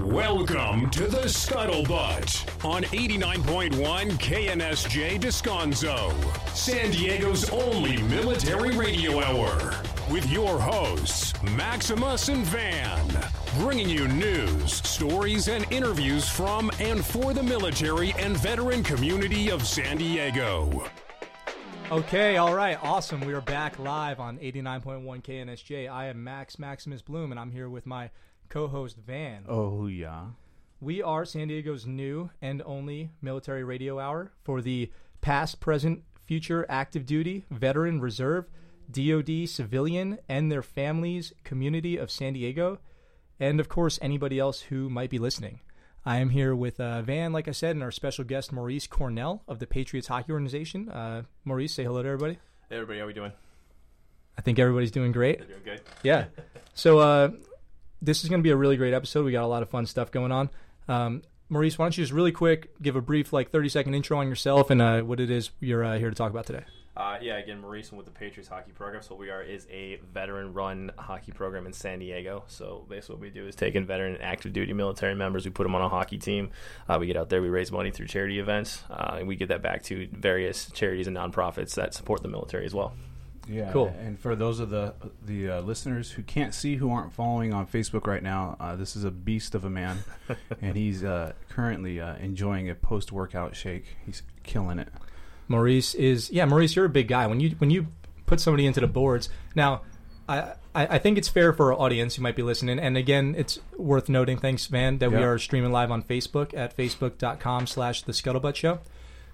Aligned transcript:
Welcome 0.00 0.88
to 0.92 1.06
the 1.06 1.24
Scuttlebutt 1.28 2.64
on 2.64 2.82
89.1 2.84 4.12
KNSJ 4.12 5.20
Descanso, 5.20 6.48
San 6.56 6.90
Diego's 6.90 7.50
only 7.50 8.00
military 8.04 8.74
radio 8.74 9.20
hour, 9.20 9.74
with 10.10 10.26
your 10.30 10.58
hosts, 10.58 11.34
Maximus 11.42 12.30
and 12.30 12.42
Van, 12.46 13.06
bringing 13.58 13.90
you 13.90 14.08
news, 14.08 14.72
stories, 14.72 15.48
and 15.48 15.70
interviews 15.70 16.26
from 16.26 16.70
and 16.80 17.04
for 17.04 17.34
the 17.34 17.42
military 17.42 18.14
and 18.14 18.34
veteran 18.38 18.82
community 18.82 19.50
of 19.50 19.66
San 19.66 19.98
Diego. 19.98 20.88
Okay, 21.90 22.38
all 22.38 22.54
right, 22.54 22.82
awesome. 22.82 23.20
We 23.20 23.34
are 23.34 23.42
back 23.42 23.78
live 23.78 24.20
on 24.20 24.38
89.1 24.38 25.22
KNSJ. 25.22 25.92
I 25.92 26.06
am 26.06 26.24
Max 26.24 26.58
Maximus 26.58 27.02
Bloom, 27.02 27.30
and 27.30 27.38
I'm 27.38 27.50
here 27.50 27.68
with 27.68 27.84
my 27.84 28.08
co-host 28.52 28.98
Van. 28.98 29.44
Oh 29.48 29.86
yeah. 29.86 30.24
We 30.78 31.02
are 31.02 31.24
San 31.24 31.48
Diego's 31.48 31.86
new 31.86 32.28
and 32.42 32.60
only 32.66 33.10
military 33.22 33.64
radio 33.64 33.98
hour 33.98 34.30
for 34.42 34.60
the 34.60 34.90
past, 35.22 35.58
present, 35.58 36.02
future 36.26 36.66
active 36.68 37.06
duty, 37.06 37.46
veteran, 37.50 38.02
reserve, 38.02 38.50
DoD, 38.90 39.48
civilian, 39.48 40.18
and 40.28 40.52
their 40.52 40.62
families, 40.62 41.32
community 41.44 41.96
of 41.96 42.10
San 42.10 42.34
Diego, 42.34 42.78
and 43.40 43.58
of 43.58 43.70
course 43.70 43.98
anybody 44.02 44.38
else 44.38 44.60
who 44.60 44.90
might 44.90 45.08
be 45.08 45.18
listening. 45.18 45.60
I 46.04 46.18
am 46.18 46.28
here 46.28 46.54
with 46.54 46.78
uh, 46.78 47.00
Van, 47.00 47.32
like 47.32 47.48
I 47.48 47.52
said, 47.52 47.74
and 47.74 47.82
our 47.82 47.92
special 47.92 48.24
guest 48.24 48.52
Maurice 48.52 48.86
Cornell 48.86 49.44
of 49.48 49.60
the 49.60 49.66
Patriots 49.66 50.08
Hockey 50.08 50.30
Organization. 50.30 50.90
Uh, 50.90 51.22
Maurice, 51.46 51.72
say 51.72 51.84
hello 51.84 52.02
to 52.02 52.08
everybody. 52.08 52.38
Hey 52.68 52.76
everybody, 52.76 52.98
how 52.98 53.04
are 53.04 53.08
we 53.08 53.14
doing? 53.14 53.32
I 54.36 54.42
think 54.42 54.58
everybody's 54.58 54.90
doing 54.90 55.12
great. 55.12 55.38
Doing 55.48 55.60
good. 55.64 55.80
Yeah. 56.02 56.26
So 56.74 56.98
uh, 56.98 57.30
this 58.02 58.24
is 58.24 58.28
going 58.28 58.40
to 58.40 58.42
be 58.42 58.50
a 58.50 58.56
really 58.56 58.76
great 58.76 58.92
episode. 58.92 59.24
We 59.24 59.32
got 59.32 59.44
a 59.44 59.46
lot 59.46 59.62
of 59.62 59.70
fun 59.70 59.86
stuff 59.86 60.10
going 60.10 60.32
on. 60.32 60.50
Um, 60.88 61.22
Maurice, 61.48 61.78
why 61.78 61.84
don't 61.84 61.96
you 61.96 62.02
just 62.02 62.12
really 62.12 62.32
quick 62.32 62.70
give 62.82 62.96
a 62.96 63.00
brief, 63.00 63.32
like 63.32 63.50
thirty 63.50 63.68
second 63.68 63.94
intro 63.94 64.18
on 64.18 64.28
yourself 64.28 64.70
and 64.70 64.82
uh, 64.82 65.00
what 65.00 65.20
it 65.20 65.30
is 65.30 65.50
you're 65.60 65.84
uh, 65.84 65.98
here 65.98 66.10
to 66.10 66.16
talk 66.16 66.30
about 66.30 66.46
today. 66.46 66.64
Uh, 66.94 67.16
yeah, 67.22 67.38
again, 67.38 67.58
Maurice 67.58 67.90
I'm 67.90 67.96
with 67.96 68.04
the 68.04 68.12
Patriots 68.12 68.50
hockey 68.50 68.72
program. 68.72 69.02
So 69.02 69.14
we 69.14 69.30
are 69.30 69.42
is 69.42 69.66
a 69.70 69.98
veteran-run 70.12 70.92
hockey 70.98 71.32
program 71.32 71.66
in 71.66 71.72
San 71.72 72.00
Diego. 72.00 72.44
So 72.48 72.84
basically, 72.86 73.14
what 73.14 73.22
we 73.22 73.30
do 73.30 73.46
is 73.46 73.56
take 73.56 73.74
in 73.74 73.86
veteran 73.86 74.14
and 74.14 74.22
active 74.22 74.52
duty 74.52 74.74
military 74.74 75.14
members. 75.14 75.46
We 75.46 75.52
put 75.52 75.62
them 75.62 75.74
on 75.74 75.80
a 75.80 75.88
hockey 75.88 76.18
team. 76.18 76.50
Uh, 76.88 76.98
we 77.00 77.06
get 77.06 77.16
out 77.16 77.30
there, 77.30 77.40
we 77.40 77.48
raise 77.48 77.72
money 77.72 77.90
through 77.90 78.08
charity 78.08 78.38
events, 78.38 78.82
uh, 78.90 79.16
and 79.18 79.26
we 79.28 79.36
give 79.36 79.48
that 79.48 79.62
back 79.62 79.82
to 79.84 80.06
various 80.12 80.70
charities 80.72 81.06
and 81.06 81.16
nonprofits 81.16 81.74
that 81.76 81.94
support 81.94 82.22
the 82.22 82.28
military 82.28 82.66
as 82.66 82.74
well. 82.74 82.92
Yeah. 83.52 83.70
Cool. 83.72 83.94
And 84.00 84.18
for 84.18 84.34
those 84.34 84.60
of 84.60 84.70
the 84.70 84.94
the 85.24 85.50
uh, 85.50 85.60
listeners 85.60 86.10
who 86.10 86.22
can't 86.22 86.54
see, 86.54 86.76
who 86.76 86.90
aren't 86.90 87.12
following 87.12 87.52
on 87.52 87.66
Facebook 87.66 88.06
right 88.06 88.22
now, 88.22 88.56
uh, 88.58 88.76
this 88.76 88.96
is 88.96 89.04
a 89.04 89.10
beast 89.10 89.54
of 89.54 89.64
a 89.64 89.70
man, 89.70 89.98
and 90.62 90.76
he's 90.76 91.04
uh, 91.04 91.32
currently 91.50 92.00
uh, 92.00 92.16
enjoying 92.16 92.70
a 92.70 92.74
post 92.74 93.12
workout 93.12 93.54
shake. 93.54 93.96
He's 94.06 94.22
killing 94.42 94.78
it. 94.78 94.88
Maurice 95.48 95.94
is 95.94 96.30
yeah, 96.30 96.46
Maurice, 96.46 96.74
you're 96.74 96.86
a 96.86 96.90
big 96.90 97.08
guy. 97.08 97.26
When 97.26 97.40
you 97.40 97.50
when 97.58 97.70
you 97.70 97.88
put 98.26 98.40
somebody 98.40 98.66
into 98.66 98.80
the 98.80 98.88
boards 98.88 99.28
now. 99.54 99.82
I, 100.28 100.54
I 100.72 100.86
I 100.86 100.98
think 100.98 101.18
it's 101.18 101.28
fair 101.28 101.52
for 101.52 101.72
our 101.72 101.80
audience 101.80 102.14
who 102.14 102.22
might 102.22 102.36
be 102.36 102.44
listening, 102.44 102.78
and 102.78 102.96
again, 102.96 103.34
it's 103.36 103.58
worth 103.76 104.08
noting, 104.08 104.38
thanks, 104.38 104.66
Van, 104.66 104.98
that 104.98 105.10
we 105.10 105.18
are 105.18 105.36
streaming 105.36 105.72
live 105.72 105.90
on 105.90 106.02
Facebook 106.02 106.56
at 106.56 106.74
facebook.com 106.76 107.66
slash 107.66 108.02
the 108.02 108.12
Scuttlebutt 108.12 108.54
Show. 108.54 108.78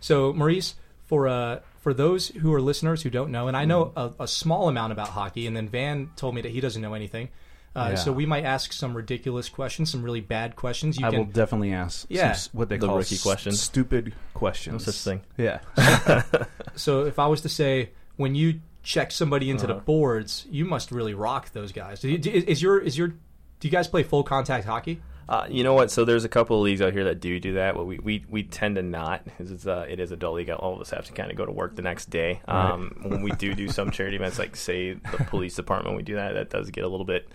So, 0.00 0.32
Maurice, 0.32 0.74
for 1.08 1.26
uh, 1.28 1.60
for 1.80 1.92
those 1.92 2.28
who 2.28 2.54
are 2.54 2.60
listeners 2.60 3.02
who 3.02 3.10
don't 3.10 3.30
know, 3.32 3.48
and 3.48 3.56
I 3.56 3.64
know 3.64 3.92
a, 3.96 4.12
a 4.20 4.28
small 4.28 4.68
amount 4.68 4.92
about 4.92 5.08
hockey, 5.08 5.46
and 5.48 5.56
then 5.56 5.68
Van 5.68 6.10
told 6.16 6.34
me 6.34 6.40
that 6.42 6.52
he 6.52 6.60
doesn't 6.60 6.80
know 6.80 6.94
anything. 6.94 7.28
Uh, 7.76 7.88
Yeah. 7.90 7.94
So 7.96 8.12
we 8.12 8.24
might 8.26 8.44
ask 8.44 8.72
some 8.72 8.96
ridiculous 8.96 9.48
questions, 9.48 9.90
some 9.90 10.02
really 10.02 10.20
bad 10.22 10.56
questions. 10.56 10.98
You 10.98 11.06
I 11.06 11.10
can 11.10 11.18
will 11.18 11.26
definitely 11.26 11.72
ask. 11.72 12.06
Yeah. 12.08 12.32
some 12.32 12.58
what 12.58 12.68
they 12.68 12.76
The 12.78 12.86
call 12.86 12.96
rookie 12.96 13.14
s- 13.16 13.22
questions. 13.22 13.60
Stupid 13.60 14.14
questions. 14.34 14.86
No 14.86 14.92
such 14.92 15.02
thing. 15.04 15.20
Yeah. 15.36 15.60
So 16.76 17.04
if 17.04 17.18
I 17.18 17.26
was 17.26 17.40
to 17.42 17.48
say, 17.48 17.90
when 18.16 18.34
you 18.34 18.60
check 18.82 19.10
somebody 19.12 19.50
into 19.50 19.66
the 19.66 19.74
Uh-huh. 19.74 19.82
boards, 19.84 20.46
you 20.50 20.64
must 20.64 20.92
really 20.92 21.14
rock 21.14 21.50
those 21.52 21.72
guys. 21.72 22.00
Do 22.00 22.08
you, 22.08 22.18
do, 22.18 22.30
is 22.30 22.62
your 22.62 22.78
is 22.80 22.96
your 22.96 23.08
do 23.08 23.66
you 23.68 23.70
guys 23.70 23.88
play 23.88 24.02
full 24.02 24.22
contact 24.22 24.64
hockey? 24.64 25.00
Uh, 25.28 25.46
you 25.50 25.62
know 25.62 25.74
what? 25.74 25.90
So 25.90 26.06
there's 26.06 26.24
a 26.24 26.28
couple 26.28 26.56
of 26.56 26.62
leagues 26.62 26.80
out 26.80 26.92
here 26.94 27.04
that 27.04 27.20
do 27.20 27.38
do 27.38 27.54
that, 27.54 27.74
but 27.74 27.84
we, 27.84 27.98
we, 27.98 28.24
we 28.30 28.42
tend 28.44 28.76
to 28.76 28.82
not. 28.82 29.22
'cause 29.36 29.50
It's 29.50 29.66
uh, 29.66 29.84
it 29.88 30.00
is 30.00 30.10
adult 30.10 30.36
league. 30.36 30.48
All 30.48 30.74
of 30.74 30.80
us 30.80 30.90
have 30.90 31.04
to 31.06 31.12
kind 31.12 31.30
of 31.30 31.36
go 31.36 31.44
to 31.44 31.52
work 31.52 31.76
the 31.76 31.82
next 31.82 32.08
day. 32.08 32.40
Um, 32.48 32.96
when 33.02 33.22
we 33.22 33.32
do 33.32 33.54
do 33.54 33.68
some 33.68 33.90
charity 33.90 34.16
events, 34.16 34.38
like 34.38 34.56
say 34.56 34.94
the 34.94 35.24
police 35.24 35.54
department, 35.54 35.96
we 35.96 36.02
do 36.02 36.14
that. 36.14 36.32
That 36.32 36.48
does 36.48 36.70
get 36.70 36.84
a 36.84 36.88
little 36.88 37.04
bit 37.04 37.28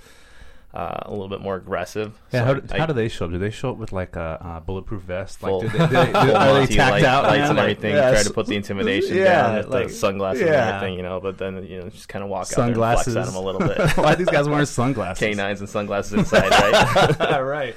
uh, 0.74 1.02
a 1.04 1.12
little 1.12 1.28
bit 1.30 1.40
more 1.40 1.56
aggressive. 1.56 2.20
Yeah, 2.32 2.40
So 2.40 2.46
how, 2.46 2.52
I- 2.52 2.60
do, 2.60 2.78
how 2.80 2.86
do 2.88 2.94
they 2.94 3.08
show 3.08 3.26
up? 3.26 3.32
Do 3.32 3.38
they 3.38 3.52
show 3.52 3.70
up 3.72 3.78
with 3.78 3.92
like 3.92 4.16
a 4.16 4.40
uh, 4.44 4.60
bulletproof 4.62 5.04
vest? 5.04 5.40
Full- 5.40 5.62
like, 5.62 5.72
do 5.72 5.78
they, 5.78 5.88
do 5.88 5.94
they, 5.94 6.12
do, 6.12 6.18
are 6.36 6.54
they 6.66 6.76
tacked 6.76 6.92
light- 6.94 7.04
out? 7.04 7.24
lights 7.26 7.38
man? 7.42 7.50
and 7.52 7.60
everything. 7.60 7.94
yeah, 7.96 8.12
try 8.12 8.24
to 8.24 8.34
put 8.34 8.48
the 8.48 8.56
intimidation 8.62 9.16
yeah, 9.18 9.24
down 9.44 9.56
with 9.58 9.68
like- 9.68 9.90
sunglasses 9.92 10.42
and 10.42 10.50
everything, 10.52 10.96
you 10.98 11.04
know. 11.04 11.20
But 11.20 11.38
then 11.38 11.64
you 11.68 11.80
know, 11.82 11.90
just 11.90 12.08
kind 12.10 12.24
of 12.24 12.30
walk 12.32 12.48
Sunglasses. 12.48 13.16
out 13.16 13.26
and 13.28 13.34
flex 13.34 13.36
at 13.36 13.36
them 13.36 13.44
a 13.44 13.76
little 13.78 13.86
bit. 13.88 13.98
Why 14.04 14.14
are 14.14 14.16
these 14.16 14.28
guys 14.30 14.50
wearing 14.50 14.66
sunglasses? 14.66 15.20
Canines 15.20 15.60
and 15.60 15.70
sunglasses 15.70 16.14
inside, 16.14 16.50
right? 16.50 17.42
right. 17.42 17.76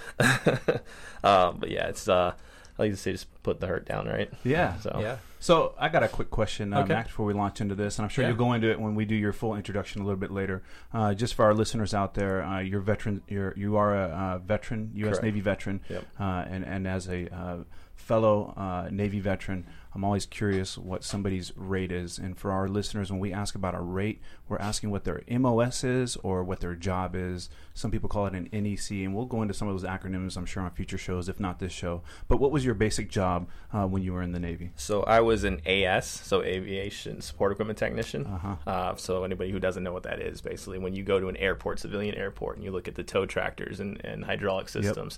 uh, 1.23 1.53
but 1.53 1.71
yeah, 1.71 1.89
it's 1.89 2.09
uh, 2.09 2.33
I 2.79 2.83
like 2.83 2.93
to 2.93 2.97
say 2.97 3.13
just 3.13 3.27
put 3.43 3.61
the 3.61 3.67
hurt 3.67 3.87
down, 3.87 4.07
right? 4.07 4.31
Yeah. 4.45 4.79
So 4.79 4.97
Yeah. 5.01 5.17
So 5.47 5.75
I 5.79 5.89
got 5.91 6.03
a 6.03 6.09
quick 6.09 6.29
question, 6.29 6.73
uh, 6.73 6.81
Okay. 6.81 6.93
Max, 6.95 7.07
before 7.07 7.25
we 7.25 7.33
launch 7.33 7.61
into 7.61 7.77
this, 7.77 7.99
and 8.01 8.05
I'm 8.05 8.09
sure 8.09 8.23
Yeah. 8.25 8.31
you'll 8.31 8.37
go 8.39 8.53
into 8.53 8.69
it 8.69 8.81
when 8.81 8.97
we 8.97 9.05
do 9.05 9.15
your 9.15 9.33
full 9.33 9.55
introduction 9.55 10.03
a 10.03 10.05
little 10.05 10.19
bit 10.19 10.33
later. 10.33 10.65
Uh, 10.93 11.15
just 11.15 11.35
for 11.35 11.45
our 11.45 11.55
listeners 11.55 11.95
out 11.95 12.15
there, 12.15 12.43
uh, 12.43 12.59
you're 12.59 12.81
veteran. 12.81 13.23
You're 13.29 13.55
you 13.57 13.77
are 13.77 13.95
a 13.95 14.07
uh, 14.09 14.39
veteran, 14.39 14.91
U.S. 14.95 15.11
Correct. 15.19 15.23
Navy 15.23 15.41
veteran, 15.41 15.83
Yep. 15.89 16.05
uh, 16.19 16.45
and 16.51 16.65
and 16.65 16.89
as 16.89 17.09
a 17.09 17.33
uh, 17.33 17.57
fellow 17.97 18.55
uh, 18.57 18.89
Navy 18.91 19.21
veteran, 19.21 19.67
I'm 19.97 20.05
always 20.05 20.27
curious 20.27 20.77
what 20.77 21.03
somebody's 21.03 21.57
rate 21.57 21.91
is. 21.91 22.19
And 22.19 22.37
for 22.37 22.53
our 22.53 22.69
listeners, 22.69 23.11
when 23.11 23.19
we 23.19 23.33
ask 23.33 23.55
about 23.55 23.75
a 23.75 23.81
rate, 23.81 24.21
we're 24.47 24.59
asking 24.59 24.91
what 24.91 25.05
their 25.05 25.23
MOS 25.27 25.83
is 25.85 26.17
or 26.17 26.45
what 26.45 26.61
their 26.61 26.75
job 26.75 27.17
is. 27.17 27.49
Some 27.73 27.91
people 27.91 28.11
call 28.11 28.27
it 28.27 28.35
an 28.35 28.51
NEC, 28.53 28.91
and 28.91 29.15
we'll 29.15 29.25
go 29.25 29.41
into 29.41 29.55
some 29.55 29.69
of 29.69 29.75
those 29.75 29.89
acronyms, 29.89 30.37
I'm 30.37 30.45
sure, 30.45 30.63
on 30.63 30.71
future 30.73 30.99
shows, 30.99 31.31
if 31.31 31.41
not 31.41 31.61
this 31.61 31.73
show. 31.73 32.03
But 32.29 32.41
what 32.41 32.53
was 32.53 32.63
your 32.63 32.75
basic 32.75 33.09
job 33.09 33.49
uh, 33.73 33.87
when 33.87 34.03
you 34.03 34.13
were 34.13 34.23
in 34.23 34.33
the 34.33 34.39
Navy? 34.39 34.71
So 34.77 35.03
I 35.05 35.21
was 35.21 35.45
an 35.45 35.67
AS, 35.67 36.07
so 36.07 36.43
Aviation 36.43 37.23
Support 37.23 37.53
Equipment 37.53 37.79
Technician. 37.79 38.27
Uh-huh. 38.27 38.71
Uh, 38.71 38.97
so 38.97 39.25
anybody 39.25 39.51
who 39.51 39.59
doesn't 39.59 39.83
know 39.83 39.95
what 39.95 40.03
that 40.03 40.21
is, 40.21 40.43
basically, 40.43 40.79
when 40.79 40.95
you 40.95 41.05
go 41.05 41.19
to 41.19 41.29
an 41.29 41.37
airport, 41.39 41.81
civilian 41.81 42.15
airport, 42.17 42.57
and 42.57 42.65
you 42.65 42.71
look 42.71 42.87
at 42.87 42.97
the 42.97 43.03
tow 43.03 43.25
tractors 43.25 43.81
and, 43.81 44.05
and 44.05 44.27
hydraulic 44.27 44.69
systems, 44.69 45.17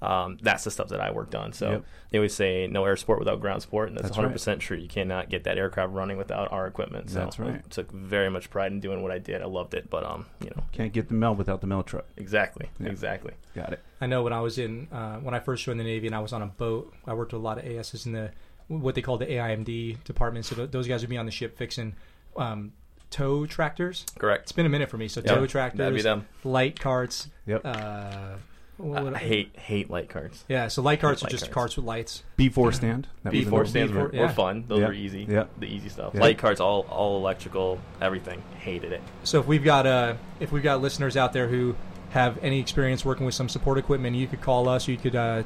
um, 0.00 0.38
that's 0.42 0.64
the 0.64 0.70
stuff 0.70 0.88
that 0.88 1.00
I 1.00 1.10
worked 1.10 1.34
on. 1.34 1.52
So 1.52 1.70
Yep. 1.70 1.84
they 2.10 2.18
always 2.18 2.34
say 2.34 2.66
no 2.68 2.84
air 2.84 2.96
support 2.96 3.18
without 3.18 3.40
ground 3.40 3.62
support, 3.62 3.88
and 3.88 3.96
that's, 3.96 4.08
That's 4.08 4.16
100 4.16 4.28
right. 4.28 4.32
percent 4.32 4.60
true. 4.60 4.76
You 4.76 4.88
cannot 4.88 5.28
get 5.28 5.44
that 5.44 5.58
aircraft 5.58 5.92
running 5.92 6.16
without 6.16 6.52
our 6.52 6.66
equipment. 6.66 7.10
So 7.10 7.18
That's 7.18 7.38
right. 7.38 7.56
I 7.56 7.68
took 7.68 7.90
very 7.90 8.30
much 8.30 8.48
pride 8.50 8.70
in 8.72 8.80
doing 8.80 9.02
what 9.02 9.10
I 9.10 9.18
did. 9.18 9.42
I 9.42 9.46
loved 9.46 9.74
it, 9.74 9.90
but 9.90 10.04
um, 10.04 10.26
you 10.40 10.50
know, 10.56 10.62
Can't 10.72 10.92
get 10.92 11.08
the 11.08 11.14
mail 11.14 11.34
without 11.34 11.60
the 11.60 11.66
mail 11.66 11.82
truck. 11.82 12.04
exactly, 12.16 12.68
Yeah. 12.78 12.88
exactly. 12.90 13.32
Got 13.54 13.72
it. 13.72 13.80
I 14.00 14.06
know 14.06 14.22
when 14.22 14.32
I 14.32 14.40
was 14.40 14.58
in 14.58 14.86
uh, 14.92 15.16
when 15.16 15.34
I 15.34 15.40
first 15.40 15.64
joined 15.64 15.80
the 15.80 15.84
Navy 15.84 16.06
and 16.06 16.14
I 16.14 16.20
was 16.20 16.32
on 16.32 16.42
a 16.42 16.46
boat, 16.46 16.94
I 17.06 17.14
worked 17.14 17.32
with 17.32 17.40
a 17.40 17.44
lot 17.44 17.58
of 17.58 17.64
ASs 17.66 18.06
in 18.06 18.12
the 18.12 18.30
what 18.68 18.94
they 18.94 19.02
call 19.02 19.16
the 19.18 19.26
AIMD 19.26 20.04
department. 20.04 20.44
So 20.44 20.54
th- 20.54 20.70
those 20.70 20.86
guys 20.86 21.00
would 21.00 21.08
be 21.10 21.16
on 21.16 21.24
the 21.26 21.32
ship 21.32 21.56
fixing 21.56 21.94
um, 22.36 22.72
tow 23.10 23.46
tractors. 23.46 24.04
Correct. 24.18 24.42
It's 24.44 24.52
been 24.52 24.66
a 24.66 24.68
minute 24.68 24.90
for 24.90 24.98
me. 24.98 25.08
So 25.08 25.20
Yep, 25.20 25.26
tow 25.26 25.34
That'd 25.34 25.48
be 25.48 25.50
tractors, 25.52 26.02
them. 26.04 26.26
light 26.44 26.78
carts. 26.78 27.28
Yep. 27.46 27.62
Uh, 27.64 28.34
what- 28.78 29.04
what- 29.04 29.14
I 29.14 29.18
hate 29.18 29.56
hate 29.56 29.90
light 29.90 30.08
cards. 30.08 30.44
Yeah, 30.48 30.68
so 30.68 30.80
light 30.82 31.00
carts 31.00 31.22
are 31.22 31.28
just 31.28 31.44
carts. 31.44 31.54
carts 31.54 31.76
with 31.76 31.84
lights. 31.84 32.22
B4 32.38 32.72
stand. 32.72 33.06
That 33.24 33.32
B4 33.32 33.66
stands 33.66 33.92
were, 33.92 34.08
B4, 34.08 34.14
yeah. 34.14 34.22
were 34.22 34.28
fun. 34.30 34.64
Those 34.68 34.80
Yeah. 34.80 34.86
were 34.86 34.92
easy. 34.94 35.26
Yeah. 35.28 35.44
The 35.58 35.66
easy 35.66 35.88
stuff. 35.88 36.12
Yeah. 36.14 36.20
Light 36.20 36.38
cards, 36.38 36.60
all 36.60 36.86
all 36.90 37.18
electrical, 37.18 37.78
everything. 38.00 38.42
Hated 38.60 38.92
it. 38.92 39.02
So 39.24 39.40
if 39.40 39.46
we've 39.46 39.64
got 39.64 39.86
uh, 39.86 40.14
if 40.40 40.50
we've 40.52 40.62
got 40.62 40.80
listeners 40.80 41.16
out 41.16 41.32
there 41.32 41.48
who 41.48 41.74
have 42.10 42.38
any 42.42 42.58
experience 42.60 43.04
working 43.04 43.26
with 43.26 43.34
some 43.34 43.48
support 43.48 43.76
equipment, 43.76 44.16
you 44.16 44.26
could 44.26 44.40
call 44.40 44.68
us. 44.68 44.88
You 44.88 44.96
could 44.96 45.14
uh, 45.14 45.42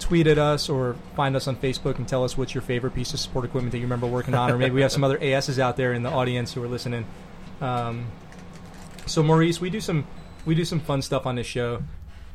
tweet 0.00 0.26
at 0.26 0.36
us 0.36 0.68
or 0.68 0.96
find 1.16 1.34
us 1.34 1.48
on 1.48 1.56
Facebook 1.56 1.96
and 1.96 2.06
tell 2.06 2.24
us 2.24 2.36
what's 2.36 2.54
your 2.54 2.60
favorite 2.60 2.94
piece 2.94 3.14
of 3.14 3.20
support 3.20 3.44
equipment 3.46 3.72
that 3.72 3.78
you 3.78 3.84
remember 3.84 4.06
working 4.06 4.34
on. 4.34 4.50
Or 4.50 4.58
maybe 4.58 4.74
we 4.74 4.82
have 4.82 4.92
some 4.92 5.02
other 5.04 5.18
ASs 5.22 5.58
out 5.58 5.76
there 5.78 5.92
in 5.94 6.02
the 6.02 6.10
audience 6.10 6.52
who 6.52 6.62
are 6.62 6.68
listening. 6.68 7.06
Um, 7.62 8.06
so 9.06 9.22
Maurice, 9.22 9.60
we 9.60 9.70
do 9.70 9.80
some 9.80 10.06
we 10.44 10.54
do 10.54 10.64
some 10.64 10.80
fun 10.80 11.00
stuff 11.00 11.24
on 11.24 11.36
this 11.36 11.46
show. 11.46 11.82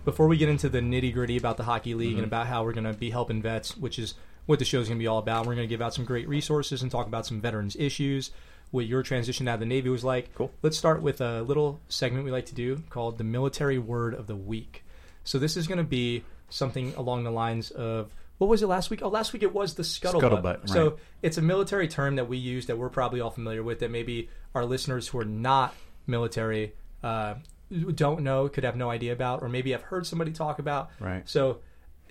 Before 0.06 0.28
we 0.28 0.38
get 0.38 0.50
into 0.50 0.70
the 0.70 0.80
nitty 0.80 1.14
gritty 1.14 1.38
about 1.38 1.58
the 1.58 1.64
hockey 1.64 1.94
league 1.94 2.18
and 2.18 2.26
about 2.26 2.48
how 2.48 2.64
we're 2.64 2.74
going 2.74 2.86
to 2.86 2.94
be 2.94 3.10
helping 3.10 3.42
vets, 3.42 3.78
which 3.78 4.00
is 4.00 4.16
what 4.46 4.58
the 4.58 4.66
show 4.66 4.80
is 4.80 4.88
going 4.88 4.98
to 4.98 5.04
be 5.04 5.08
all 5.08 5.20
about, 5.20 5.46
we're 5.46 5.56
going 5.56 5.68
to 5.68 5.72
give 5.72 5.82
out 5.82 5.94
some 5.94 6.06
great 6.06 6.28
resources 6.28 6.82
and 6.82 6.90
talk 6.90 7.06
about 7.06 7.26
some 7.26 7.42
veterans 7.42 7.76
issues, 7.76 8.32
what 8.72 8.86
your 8.86 9.04
transition 9.04 9.48
out 9.48 9.56
of 9.56 9.60
the 9.60 9.66
Navy 9.66 9.90
was 9.90 10.04
like. 10.04 10.34
Cool. 10.34 10.52
Let's 10.62 10.78
start 10.78 11.02
with 11.02 11.22
a 11.22 11.42
little 11.44 11.80
segment 11.90 12.26
we 12.26 12.32
like 12.32 12.48
to 12.48 12.56
do 12.56 12.82
called 12.90 13.18
the 13.18 13.24
Military 13.24 13.78
Word 13.78 14.14
of 14.14 14.26
the 14.28 14.36
Week. 14.36 14.84
So 15.24 15.38
this 15.38 15.58
is 15.58 15.68
going 15.68 15.78
to 15.78 15.84
be 15.84 16.24
something 16.50 16.94
along 16.96 17.24
the 17.24 17.32
lines 17.32 17.70
of 17.70 18.14
what 18.40 18.50
was 18.50 18.64
it 18.64 18.68
last 18.68 18.90
week? 18.90 19.02
Oh, 19.04 19.10
last 19.10 19.34
week 19.34 19.44
it 19.44 19.54
was 19.54 19.76
the 19.76 19.84
scuttlebutt. 19.84 20.42
Scuttlebutt, 20.42 20.70
So 20.70 20.98
it's 21.22 21.38
a 21.38 21.42
military 21.42 21.88
term 21.88 22.16
that 22.16 22.28
we 22.30 22.38
use 22.38 22.68
that 22.68 22.78
we're 22.78 22.90
probably 22.90 23.20
all 23.20 23.30
familiar 23.30 23.62
with 23.62 23.80
that 23.80 23.92
maybe 23.92 24.30
our 24.56 24.66
listeners 24.66 25.10
who 25.10 25.20
are 25.20 25.26
not 25.26 25.76
military 26.08 26.74
uh, 27.04 27.36
don't 27.70 28.22
know, 28.22 28.50
could 28.50 28.64
have 28.64 28.76
no 28.76 28.90
idea 28.90 29.14
about, 29.14 29.42
or 29.42 29.50
maybe 29.50 29.74
I've 29.74 29.84
heard 29.84 30.06
somebody 30.06 30.32
talk 30.32 30.60
about. 30.60 30.90
Right. 31.00 31.28
So, 31.30 31.60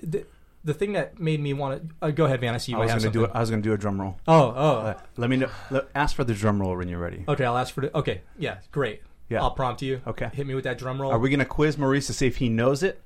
the 0.03 0.25
the 0.65 0.75
thing 0.75 0.93
that 0.93 1.19
made 1.19 1.41
me 1.41 1.55
want 1.55 1.89
to 1.89 1.95
uh, 2.07 2.11
go 2.11 2.25
ahead, 2.25 2.41
Van. 2.41 2.55
I 2.55 2.59
see 2.59 2.73
you 2.73 2.79
I 2.79 2.83
was 2.83 2.91
going 2.91 3.01
to 3.01 3.09
do. 3.11 3.21
something. 3.21 3.35
A, 3.35 3.39
I 3.39 3.41
was 3.41 3.51
going 3.51 3.63
to 3.63 3.69
do 3.69 3.73
a 3.73 3.79
drum 3.79 4.01
roll. 4.01 4.17
oh, 4.27 4.53
oh. 4.57 4.79
Uh, 4.81 4.99
let 5.17 5.31
me 5.31 5.37
know. 5.37 5.49
Let, 5.71 5.89
ask 5.95 6.15
for 6.17 6.25
the 6.25 6.35
drum 6.35 6.61
roll 6.61 6.77
when 6.77 6.89
you're 6.89 6.99
ready. 6.99 7.25
okay, 7.27 7.45
I'll 7.45 7.59
ask 7.59 7.75
for 7.75 7.83
the. 7.83 7.97
Okay, 7.97 8.23
yeah, 8.39 8.59
great. 8.73 9.03
Yeah. 9.29 9.43
I'll 9.43 9.51
prompt 9.51 9.83
you. 9.83 10.01
Okay. 10.07 10.31
Hit 10.33 10.47
me 10.47 10.55
with 10.55 10.65
that 10.65 10.79
drum 10.79 11.01
roll. 11.01 11.13
Are 11.13 11.19
we 11.19 11.29
going 11.29 11.39
to 11.41 11.45
quiz 11.45 11.77
Maurice 11.77 12.07
to 12.07 12.15
see 12.15 12.27
if 12.27 12.37
he 12.37 12.49
knows 12.49 12.83
it? 12.83 13.03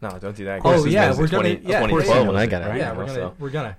No, 0.00 0.18
don't 0.18 0.36
do 0.36 0.44
that. 0.44 0.60
Oh, 0.64 0.82
This 0.82 0.92
yeah, 0.92 1.10
we're 1.10 1.26
gonna- 1.28 1.56
20 1.56 1.68
yeah, 1.68 1.82
of 1.82 1.88
course 1.90 2.04
2012 2.04 2.22
he 2.22 2.28
when 2.28 2.36
I 2.36 2.46
got 2.46 2.62
it, 2.62 2.64
it. 2.64 2.68
right? 2.68 2.78
yeah, 2.78 2.92
you 2.92 2.98
we're 2.98 3.06
gonna 3.06 3.14
so. 3.14 3.34
we're 3.38 3.50
gonna. 3.50 3.76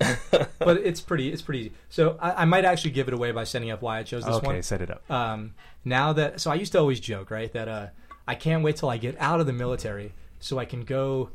but 0.60 0.78
it's 0.78 1.00
pretty 1.00 1.32
it's 1.32 1.44
pretty 1.44 1.60
easy. 1.60 1.72
So 1.90 2.18
I, 2.20 2.42
I 2.42 2.46
might 2.46 2.66
actually 2.66 2.92
give 2.92 3.08
it 3.08 3.14
away 3.14 3.32
by 3.32 3.44
setting 3.44 3.70
up 3.70 3.84
why 3.84 4.00
I 4.00 4.04
chose 4.04 4.26
this 4.26 4.34
okay, 4.36 4.46
one. 4.48 4.56
Okay, 4.56 4.62
set 4.64 4.82
it 4.82 4.90
up. 4.90 5.10
um, 5.12 5.54
now 5.84 6.14
that 6.14 6.42
so 6.42 6.50
I 6.50 6.56
used 6.56 6.72
to 6.72 6.80
always 6.80 7.00
joke 7.00 7.30
right 7.30 7.52
that 7.54 7.68
uh, 7.68 7.88
I 8.28 8.36
can't 8.36 8.64
wait 8.64 8.78
till 8.78 8.90
I 8.90 8.98
get 8.98 9.16
out 9.20 9.40
of 9.40 9.46
the 9.46 9.54
military 9.54 10.14
so 10.40 10.58
I 10.60 10.66
can 10.66 10.84
go 10.84 11.30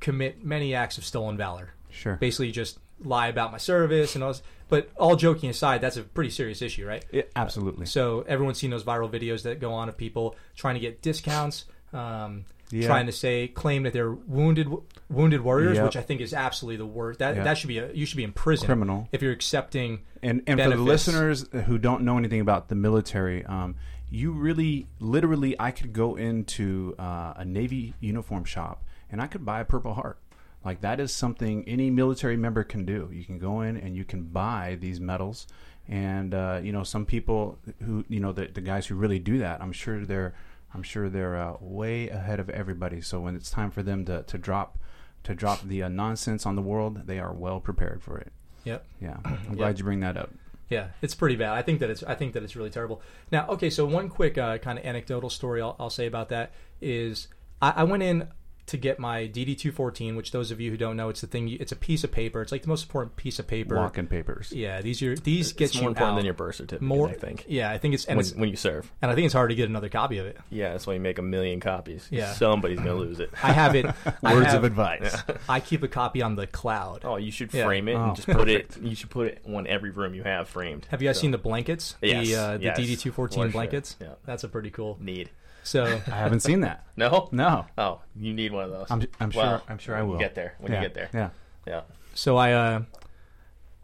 commit 0.00 0.44
many 0.44 0.74
acts 0.74 0.98
of 0.98 1.04
stolen 1.04 1.36
valor. 1.36 1.70
Sure. 1.90 2.16
Basically, 2.16 2.52
just 2.52 2.78
lie 3.04 3.28
about 3.28 3.52
my 3.52 3.58
service 3.58 4.14
and 4.14 4.22
all. 4.24 4.30
This. 4.32 4.42
But 4.68 4.90
all 4.96 5.16
joking 5.16 5.48
aside, 5.50 5.80
that's 5.80 5.96
a 5.96 6.02
pretty 6.02 6.30
serious 6.30 6.60
issue, 6.60 6.86
right? 6.86 7.04
Yeah, 7.10 7.22
absolutely. 7.34 7.86
So 7.86 8.24
everyone's 8.28 8.58
seen 8.58 8.70
those 8.70 8.84
viral 8.84 9.10
videos 9.10 9.42
that 9.44 9.60
go 9.60 9.72
on 9.72 9.88
of 9.88 9.96
people 9.96 10.36
trying 10.56 10.74
to 10.74 10.80
get 10.80 11.00
discounts, 11.00 11.64
um, 11.94 12.44
Yeah. 12.70 12.86
trying 12.86 13.06
to 13.06 13.12
say 13.12 13.48
claim 13.48 13.84
that 13.84 13.94
they're 13.94 14.10
wounded 14.12 14.68
wounded 15.08 15.40
warriors, 15.40 15.76
Yep. 15.76 15.84
which 15.86 15.96
I 15.96 16.02
think 16.02 16.20
is 16.20 16.34
absolutely 16.34 16.76
the 16.76 16.84
worst. 16.86 17.18
That 17.20 17.36
Yeah. 17.36 17.44
that 17.44 17.56
should 17.56 17.68
be 17.68 17.78
a, 17.78 17.90
you 17.94 18.04
should 18.04 18.18
be 18.18 18.24
in 18.24 18.32
prison 18.32 18.66
Criminal. 18.66 19.08
if 19.10 19.22
you're 19.22 19.32
accepting. 19.32 20.00
And 20.22 20.42
and 20.46 20.60
for 20.60 20.68
the 20.68 20.76
listeners 20.76 21.48
who 21.66 21.78
don't 21.78 22.02
know 22.02 22.18
anything 22.18 22.40
about 22.42 22.68
the 22.68 22.74
military, 22.74 23.42
um, 23.46 23.74
you 24.10 24.32
really, 24.32 24.86
literally, 24.98 25.54
I 25.58 25.70
could 25.70 25.92
go 25.92 26.16
into 26.16 26.94
uh, 26.98 27.34
a 27.36 27.44
Navy 27.44 27.94
uniform 28.00 28.44
shop 28.44 28.84
and 29.10 29.20
I 29.20 29.26
could 29.26 29.44
buy 29.44 29.60
a 29.60 29.64
Purple 29.64 29.94
Heart. 29.94 30.18
Like 30.64 30.80
that 30.80 31.00
is 31.00 31.12
something 31.12 31.64
any 31.68 31.90
military 31.90 32.36
member 32.36 32.64
can 32.64 32.84
do. 32.84 33.10
You 33.12 33.24
can 33.24 33.38
go 33.38 33.60
in 33.60 33.76
and 33.76 33.96
you 33.96 34.04
can 34.04 34.24
buy 34.24 34.76
these 34.80 35.00
medals, 35.00 35.46
and 35.88 36.34
uh, 36.34 36.60
you 36.62 36.72
know 36.72 36.82
some 36.82 37.06
people 37.06 37.58
who 37.84 38.04
you 38.08 38.20
know 38.20 38.32
the, 38.32 38.48
the 38.48 38.60
guys 38.60 38.86
who 38.86 38.96
really 38.96 39.20
do 39.20 39.38
that. 39.38 39.62
I'm 39.62 39.72
sure 39.72 40.04
they're 40.04 40.34
I'm 40.74 40.82
sure 40.82 41.08
they're 41.08 41.36
uh, 41.36 41.56
way 41.60 42.08
ahead 42.08 42.40
of 42.40 42.50
everybody. 42.50 43.00
So 43.00 43.20
when 43.20 43.36
it's 43.36 43.50
time 43.50 43.70
for 43.70 43.82
them 43.82 44.04
to, 44.06 44.24
to 44.24 44.36
drop 44.36 44.78
to 45.24 45.34
drop 45.34 45.62
the 45.62 45.84
uh, 45.84 45.88
nonsense 45.88 46.44
on 46.44 46.56
the 46.56 46.62
world, 46.62 47.06
they 47.06 47.18
are 47.18 47.32
well 47.32 47.60
prepared 47.60 48.02
for 48.02 48.18
it. 48.18 48.32
Yep. 48.64 48.84
Yeah, 49.00 49.16
I'm 49.24 49.54
glad 49.54 49.78
you 49.78 49.84
bring 49.84 50.00
that 50.00 50.16
up. 50.16 50.30
Yeah, 50.68 50.88
it's 51.00 51.14
pretty 51.14 51.36
bad. 51.36 51.52
I 51.52 51.62
think 51.62 51.80
that 51.80 51.90
it's 51.90 52.02
I 52.02 52.14
think 52.14 52.34
that 52.34 52.42
it's 52.42 52.54
really 52.54 52.70
terrible. 52.70 53.00
Now, 53.32 53.46
okay, 53.48 53.70
so 53.70 53.86
one 53.86 54.08
quick 54.08 54.36
uh, 54.36 54.58
kind 54.58 54.78
of 54.78 54.84
anecdotal 54.84 55.30
story 55.30 55.62
I'll, 55.62 55.76
I'll 55.80 55.90
say 55.90 56.06
about 56.06 56.28
that 56.28 56.52
is 56.80 57.28
I, 57.62 57.72
I 57.76 57.84
went 57.84 58.02
in 58.02 58.28
to 58.68 58.76
get 58.76 58.98
my 58.98 59.22
DD 59.28 59.58
two 59.58 59.72
fourteen, 59.72 60.16
which 60.16 60.30
those 60.30 60.50
of 60.50 60.60
you 60.60 60.70
who 60.70 60.76
don't 60.76 60.96
know, 60.96 61.08
it's 61.08 61.20
the 61.20 61.26
thing. 61.26 61.48
It's 61.48 61.72
a 61.72 61.76
piece 61.76 62.04
of 62.04 62.12
paper. 62.12 62.40
It's 62.42 62.52
like 62.52 62.62
the 62.62 62.68
most 62.68 62.84
important 62.84 63.16
piece 63.16 63.38
of 63.38 63.46
paper. 63.46 63.76
Walk-in 63.76 64.06
papers. 64.06 64.52
Yeah, 64.52 64.80
these 64.80 65.02
are 65.02 65.16
these 65.16 65.52
get 65.52 65.66
It's 65.66 65.74
you 65.74 65.80
more 65.82 65.90
important 65.90 66.12
out. 66.12 66.16
than 66.16 66.24
your 66.24 66.34
birth 66.34 66.54
certificate, 66.56 66.82
more. 66.86 67.08
I 67.08 67.14
think. 67.14 67.44
Yeah, 67.48 67.70
I 67.70 67.78
think 67.78 67.94
it's 67.94 68.04
and 68.06 68.16
When, 68.16 68.24
it's 68.26 68.34
when 68.34 68.48
you 68.48 68.56
serve. 68.56 68.90
and 69.02 69.10
I 69.10 69.14
think 69.14 69.24
it's 69.26 69.34
hard 69.34 69.50
to 69.50 69.56
get 69.56 69.68
another 69.68 69.88
copy 69.88 70.18
of 70.18 70.26
it. 70.26 70.36
Yeah, 70.50 70.72
that's 70.72 70.86
why 70.86 70.94
you 70.94 71.00
make 71.00 71.18
a 71.18 71.22
million 71.22 71.60
copies. 71.60 72.06
Yeah. 72.10 72.32
Somebody's 72.32 72.78
going 72.78 72.88
to 72.90 72.94
lose 72.94 73.20
it. 73.20 73.30
I 73.42 73.52
have 73.52 73.74
it. 73.74 73.86
I 74.22 74.34
Words 74.34 74.46
have- 74.46 74.56
of 74.56 74.64
advice. 74.64 75.16
I 75.48 75.60
keep 75.60 75.82
a 75.82 75.88
copy 75.88 76.22
on 76.22 76.36
the 76.36 76.46
cloud. 76.46 77.02
Oh, 77.04 77.16
you 77.16 77.30
should 77.30 77.52
Yeah. 77.52 77.64
frame 77.64 77.88
it 77.88 77.94
Oh, 77.94 78.04
and 78.08 78.16
just 78.16 78.28
put 78.28 78.48
it. 78.48 78.76
You 78.80 78.94
should 78.94 79.10
put 79.10 79.28
it 79.28 79.42
on 79.46 79.66
every 79.66 79.90
room 79.90 80.14
you 80.14 80.22
have 80.24 80.48
framed. 80.48 80.86
Have 80.90 81.02
you 81.02 81.08
guys 81.08 81.16
So, 81.16 81.22
seen 81.22 81.30
the 81.30 81.38
blankets? 81.38 81.96
Yes, 82.02 82.26
The 82.26 82.34
uh, 82.36 82.56
the 82.58 82.64
yes, 82.64 82.78
DD 82.78 83.00
two 83.00 83.10
for 83.10 83.16
fourteen 83.16 83.44
sure. 83.44 83.50
blankets. 83.52 83.96
Yeah. 84.00 84.14
That's 84.24 84.44
a 84.44 84.48
pretty 84.48 84.70
cool. 84.70 84.96
need? 85.00 85.30
So 85.68 85.84
I 85.84 86.10
haven't 86.10 86.40
seen 86.40 86.60
that. 86.62 86.84
No, 86.96 87.28
No. 87.30 87.66
Oh, 87.76 88.00
you 88.16 88.34
need 88.34 88.52
one 88.52 88.64
of 88.64 88.70
those. 88.70 88.90
I'm- 88.90 89.02
I'm 89.20 89.30
sure- 89.30 89.62
I'm 89.68 89.78
sure 89.78 89.94
I 89.94 90.02
will. 90.02 90.18
Get 90.18 90.34
there 90.34 90.54
when 90.58 90.72
yeah. 90.72 90.78
you 90.80 90.84
get 90.88 90.94
there. 90.94 91.10
Yeah. 91.14 91.30
Yeah. 91.66 91.82
so 92.14 92.36
I 92.36 92.52
uh 92.52 92.82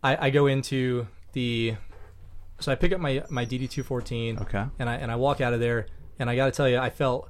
I, 0.03 0.27
I 0.27 0.31
go 0.31 0.47
into 0.47 1.07
the 1.33 1.75
so 2.61 2.73
I 2.73 2.75
pick 2.75 2.93
up 2.93 3.01
my 3.01 3.23
my 3.31 3.45
DD 3.47 3.69
two 3.71 3.83
fourteen 3.83 4.39
Okay. 4.39 4.65
and 4.79 4.89
I 4.89 4.95
and 4.97 5.11
I 5.13 5.17
walk 5.17 5.41
out 5.41 5.53
of 5.53 5.61
there 5.61 5.87
and 6.19 6.29
I 6.31 6.37
got 6.37 6.47
to 6.47 6.53
tell 6.53 6.69
you 6.69 6.79
I 6.79 6.91
felt 6.91 7.29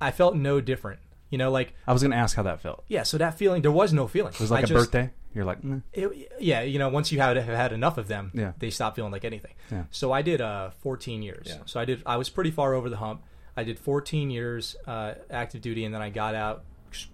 I 0.00 0.10
felt 0.10 0.34
no 0.34 0.60
different. 0.60 1.00
You 1.30 1.38
know, 1.38 1.50
like 1.50 1.74
I 1.86 1.92
was 1.92 2.02
going 2.02 2.10
to 2.12 2.16
ask 2.18 2.36
how 2.36 2.42
that 2.42 2.60
felt. 2.60 2.84
yeah. 2.88 3.04
So 3.04 3.16
that 3.18 3.38
feeling, 3.38 3.62
there 3.62 3.70
was 3.72 3.92
no 3.92 4.06
feeling. 4.06 4.34
It 4.34 4.40
was 4.40 4.50
like 4.50 4.60
I 4.60 4.64
a 4.64 4.66
just- 4.66 4.90
birthday. 4.92 5.10
You're 5.34 5.46
like, 5.46 5.62
mm. 5.62 5.82
It, 5.94 6.30
yeah, 6.40 6.60
you 6.60 6.78
know, 6.78 6.90
once 6.90 7.10
you 7.10 7.18
have, 7.20 7.34
have 7.38 7.46
had 7.56 7.72
enough 7.72 7.96
of 7.96 8.06
them, 8.06 8.32
Yeah. 8.34 8.52
they 8.58 8.68
stop 8.68 8.94
feeling 8.96 9.12
like 9.12 9.24
anything. 9.24 9.54
Yeah. 9.70 9.84
So 9.90 10.12
I 10.12 10.20
did 10.20 10.42
uh, 10.42 10.72
14 10.82 11.22
years. 11.22 11.46
Yeah. 11.48 11.62
So 11.64 11.80
I 11.80 11.86
did. 11.86 12.02
I 12.04 12.18
was 12.18 12.28
pretty 12.28 12.50
far 12.50 12.74
over 12.74 12.90
the 12.90 12.98
hump. 12.98 13.22
I 13.56 13.64
did 13.64 13.78
14 13.78 14.30
years 14.30 14.76
uh, 14.86 15.14
active 15.30 15.60
duty, 15.60 15.84
and 15.84 15.94
then 15.94 16.02
I 16.02 16.10
got 16.10 16.34
out. 16.34 16.64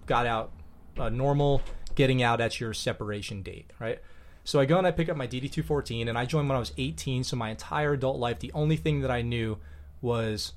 Got 0.05 0.25
out 0.25 0.51
uh, 0.97 1.09
normal. 1.09 1.61
Getting 1.95 2.23
out 2.23 2.39
at 2.39 2.59
your 2.59 2.73
separation 2.73 3.41
date, 3.41 3.71
right? 3.79 3.99
So 4.45 4.59
I 4.59 4.65
go 4.65 4.77
and 4.77 4.87
I 4.87 4.91
pick 4.91 5.09
up 5.09 5.17
my 5.17 5.27
DD 5.27 5.51
214, 5.51 6.07
and 6.07 6.17
I 6.17 6.25
joined 6.25 6.47
when 6.47 6.55
I 6.55 6.59
was 6.59 6.71
18. 6.77 7.23
So 7.23 7.35
my 7.35 7.49
entire 7.49 7.93
adult 7.93 8.17
life, 8.17 8.39
the 8.39 8.51
only 8.53 8.77
thing 8.77 9.01
that 9.01 9.11
I 9.11 9.21
knew 9.21 9.57
was 10.01 10.53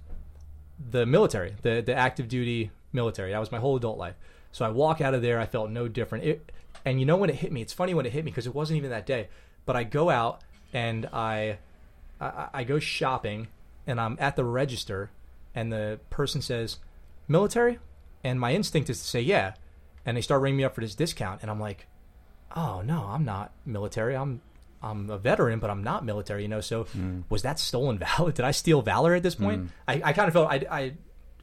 the 0.91 1.07
military, 1.07 1.55
the 1.63 1.83
the 1.85 1.95
active 1.95 2.29
duty 2.29 2.71
military. 2.93 3.33
That 3.33 3.39
was 3.39 3.53
my 3.53 3.59
whole 3.59 3.77
adult 3.77 3.99
life. 3.99 4.15
So 4.53 4.65
I 4.65 4.71
walk 4.71 5.01
out 5.01 5.15
of 5.15 5.23
there, 5.23 5.41
I 5.41 5.47
felt 5.47 5.71
no 5.71 5.89
different. 5.89 6.25
It, 6.25 6.53
and 6.85 7.01
you 7.01 7.07
know 7.07 7.17
when 7.17 7.31
it 7.31 7.37
hit 7.37 7.53
me, 7.53 7.63
it's 7.63 7.73
funny 7.73 7.95
when 7.95 8.07
it 8.07 8.13
hit 8.13 8.25
me 8.25 8.31
because 8.31 8.47
it 8.47 8.55
wasn't 8.55 8.77
even 8.79 8.91
that 8.91 9.07
day. 9.07 9.29
But 9.65 9.77
I 9.77 9.85
go 9.85 10.11
out 10.11 10.43
and 10.73 11.07
I, 11.13 11.59
I 12.21 12.49
I 12.53 12.65
go 12.65 12.79
shopping, 12.79 13.49
and 13.87 14.01
I'm 14.01 14.17
at 14.21 14.37
the 14.37 14.45
register, 14.45 15.11
and 15.55 15.73
the 15.73 16.01
person 16.11 16.41
says, 16.43 16.79
"Military," 17.29 17.79
and 18.25 18.39
my 18.41 18.53
instinct 18.53 18.91
is 18.91 19.01
to 19.01 19.07
say 19.07 19.21
yeah, 19.21 19.55
and 20.07 20.17
they 20.17 20.21
start 20.21 20.43
ringing 20.43 20.59
me 20.59 20.65
up 20.65 20.75
for 20.75 20.81
this 20.81 20.95
discount, 20.95 21.43
and 21.43 21.51
I'm 21.51 21.61
like, 21.61 21.87
"Oh 22.55 22.83
no, 22.83 23.05
I'm 23.09 23.25
not 23.25 23.53
military. 23.67 24.17
I'm." 24.17 24.41
I'm 24.85 25.09
a 25.11 25.17
veteran, 25.17 25.61
but 25.61 25.71
I'm 25.71 25.85
not 25.85 26.05
military, 26.05 26.43
you 26.43 26.49
know. 26.49 26.61
So, 26.61 26.87
was 27.29 27.43
that 27.43 27.61
stolen 27.61 27.99
valor? 27.99 28.33
Did 28.33 28.45
I 28.45 28.51
steal 28.51 28.83
valor 28.83 29.15
at 29.15 29.23
this 29.23 29.37
point? 29.37 29.71
I, 29.87 30.03
I 30.07 30.13
kind 30.13 30.27
of 30.27 30.33
felt 30.35 30.51
I, 30.51 30.67
I 30.69 30.93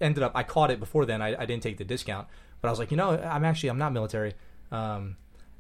ended 0.01 0.23
up 0.23 0.33
I 0.35 0.43
caught 0.43 0.71
it 0.71 0.79
before 0.81 1.05
then. 1.05 1.21
I, 1.21 1.41
I 1.41 1.45
didn't 1.45 1.63
take 1.63 1.77
the 1.77 1.85
discount, 1.85 2.27
but 2.59 2.67
I 2.67 2.71
was 2.71 2.79
like, 2.79 2.91
you 2.91 2.97
know, 2.97 3.11
I'm 3.11 3.45
actually 3.45 3.69
I'm 3.69 3.77
not 3.77 3.93
military. 3.93 4.33
Um, 4.73 5.15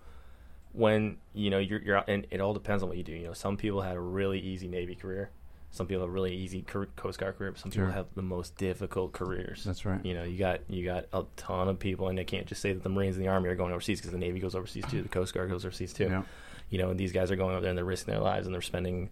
when 0.72 1.16
you 1.34 1.50
know 1.50 1.58
you're, 1.58 1.80
you're 1.82 1.96
out, 1.98 2.08
and 2.08 2.26
it 2.30 2.40
all 2.40 2.54
depends 2.54 2.82
on 2.82 2.88
what 2.88 2.98
you 2.98 3.04
do. 3.04 3.12
You 3.12 3.26
know, 3.28 3.32
some 3.32 3.56
people 3.56 3.80
had 3.82 3.96
a 3.96 4.00
really 4.00 4.38
easy 4.40 4.68
Navy 4.68 4.94
career. 4.94 5.30
Some 5.70 5.86
people 5.86 6.00
have 6.02 6.08
a 6.08 6.12
really 6.12 6.34
easy 6.34 6.62
Coast 6.62 7.18
Guard 7.18 7.36
career. 7.36 7.52
But 7.52 7.60
some 7.60 7.70
Sure. 7.70 7.84
people 7.84 7.94
have 7.94 8.06
the 8.14 8.22
most 8.22 8.56
difficult 8.56 9.12
careers. 9.12 9.64
That's 9.64 9.84
right. 9.84 10.02
You 10.02 10.14
know, 10.14 10.24
you 10.24 10.38
got 10.38 10.60
you 10.70 10.84
got 10.84 11.04
a 11.12 11.24
ton 11.36 11.68
of 11.68 11.78
people, 11.78 12.08
and 12.08 12.16
they 12.16 12.24
can't 12.24 12.46
just 12.46 12.62
say 12.62 12.72
that 12.72 12.82
the 12.82 12.88
Marines 12.88 13.16
and 13.16 13.24
the 13.24 13.28
Army 13.28 13.48
are 13.50 13.54
going 13.54 13.72
overseas 13.72 14.00
because 14.00 14.12
the 14.12 14.18
Navy 14.18 14.40
goes 14.40 14.54
overseas 14.54 14.84
too. 14.90 15.02
The 15.02 15.08
Coast 15.10 15.34
Guard 15.34 15.50
goes 15.50 15.64
overseas 15.66 15.92
too 15.92 16.04
Yeah. 16.04 16.22
You 16.70 16.78
know, 16.78 16.90
and 16.90 16.98
these 17.00 17.12
guys 17.12 17.30
are 17.30 17.36
going 17.36 17.52
over 17.52 17.60
there 17.62 17.70
and 17.70 17.78
they're 17.78 17.84
risking 17.84 18.12
their 18.14 18.22
lives 18.22 18.46
and 18.46 18.54
they're 18.54 18.62
spending 18.62 19.10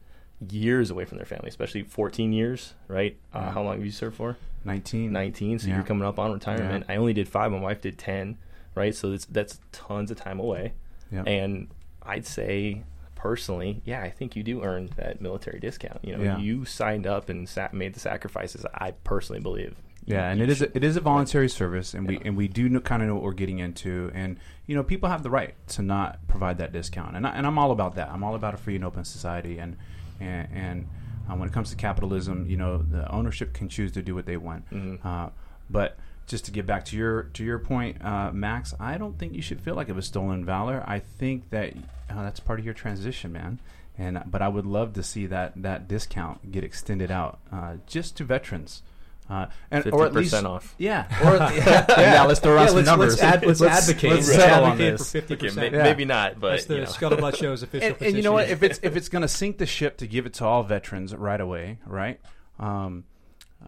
years 0.51 0.91
away 0.91 1.05
from 1.05 1.17
their 1.17 1.25
family, 1.27 1.49
especially 1.49 1.83
14 1.83 2.33
years, 2.33 2.75
right? 2.89 3.17
Uh, 3.35 3.39
Yeah. 3.41 3.51
how 3.53 3.63
long 3.63 3.77
have 3.77 3.85
you 3.85 3.91
served 3.91 4.17
for? 4.17 4.37
19. 4.65 5.11
19. 5.13 5.59
So 5.59 5.69
Yeah. 5.69 5.77
you're 5.77 5.85
coming 5.85 6.07
up 6.07 6.19
on 6.19 6.33
retirement. 6.33 6.85
Yeah. 6.89 6.95
I 6.95 6.99
only 6.99 7.13
did 7.15 7.29
five. 7.29 7.51
My 7.53 7.61
wife 7.61 7.81
did 7.81 7.97
10, 7.99 8.37
right? 8.75 8.95
So 8.95 9.11
that's, 9.11 9.25
that's 9.27 9.61
tons 9.73 10.11
of 10.11 10.19
time 10.19 10.39
away. 10.39 10.75
Yeah. 11.11 11.23
And 11.23 11.69
I'd 12.03 12.27
say 12.27 12.83
personally, 13.15 13.81
yeah, 13.85 14.03
I 14.03 14.11
think 14.11 14.37
you 14.37 14.43
do 14.43 14.63
earn 14.63 14.91
that 14.97 15.21
military 15.23 15.59
discount. 15.59 16.01
You 16.05 16.17
know, 16.17 16.37
you 16.37 16.65
signed 16.67 17.07
up 17.07 17.29
and 17.31 17.49
sa- 17.49 17.69
made 17.73 17.95
the 17.95 18.01
sacrifices. 18.01 18.67
I 18.75 18.91
personally 18.91 19.41
believe. 19.41 19.75
Yeah, 20.07 20.31
and 20.31 20.41
it 20.41 20.49
is 20.49 20.63
a, 20.63 20.77
it 20.77 20.85
is 20.85 20.97
a 20.97 21.01
voluntary 21.01 21.49
service, 21.49 21.93
and 21.93 22.07
we 22.07 22.19
and 22.25 22.37
we 22.37 22.49
do 22.49 22.69
know, 22.69 22.81
kind 22.81 23.03
of 23.03 23.09
know 23.09 23.15
what 23.15 23.25
we're 23.25 23.33
getting 23.33 23.59
into, 23.59 24.11
and 24.15 24.39
you 24.67 24.75
know 24.77 24.85
people 24.85 25.09
have 25.09 25.23
the 25.23 25.31
right 25.31 25.55
to 25.69 25.83
not 25.83 26.27
provide 26.29 26.59
that 26.59 26.73
discount, 26.73 27.17
and 27.17 27.27
I, 27.27 27.31
and 27.31 27.47
I'm 27.47 27.59
all 27.59 27.73
about 27.73 27.97
that. 27.97 28.11
I'm 28.11 28.23
all 28.23 28.35
about 28.37 28.55
a 28.55 28.57
free 28.57 28.77
and 28.77 28.85
open 28.85 29.05
society, 29.05 29.59
and 29.59 29.77
and, 30.21 30.49
and 30.53 30.87
Uh, 31.29 31.35
when 31.35 31.49
it 31.49 31.53
comes 31.53 31.71
to 31.71 31.77
capitalism, 31.77 32.47
you 32.49 32.57
know, 32.57 32.79
the 32.79 33.11
ownership 33.11 33.53
can 33.53 33.69
choose 33.69 33.91
to 33.91 34.01
do 34.01 34.15
what 34.15 34.27
they 34.27 34.37
want. 34.37 34.65
Uh, 35.03 35.29
but 35.69 35.99
just 36.29 36.45
to 36.45 36.53
get 36.53 36.67
back 36.67 36.85
to 36.85 36.97
your 36.97 37.25
to 37.35 37.43
your 37.43 37.59
point, 37.59 37.99
uh, 38.05 38.31
Max, 38.33 38.75
I 38.79 38.97
don't 38.97 39.19
think 39.19 39.35
you 39.35 39.43
should 39.43 39.61
feel 39.61 39.75
like 39.75 39.89
it 39.89 39.97
was 39.97 40.07
stolen 40.07 40.45
valor. 40.45 40.85
I 40.87 41.01
think 41.01 41.51
that 41.51 41.75
uh, 42.09 42.23
that's 42.23 42.39
part 42.39 42.61
of 42.61 42.65
your 42.65 42.75
transition, 42.75 43.33
man. 43.33 43.59
And 43.99 44.23
but 44.27 44.41
I 44.41 44.47
would 44.47 44.67
love 44.67 44.93
to 44.93 45.03
see 45.03 45.27
that 45.27 45.61
that 45.63 45.89
discount 45.89 46.53
get 46.53 46.63
extended 46.63 47.11
out 47.11 47.41
uh, 47.51 47.79
just 47.89 48.17
to 48.19 48.25
veterans. 48.25 48.83
Uh, 49.29 49.47
and 49.73 49.85
or 49.93 50.07
at 50.07 50.13
50% 50.13 50.15
least 50.15 50.35
off. 50.35 50.75
yeah, 50.79 51.07
or 51.29 51.35
yeah, 51.55 51.85
Now 52.15 52.27
let's 52.29 52.39
throw 52.39 52.55
Yeah, 52.55 52.67
some 52.69 52.77
let's, 52.77 52.87
numbers. 52.87 53.21
let's, 53.21 53.23
ad, 53.23 53.45
let's, 53.47 53.61
advocate. 53.61 54.11
let's 54.13 54.29
let's 54.29 54.39
settle 54.41 54.65
on 54.67 54.79
this. 54.79 54.99
for 55.01 55.05
fifty 55.21 55.35
Okay, 55.35 55.47
percent. 55.49 55.73
may- 55.73 55.79
Yeah. 55.79 55.83
maybe 55.85 56.05
not, 56.05 56.39
but 56.39 56.51
That's 56.51 56.65
the 56.67 56.75
you 56.75 56.81
know. 56.83 56.87
Scuttlebutt 56.87 57.37
Show's 57.37 57.63
official 57.65 57.89
and, 57.89 57.97
position. 57.99 58.09
and 58.15 58.17
you 58.17 58.23
know 58.23 58.33
what? 58.33 58.49
If 58.49 58.63
it's 58.63 58.79
if 58.85 58.95
it's 58.95 59.09
going 59.09 59.23
to 59.23 59.29
sink 59.29 59.59
the 59.59 59.67
ship 59.67 59.97
to 59.99 60.07
give 60.07 60.27
it 60.27 60.35
to 60.35 60.45
all 60.45 60.63
veterans 60.63 61.13
right 61.15 61.41
away, 61.41 61.79
right? 61.87 62.21
Um, 62.61 63.03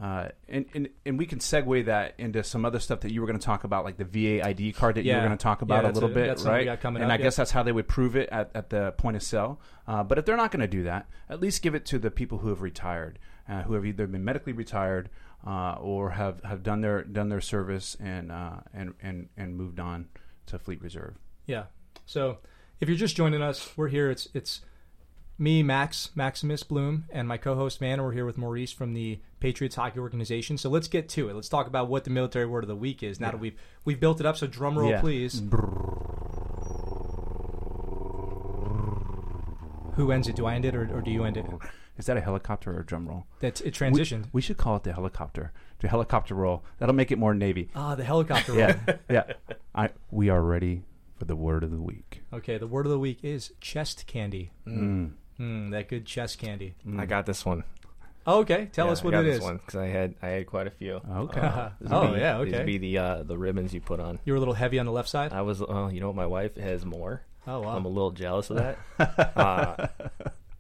uh, 0.01 0.29
and, 0.49 0.67
and 0.75 0.89
and 1.07 1.19
we 1.19 1.27
can 1.27 1.39
segue 1.41 1.87
that 1.87 2.15
into 2.19 2.45
some 2.45 2.65
other 2.65 2.79
stuff 2.79 3.01
that 3.01 3.11
you 3.11 3.21
were 3.21 3.27
going 3.27 3.39
to 3.39 3.45
talk 3.45 3.65
about, 3.65 3.85
like 3.85 3.97
the 3.97 4.05
VA 4.05 4.47
ID 4.47 4.73
card 4.75 4.95
that 4.95 5.05
you 5.05 5.13
were 5.13 5.19
going 5.21 5.33
to 5.33 5.37
talk 5.37 5.61
Yeah, 5.61 5.65
about 5.65 5.85
a 5.87 5.89
little 5.93 6.11
a- 6.11 6.15
bit, 6.15 6.39
right? 6.45 6.69
and 6.69 6.87
up, 6.99 7.03
I 7.03 7.15
yeah. 7.15 7.17
guess 7.17 7.37
that's 7.37 7.51
how 7.51 7.63
they 7.65 7.73
would 7.73 7.89
prove 7.89 8.15
it 8.15 8.29
at, 8.31 8.51
at 8.55 8.71
the 8.71 8.93
point 8.93 9.17
of 9.17 9.23
sale. 9.25 9.61
Uh, 9.89 10.05
but 10.05 10.19
if 10.19 10.25
they're 10.25 10.37
not 10.37 10.53
going 10.53 10.61
to 10.61 10.69
do 10.69 10.85
that, 10.85 11.07
at 11.29 11.41
least 11.41 11.63
give 11.63 11.75
it 11.75 11.85
to 11.87 11.99
the 11.99 12.11
people 12.13 12.39
who 12.39 12.49
have 12.51 12.61
retired, 12.63 13.19
uh, 13.49 13.63
who 13.63 13.73
have 13.75 13.85
either 13.87 14.07
been 14.07 14.25
medically 14.25 14.53
retired 14.53 15.09
uh, 15.47 15.77
or 15.81 16.11
have, 16.11 16.43
have 16.45 16.63
done 16.63 16.81
their 16.81 17.03
done 17.05 17.29
their 17.29 17.41
service 17.41 17.97
and 18.01 18.31
uh, 18.33 18.57
and 18.75 18.95
and 19.03 19.29
and 19.37 19.57
moved 19.57 19.81
on 19.81 20.09
to 20.47 20.59
Fleet 20.59 20.81
Reserve. 20.83 21.15
Yeah. 21.47 21.65
So 22.07 22.39
if 22.81 22.89
you're 22.89 22.99
just 22.99 23.17
joining 23.17 23.43
us, 23.43 23.71
we're 23.77 23.89
here. 23.89 24.11
It's 24.11 24.29
it's 24.35 24.61
me, 25.39 25.63
Max 25.63 26.11
Maximus 26.15 26.63
Bloom, 26.65 27.05
and 27.11 27.29
my 27.29 27.37
co-host 27.37 27.79
Van. 27.79 28.03
We're 28.03 28.13
here 28.13 28.27
with 28.27 28.37
Maurice 28.39 28.73
from 28.73 28.93
the 28.95 29.21
Patriots 29.41 29.77
Hockey 29.77 30.01
Organization. 30.01 30.59
So 30.59 30.69
let's 30.69 30.89
get 30.89 31.09
to 31.11 31.29
it. 31.29 31.35
Let's 31.35 31.49
talk 31.49 31.67
about 31.69 31.89
what 31.89 32.05
the 32.05 32.11
military 32.11 32.47
word 32.47 32.65
of 32.65 32.69
the 32.69 32.75
week 32.77 33.03
is. 33.03 33.21
Now 33.21 33.31
that 33.31 33.41
we've 33.41 33.57
we've 33.85 34.01
built 34.01 34.21
it 34.21 34.27
up. 34.27 34.37
So 34.37 34.47
drum 34.47 34.79
roll, 34.79 34.91
Yeah. 34.91 35.01
please. 35.01 35.41
Who 39.99 40.11
ends 40.13 40.27
it? 40.29 40.37
Do 40.37 40.47
I 40.47 40.55
end 40.55 40.65
it 40.65 40.75
or, 40.75 40.89
or 40.97 41.01
do 41.03 41.11
you 41.11 41.25
end 41.25 41.37
it? 41.37 41.45
Is 41.99 42.07
that 42.07 42.17
a 42.17 42.21
helicopter 42.21 42.73
or 42.77 42.81
a 42.81 42.87
drum 42.87 43.07
roll? 43.09 43.27
That's 43.41 43.61
it 43.61 43.79
We- 43.81 43.89
transitioned. 43.91 44.27
We, 44.33 44.41
should 44.41 44.57
call 44.57 44.77
it 44.77 44.85
the 44.85 44.93
helicopter. 44.93 45.53
The 45.81 45.89
helicopter 45.89 46.35
roll. 46.35 46.65
That'll 46.79 46.95
make 46.95 47.11
it 47.13 47.19
more 47.19 47.35
Navy. 47.35 47.69
Ah, 47.75 47.95
the 47.95 48.05
helicopter 48.05 48.53
roll. 48.53 48.61
Yeah, 48.61 48.79
yeah. 49.11 49.25
I 49.75 49.91
we 50.11 50.29
are 50.29 50.43
ready 50.43 50.83
for 51.19 51.25
the 51.27 51.37
word 51.37 51.63
of 51.65 51.71
the 51.71 51.83
week. 51.83 52.23
Okay, 52.33 52.57
the 52.59 52.67
word 52.67 52.87
of 52.87 52.91
the 52.93 52.99
week 52.99 53.19
is 53.23 53.53
chest 53.61 54.07
candy. 54.07 54.51
Mm. 54.67 55.13
Mm, 55.39 55.71
that 55.73 55.89
good 55.89 56.07
chest 56.07 56.39
candy. 56.39 56.75
I 56.97 57.07
got 57.07 57.27
this 57.27 57.45
one. 57.45 57.65
Oh, 58.27 58.41
okay, 58.41 58.69
tell 58.73 58.87
Yeah, 58.87 58.93
us 58.93 59.01
I 59.01 59.05
what 59.05 59.11
got 59.13 59.21
it 59.21 59.29
this 59.29 59.37
is. 59.39 59.43
one 59.43 59.57
because 59.59 59.77
I 59.77 59.87
had 59.87 60.15
I 60.23 60.29
had 60.29 60.47
quite 60.47 60.67
a 60.67 60.71
few. 60.71 61.01
Okay. 61.11 61.41
Uh, 61.41 61.71
Oh, 61.91 62.13
be- 62.13 62.21
yeah, 62.21 62.39
These 62.39 62.49
okay. 62.49 62.57
would 62.59 62.67
be 62.67 62.79
the 62.79 62.99
uh, 62.99 63.23
the 63.23 63.39
ribbons 63.39 63.73
you 63.73 63.81
put 63.81 63.99
on. 64.01 64.19
You 64.25 64.33
were 64.33 64.37
a 64.37 64.41
little 64.41 64.55
heavy 64.55 64.79
on 64.79 64.87
the 64.87 64.93
left 64.93 65.09
side. 65.09 65.33
I 65.33 65.43
was, 65.43 65.63
oh, 65.63 65.89
you 65.89 66.01
know 66.01 66.09
what? 66.09 66.17
My 66.17 66.27
wife 66.27 66.57
has 66.57 66.85
more. 66.85 67.23
Oh 67.47 67.61
wow. 67.61 67.77
I'm 67.77 67.85
a 67.85 67.89
little 67.89 68.11
jealous 68.11 68.51
of 68.51 68.57
that. 68.57 68.79
uh, 69.37 69.87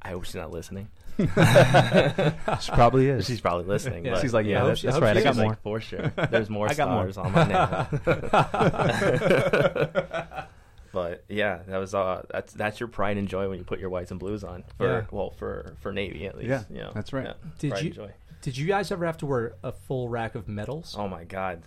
I 0.00 0.10
hope 0.10 0.24
she's 0.24 0.34
not 0.36 0.50
listening. 0.50 0.88
She 1.18 1.26
probably 2.72 3.08
is. 3.08 3.26
She's 3.26 3.40
probably 3.40 3.64
listening. 3.66 4.04
Yeah. 4.04 4.12
but, 4.12 4.20
She's 4.22 4.32
like, 4.32 4.46
yeah, 4.46 4.64
that's, 4.64 4.80
she- 4.80 4.86
that's 4.86 4.98
I 4.98 5.00
right. 5.00 5.16
I 5.16 5.22
got 5.22 5.36
more. 5.36 5.48
like, 5.48 5.62
for 5.62 5.80
sure. 5.80 6.12
There's 6.30 6.48
more 6.48 6.68
I 6.68 6.74
got 6.74 6.88
more. 6.90 7.10
stars 7.10 7.26
on 7.26 7.32
my 7.32 7.44
name. 7.44 8.88
but 10.92 11.24
yeah, 11.28 11.60
that 11.66 11.78
was 11.78 11.94
uh, 11.94 12.22
that's 12.30 12.52
that's 12.54 12.80
your 12.80 12.88
pride 12.88 13.16
and 13.18 13.28
joy 13.28 13.48
when 13.48 13.58
you 13.58 13.64
put 13.64 13.78
your 13.80 13.90
whites 13.90 14.10
and 14.10 14.18
blues 14.20 14.44
on. 14.44 14.64
For 14.76 14.86
Yeah. 14.86 15.04
well, 15.10 15.30
for 15.30 15.74
for 15.80 15.92
Navy 15.92 16.26
at 16.26 16.36
least. 16.36 16.48
Yeah, 16.50 16.62
you 16.70 16.78
know, 16.78 16.92
that's 16.94 17.12
right. 17.12 17.26
Yeah, 17.26 17.34
Did 17.58 17.70
pride 17.72 17.80
you- 17.82 17.86
and 17.88 17.94
joy. 17.94 18.10
Did 18.40 18.56
you 18.56 18.66
guys 18.66 18.92
ever 18.92 19.04
have 19.04 19.18
to 19.18 19.26
wear 19.26 19.54
a 19.64 19.72
full 19.72 20.08
rack 20.08 20.36
of 20.36 20.46
medals? 20.46 20.94
Oh 20.96 21.08
my 21.08 21.24
God, 21.24 21.62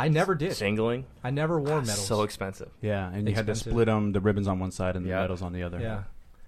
I 0.00 0.08
never 0.08 0.34
did. 0.34 0.54
singling 0.54 1.04
I 1.22 1.30
never 1.30 1.58
wore 1.60 1.80
medals. 1.80 2.06
so 2.06 2.22
expensive. 2.22 2.70
Yeah, 2.80 3.08
and 3.12 3.28
you 3.28 3.34
had 3.34 3.46
to 3.46 3.52
Expensive. 3.52 3.70
split 3.72 3.86
them, 3.86 4.12
the 4.12 4.20
ribbons 4.20 4.48
on 4.48 4.58
one 4.58 4.70
side 4.70 4.96
and 4.96 5.04
the 5.04 5.10
Yeah. 5.10 5.20
medals 5.20 5.42
on 5.42 5.52
the 5.52 5.62
other. 5.62 5.78
yeah. 5.80 6.02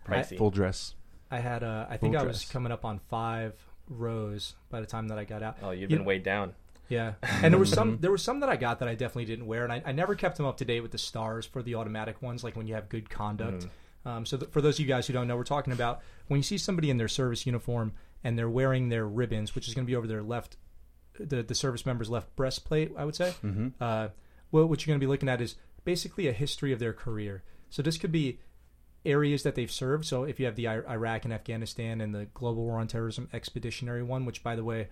Pricey. 0.07 0.37
Full 0.39 0.51
dress. 0.51 0.95
I 1.31 1.39
had 1.39 1.63
uh, 1.63 1.87
I 1.89 1.97
think 1.97 2.15
Full 2.15 2.23
I 2.23 2.27
was 2.27 2.39
dress. 2.43 2.53
coming 2.53 2.73
up 2.73 2.85
on 2.85 2.99
five 3.09 3.55
rows 3.89 4.55
by 4.71 4.81
the 4.81 4.87
time 4.87 5.09
that 5.09 5.19
I 5.19 5.25
got 5.25 5.43
out. 5.43 5.57
Oh, 5.63 5.71
you've 5.71 5.91
You- 5.91 5.99
been 5.99 6.07
weighed 6.07 6.23
down. 6.23 6.55
Yeah, 6.89 7.15
and 7.23 7.55
there 7.55 7.59
was 7.59 7.71
some 7.73 7.99
there 8.01 8.11
was 8.11 8.23
some 8.23 8.41
that 8.41 8.51
I 8.51 8.57
got 8.57 8.81
that 8.81 8.89
I 8.89 8.95
definitely 8.95 9.25
didn't 9.25 9.47
wear, 9.47 9.65
and 9.65 9.73
I, 9.73 9.83
I 9.87 9.93
never 9.93 10.15
kept 10.15 10.37
them 10.37 10.45
up 10.45 10.59
to 10.59 10.65
date 10.67 10.81
with 10.81 10.91
the 10.91 10.99
stars 10.99 11.47
for 11.47 11.63
the 11.63 11.75
automatic 11.77 12.21
ones, 12.21 12.45
like 12.45 12.55
when 12.55 12.67
you 12.67 12.75
have 12.75 12.89
good 12.91 13.09
conduct. 13.09 13.67
Um, 14.05 14.27
so 14.27 14.37
th- 14.37 14.51
for 14.51 14.61
those 14.61 14.75
of 14.77 14.81
you 14.81 14.87
guys 14.87 15.07
who 15.07 15.13
don't 15.15 15.27
know, 15.27 15.37
we're 15.37 15.45
talking 15.45 15.73
about 15.73 16.03
when 16.27 16.37
you 16.39 16.43
see 16.43 16.59
somebody 16.59 16.91
in 16.91 16.99
their 16.99 17.09
service 17.09 17.47
uniform 17.47 17.93
and 18.25 18.37
they're 18.39 18.51
wearing 18.51 18.89
their 18.91 19.07
ribbons, 19.07 19.55
which 19.55 19.69
is 19.69 19.75
going 19.75 19.87
to 19.87 19.91
be 19.91 19.97
over 19.97 20.07
their 20.09 20.23
left, 20.23 20.57
the 21.19 21.43
the 21.43 21.55
service 21.55 21.85
member's 21.87 22.11
left 22.11 22.35
breastplate, 22.37 22.93
I 22.97 23.05
would 23.05 23.15
say. 23.17 23.35
Mm-hmm. 23.45 23.69
Uh, 23.81 24.09
well, 24.51 24.67
what 24.67 24.85
you're 24.85 24.93
going 24.93 25.01
to 25.01 25.05
be 25.07 25.09
looking 25.11 25.29
at 25.29 25.41
is 25.41 25.57
basically 25.85 26.29
a 26.29 26.33
history 26.33 26.73
of 26.73 26.79
their 26.79 26.93
career. 26.93 27.43
So 27.71 27.83
this 27.83 27.97
could 27.99 28.13
be 28.13 28.39
areas 29.05 29.43
that 29.43 29.55
they've 29.55 29.71
served. 29.71 30.05
So 30.05 30.25
if 30.25 30.39
you 30.39 30.47
have 30.47 30.57
the 30.57 30.69
I- 30.69 30.93
Iraq 30.93 31.25
and 31.25 31.33
Afghanistan 31.33 32.01
and 32.01 32.15
the 32.15 32.27
Global 32.35 32.65
War 32.65 32.79
on 32.79 32.87
Terrorism 32.87 33.29
Expeditionary 33.33 34.03
one, 34.03 34.25
which 34.27 34.43
by 34.43 34.55
the 34.57 34.65
way, 34.65 34.89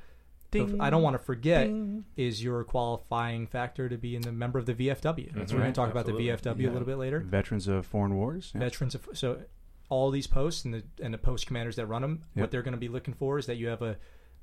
Ding. 0.50 0.81
I 0.81 0.91
don't 0.91 1.03
want 1.05 1.15
to 1.15 1.23
forget 1.23 1.69
Ding. 1.69 2.05
is 2.17 2.43
your 2.43 2.65
qualifying 2.65 3.47
factor 3.47 3.89
to 3.89 3.97
be 3.97 4.17
in 4.17 4.23
the 4.23 4.33
member 4.33 4.59
of 4.59 4.67
the 4.67 4.75
VFW. 4.75 5.33
That's 5.33 5.53
We're 5.53 5.61
going 5.61 5.73
to 5.73 5.77
talk 5.81 5.93
about 5.93 6.07
the 6.07 6.12
VFW 6.12 6.61
Yeah. 6.62 6.71
a 6.71 6.73
little 6.73 6.87
bit 6.87 6.97
later. 6.97 7.21
Veterans 7.21 7.69
of 7.69 7.87
foreign 7.87 8.17
wars. 8.17 8.50
Yeah. 8.53 8.61
Veterans 8.62 8.97
of 8.97 9.09
so 9.12 9.43
all 9.91 10.11
these 10.11 10.27
posts 10.27 10.65
and 10.65 10.75
the 10.75 10.83
and 11.00 11.15
the 11.15 11.19
post 11.19 11.47
commanders 11.47 11.77
that 11.77 11.87
run 11.87 12.03
them, 12.03 12.25
Yep. 12.35 12.43
what 12.43 12.50
they're 12.50 12.62
going 12.62 12.73
to 12.73 12.79
be 12.81 12.89
looking 12.89 13.15
for 13.15 13.39
is 13.39 13.47
that 13.47 13.59
you 13.59 13.69
have 13.69 13.83
a 13.83 13.97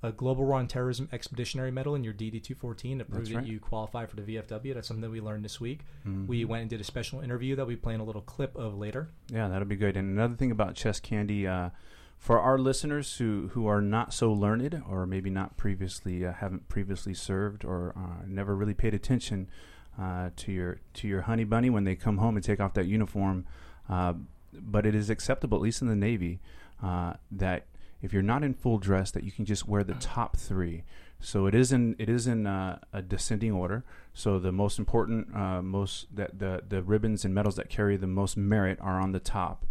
a 0.03 0.11
Global 0.11 0.45
War 0.45 0.55
on 0.55 0.67
Terrorism 0.67 1.09
Expeditionary 1.11 1.71
Medal 1.71 1.95
in 1.95 2.03
your 2.03 2.13
DD 2.13 2.41
214 2.43 2.99
to 2.99 3.05
prove 3.05 3.17
That's 3.19 3.29
that 3.31 3.37
right. 3.37 3.47
you 3.47 3.59
qualify 3.59 4.05
for 4.05 4.15
the 4.15 4.21
VFW. 4.21 4.73
That's 4.75 4.87
something 4.87 5.01
that 5.01 5.09
we 5.09 5.19
learned 5.21 5.43
this 5.43 5.59
week. 5.59 5.81
Mhm. 6.05 6.27
We 6.27 6.45
went 6.45 6.61
and 6.61 6.69
did 6.69 6.79
a 6.81 6.83
special 6.83 7.19
interview 7.21 7.55
that 7.55 7.65
we 7.65 7.75
play 7.75 7.95
in 7.95 7.99
a 7.99 8.03
little 8.03 8.21
clip 8.21 8.55
of 8.55 8.77
later. 8.77 9.09
Yeah, 9.29 9.47
that'll 9.47 9.67
be 9.67 9.75
good. 9.75 9.97
And 9.97 10.09
another 10.11 10.35
thing 10.35 10.51
about 10.51 10.75
chest 10.75 11.01
candy, 11.01 11.47
uh, 11.47 11.71
for 12.19 12.39
our 12.39 12.57
listeners 12.57 13.17
who, 13.17 13.49
who 13.53 13.67
are 13.67 13.81
not 13.81 14.13
so 14.13 14.31
learned 14.31 14.81
or 14.89 15.05
maybe 15.05 15.29
not 15.29 15.55
previously 15.57 16.25
uh, 16.25 16.33
haven't 16.33 16.67
previously 16.67 17.13
served 17.13 17.63
or 17.63 17.93
uh, 17.95 18.25
never 18.27 18.55
really 18.55 18.73
paid 18.73 18.93
attention 18.93 19.47
uh, 19.99 20.29
to 20.35 20.51
your 20.51 20.79
to 20.93 21.07
your 21.07 21.21
honey 21.21 21.43
bunny 21.43 21.69
when 21.71 21.83
they 21.83 21.95
come 21.95 22.17
home 22.17 22.35
and 22.35 22.43
take 22.45 22.59
off 22.59 22.73
that 22.75 22.85
uniform, 22.85 23.45
uh, 23.89 24.13
but 24.53 24.85
it 24.85 24.93
is 24.93 25.09
acceptable, 25.09 25.57
at 25.57 25.61
least 25.61 25.81
in 25.81 25.87
the 25.87 25.95
Navy, 25.95 26.39
uh, 26.83 27.13
that 27.31 27.65
if 28.01 28.13
you're 28.13 28.21
not 28.21 28.43
in 28.43 28.53
full 28.53 28.77
dress, 28.77 29.11
that 29.11 29.23
you 29.23 29.31
can 29.31 29.45
just 29.45 29.67
wear 29.67 29.83
the 29.83 29.95
top 29.95 30.37
three. 30.37 30.83
So 31.19 31.47
it 31.47 31.55
is 31.55 31.71
in 31.71 31.95
it 31.97 32.09
is 32.09 32.27
in 32.27 32.45
uh, 32.45 32.79
a 32.93 33.01
descending 33.01 33.51
order. 33.51 33.83
So 34.13 34.39
the 34.39 34.51
most 34.51 34.77
important, 34.77 35.35
uh, 35.35 35.61
most 35.61 36.15
that 36.15 36.39
the 36.39 36.63
the 36.67 36.83
ribbons 36.83 37.25
and 37.25 37.33
medals 37.33 37.55
that 37.55 37.69
carry 37.69 37.97
the 37.97 38.07
most 38.07 38.37
merit 38.37 38.77
are 38.81 38.99
on 38.99 39.13
the 39.13 39.19
top, 39.19 39.65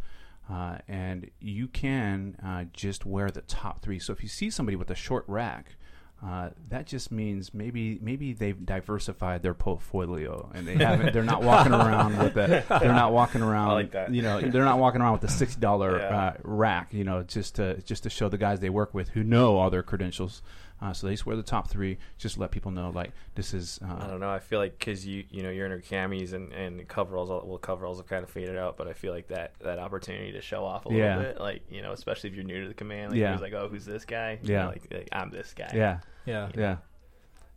uh, 0.51 0.79
and 0.89 1.31
you 1.41 1.69
can 1.69 2.37
uh, 2.45 2.65
just 2.73 3.07
wear 3.07 3.31
the 3.31 3.43
top 3.43 3.81
three. 3.81 3.99
So 3.99 4.13
if 4.13 4.23
you 4.23 4.29
see 4.29 4.51
somebody 4.51 4.77
with 4.77 4.91
a 4.91 4.97
short 4.97 5.25
rack. 5.29 5.77
Uh, 6.25 6.49
that 6.71 6.87
just 6.87 7.13
means 7.13 7.53
maybe 7.53 7.99
maybe 8.01 8.33
they've 8.33 8.65
diversified 8.65 9.43
their 9.43 9.53
portfolio 9.53 10.51
and 10.55 10.67
they 10.67 10.75
haven't. 10.85 11.13
They're 11.13 11.23
not 11.23 11.43
walking 11.43 11.73
around 11.75 12.19
with 12.19 12.37
a. 12.39 12.65
They're 12.81 12.89
not 12.93 13.13
walking 13.13 13.43
around. 13.43 13.69
like 13.75 13.93
that. 13.93 14.13
You 14.15 14.23
know, 14.23 14.41
they're 14.41 14.65
not 14.65 14.79
walking 14.79 15.03
around 15.03 15.13
with 15.13 15.25
a 15.25 15.29
sixty 15.29 15.61
dollar 15.61 15.99
Yeah. 15.99 16.17
uh, 16.19 16.33
rack. 16.43 16.95
You 16.95 17.05
know, 17.05 17.23
just 17.23 17.57
to 17.57 17.83
just 17.83 18.05
to 18.05 18.11
show 18.11 18.29
the 18.31 18.39
guys 18.39 18.61
they 18.61 18.71
work 18.71 18.95
with 18.95 19.11
who 19.11 19.23
know 19.23 19.57
all 19.59 19.69
their 19.71 19.83
credentials. 19.83 20.41
Uh, 20.81 20.93
so 20.93 21.07
they 21.07 21.15
just 21.15 21.25
wear 21.25 21.37
the 21.37 21.43
top 21.43 21.71
three, 21.71 21.97
just 22.19 22.35
to 22.35 22.41
let 22.43 22.51
people 22.51 22.71
know 22.71 22.91
like 22.91 23.13
this 23.35 23.55
is. 23.55 23.79
Uh, 23.83 23.97
I 23.99 24.07
don't 24.09 24.21
know. 24.21 24.29
I 24.31 24.39
feel 24.41 24.59
like 24.59 24.79
because 24.79 25.07
you 25.07 25.25
you 25.31 25.43
know 25.43 25.49
you're 25.51 25.65
in 25.65 25.73
your 25.73 25.81
camis 25.81 26.33
and 26.35 26.53
and 26.53 26.87
coveralls. 26.87 27.29
Well, 27.31 27.57
coveralls 27.59 27.97
have 27.99 28.07
kind 28.07 28.23
of 28.23 28.29
faded 28.31 28.59
out, 28.59 28.77
but 28.77 28.87
I 28.87 28.93
feel 28.93 29.13
like 29.13 29.29
that 29.29 29.53
that 29.61 29.79
opportunity 29.79 30.33
to 30.33 30.41
show 30.43 30.65
off 30.65 30.85
a 30.85 30.89
little 30.89 31.03
Yeah. 31.03 31.19
bit, 31.19 31.41
like 31.41 31.63
you 31.71 31.81
know, 31.81 31.93
especially 31.93 32.29
if 32.31 32.37
you're 32.37 32.45
new 32.45 32.61
to 32.63 32.69
the 32.69 32.75
command, 32.75 33.13
like 33.13 33.19
Yeah. 33.21 33.33
you're 33.33 33.41
like, 33.41 33.55
oh, 33.55 33.69
who's 33.71 33.87
this 33.87 34.05
guy? 34.05 34.39
You 34.43 34.53
Yeah. 34.53 34.63
know, 34.65 34.69
like, 34.69 34.83
like 34.93 35.09
I'm 35.13 35.31
this 35.31 35.55
guy. 35.57 35.71
Yeah, 35.75 36.01
Yeah, 36.27 36.51
yeah, 36.55 36.77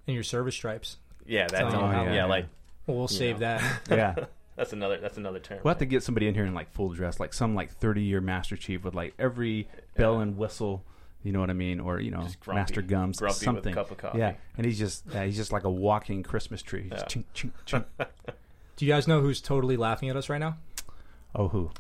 and 0.08 0.14
your 0.14 0.24
service 0.24 0.56
stripes. 0.56 0.98
yeah. 1.26 1.48
That's 1.48 1.74
Oh, 1.76 1.80
yeah, 1.92 2.04
yeah, 2.04 2.14
yeah. 2.14 2.26
like 2.26 2.46
Well, 2.88 2.98
we'll 2.98 3.08
save 3.10 3.40
know. 3.40 3.58
that. 3.58 3.82
yeah. 3.90 4.16
that's 4.56 4.72
another 4.72 4.98
that's 4.98 5.18
another 5.18 5.40
term. 5.40 5.60
We'll 5.64 5.72
have 5.72 5.80
to 5.80 5.86
get 5.86 6.04
somebody 6.04 6.28
in 6.30 6.36
here 6.36 6.46
in 6.46 6.54
like 6.54 6.72
full 6.72 6.90
dress, 6.94 7.20
like 7.20 7.34
some 7.34 7.54
like 7.54 7.70
thirty 7.72 8.02
year 8.02 8.22
Master 8.22 8.56
Chief 8.56 8.84
with 8.86 8.96
like 8.96 9.14
every 9.20 9.68
bell 9.98 10.22
and 10.22 10.38
whistle. 10.38 10.86
You 11.24 11.32
know 11.34 11.40
what 11.42 11.50
I 11.50 11.54
mean? 11.54 11.80
Or 11.80 12.00
you 12.00 12.12
know, 12.12 12.26
grumpy. 12.40 12.60
Master 12.60 12.82
Guns, 12.82 13.20
Grumpy 13.20 13.34
with 13.34 13.42
a 13.42 13.46
something. 13.46 13.74
cup 13.74 13.92
of 13.92 13.98
coffee. 13.98 14.20
Yeah, 14.20 14.34
and 14.58 14.66
he's 14.66 14.80
just 14.80 15.04
yeah, 15.14 15.26
he's 15.26 15.36
just 15.36 15.52
like 15.52 15.64
a 15.66 15.70
walking 15.70 16.24
Christmas 16.24 16.62
tree. 16.62 16.88
Yeah. 16.92 17.04
chink, 17.04 17.26
chink, 17.36 17.52
chink. 17.66 17.86
Do 18.78 18.86
you 18.86 18.92
guys 18.92 19.08
know 19.08 19.20
who's 19.22 19.42
totally 19.42 19.76
laughing 19.76 20.10
at 20.10 20.16
us 20.16 20.30
right 20.30 20.38
now? 20.38 20.58
Oh, 21.36 21.50
who? 21.50 21.72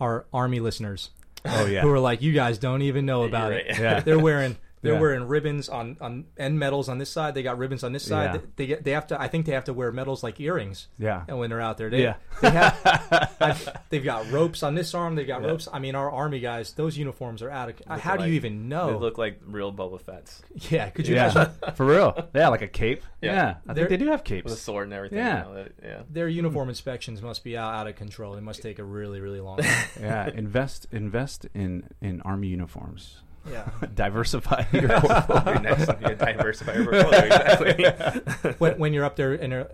Our 0.00 0.26
army 0.32 0.58
listeners 0.60 1.10
Oh 1.44 1.66
yeah. 1.66 1.80
who 1.82 1.90
are 1.90 2.00
like, 2.00 2.22
you 2.22 2.32
guys 2.32 2.58
don't 2.58 2.82
even 2.82 3.06
know 3.06 3.22
about 3.24 3.52
You're 3.52 3.60
it. 3.60 3.78
Yeah. 3.78 4.00
They're 4.04 4.18
wearing 4.18 4.56
They're 4.82 4.94
Yeah. 4.94 5.00
wearing 5.00 5.24
ribbons 5.28 5.68
on, 5.68 5.96
on 6.00 6.26
and 6.36 6.58
medals 6.58 6.88
on 6.88 6.98
this 6.98 7.10
side. 7.10 7.34
They 7.34 7.42
got 7.42 7.58
ribbons 7.58 7.82
on 7.84 7.92
this 7.92 8.04
side. 8.04 8.34
Yeah. 8.34 8.40
They, 8.40 8.46
they 8.56 8.66
get- 8.66 8.84
they 8.84 8.90
have 8.92 9.06
to. 9.08 9.20
I 9.20 9.28
think 9.28 9.46
they 9.46 9.52
have 9.52 9.64
to 9.64 9.72
wear 9.72 9.90
medals 9.92 10.22
like 10.22 10.38
earrings. 10.40 10.88
Yeah. 10.98 11.24
And 11.28 11.38
when 11.38 11.50
they're 11.50 11.60
out 11.60 11.78
there, 11.78 11.90
they, 11.90 12.02
Yeah. 12.02 12.14
they 12.40 12.50
have. 12.50 13.82
They've 13.90 14.04
got 14.04 14.30
ropes 14.30 14.62
on 14.62 14.74
this 14.74 14.94
arm. 14.94 15.14
They've 15.14 15.26
got 15.26 15.42
Yeah. 15.42 15.48
ropes. 15.48 15.68
I 15.72 15.78
mean, 15.78 15.94
our 15.94 16.10
army 16.10 16.40
guys. 16.40 16.72
Those 16.72 16.96
uniforms 16.98 17.42
are 17.42 17.50
out 17.50 17.70
of. 17.70 17.80
Look 17.88 18.00
how 18.00 18.16
do 18.16 18.24
you 18.26 18.34
even 18.34 18.68
know? 18.68 18.92
They 18.92 18.98
look 18.98 19.18
like 19.18 19.40
real 19.46 19.72
Boba 19.72 20.00
Fett's 20.00 20.42
yeah. 20.70 20.90
Could 20.90 21.08
you 21.08 21.14
imagine? 21.16 21.50
Yeah, 21.62 21.70
for 21.74 21.86
real. 21.86 22.28
Yeah, 22.34 22.48
like 22.48 22.62
a 22.62 22.68
cape. 22.68 23.02
Yeah. 23.22 23.32
Yeah, 23.32 23.54
I 23.68 23.72
They're- 23.74 23.88
think 23.88 24.00
they 24.00 24.04
do 24.04 24.10
have 24.10 24.20
with 24.20 24.24
capes. 24.26 24.52
a 24.52 24.56
sword 24.56 24.84
and 24.84 24.92
everything. 24.94 25.18
Yeah. 25.18 25.38
you 25.48 25.48
know, 25.48 25.54
that- 25.64 25.72
yeah. 25.82 26.02
Their 26.10 26.28
uniform 26.28 26.68
inspections 26.68 27.20
must 27.22 27.42
be 27.44 27.56
out, 27.56 27.74
out 27.74 27.86
of 27.86 27.96
control. 27.96 28.34
It 28.36 28.42
must 28.42 28.62
take 28.62 28.78
a 28.78 28.84
really, 28.84 29.20
really 29.20 29.40
long 29.40 29.58
time. 29.58 29.68
Yeah, 30.00 30.28
invest 30.32 30.86
invest 30.92 31.46
in 31.54 31.84
in 32.00 32.20
army 32.22 32.48
uniforms. 32.48 33.20
Yeah. 33.50 33.68
Diversify 33.94 34.64
your 34.72 34.88
portfolio. 35.00 35.52
Your 35.52 35.60
next, 35.60 35.88
you 36.00 36.14
diversify 36.14 36.74
your 36.74 36.84
portfolio. 36.84 37.24
Exactly. 37.24 38.52
when, 38.58 38.78
when 38.78 38.92
you're 38.92 39.04
up 39.04 39.16
there 39.16 39.32
and 39.34 39.52
a 39.52 39.70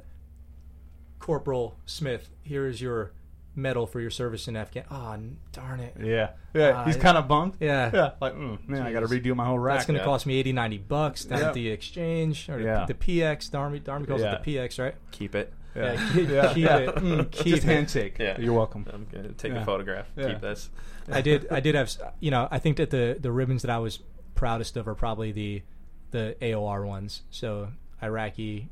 Corporal 1.19 1.77
Smith, 1.87 2.31
here 2.43 2.67
is 2.67 2.81
your 2.81 3.13
medal 3.57 3.87
for 3.87 4.01
your 4.01 4.11
service 4.11 4.49
in 4.49 4.57
Afghan. 4.57 4.85
Oh, 4.91 5.17
darn 5.53 5.81
it. 5.81 5.95
Yeah, 6.01 6.31
yeah. 6.53 6.81
Uh, 6.81 6.85
He's 6.85 6.97
kind 6.97 7.17
of 7.17 7.29
bummed. 7.29 7.57
Yeah. 7.61 7.91
yeah. 7.93 8.11
Like, 8.21 8.35
mm, 8.35 8.67
man, 8.69 8.83
I 8.83 8.93
got 8.93 9.01
to 9.01 9.07
redo 9.07 9.35
my 9.35 9.47
whole 9.47 9.59
rack. 9.59 9.79
That's 9.79 9.87
going 9.87 9.95
to 9.95 10.01
yeah. 10.01 10.07
cost 10.07 10.27
me 10.27 10.37
80, 10.39 10.53
90 10.53 10.79
bucks 10.79 11.25
down 11.25 11.39
Yeah. 11.39 11.49
at 11.49 11.55
the 11.55 11.69
exchange 11.71 12.49
or 12.49 12.61
Yeah. 12.61 12.85
the 12.87 12.95
PX. 12.95 13.51
The 13.51 13.59
Army, 13.59 13.79
the 13.79 13.91
Army 13.93 14.07
calls 14.07 14.21
Yeah. 14.21 14.35
it 14.35 14.45
the 14.45 14.57
PX, 14.57 14.79
right? 14.79 14.95
Keep 15.13 15.35
it. 15.35 15.53
Yeah, 15.75 16.13
keep, 16.13 16.29
Yeah. 16.29 16.55
keep 16.55 16.65
Yeah. 16.65 16.77
it. 16.79 16.95
Mm, 16.97 17.31
keep 17.31 17.55
Just 17.55 17.65
it. 17.65 17.69
handshake. 17.69 18.17
Yeah. 18.19 18.39
You're 18.41 18.53
welcome. 18.53 18.87
I'm 18.93 19.07
gonna 19.11 19.33
take 19.33 19.53
Yeah. 19.53 19.63
a 19.63 19.65
photograph. 19.65 20.07
Yeah. 20.17 20.29
Keep 20.29 20.41
this. 20.41 20.71
I 21.11 21.21
did. 21.21 21.47
I 21.51 21.61
did 21.61 21.75
have. 21.75 21.91
You 22.21 22.31
know, 22.31 22.49
I 22.51 22.59
think 22.59 22.77
that 22.79 22.91
the 22.91 23.17
the 23.21 23.31
ribbons 23.33 23.63
that 23.63 23.71
I 23.71 23.79
was 23.79 24.01
proudest 24.35 24.77
of 24.77 24.89
are 24.89 24.95
probably 24.95 25.33
the 25.33 25.63
the 26.11 26.37
AOR 26.41 26.87
ones. 26.87 27.23
So 27.31 27.69
Iraqi 28.03 28.69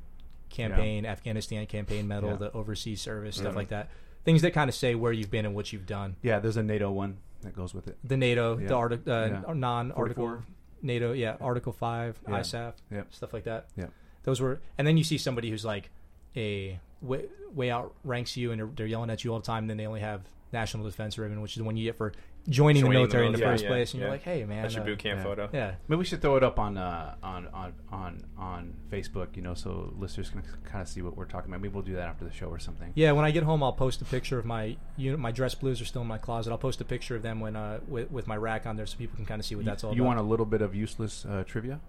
campaign, 0.50 1.06
Afghanistan 1.06 1.66
campaign 1.66 2.06
medal, 2.06 2.30
Yeah. 2.30 2.36
the 2.36 2.52
overseas 2.52 3.00
service, 3.00 3.36
stuff 3.36 3.52
Yeah. 3.52 3.56
like 3.58 3.68
that. 3.68 3.88
Things 4.24 4.42
that 4.42 4.52
kind 4.52 4.68
of 4.68 4.74
say 4.74 4.94
where 4.94 5.12
you've 5.12 5.30
been 5.30 5.46
and 5.46 5.54
what 5.54 5.72
you've 5.72 5.86
done. 5.86 6.16
Yeah, 6.22 6.38
there's 6.40 6.56
a 6.58 6.62
NATO 6.62 6.90
one 6.90 7.18
that 7.40 7.56
goes 7.56 7.74
with 7.74 7.88
it. 7.88 7.96
The 8.04 8.16
NATO, 8.16 8.58
Yeah. 8.58 8.68
the 8.68 8.74
artic- 8.74 9.08
uh, 9.08 9.42
Yeah. 9.46 9.52
non-article 9.54 10.42
NATO, 10.82 11.12
yeah, 11.12 11.36
Article 11.40 11.72
Five, 11.72 12.20
Yeah. 12.28 12.34
ISAF, 12.40 12.74
stuff 13.10 13.32
like 13.32 13.44
that. 13.44 13.68
Yeah, 13.76 13.86
Those 14.24 14.40
were, 14.40 14.60
and 14.78 14.86
then 14.86 14.96
you 14.96 15.04
see 15.04 15.16
somebody 15.18 15.50
who's 15.50 15.64
like 15.64 15.90
a 16.36 16.78
way, 17.00 17.24
way 17.54 17.70
outranks 17.70 18.36
you, 18.36 18.52
and 18.52 18.60
they're, 18.60 18.70
they're 18.76 18.86
yelling 18.86 19.10
at 19.10 19.24
you 19.24 19.32
all 19.32 19.40
the 19.40 19.46
time. 19.46 19.64
And 19.64 19.70
Then 19.70 19.76
they 19.78 19.86
only 19.86 20.00
have 20.00 20.22
national 20.52 20.84
defense 20.84 21.16
ribbon, 21.18 21.40
which 21.40 21.52
is 21.52 21.58
the 21.58 21.64
one 21.64 21.76
you 21.76 21.84
get 21.84 21.96
for 21.96 22.12
joining, 22.48 22.82
the 22.82 22.82
Joining 22.82 22.82
the 22.84 22.88
military 22.90 23.26
in 23.26 23.32
the 23.32 23.38
military, 23.38 23.54
first 23.54 23.64
yeah, 23.64 23.70
place. 23.70 23.92
And 23.92 24.00
yeah. 24.00 24.06
you're 24.06 24.12
like, 24.14 24.22
hey 24.22 24.44
man, 24.44 24.62
That's 24.62 24.74
your 24.74 24.82
uh, 24.82 24.86
boot 24.86 24.98
camp 24.98 25.18
yeah. 25.18 25.24
photo. 25.24 25.50
Yeah, 25.52 25.74
Maybe 25.88 25.98
we 25.98 26.04
should 26.04 26.20
throw 26.20 26.36
it 26.36 26.42
up 26.44 26.58
on 26.58 26.76
uh, 26.76 27.14
on 27.22 27.48
on 27.48 27.72
on 27.90 28.24
on 28.36 28.74
Facebook, 28.90 29.36
you 29.36 29.42
know, 29.42 29.54
so 29.54 29.92
listeners 29.98 30.30
can 30.30 30.42
kind 30.64 30.82
of 30.82 30.88
see 30.88 31.02
what 31.02 31.16
we're 31.16 31.24
talking 31.24 31.50
about. 31.50 31.60
Maybe 31.62 31.72
we'll 31.72 31.82
do 31.84 31.94
that 31.94 32.08
after 32.08 32.24
the 32.24 32.32
show 32.32 32.46
or 32.46 32.58
something. 32.58 32.92
yeah. 32.94 33.12
When 33.12 33.24
I 33.24 33.30
get 33.30 33.42
home, 33.44 33.62
I'll 33.62 33.72
post 33.72 34.02
a 34.02 34.04
picture 34.04 34.38
of 34.38 34.44
my 34.44 34.76
unit. 34.96 35.18
My 35.18 35.30
dress 35.32 35.54
blues 35.54 35.80
are 35.80 35.84
still 35.84 36.02
in 36.02 36.08
my 36.08 36.18
closet. 36.18 36.50
I'll 36.50 36.58
post 36.58 36.80
a 36.80 36.84
picture 36.84 37.16
of 37.16 37.22
them 37.22 37.40
when 37.40 37.56
uh 37.56 37.80
with, 37.86 38.10
with 38.10 38.26
my 38.26 38.36
rack 38.36 38.66
on 38.66 38.76
there, 38.76 38.86
so 38.86 38.96
people 38.98 39.16
can 39.16 39.24
kind 39.26 39.40
of 39.40 39.46
see 39.46 39.54
what 39.54 39.64
You- 39.64 39.70
that's 39.70 39.84
all 39.84 39.94
you 39.94 40.02
about. 40.02 40.08
want 40.08 40.18
a 40.20 40.22
little 40.22 40.46
bit 40.46 40.62
of 40.62 40.74
useless 40.74 41.24
uh, 41.24 41.44
trivia? 41.46 41.80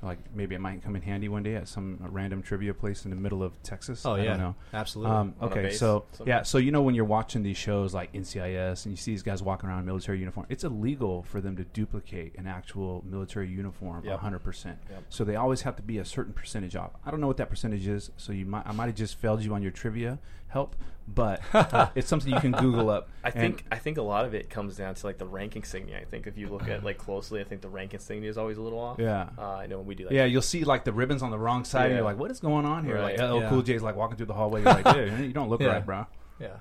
Like 0.00 0.18
maybe 0.32 0.54
it 0.54 0.60
might 0.60 0.82
come 0.82 0.94
in 0.94 1.02
handy 1.02 1.28
one 1.28 1.42
day 1.42 1.56
at 1.56 1.66
some 1.66 1.98
random 2.00 2.40
trivia 2.40 2.72
place 2.72 3.04
in 3.04 3.10
the 3.10 3.16
middle 3.16 3.42
of 3.42 3.60
Texas. 3.64 4.06
oh 4.06 4.12
I 4.12 4.18
yeah, 4.18 4.24
don't 4.30 4.38
know. 4.38 4.54
absolutely. 4.72 5.12
Um, 5.16 5.34
okay, 5.42 5.62
base, 5.62 5.78
so 5.80 6.04
something. 6.12 6.28
yeah, 6.28 6.42
so 6.42 6.58
you 6.58 6.70
know 6.70 6.82
when 6.82 6.94
you're 6.94 7.04
watching 7.04 7.42
these 7.42 7.56
shows 7.56 7.94
like 7.94 8.12
NCIS 8.12 8.84
and 8.84 8.92
you 8.92 8.96
see 8.96 9.10
these 9.10 9.24
guys 9.24 9.42
walking 9.42 9.68
around 9.68 9.80
in 9.80 9.86
military 9.86 10.20
uniform, 10.20 10.46
it's 10.48 10.62
illegal 10.62 11.24
for 11.24 11.40
them 11.40 11.56
to 11.56 11.64
duplicate 11.64 12.36
an 12.38 12.46
actual 12.46 13.02
military 13.08 13.48
uniform 13.48 14.04
Yep. 14.04 14.20
100%. 14.20 14.64
Yep. 14.66 14.78
So 15.08 15.24
they 15.24 15.34
always 15.34 15.62
have 15.62 15.74
to 15.76 15.82
be 15.82 15.98
a 15.98 16.04
certain 16.04 16.32
percentage 16.32 16.76
off. 16.76 16.92
I 17.04 17.10
don't 17.10 17.20
know 17.20 17.26
what 17.26 17.38
that 17.38 17.50
percentage 17.50 17.88
is, 17.88 18.10
so 18.16 18.32
you 18.32 18.46
might 18.46 18.66
I 18.66 18.72
might 18.72 18.86
have 18.86 18.94
just 18.94 19.18
failed 19.18 19.42
you 19.42 19.52
on 19.54 19.62
your 19.62 19.72
trivia 19.72 20.18
help, 20.48 20.76
but 21.14 21.40
uh, 21.54 21.88
it's 21.94 22.08
something 22.08 22.32
you 22.32 22.40
can 22.40 22.52
Google 22.52 22.90
up. 22.90 23.08
I 23.24 23.30
think 23.30 23.64
I 23.72 23.76
think 23.76 23.98
a 23.98 24.02
lot 24.02 24.24
of 24.24 24.34
it 24.34 24.50
comes 24.50 24.76
down 24.76 24.94
to 24.94 25.06
like 25.06 25.18
the 25.18 25.26
rank 25.26 25.56
insignia. 25.56 25.98
I 25.98 26.04
think 26.04 26.26
if 26.26 26.36
you 26.36 26.48
look 26.48 26.68
at 26.68 26.84
like 26.84 26.98
closely, 26.98 27.40
I 27.40 27.44
think 27.44 27.62
the 27.62 27.68
rank 27.68 27.94
insignia 27.94 28.28
is 28.28 28.38
always 28.38 28.58
a 28.58 28.62
little 28.62 28.78
off. 28.78 28.98
Yeah. 28.98 29.30
Uh, 29.38 29.54
I 29.54 29.66
know 29.66 29.78
when 29.78 29.86
we 29.86 29.94
do 29.94 30.04
like 30.04 30.12
yeah, 30.12 30.24
you'll 30.24 30.42
see 30.42 30.64
like 30.64 30.84
the 30.84 30.92
ribbons 30.92 31.22
on 31.22 31.30
the 31.30 31.38
wrong 31.38 31.64
side, 31.64 31.86
and 31.86 31.94
you're 31.94 32.04
like, 32.04 32.18
"What 32.18 32.30
is 32.30 32.40
going 32.40 32.66
on 32.66 32.84
here?" 32.84 32.96
Right. 32.96 33.18
Like, 33.18 33.28
oh, 33.28 33.40
Yeah. 33.40 33.48
Cool 33.48 33.62
J's 33.62 33.82
like 33.82 33.96
walking 33.96 34.16
through 34.16 34.26
the 34.26 34.34
hallway. 34.34 34.62
You're 34.62 34.72
like, 34.74 34.94
"Dude, 34.94 35.20
you 35.20 35.32
don't 35.32 35.48
look 35.48 35.60
Yeah. 35.62 35.68
right, 35.68 35.86
bro." 35.86 36.06
Yeah. 36.38 36.56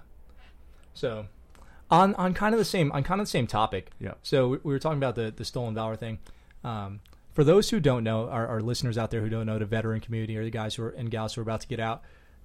So, 0.93 1.27
on 1.91 2.15
on 2.15 2.33
kind 2.33 2.53
of 2.53 2.59
the 2.59 2.65
same 2.65 2.91
on 2.91 3.03
kind 3.03 3.21
of 3.21 3.27
the 3.27 3.31
same 3.31 3.47
topic. 3.47 3.91
Yeah. 3.99 4.13
So 4.23 4.49
we, 4.49 4.57
we 4.63 4.73
were 4.73 4.79
talking 4.79 4.97
about 4.97 5.15
the 5.15 5.33
the 5.35 5.45
stolen 5.45 5.73
valor 5.73 5.95
thing. 5.95 6.19
Um, 6.63 6.99
for 7.33 7.43
those 7.43 7.69
who 7.69 7.79
don't 7.79 8.03
know, 8.03 8.27
our, 8.29 8.47
our 8.47 8.61
listeners 8.61 8.97
out 8.97 9.11
there 9.11 9.21
who 9.21 9.29
don't 9.29 9.45
know, 9.45 9.59
the 9.59 9.65
veteran 9.65 9.99
community 10.01 10.35
or 10.37 10.43
the 10.43 10.49
guys 10.49 10.73
who 10.73 10.83
are 10.83 10.89
and 10.89 11.11
gals 11.11 11.35
who 11.35 11.41
are 11.41 11.43
about 11.43 11.61
to 11.61 11.67
get 11.67 11.79
out, 11.79 12.01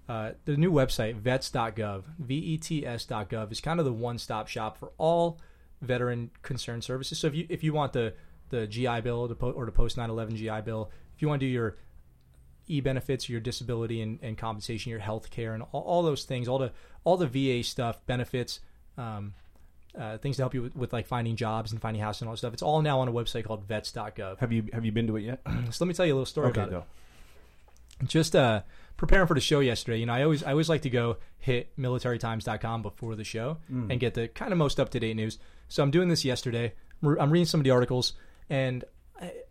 uh, 0.09 0.33
the 0.45 0.57
new 0.57 0.73
website 0.73 1.17
vets.gov, 1.17 2.05
v 2.19 2.35
e 2.35 2.59
t 2.59 2.87
s.gov 2.87 3.53
is 3.53 3.61
kind 3.61 3.79
of 3.79 3.87
the 3.87 3.93
one 3.93 4.19
stop 4.19 4.49
shop 4.49 4.77
for 4.77 4.93
all 4.99 5.39
veteran 5.81 6.31
concerned 6.43 6.85
services. 6.85 7.19
So 7.19 7.27
if 7.29 7.35
you 7.35 7.47
if 7.49 7.63
you 7.63 7.73
want 7.73 7.93
the 7.93 8.15
the 8.51 8.67
GI 8.67 9.01
Bill 9.03 9.29
the 9.29 9.35
po- 9.35 9.53
or 9.53 9.65
the 9.67 9.73
post 9.73 9.97
9/11 9.97 10.35
GI 10.35 10.63
Bill, 10.63 10.91
if 11.15 11.23
you 11.23 11.29
want 11.29 11.41
to 11.41 11.47
do 11.47 11.51
your 11.51 11.77
e 12.67 12.81
benefits, 12.81 13.29
your 13.29 13.41
disability 13.41 14.01
and, 14.01 14.19
and 14.23 14.37
compensation, 14.37 14.91
your 14.91 15.01
health 15.01 15.31
care, 15.31 15.55
and 15.55 15.63
all, 15.73 15.83
all 15.83 16.03
those 16.03 16.25
things, 16.25 16.49
all 16.49 16.59
the 16.59 16.73
all 17.05 17.17
the 17.17 17.27
VA 17.27 17.63
stuff, 17.63 18.05
benefits, 18.07 18.61
um, 18.99 19.35
uh, 19.99 20.19
things 20.19 20.37
to 20.37 20.43
help 20.43 20.55
you 20.55 20.63
with, 20.63 20.77
with 20.77 20.93
like 20.93 21.07
finding 21.07 21.37
jobs 21.37 21.73
and 21.73 21.81
finding 21.81 22.03
housing 22.03 22.27
and 22.27 22.29
all 22.29 22.35
that 22.35 22.39
stuff. 22.39 22.53
It's 22.53 22.63
all 22.63 22.83
now 22.83 23.01
on 23.01 23.09
a 23.09 23.13
website 23.13 23.45
called 23.45 23.65
vets.gov. 23.65 24.39
Have 24.39 24.53
you 24.53 24.65
have 24.73 24.85
you 24.85 24.93
been 24.93 25.07
to 25.07 25.17
it 25.17 25.23
yet? 25.23 25.41
So 25.71 25.85
let 25.85 25.89
me 25.89 25.95
tell 25.95 26.07
you 26.07 26.13
a 26.13 26.17
little 26.17 26.27
story 26.27 26.49
okay, 26.49 26.61
about 26.61 26.71
go. 26.71 26.85
it. 28.01 28.09
Just 28.09 28.35
uh, 28.35 28.63
preparing 29.03 29.27
for 29.27 29.35
the 29.35 29.41
show 29.41 29.59
yesterday, 29.61 29.99
you 29.99 30.07
know, 30.07 30.13
I 30.15 30.23
always 30.23 30.43
I 30.45 30.53
always 30.53 30.69
like 30.69 30.83
to 30.83 30.91
go 30.91 31.17
hit 31.39 31.77
militarytimes.com 31.77 32.83
before 32.83 33.17
the 33.17 33.25
show 33.25 33.59
and 33.91 33.99
get 33.99 34.15
the 34.15 34.29
kind 34.29 34.53
of 34.53 34.59
most 34.59 34.79
up 34.79 34.91
to 34.91 35.01
date 35.01 35.17
news. 35.17 35.39
So 35.69 35.83
I'm 35.83 35.91
doing 35.91 36.09
this 36.09 36.25
yesterday. 36.25 36.75
I'm 37.03 37.31
reading 37.31 37.47
some 37.47 37.59
of 37.61 37.65
the 37.65 37.71
articles, 37.73 38.13
and 38.49 38.85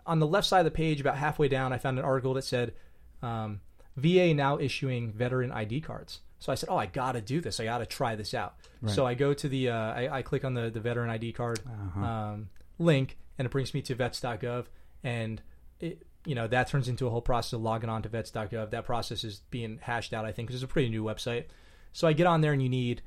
on 0.05 0.19
the 0.19 0.27
left 0.27 0.47
side 0.47 0.59
of 0.59 0.65
the 0.65 0.71
page, 0.71 1.01
about 1.01 1.17
halfway 1.17 1.49
down, 1.49 1.73
I 1.73 1.77
found 1.79 1.99
an 1.99 2.05
article 2.05 2.33
that 2.35 2.43
said 2.43 2.73
um, 3.21 3.59
VA 3.97 4.33
now 4.33 4.57
issuing 4.57 5.11
veteran 5.11 5.51
ID 5.51 5.81
cards. 5.81 6.21
So 6.39 6.51
I 6.51 6.55
said, 6.55 6.69
"Oh, 6.69 6.77
I 6.77 6.85
got 6.85 7.11
to 7.13 7.21
do 7.21 7.41
this. 7.41 7.59
I 7.59 7.65
got 7.65 7.79
to 7.79 7.85
try 7.85 8.15
this 8.15 8.33
out." 8.33 8.55
So 8.87 9.05
I 9.05 9.13
go 9.15 9.33
to 9.33 9.47
the, 9.49 9.69
uh, 9.69 9.75
I, 9.75 10.17
I 10.17 10.21
click 10.21 10.43
on 10.45 10.53
the 10.53 10.69
the 10.69 10.79
veteran 10.79 11.09
ID 11.09 11.33
card 11.33 11.59
um, 12.03 12.49
link, 12.79 13.17
and 13.37 13.45
it 13.45 13.49
brings 13.51 13.73
me 13.73 13.81
to 13.83 13.95
vets.gov, 13.95 14.65
and 15.03 15.41
it, 15.79 16.03
you 16.25 16.35
know 16.35 16.47
that 16.47 16.67
turns 16.67 16.87
into 16.87 17.07
a 17.07 17.09
whole 17.09 17.21
process 17.21 17.53
of 17.53 17.61
logging 17.61 17.89
on 17.89 18.03
to 18.03 18.09
vets.gov. 18.09 18.69
That 18.69 18.85
process 18.85 19.23
is 19.23 19.41
being 19.49 19.79
hashed 19.81 20.13
out, 20.13 20.25
I 20.25 20.31
think, 20.31 20.47
because 20.47 20.61
it's 20.61 20.69
a 20.69 20.73
pretty 20.73 20.89
new 20.89 21.03
website. 21.03 21.45
So 21.93 22.07
I 22.07 22.13
get 22.13 22.27
on 22.27 22.41
there, 22.41 22.53
and 22.53 22.61
you 22.61 22.69
need, 22.69 23.01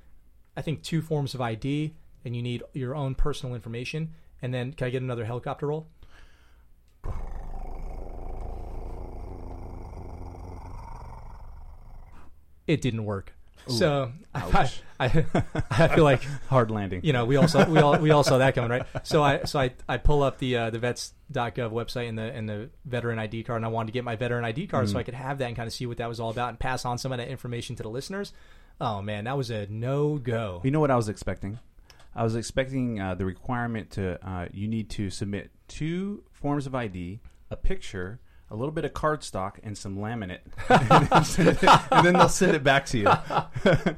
I 0.57 0.63
think, 0.63 0.83
two 0.83 1.01
forms 1.01 1.35
of 1.35 1.41
ID, 1.41 1.95
and 2.25 2.35
you 2.37 2.43
need 2.43 2.63
your 2.73 2.95
own 2.95 3.15
personal 3.15 3.55
information, 3.55 4.15
and 4.43 4.53
then 4.53 4.73
can 4.73 4.87
I 4.87 4.91
get 4.91 5.03
another 5.03 5.25
helicopter 5.25 5.67
roll? 5.67 5.87
It 12.67 12.81
didn't 12.81 13.05
work. 13.05 13.35
So 13.69 14.13
I, 14.35 14.71
I, 15.01 15.25
I 15.71 15.89
feel 15.89 16.05
like 16.05 16.23
Hard 16.49 16.71
landing. 16.71 17.01
you 17.05 17.13
know 17.13 17.25
we 17.25 17.37
all 17.37 17.49
saw 17.49 17.69
we 17.69 17.79
all 17.79 17.99
we 17.99 18.11
all 18.11 18.25
saw 18.25 18.39
that 18.39 18.55
coming 18.55 18.71
right? 18.71 18.87
So 19.03 19.23
i 19.23 19.45
so 19.45 19.59
i, 19.59 19.73
I 19.89 19.97
pull 19.99 20.23
up 20.23 20.39
the 20.39 20.57
uh, 20.57 20.71
the 20.71 20.79
vets.gov 20.79 21.71
website 21.73 22.09
and 22.09 22.19
the 22.19 22.23
and 22.25 22.49
the 22.49 22.71
veteran 22.85 23.19
id 23.19 23.43
card 23.45 23.57
and 23.59 23.65
i 23.65 23.69
wanted 23.69 23.87
to 23.87 23.93
get 23.93 24.05
my 24.05 24.17
veteran 24.17 24.45
id 24.45 24.67
card 24.67 24.89
so 24.89 24.99
i 24.99 25.03
could 25.03 25.15
have 25.15 25.39
that 25.39 25.47
and 25.47 25.57
kind 25.57 25.67
of 25.67 25.73
see 25.73 25.87
what 25.87 25.97
that 25.99 26.09
was 26.09 26.21
all 26.21 26.31
about 26.31 26.51
and 26.51 26.59
pass 26.59 26.85
on 26.85 26.99
some 26.99 27.13
of 27.13 27.19
that 27.19 27.29
information 27.29 27.75
to 27.77 27.83
the 27.83 27.89
listeners. 27.89 28.33
Oh 28.81 29.01
man 29.03 29.25
that 29.25 29.37
was 29.37 29.51
a 29.51 29.67
no 29.69 30.19
go 30.19 30.61
You 30.65 30.71
know 30.71 30.81
what 30.81 30.91
I 30.91 30.97
was 30.97 31.09
expecting? 31.09 31.59
I 32.17 32.23
was 32.23 32.37
expecting 32.37 33.01
uh, 33.01 33.15
the 33.17 33.25
requirement 33.25 33.91
to 33.93 34.19
uh, 34.29 34.47
you 34.53 34.69
need 34.69 34.89
to 34.91 35.11
submit 35.11 35.51
two 35.69 36.23
forms 36.33 36.67
of 36.67 36.75
ID, 36.75 37.19
a 37.51 37.57
picture, 37.57 38.21
a 38.51 38.57
little 38.57 38.73
bit 38.73 38.85
of 38.85 38.93
cardstock, 38.93 39.55
and 39.63 39.77
some 39.77 39.97
laminate, 39.99 40.41
and, 40.69 40.89
then 40.89 41.49
it- 41.49 41.65
and 41.93 42.07
then 42.07 42.13
they'll 42.15 42.29
send 42.29 42.55
it 42.55 42.63
back 42.63 42.87
to 42.87 42.99
you. 42.99 43.09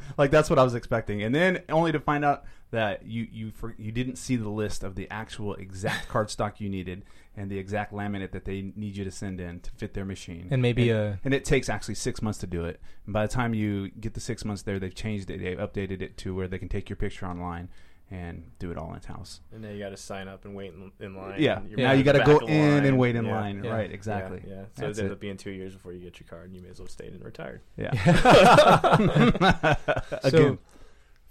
like 0.18 0.30
that's 0.30 0.48
what 0.50 0.58
I 0.58 0.62
was 0.64 0.74
expecting, 0.74 1.22
and 1.22 1.34
then 1.34 1.62
only 1.68 1.92
to 1.92 2.00
find 2.00 2.24
out 2.24 2.44
that 2.70 3.04
you 3.06 3.26
you 3.30 3.50
for, 3.52 3.74
you 3.78 3.92
didn't 3.92 4.16
see 4.16 4.36
the 4.36 4.48
list 4.48 4.82
of 4.82 4.94
the 4.96 5.08
actual 5.10 5.54
exact 5.54 6.08
cardstock 6.10 6.58
you 6.60 6.68
needed 6.68 7.04
and 7.36 7.50
the 7.50 7.58
exact 7.58 7.92
laminate 7.92 8.30
that 8.32 8.44
they 8.46 8.72
need 8.76 8.96
you 8.96 9.04
to 9.04 9.10
send 9.10 9.40
in 9.40 9.60
to 9.60 9.70
fit 9.72 9.92
their 9.94 10.06
machine. 10.06 10.48
And 10.50 10.62
maybe, 10.62 10.88
and, 10.90 11.14
uh, 11.14 11.16
and 11.22 11.34
it 11.34 11.44
takes 11.44 11.68
actually 11.68 11.94
six 11.96 12.22
months 12.22 12.38
to 12.40 12.46
do 12.46 12.64
it. 12.64 12.80
And 13.04 13.12
by 13.12 13.26
the 13.26 13.32
time 13.32 13.52
you 13.52 13.90
get 13.90 14.14
the 14.14 14.20
six 14.20 14.42
months 14.44 14.62
there, 14.62 14.78
they've 14.80 14.94
changed 14.94 15.28
it. 15.30 15.40
They've 15.42 15.58
updated 15.58 16.00
it 16.00 16.16
to 16.18 16.34
where 16.34 16.48
they 16.48 16.58
can 16.58 16.70
take 16.70 16.88
your 16.88 16.96
picture 16.96 17.26
online 17.26 17.68
and 18.10 18.52
do 18.60 18.70
it 18.70 18.78
all 18.78 18.94
in 18.94 19.00
house. 19.02 19.40
And 19.52 19.64
then 19.64 19.72
you 19.72 19.80
got 19.80 19.88
to 19.90 19.96
sign 19.96 20.28
up 20.28 20.44
and 20.44 20.54
wait 20.54 20.72
in, 20.72 20.92
in 21.04 21.16
line. 21.16 21.40
Yeah. 21.40 21.60
You're 21.68 21.78
Now 21.78 21.92
you 21.92 22.04
got 22.04 22.12
to 22.12 22.22
go 22.24 22.38
in 22.38 22.84
and 22.84 22.98
wait 22.98 23.16
in 23.16 23.24
Yeah. 23.24 23.40
line. 23.40 23.64
Yeah. 23.64 23.72
Right. 23.72 23.90
Exactly. 23.90 24.42
Yeah. 24.46 24.54
yeah. 24.54 24.64
So 24.76 24.82
it 24.82 24.86
ends 24.86 24.98
it. 25.00 25.10
up 25.10 25.18
being 25.20 25.36
two 25.36 25.50
years 25.50 25.74
before 25.74 25.92
you 25.92 26.00
get 26.00 26.20
your 26.20 26.28
card, 26.28 26.46
and 26.46 26.54
you 26.56 26.62
may 26.62 26.68
as 26.68 26.78
well 26.78 26.88
stay 26.88 27.08
and 27.08 27.24
retired. 27.24 27.62
Yeah. 27.76 27.92
so 30.28 30.58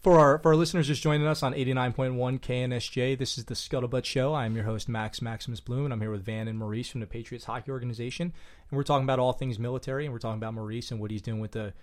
For 0.02 0.20
our 0.20 0.38
for 0.40 0.50
our 0.50 0.56
listeners 0.56 0.88
just 0.88 1.02
joining 1.02 1.26
us 1.26 1.42
on 1.44 1.54
89.1 1.54 2.40
KNSJ, 2.42 3.18
this 3.18 3.38
is 3.38 3.46
the 3.46 3.56
Scuttlebutt 3.56 4.04
Show. 4.06 4.36
I'm 4.36 4.54
your 4.56 4.66
host 4.66 4.90
Max 4.90 5.22
Maximus 5.22 5.62
Bloom, 5.62 5.86
and 5.86 5.94
I'm 5.94 6.02
here 6.02 6.12
with 6.12 6.24
Van 6.26 6.48
and 6.48 6.60
Maurice 6.60 6.90
from 6.90 7.00
the 7.00 7.08
Patriots 7.08 7.46
Hockey 7.46 7.72
Organization, 7.72 8.34
and 8.70 8.78
we're 8.78 8.84
talking 8.84 9.06
about 9.06 9.20
all 9.20 9.34
things 9.34 9.58
military, 9.58 10.06
and 10.06 10.14
we're 10.14 10.20
talking 10.20 10.38
about 10.40 10.54
Maurice 10.54 10.92
and 10.92 11.00
what 11.00 11.10
he's 11.10 11.22
doing 11.22 11.40
with 11.40 11.52
the 11.54 11.74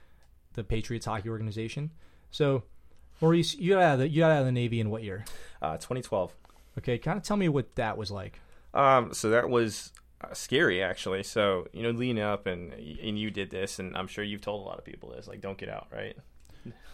the 0.54 0.62
Patriots 0.62 1.06
Hockey 1.06 1.30
Organization. 1.30 1.90
So, 2.30 2.62
Maurice, 3.22 3.54
you 3.54 3.74
got 3.74 3.82
out 3.82 3.92
of 3.94 3.98
the, 4.00 4.08
you 4.08 4.20
got 4.20 4.32
out 4.32 4.40
of 4.40 4.46
the 4.46 4.52
Navy 4.52 4.80
in 4.80 4.90
what 4.90 5.02
year? 5.02 5.24
Uh, 5.62 5.76
2012. 5.76 6.34
Okay, 6.78 6.98
kind 6.98 7.16
of 7.16 7.22
tell 7.22 7.36
me 7.36 7.48
what 7.48 7.74
that 7.76 7.96
was 7.96 8.10
like. 8.10 8.40
Um, 8.74 9.14
so 9.14 9.30
that 9.30 9.48
was 9.48 9.92
uh, 10.22 10.32
scary, 10.34 10.82
actually. 10.82 11.22
So 11.22 11.66
you 11.72 11.82
know, 11.82 11.90
lean 11.90 12.18
up 12.18 12.46
and 12.46 12.72
and 12.72 13.18
you 13.18 13.30
did 13.30 13.50
this, 13.50 13.78
and 13.78 13.96
I'm 13.96 14.06
sure 14.08 14.24
you've 14.24 14.40
told 14.40 14.62
a 14.62 14.64
lot 14.68 14.78
of 14.78 14.84
people 14.84 15.10
this, 15.10 15.28
like, 15.28 15.40
don't 15.40 15.56
get 15.58 15.68
out, 15.68 15.86
right? 15.92 16.16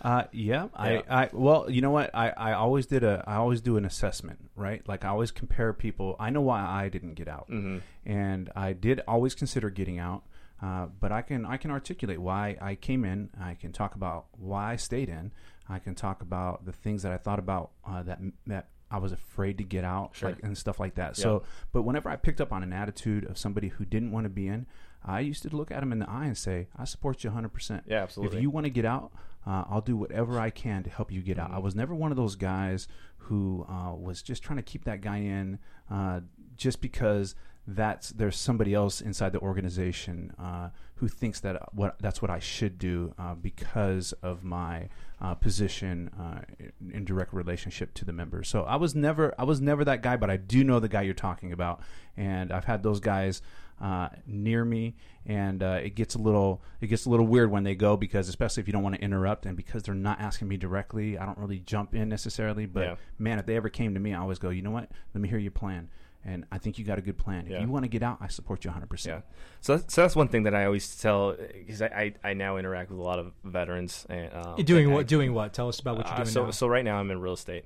Uh, 0.00 0.24
yeah, 0.32 0.68
Yeah. 0.82 1.02
I, 1.08 1.22
I, 1.24 1.28
well, 1.32 1.70
you 1.70 1.82
know 1.82 1.90
what? 1.90 2.10
I, 2.14 2.30
I 2.30 2.52
always 2.54 2.86
did 2.86 3.04
a, 3.04 3.22
I 3.26 3.34
always 3.36 3.60
do 3.60 3.76
an 3.76 3.84
assessment, 3.84 4.48
right? 4.56 4.86
Like 4.88 5.04
I 5.04 5.08
always 5.08 5.30
compare 5.30 5.72
people. 5.74 6.16
I 6.18 6.30
know 6.30 6.40
why 6.40 6.60
I 6.60 6.88
didn't 6.88 7.14
get 7.14 7.28
out, 7.28 7.48
Mm-hmm. 7.50 7.78
and 8.10 8.50
I 8.56 8.72
did 8.72 9.00
always 9.06 9.34
consider 9.34 9.68
getting 9.70 9.98
out. 9.98 10.22
Uh, 10.60 10.86
but 10.98 11.12
I 11.12 11.22
can, 11.22 11.44
I 11.44 11.56
can 11.56 11.70
articulate 11.70 12.18
why 12.18 12.56
I 12.60 12.74
came 12.74 13.04
in. 13.04 13.28
I 13.40 13.54
can 13.54 13.70
talk 13.72 13.94
about 13.94 14.26
why 14.38 14.72
I 14.72 14.76
stayed 14.76 15.08
in. 15.08 15.30
I 15.68 15.78
can 15.78 15.94
talk 15.94 16.22
about 16.22 16.64
the 16.64 16.72
things 16.72 17.02
that 17.02 17.12
I 17.12 17.18
thought 17.18 17.38
about 17.38 17.70
uh, 17.86 18.02
that 18.04 18.20
that 18.46 18.68
I 18.90 18.98
was 18.98 19.12
afraid 19.12 19.58
to 19.58 19.64
get 19.64 19.84
out, 19.84 20.10
Sure. 20.16 20.30
like 20.30 20.42
and 20.42 20.56
stuff 20.56 20.80
like 20.80 20.94
that. 20.94 21.16
So, 21.16 21.42
but 21.72 21.82
whenever 21.82 22.08
I 22.08 22.16
picked 22.16 22.40
up 22.40 22.52
on 22.52 22.62
an 22.62 22.72
attitude 22.72 23.24
of 23.26 23.36
somebody 23.36 23.68
who 23.68 23.84
didn't 23.84 24.12
want 24.12 24.24
to 24.24 24.30
be 24.30 24.48
in, 24.48 24.66
I 25.04 25.20
used 25.20 25.42
to 25.42 25.54
look 25.54 25.70
at 25.70 25.80
them 25.80 25.92
in 25.92 25.98
the 25.98 26.08
eye 26.08 26.24
and 26.26 26.38
say, 26.38 26.68
"I 26.76 26.84
support 26.84 27.22
you 27.22 27.28
100 27.30 27.50
percent. 27.50 27.82
Yeah, 27.86 28.02
absolutely. 28.02 28.38
If 28.38 28.42
you 28.42 28.48
want 28.50 28.64
to 28.64 28.70
get 28.70 28.86
out, 28.86 29.12
uh, 29.46 29.64
I'll 29.68 29.82
do 29.82 29.96
whatever 29.96 30.38
I 30.40 30.48
can 30.50 30.82
to 30.84 30.90
help 30.90 31.12
you 31.12 31.20
get 31.20 31.36
Mm-hmm. 31.36 31.52
out. 31.52 31.56
I 31.56 31.58
was 31.58 31.74
never 31.74 31.94
one 31.94 32.10
of 32.10 32.16
those 32.16 32.34
guys 32.36 32.88
who 33.18 33.66
uh, 33.68 33.94
was 33.94 34.22
just 34.22 34.42
trying 34.42 34.56
to 34.56 34.62
keep 34.62 34.84
that 34.84 35.02
guy 35.02 35.18
in 35.18 35.58
uh, 35.90 36.20
just 36.56 36.80
because 36.80 37.34
that's 37.70 38.10
there's 38.12 38.36
somebody 38.38 38.72
else 38.72 39.02
inside 39.02 39.30
the 39.32 39.40
organization 39.40 40.32
uh, 40.38 40.70
who 40.96 41.06
thinks 41.06 41.38
that 41.40 41.74
what 41.74 41.96
that's 42.00 42.22
what 42.22 42.30
I 42.30 42.38
should 42.38 42.78
do 42.78 43.14
uh, 43.18 43.34
because 43.34 44.12
of 44.22 44.42
my 44.42 44.88
uh, 45.20 45.34
position 45.34 46.10
uh, 46.18 46.40
in, 46.58 46.90
in 46.92 47.04
direct 47.04 47.34
relationship 47.34 47.92
to 47.94 48.06
the 48.06 48.12
members. 48.12 48.48
So 48.48 48.62
I 48.62 48.76
was 48.76 48.94
never 48.94 49.34
I 49.38 49.44
was 49.44 49.60
never 49.60 49.84
that 49.84 50.00
guy, 50.02 50.16
but 50.16 50.30
I 50.30 50.38
do 50.38 50.64
know 50.64 50.80
the 50.80 50.88
guy 50.88 51.02
you're 51.02 51.12
talking 51.12 51.52
about, 51.52 51.80
and 52.16 52.50
I've 52.50 52.64
had 52.64 52.82
those 52.82 53.00
guys 53.00 53.42
uh, 53.82 54.08
near 54.26 54.64
me, 54.64 54.96
and 55.26 55.62
uh, 55.62 55.78
it 55.82 55.94
gets 55.94 56.14
a 56.14 56.18
little 56.18 56.62
it 56.80 56.86
gets 56.86 57.04
a 57.04 57.10
little 57.10 57.26
weird 57.26 57.50
when 57.50 57.64
they 57.64 57.74
go 57.74 57.98
because 57.98 58.30
especially 58.30 58.62
if 58.62 58.66
you 58.66 58.72
don't 58.72 58.82
want 58.82 58.94
to 58.94 59.02
interrupt 59.02 59.44
and 59.44 59.58
because 59.58 59.82
they're 59.82 59.94
not 59.94 60.18
asking 60.20 60.48
me 60.48 60.56
directly, 60.56 61.18
I 61.18 61.26
don't 61.26 61.36
really 61.38 61.58
jump 61.60 61.94
in 61.94 62.08
necessarily. 62.08 62.64
But 62.64 62.84
Yeah. 62.84 62.94
man, 63.18 63.38
if 63.38 63.44
they 63.44 63.56
ever 63.56 63.68
came 63.68 63.92
to 63.92 64.00
me, 64.00 64.14
I 64.14 64.20
always 64.20 64.38
go, 64.38 64.48
you 64.48 64.62
know 64.62 64.70
what? 64.70 64.90
Let 65.12 65.20
me 65.20 65.28
hear 65.28 65.38
your 65.38 65.50
plan, 65.52 65.90
and 66.24 66.44
I 66.52 66.58
think 66.58 66.78
you 66.78 66.84
got 66.84 66.98
a 66.98 67.02
good 67.02 67.16
plan. 67.18 67.46
Yeah. 67.46 67.56
If 67.56 67.62
you 67.62 67.68
want 67.68 67.84
to 67.84 67.88
get 67.88 68.02
out, 68.02 68.18
I 68.20 68.28
support 68.28 68.64
you 68.64 68.70
100. 68.70 68.84
Yeah. 68.84 68.88
percent 68.88 69.24
So 69.60 69.76
that's, 69.76 69.94
so 69.94 70.02
that's 70.02 70.16
one 70.16 70.28
thing 70.28 70.42
that 70.44 70.54
I 70.54 70.64
always 70.66 70.96
tell 71.00 71.34
because 71.36 71.80
I, 71.82 72.12
I, 72.24 72.30
I 72.30 72.34
now 72.34 72.56
interact 72.56 72.90
with 72.90 72.98
a 72.98 73.02
lot 73.02 73.18
of 73.18 73.32
veterans 73.44 74.06
and 74.10 74.32
um, 74.34 74.56
doing 74.64 74.86
and 74.86 74.94
what? 74.94 75.00
I- 75.00 75.02
Doing 75.04 75.32
what? 75.34 75.52
Tell 75.52 75.68
us 75.68 75.80
about 75.80 75.96
what 75.96 76.06
you're 76.06 76.14
Uh, 76.14 76.18
doing 76.18 76.28
so 76.28 76.44
now. 76.46 76.50
so 76.50 76.66
right 76.66 76.84
now 76.84 76.96
I'm 76.98 77.10
in 77.10 77.20
real 77.20 77.34
estate. 77.34 77.64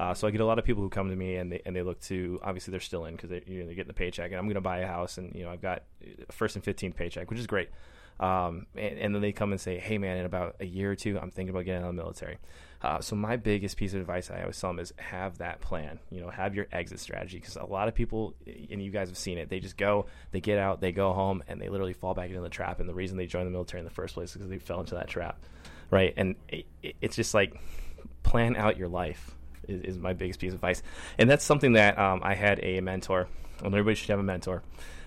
Uh, 0.00 0.14
so 0.14 0.28
I 0.28 0.30
get 0.30 0.40
a 0.40 0.44
lot 0.46 0.60
of 0.60 0.64
people 0.64 0.82
who 0.84 0.88
come 0.88 1.10
to 1.10 1.16
me 1.16 1.36
and 1.36 1.50
they 1.50 1.60
and 1.66 1.74
they 1.74 1.82
look 1.82 2.00
to 2.02 2.38
obviously 2.44 2.70
they're 2.70 2.78
still 2.78 3.04
in 3.06 3.16
because 3.16 3.30
they 3.30 3.42
you 3.48 3.58
know 3.60 3.66
they're 3.66 3.74
getting 3.74 3.88
the 3.88 3.94
paycheck 3.94 4.30
and 4.30 4.38
I'm 4.38 4.44
going 4.46 4.54
to 4.54 4.60
buy 4.60 4.78
a 4.78 4.86
house 4.86 5.18
and 5.18 5.34
you 5.34 5.42
know 5.42 5.50
I've 5.50 5.60
got 5.60 5.82
uh, 6.04 6.08
first 6.30 6.54
and 6.54 6.64
fifteenth 6.64 6.94
paycheck 6.94 7.28
which 7.30 7.38
is 7.40 7.48
great. 7.48 7.68
Um, 8.20 8.66
and, 8.74 8.98
and 8.98 9.14
then 9.14 9.22
they 9.22 9.32
come 9.32 9.52
and 9.52 9.60
say, 9.60 9.78
hey 9.78 9.98
man, 9.98 10.16
in 10.18 10.26
about 10.26 10.56
a 10.60 10.66
year 10.66 10.90
or 10.90 10.96
two, 10.96 11.18
I'm 11.20 11.30
thinking 11.30 11.50
about 11.50 11.64
getting 11.64 11.82
out 11.84 11.90
of 11.90 11.96
the 11.96 12.02
military. 12.02 12.38
Uh, 12.80 13.00
so 13.00 13.16
my 13.16 13.36
biggest 13.36 13.76
piece 13.76 13.92
of 13.94 14.00
advice 14.00 14.30
I 14.30 14.40
always 14.40 14.60
tell 14.60 14.70
them 14.70 14.78
is 14.78 14.92
have 14.98 15.38
that 15.38 15.60
plan. 15.60 15.98
You 16.10 16.20
know, 16.20 16.30
have 16.30 16.54
your 16.54 16.66
exit 16.70 17.00
strategy 17.00 17.38
because 17.38 17.56
a 17.56 17.64
lot 17.64 17.88
of 17.88 17.94
people, 17.94 18.34
and 18.46 18.80
you 18.82 18.90
guys 18.92 19.08
have 19.08 19.18
seen 19.18 19.36
it, 19.38 19.48
they 19.48 19.58
just 19.60 19.76
go, 19.76 20.06
they 20.30 20.40
get 20.40 20.58
out, 20.58 20.80
they 20.80 20.92
go 20.92 21.12
home, 21.12 21.42
and 21.48 21.60
they 21.60 21.68
literally 21.68 21.92
fall 21.92 22.14
back 22.14 22.28
into 22.30 22.40
the 22.40 22.48
trap. 22.48 22.78
And 22.80 22.88
the 22.88 22.94
reason 22.94 23.16
they 23.16 23.26
joined 23.26 23.46
the 23.46 23.50
military 23.50 23.80
in 23.80 23.84
the 23.84 23.90
first 23.90 24.14
place 24.14 24.30
is 24.30 24.34
because 24.34 24.48
they 24.48 24.58
fell 24.58 24.78
into 24.80 24.94
that 24.94 25.08
trap, 25.08 25.40
right? 25.90 26.14
And 26.16 26.36
it- 26.48 26.66
it's 27.00 27.16
just 27.16 27.34
like 27.34 27.54
plan 28.22 28.54
out 28.56 28.76
your 28.76 28.88
life 28.88 29.34
is, 29.66 29.82
is 29.82 29.98
my 29.98 30.12
biggest 30.12 30.38
piece 30.38 30.50
of 30.50 30.56
advice, 30.56 30.82
and 31.18 31.28
that's 31.28 31.44
something 31.44 31.72
that 31.72 31.98
um, 31.98 32.20
I 32.22 32.34
had 32.34 32.60
a 32.62 32.80
mentor. 32.80 33.26
And 33.58 33.74
everybody 33.74 33.96
should 33.96 34.10
have 34.10 34.20
a 34.20 34.22
mentor. 34.22 34.62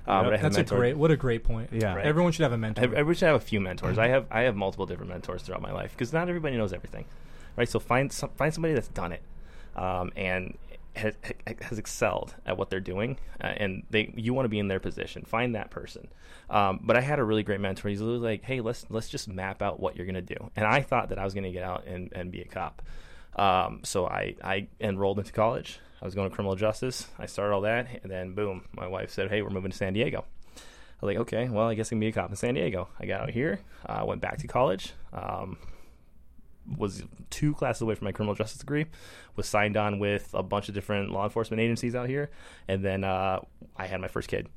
Um, 0.07 0.25
had 0.25 0.41
That's 0.41 0.55
a 0.55 0.59
mentor- 0.59 0.77
great. 0.77 0.97
What 0.97 1.11
a 1.11 1.17
great 1.17 1.43
point. 1.43 1.69
Yeah. 1.71 1.95
Right. 1.95 2.05
Everyone 2.05 2.31
should 2.31 2.43
have 2.43 2.51
a 2.51 2.57
mentor. 2.57 2.97
I, 2.97 3.13
should 3.13 3.25
have 3.25 3.35
a 3.35 3.39
few 3.39 3.59
mentors. 3.59 3.97
I 3.97 4.07
have 4.07 4.25
I 4.31 4.41
have 4.41 4.55
multiple 4.55 4.85
different 4.85 5.11
mentors 5.11 5.43
throughout 5.43 5.61
my 5.61 5.71
life 5.71 5.91
because 5.91 6.11
not 6.11 6.27
everybody 6.27 6.57
knows 6.57 6.73
everything, 6.73 7.05
right? 7.55 7.69
So 7.69 7.79
find 7.79 8.11
some, 8.11 8.29
find 8.31 8.53
somebody 8.53 8.73
that's 8.73 8.87
done 8.87 9.11
it, 9.11 9.21
um, 9.75 10.11
and 10.15 10.57
has, 10.95 11.15
has 11.61 11.77
excelled 11.77 12.35
at 12.45 12.57
what 12.57 12.69
they're 12.69 12.79
doing, 12.79 13.17
uh, 13.41 13.47
and 13.47 13.83
they 13.89 14.13
you 14.15 14.33
want 14.33 14.45
to 14.45 14.49
be 14.49 14.59
in 14.59 14.67
their 14.67 14.79
position. 14.79 15.23
Find 15.23 15.55
that 15.55 15.69
person. 15.69 16.07
Um, 16.49 16.81
but 16.83 16.97
I 16.97 17.01
had 17.01 17.19
a 17.19 17.23
really 17.23 17.43
great 17.43 17.61
mentor. 17.61 17.87
He's 17.87 18.01
like, 18.01 18.43
hey, 18.43 18.59
let's 18.59 18.85
let's 18.89 19.07
just 19.07 19.27
map 19.27 19.61
out 19.61 19.79
what 19.79 19.95
you're 19.95 20.05
gonna 20.05 20.21
do. 20.21 20.51
And 20.55 20.65
I 20.65 20.81
thought 20.81 21.09
that 21.09 21.19
I 21.19 21.23
was 21.23 21.33
gonna 21.33 21.51
get 21.51 21.63
out 21.63 21.85
and, 21.85 22.11
and 22.13 22.31
be 22.31 22.41
a 22.41 22.45
cop. 22.45 22.81
Um, 23.35 23.81
so 23.83 24.07
I 24.07 24.35
I 24.43 24.67
enrolled 24.79 25.19
into 25.19 25.31
college. 25.31 25.79
I 26.01 26.05
was 26.05 26.15
going 26.15 26.29
to 26.29 26.35
criminal 26.35 26.55
justice. 26.55 27.07
I 27.19 27.27
started 27.27 27.53
all 27.53 27.61
that, 27.61 27.87
and 28.01 28.11
then 28.11 28.33
boom, 28.33 28.65
my 28.73 28.87
wife 28.87 29.11
said, 29.11 29.29
hey, 29.29 29.41
we're 29.41 29.51
moving 29.51 29.71
to 29.71 29.77
San 29.77 29.93
Diego. 29.93 30.25
I 30.55 31.05
was 31.05 31.15
like, 31.15 31.21
okay, 31.21 31.47
well, 31.49 31.67
I 31.67 31.75
guess 31.75 31.89
I 31.89 31.89
can 31.89 31.99
be 31.99 32.07
a 32.07 32.11
cop 32.11 32.29
in 32.29 32.35
San 32.35 32.55
Diego. 32.55 32.89
I 32.99 33.05
got 33.05 33.21
out 33.21 33.29
here, 33.29 33.59
uh, 33.85 34.03
went 34.05 34.21
back 34.21 34.39
to 34.39 34.47
college, 34.47 34.93
um, 35.13 35.57
was 36.77 37.03
two 37.29 37.53
classes 37.53 37.81
away 37.81 37.95
from 37.95 38.05
my 38.05 38.11
criminal 38.11 38.35
justice 38.35 38.59
degree, 38.59 38.87
was 39.35 39.47
signed 39.47 39.77
on 39.77 39.99
with 39.99 40.29
a 40.33 40.43
bunch 40.43 40.69
of 40.69 40.75
different 40.75 41.11
law 41.11 41.23
enforcement 41.23 41.61
agencies 41.61 41.95
out 41.95 42.09
here, 42.09 42.31
and 42.67 42.83
then 42.83 43.03
uh, 43.03 43.39
I 43.77 43.85
had 43.85 44.01
my 44.01 44.07
first 44.07 44.27
kid. 44.27 44.47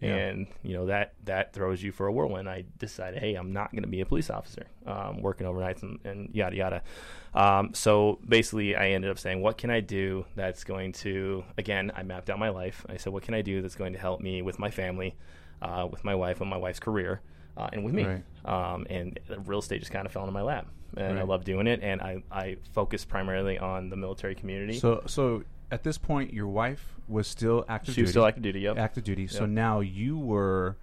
Yeah. 0.00 0.16
And 0.16 0.46
you 0.62 0.72
know 0.74 0.86
that 0.86 1.14
that 1.24 1.52
throws 1.52 1.82
you 1.82 1.92
for 1.92 2.06
a 2.06 2.12
whirlwind. 2.12 2.48
I 2.48 2.64
decided, 2.78 3.20
hey, 3.20 3.34
I'm 3.34 3.52
not 3.52 3.70
going 3.72 3.82
to 3.82 3.88
be 3.88 4.00
a 4.00 4.06
police 4.06 4.30
officer, 4.30 4.66
um, 4.86 5.20
working 5.20 5.46
overnights 5.46 5.82
and, 5.82 5.98
and 6.04 6.34
yada 6.34 6.56
yada. 6.56 6.82
Um, 7.34 7.74
so 7.74 8.18
basically, 8.26 8.74
I 8.74 8.88
ended 8.88 9.10
up 9.10 9.18
saying, 9.18 9.42
what 9.42 9.58
can 9.58 9.70
I 9.70 9.80
do 9.80 10.24
that's 10.34 10.64
going 10.64 10.92
to? 10.92 11.44
Again, 11.58 11.92
I 11.94 12.02
mapped 12.02 12.30
out 12.30 12.38
my 12.38 12.48
life. 12.48 12.86
I 12.88 12.96
said, 12.96 13.12
what 13.12 13.22
can 13.22 13.34
I 13.34 13.42
do 13.42 13.60
that's 13.60 13.76
going 13.76 13.92
to 13.92 13.98
help 13.98 14.20
me 14.20 14.40
with 14.40 14.58
my 14.58 14.70
family, 14.70 15.16
uh, 15.60 15.86
with 15.90 16.02
my 16.02 16.14
wife, 16.14 16.40
and 16.40 16.48
my 16.48 16.56
wife's 16.56 16.80
career, 16.80 17.20
uh, 17.58 17.68
and 17.72 17.84
with 17.84 17.92
me. 17.92 18.04
Right. 18.04 18.22
Um, 18.46 18.86
and 18.88 19.20
real 19.44 19.58
estate 19.58 19.80
just 19.80 19.92
kind 19.92 20.06
of 20.06 20.12
fell 20.12 20.22
into 20.22 20.32
my 20.32 20.42
lap, 20.42 20.66
and 20.96 21.18
I 21.18 21.24
love 21.24 21.44
doing 21.44 21.66
it. 21.66 21.80
And 21.82 22.00
I 22.00 22.22
I 22.32 22.56
focus 22.72 23.04
primarily 23.04 23.58
on 23.58 23.90
the 23.90 23.96
military 23.96 24.34
community. 24.34 24.78
So, 24.78 25.02
so 25.06 25.44
at 25.70 25.82
this 25.82 25.98
point, 25.98 26.32
your 26.32 26.48
wife 26.48 26.94
was 27.08 27.26
still 27.26 27.64
active 27.68 27.94
she 27.94 28.02
was 28.02 28.08
duty. 28.08 28.12
still 28.12 28.26
active 28.26 28.42
duty. 28.42 28.60
Yep. 28.60 28.78
active 28.78 29.04
duty. 29.04 29.26
So 29.26 29.46
now 29.46 29.80
you 29.80 30.18
were, 30.18 30.76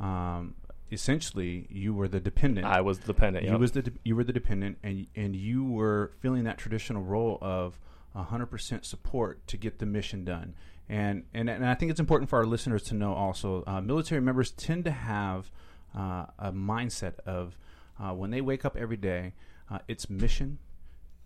um, 0.00 0.54
essentially, 0.90 1.66
you 1.70 1.92
were 1.94 2.08
the 2.08 2.20
dependent. 2.20 2.66
I 2.66 2.80
was 2.80 3.00
the 3.00 3.06
dependent. 3.08 3.44
You 3.44 3.52
Yep. 3.52 3.60
was 3.60 3.72
the 3.72 3.82
de- 3.82 3.92
you 4.04 4.16
were 4.16 4.24
the 4.24 4.32
dependent, 4.32 4.78
and 4.82 5.06
and 5.14 5.34
you 5.36 5.64
were 5.64 6.12
filling 6.20 6.44
that 6.44 6.58
traditional 6.58 7.02
role 7.02 7.38
of 7.40 7.78
hundred 8.14 8.46
percent 8.46 8.84
support 8.84 9.44
to 9.48 9.56
get 9.56 9.78
the 9.80 9.86
mission 9.86 10.24
done. 10.24 10.54
And, 10.88 11.24
and 11.32 11.48
and 11.48 11.64
I 11.66 11.74
think 11.74 11.90
it's 11.90 11.98
important 12.00 12.28
for 12.30 12.38
our 12.38 12.44
listeners 12.44 12.82
to 12.84 12.94
know 12.94 13.14
also, 13.14 13.64
uh, 13.66 13.80
military 13.80 14.20
members 14.20 14.50
tend 14.50 14.84
to 14.84 14.90
have 14.90 15.50
uh, 15.96 16.26
a 16.38 16.52
mindset 16.52 17.18
of 17.26 17.56
uh, 17.98 18.12
when 18.12 18.30
they 18.30 18.40
wake 18.40 18.64
up 18.64 18.76
every 18.76 18.96
day, 18.98 19.32
uh, 19.70 19.78
it's 19.88 20.10
mission, 20.10 20.58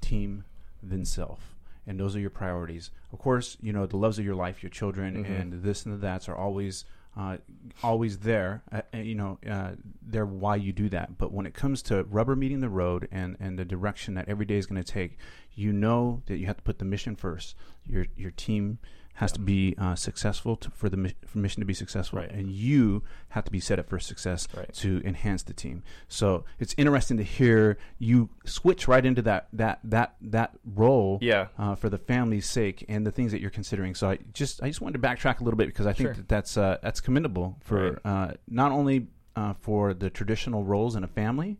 team, 0.00 0.44
then 0.83 1.04
self. 1.04 1.57
And 1.88 1.98
those 1.98 2.14
are 2.14 2.20
your 2.20 2.31
priorities. 2.31 2.90
Of 3.12 3.18
course, 3.18 3.57
you 3.61 3.72
know 3.72 3.87
the 3.87 3.96
loves 3.96 4.18
of 4.18 4.24
your 4.24 4.35
life, 4.37 4.62
your 4.62 4.70
children, 4.70 5.24
and 5.24 5.62
this 5.62 5.85
and 5.85 5.94
the 5.94 5.98
that's 5.98 6.29
are 6.29 6.37
always 6.37 6.85
uh, 7.18 7.38
always 7.83 8.18
there. 8.18 8.62
Uh, 8.70 8.83
uh, 8.94 8.98
you 8.98 9.14
know, 9.14 9.38
uh, 9.51 9.72
they're 10.03 10.24
why 10.27 10.57
you 10.57 10.72
do 10.72 10.88
that. 10.90 11.18
But 11.18 11.33
when 11.33 11.46
it 11.46 11.55
comes 11.55 11.83
to 11.83 12.05
rubber 12.05 12.37
meeting 12.37 12.61
the 12.61 12.68
road 12.68 13.09
and, 13.11 13.37
and 13.40 13.59
the 13.59 13.64
direction 13.64 14.14
that 14.14 14.29
every 14.29 14.46
day 14.46 14.57
is 14.57 14.66
going 14.66 14.83
to 14.83 14.92
take, 14.92 15.18
you 15.55 15.72
know 15.72 16.22
that 16.27 16.38
you 16.38 16.46
have 16.46 16.59
to 16.59 16.62
put 16.62 16.79
the 16.79 16.85
mission 16.85 17.16
first. 17.16 17.57
Your 17.85 18.07
your 18.16 18.31
team 18.31 18.79
has 19.18 19.33
to 19.33 19.40
be 19.40 19.74
uh, 19.78 19.96
successful 19.96 20.54
to, 20.54 20.70
for 20.70 20.88
the 20.88 20.96
mi- 20.96 21.14
for 21.26 21.38
mission 21.38 21.61
to 21.61 21.66
be 21.66 21.74
successful, 21.74 22.20
Right. 22.20 22.31
and 22.31 22.52
you 22.52 23.02
have 23.31 23.44
to 23.44 23.50
be 23.50 23.59
set 23.61 23.78
up 23.81 23.88
for 23.88 23.98
success 23.98 24.46
Right. 24.57 24.72
to 24.74 25.02
enhance 25.04 25.42
the 25.42 25.52
team. 25.52 25.83
So 26.07 26.44
it's 26.61 26.72
interesting 26.78 27.16
to 27.16 27.24
hear 27.24 27.78
you 27.98 28.31
switch 28.46 28.87
right 28.87 29.04
into 29.04 29.20
that 29.22 29.48
that 29.52 29.81
that 29.83 30.14
that 30.20 30.52
role 30.64 31.18
Yeah. 31.20 31.48
uh, 31.59 31.74
for 31.74 31.88
the 31.90 31.98
family's 31.98 32.46
sake 32.48 32.85
and 32.88 33.04
the 33.04 33.11
things 33.11 33.33
that 33.33 33.40
you're 33.40 33.50
considering. 33.50 33.96
So 33.96 34.09
I 34.11 34.18
just 34.33 34.62
I 34.62 34.68
just 34.68 34.81
wanted 34.81 35.02
to 35.02 35.09
backtrack 35.09 35.40
a 35.40 35.44
little 35.44 35.59
bit 35.59 35.66
because 35.66 35.87
I 35.87 35.92
think 35.92 36.09
Sure. 36.11 36.14
that 36.14 36.28
that's 36.28 36.57
uh, 36.57 36.78
that's 36.83 37.00
commendable 37.00 37.57
for 37.61 38.00
uh, 38.04 38.33
not 38.48 38.70
only 38.70 39.09
uh, 39.35 39.54
for 39.54 39.94
the 39.94 40.11
traditional 40.11 40.62
roles 40.64 40.94
in 40.94 41.02
a 41.02 41.09
family, 41.09 41.59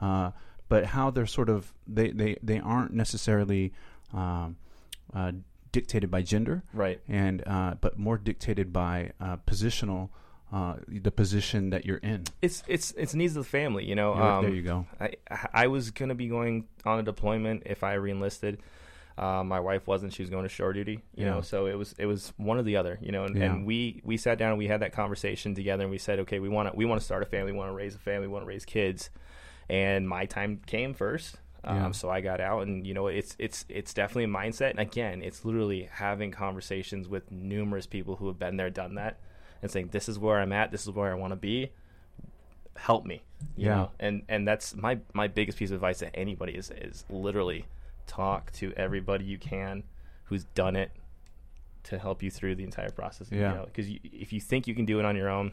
uh, 0.00 0.30
but 0.68 0.84
how 0.84 1.10
they're 1.10 1.26
sort 1.26 1.48
of 1.48 1.72
they 1.86 2.10
they 2.10 2.36
they 2.42 2.60
aren't 2.60 2.92
necessarily. 2.92 3.72
Um, 4.12 4.56
uh, 5.14 5.32
dictated 5.72 6.10
by 6.10 6.22
gender, 6.22 6.62
Right. 6.72 7.00
and 7.08 7.42
uh, 7.46 7.74
but 7.80 7.98
more 7.98 8.18
dictated 8.18 8.72
by 8.72 9.12
uh, 9.20 9.36
positional 9.46 10.10
uh, 10.52 10.76
the 10.88 11.10
position 11.10 11.70
that 11.70 11.84
you're 11.84 11.98
in. 11.98 12.24
It's 12.40 12.62
it's 12.66 12.92
it's 12.92 13.14
needs 13.14 13.36
of 13.36 13.44
the 13.44 13.48
family, 13.50 13.84
you 13.84 13.94
know. 13.94 14.14
Um, 14.14 14.44
there 14.44 14.54
you 14.54 14.62
go. 14.62 14.86
I 15.00 15.14
I 15.52 15.66
was 15.66 15.90
gonna 15.90 16.14
be 16.14 16.28
going 16.28 16.66
on 16.84 16.98
a 16.98 17.02
deployment 17.02 17.64
if 17.66 17.84
I 17.84 17.94
reenlisted. 17.94 18.58
Uh, 19.18 19.42
my 19.42 19.58
wife 19.60 19.86
wasn't; 19.88 20.12
she 20.12 20.22
was 20.22 20.30
going 20.30 20.44
to 20.44 20.48
shore 20.48 20.72
duty, 20.72 21.00
you 21.16 21.24
Yeah. 21.26 21.34
know. 21.34 21.40
So 21.40 21.66
it 21.66 21.74
was 21.74 21.92
it 21.98 22.06
was 22.06 22.32
one 22.36 22.56
or 22.56 22.62
the 22.62 22.76
other, 22.76 22.98
you 23.02 23.10
know. 23.10 23.24
And, 23.24 23.36
Yeah. 23.36 23.44
and 23.52 23.66
we 23.66 24.00
we 24.04 24.16
sat 24.16 24.38
down 24.38 24.50
and 24.50 24.58
we 24.58 24.68
had 24.68 24.80
that 24.80 24.92
conversation 24.92 25.54
together, 25.56 25.82
and 25.82 25.90
we 25.90 25.98
said, 25.98 26.20
okay, 26.20 26.38
we 26.38 26.48
want 26.48 26.70
to 26.70 26.76
we 26.76 26.84
want 26.84 27.00
to 27.00 27.04
start 27.04 27.22
a 27.24 27.26
family, 27.26 27.50
we 27.52 27.58
want 27.58 27.68
to 27.70 27.74
raise 27.74 27.94
a 27.96 27.98
family, 27.98 28.28
we 28.28 28.32
want 28.32 28.44
to 28.44 28.48
raise 28.48 28.64
kids. 28.64 29.10
And 29.68 30.08
my 30.08 30.24
time 30.26 30.60
came 30.66 30.94
first, 30.94 31.36
um, 31.64 31.92
so 31.92 32.08
I 32.10 32.20
got 32.20 32.40
out, 32.40 32.66
and 32.66 32.86
you 32.86 32.94
know, 32.94 33.08
it's 33.08 33.34
it's 33.38 33.64
it's 33.68 33.92
definitely 33.92 34.24
a 34.24 34.28
mindset. 34.28 34.70
And 34.70 34.78
again, 34.80 35.22
it's 35.22 35.44
literally 35.44 35.88
having 35.92 36.30
conversations 36.30 37.08
with 37.08 37.30
numerous 37.30 37.86
people 37.86 38.16
who 38.16 38.26
have 38.28 38.38
been 38.38 38.56
there, 38.56 38.70
done 38.70 38.94
that, 38.94 39.18
and 39.60 39.70
saying, 39.70 39.88
this 39.92 40.08
is 40.08 40.18
where 40.18 40.38
I'm 40.40 40.52
at, 40.52 40.70
this 40.70 40.82
is 40.82 40.90
where 40.90 41.10
I 41.10 41.14
want 41.14 41.32
to 41.32 41.36
be 41.36 41.70
help 42.76 43.04
me 43.04 43.20
you 43.56 43.66
Yeah. 43.66 43.74
know 43.74 43.90
and 43.98 44.22
and 44.28 44.46
that's 44.46 44.76
my 44.76 45.00
my 45.12 45.26
biggest 45.26 45.58
piece 45.58 45.70
of 45.70 45.74
advice 45.74 45.98
to 45.98 46.14
anybody 46.14 46.52
is 46.52 46.70
is 46.70 47.04
literally 47.10 47.64
talk 48.06 48.52
to 48.52 48.72
everybody 48.76 49.24
you 49.24 49.36
can 49.36 49.82
who's 50.26 50.44
done 50.54 50.76
it 50.76 50.92
to 51.82 51.98
help 51.98 52.22
you 52.22 52.30
through 52.30 52.54
the 52.54 52.62
entire 52.62 52.90
process 52.90 53.32
Yeah. 53.32 53.62
because 53.64 53.90
you 53.90 53.98
if 54.04 54.32
you 54.32 54.40
think 54.40 54.68
you 54.68 54.76
can 54.76 54.84
do 54.84 55.00
it 55.00 55.04
on 55.04 55.16
your 55.16 55.28
own 55.28 55.50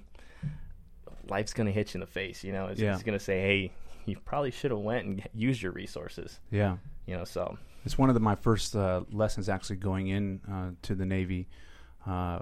life's 1.30 1.54
gonna 1.54 1.72
hit 1.72 1.94
you 1.94 1.98
in 1.98 2.02
the 2.02 2.06
face 2.08 2.44
you 2.44 2.52
know 2.52 2.68
it's, 2.68 2.80
Yeah. 2.80 2.94
it's 2.94 3.02
gonna 3.02 3.20
say 3.20 3.42
hey 3.42 3.72
you 4.06 4.18
probably 4.26 4.52
should 4.52 4.72
have 4.72 4.80
went 4.80 5.06
and 5.06 5.28
used 5.34 5.62
your 5.62 5.72
resources 5.72 6.40
Yeah. 6.52 6.78
you 7.06 7.16
know 7.18 7.24
so 7.26 7.58
It's 7.86 7.98
one 7.98 8.10
of 8.10 8.14
the, 8.16 8.20
my 8.22 8.36
first 8.36 8.76
uh, 8.76 9.02
lessons 9.12 9.48
actually 9.50 9.76
going 9.78 10.08
in 10.08 10.42
uh, 10.52 10.72
to 10.84 10.96
the 10.96 11.06
Navy, 11.06 11.48
uh, 12.08 12.40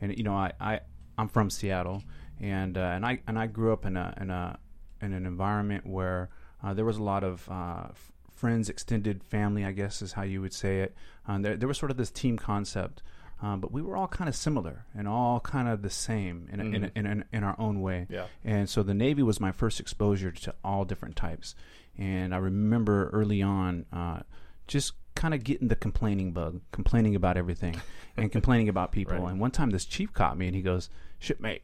and 0.00 0.16
you 0.16 0.24
know 0.24 0.34
I, 0.34 0.52
I 0.60 0.80
I'm 1.18 1.28
from 1.28 1.48
Seattle, 1.50 2.02
and 2.40 2.76
uh, 2.76 2.80
and 2.96 3.04
I 3.06 3.20
and 3.26 3.38
I 3.38 3.46
grew 3.46 3.72
up 3.72 3.86
in 3.86 3.96
a 3.96 4.14
in 4.20 4.30
a 4.30 4.58
in 5.00 5.12
an 5.12 5.24
environment 5.26 5.86
where 5.86 6.28
uh, 6.62 6.74
there 6.74 6.84
was 6.84 6.96
a 6.98 7.02
lot 7.02 7.24
of 7.24 7.48
uh, 7.50 7.86
f- 7.90 8.12
friends, 8.30 8.68
extended 8.68 9.22
family, 9.24 9.64
I 9.64 9.72
guess 9.72 10.02
is 10.02 10.12
how 10.12 10.22
you 10.22 10.40
would 10.42 10.52
say 10.54 10.80
it. 10.80 10.94
Um, 11.26 11.42
there, 11.42 11.56
there 11.56 11.68
was 11.68 11.78
sort 11.78 11.90
of 11.90 11.96
this 11.96 12.10
team 12.10 12.36
concept, 12.36 13.02
um, 13.42 13.60
but 13.60 13.72
we 13.72 13.82
were 13.82 13.96
all 13.96 14.06
kind 14.08 14.28
of 14.28 14.36
similar 14.36 14.86
and 14.96 15.08
all 15.08 15.40
kind 15.40 15.68
of 15.68 15.82
the 15.82 15.90
same 15.90 16.48
in, 16.52 16.60
a, 16.60 16.64
in, 16.64 16.84
a, 16.84 16.90
in, 16.94 17.06
a, 17.06 17.36
in 17.36 17.44
our 17.44 17.56
own 17.58 17.80
way. 17.82 18.06
Yeah. 18.08 18.26
And 18.44 18.70
so 18.70 18.82
the 18.84 18.94
Navy 18.94 19.22
was 19.22 19.40
my 19.40 19.50
first 19.50 19.80
exposure 19.80 20.30
to 20.30 20.54
all 20.64 20.84
different 20.84 21.16
types. 21.16 21.54
And 21.98 22.32
I 22.32 22.38
remember 22.38 23.10
early 23.10 23.42
on 23.42 23.84
uh, 23.92 24.20
just 24.68 24.92
kind 25.16 25.34
of 25.34 25.42
getting 25.42 25.66
the 25.68 25.76
complaining 25.76 26.30
bug, 26.32 26.60
complaining 26.70 27.16
about 27.16 27.36
everything 27.36 27.80
and 28.16 28.30
complaining 28.30 28.68
about 28.68 28.92
people. 28.92 29.18
Right. 29.18 29.30
And 29.32 29.40
one 29.40 29.50
time 29.50 29.70
this 29.70 29.84
chief 29.84 30.12
caught 30.12 30.38
me 30.38 30.46
and 30.46 30.54
he 30.54 30.62
goes, 30.62 30.88
Shipmate, 31.18 31.62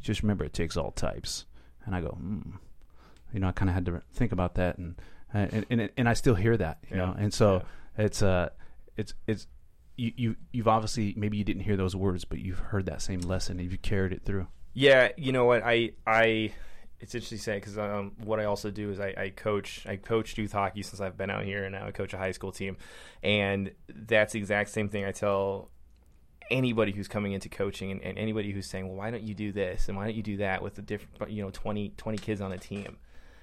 just 0.00 0.22
remember 0.22 0.44
it 0.44 0.52
takes 0.52 0.76
all 0.76 0.90
types. 0.92 1.46
And 1.86 1.94
I 1.94 2.02
go, 2.02 2.10
hmm. 2.10 2.40
You 3.32 3.40
know, 3.40 3.48
I 3.48 3.52
kind 3.52 3.68
of 3.68 3.74
had 3.74 3.84
to 3.86 4.02
think 4.14 4.32
about 4.32 4.54
that. 4.54 4.78
And, 4.78 4.94
uh, 5.34 5.46
and, 5.50 5.66
and, 5.70 5.90
and 5.96 6.08
I 6.08 6.14
still 6.14 6.34
hear 6.34 6.56
that, 6.56 6.78
you 6.90 6.96
Yeah. 6.96 7.06
know. 7.06 7.16
And 7.18 7.32
so 7.34 7.62
it's, 7.96 8.22
uh, 8.22 8.50
it's, 8.96 9.14
it's, 9.26 9.46
you, 9.98 10.12
you, 10.16 10.36
you've 10.52 10.68
obviously, 10.68 11.12
maybe 11.16 11.36
you 11.36 11.44
didn't 11.44 11.62
hear 11.62 11.76
those 11.76 11.94
words, 11.96 12.24
but 12.24 12.38
you've 12.38 12.58
heard 12.60 12.86
that 12.86 13.02
same 13.02 13.20
lesson 13.20 13.58
and 13.60 13.70
you've 13.70 13.82
carried 13.82 14.12
it 14.12 14.22
through. 14.24 14.46
Yeah, 14.72 15.08
you 15.16 15.32
know 15.32 15.44
what? 15.44 15.62
I 15.64 15.90
I 16.06 16.52
it's 17.00 17.14
interesting 17.14 17.38
to 17.38 17.44
say 17.44 17.54
because 17.56 17.76
um, 17.78 18.12
what 18.24 18.40
I 18.40 18.44
also 18.44 18.70
do 18.70 18.90
is 18.90 18.98
I, 19.00 19.14
I 19.16 19.28
coach 19.30 19.84
I 19.86 19.96
coach 19.96 20.36
youth 20.38 20.52
hockey 20.52 20.82
since 20.82 21.00
I've 21.00 21.16
been 21.16 21.30
out 21.30 21.44
here, 21.44 21.64
and 21.64 21.72
now 21.74 21.86
I 21.86 21.90
coach 21.90 22.14
a 22.14 22.18
high 22.18 22.30
school 22.32 22.52
team, 22.52 22.76
and 23.22 23.72
that's 23.88 24.32
the 24.34 24.38
exact 24.38 24.70
same 24.70 24.88
thing 24.88 25.04
I 25.04 25.12
tell 25.12 25.70
anybody 26.50 26.92
who's 26.92 27.08
coming 27.08 27.32
into 27.32 27.48
coaching 27.48 27.90
and, 27.90 28.02
and 28.02 28.16
anybody 28.18 28.52
who's 28.52 28.66
saying, 28.66 28.86
well, 28.86 28.96
why 28.96 29.10
don't 29.10 29.22
you 29.22 29.34
do 29.34 29.52
this 29.52 29.88
and 29.88 29.96
why 29.98 30.04
don't 30.06 30.14
you 30.14 30.22
do 30.22 30.38
that 30.38 30.62
with 30.62 30.76
the 30.76 30.82
different 30.82 31.30
you 31.30 31.42
know 31.42 31.50
20, 31.50 31.90
20 31.96 32.18
kids 32.18 32.40
on 32.40 32.52
a 32.52 32.58
team? 32.58 32.86
And 32.86 32.96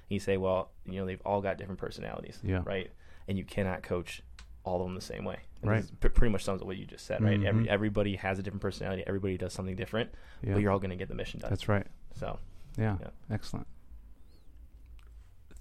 you 0.08 0.18
say, 0.20 0.36
well, 0.38 0.70
you 0.84 0.98
know 0.98 1.06
they've 1.06 1.20
all 1.24 1.40
got 1.40 1.56
different 1.58 1.78
personalities, 1.80 2.38
Yeah. 2.42 2.62
right? 2.64 2.90
And 3.28 3.36
you 3.38 3.44
cannot 3.44 3.82
coach 3.82 4.22
all 4.66 4.80
of 4.80 4.86
them 4.86 4.94
the 4.94 5.00
same 5.00 5.24
way. 5.24 5.38
And 5.62 5.70
Right. 5.70 5.84
p- 6.00 6.08
pretty 6.10 6.30
much 6.32 6.44
sums 6.44 6.60
up 6.60 6.66
what 6.66 6.76
you 6.76 6.84
just 6.84 7.06
said, 7.06 7.22
right? 7.22 7.40
Mhm. 7.40 7.46
Every, 7.46 7.68
everybody 7.70 8.16
has 8.16 8.38
a 8.38 8.42
different 8.42 8.60
personality. 8.62 9.04
Everybody 9.06 9.38
does 9.38 9.52
something 9.54 9.76
different, 9.76 10.10
Yeah. 10.42 10.52
but 10.54 10.60
you're 10.62 10.70
all 10.72 10.78
going 10.78 10.90
to 10.90 10.96
get 10.96 11.08
the 11.08 11.14
mission 11.14 11.40
done. 11.40 11.48
That's 11.50 11.68
right. 11.68 11.86
So 12.18 12.38
Yeah. 12.76 12.96
Yeah. 13.00 13.08
Excellent. 13.30 13.66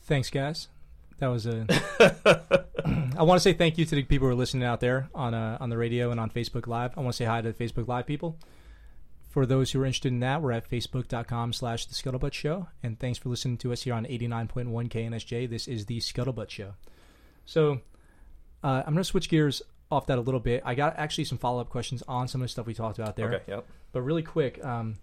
Thanks, 0.04 0.30
guys. 0.30 0.68
That 1.20 1.28
was 1.28 1.46
a. 1.46 1.66
I 3.18 3.24
want 3.24 3.38
to 3.38 3.42
say 3.42 3.54
thank 3.54 3.78
you 3.78 3.86
to 3.86 3.96
the 3.96 4.04
people 4.04 4.28
who 4.28 4.32
are 4.34 4.36
listening 4.36 4.64
out 4.68 4.80
there 4.82 5.10
on 5.16 5.34
uh, 5.34 5.58
on 5.60 5.70
the 5.70 5.78
radio 5.78 6.12
and 6.12 6.20
on 6.20 6.30
Facebook 6.30 6.68
Live. 6.68 6.92
I 6.98 7.02
want 7.02 7.14
to 7.14 7.18
say 7.18 7.26
hi 7.26 7.42
to 7.42 7.52
the 7.52 7.64
Facebook 7.64 7.88
Live 7.88 8.06
people. 8.06 8.38
For 9.30 9.46
those 9.46 9.72
who 9.72 9.82
are 9.82 9.86
interested 9.86 10.12
in 10.14 10.20
that, 10.22 10.42
we're 10.42 10.52
at 10.54 10.70
facebook.com 10.70 11.52
slash 11.54 11.86
the 11.88 11.94
Scuttlebutt 11.96 12.32
Show. 12.34 12.68
And 12.84 12.98
thanks 13.00 13.18
for 13.20 13.28
listening 13.30 13.58
to 13.60 13.74
us 13.74 13.82
here 13.84 13.94
on 13.94 14.06
89.1 14.06 14.88
KNSJ. 14.90 15.50
This 15.50 15.68
is 15.68 15.88
the 15.88 16.00
Scuttlebutt 16.00 16.50
Show. 16.50 16.76
So 17.46 17.82
uh, 18.64 18.84
I'm 18.86 18.94
going 18.94 18.98
to 18.98 19.04
switch 19.04 19.30
gears 19.30 19.62
off 19.92 20.08
that 20.08 20.18
a 20.18 20.22
little 20.22 20.40
bit. 20.40 20.64
I 20.66 20.76
got 20.76 20.98
actually 20.98 21.26
some 21.26 21.38
follow 21.38 21.62
up 21.62 21.70
questions 21.70 22.04
on 22.08 22.28
some 22.28 22.42
of 22.42 22.46
the 22.46 22.50
stuff 22.50 22.66
we 22.66 22.74
talked 22.74 22.98
about 23.00 23.16
there. 23.16 23.34
okay, 23.36 23.44
yep. 23.48 23.66
But 23.92 24.02
really 24.02 24.24
quick, 24.24 24.64
um, 24.66 24.96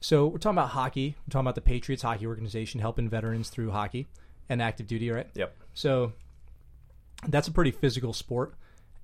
so 0.00 0.26
we're 0.26 0.38
talking 0.38 0.58
about 0.58 0.68
hockey. 0.70 1.16
We're 1.26 1.30
talking 1.32 1.40
about 1.46 1.54
the 1.54 1.60
Patriots 1.60 2.02
Hockey 2.02 2.26
Organization 2.26 2.80
helping 2.80 3.08
veterans 3.08 3.48
through 3.50 3.70
hockey 3.70 4.06
and 4.48 4.60
active 4.62 4.86
duty, 4.86 5.10
right? 5.10 5.26
Yep. 5.34 5.54
So 5.74 6.12
that's 7.26 7.48
a 7.48 7.52
pretty 7.52 7.70
physical 7.72 8.12
sport. 8.12 8.54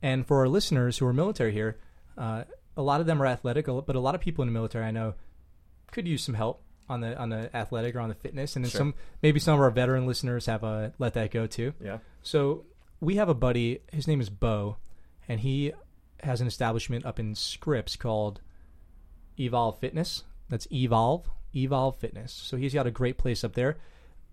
And 0.02 0.26
for 0.26 0.38
our 0.38 0.48
listeners 0.48 0.98
who 0.98 1.06
are 1.06 1.12
military 1.12 1.52
here, 1.52 1.78
uh, 2.16 2.44
a 2.76 2.82
lot 2.82 3.00
of 3.00 3.06
them 3.06 3.20
are 3.22 3.26
athletic, 3.26 3.66
but 3.66 3.96
a 3.96 4.00
lot 4.00 4.14
of 4.14 4.20
people 4.20 4.42
in 4.42 4.48
the 4.48 4.52
military 4.52 4.84
I 4.84 4.90
know 4.90 5.14
could 5.90 6.06
use 6.06 6.22
some 6.22 6.34
help 6.34 6.60
on 6.88 7.00
the 7.00 7.16
on 7.18 7.30
the 7.30 7.54
athletic 7.56 7.94
or 7.94 8.00
on 8.00 8.08
the 8.10 8.14
fitness. 8.14 8.56
And 8.56 8.64
then 8.64 8.70
Sure. 8.70 8.78
some 8.78 8.94
maybe 9.22 9.40
some 9.40 9.54
of 9.54 9.60
our 9.60 9.70
veteran 9.70 10.06
listeners 10.06 10.46
have 10.46 10.62
uh, 10.62 10.90
let 10.98 11.14
that 11.14 11.30
go 11.30 11.46
too. 11.46 11.72
Yeah. 11.82 11.98
So 12.22 12.64
we 13.00 13.16
have 13.16 13.28
a 13.28 13.34
buddy. 13.34 13.80
His 13.92 14.06
name 14.08 14.20
is 14.20 14.30
Bo, 14.30 14.76
and 15.28 15.40
he 15.40 15.72
has 16.20 16.40
an 16.40 16.46
establishment 16.46 17.04
up 17.04 17.18
in 17.18 17.34
Scripps 17.34 17.96
called 17.96 18.40
Evolve 19.38 19.78
Fitness. 19.78 20.24
That's 20.48 20.66
Evolve 20.72 21.28
Evolve 21.54 21.96
Fitness. 21.96 22.32
So 22.32 22.56
he's 22.56 22.74
got 22.74 22.86
a 22.86 22.90
great 22.90 23.18
place 23.18 23.44
up 23.44 23.54
there. 23.54 23.76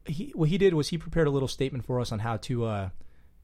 He 0.06 0.32
what 0.36 0.50
he 0.50 0.58
did 0.58 0.74
was 0.74 0.89
he 0.89 0.97
prepared 0.97 1.28
a 1.28 1.32
little 1.32 1.47
statement 1.47 1.86
for 1.86 2.00
us 2.00 2.12
on 2.12 2.19
how 2.19 2.38
to 2.38 2.65
uh, 2.65 2.89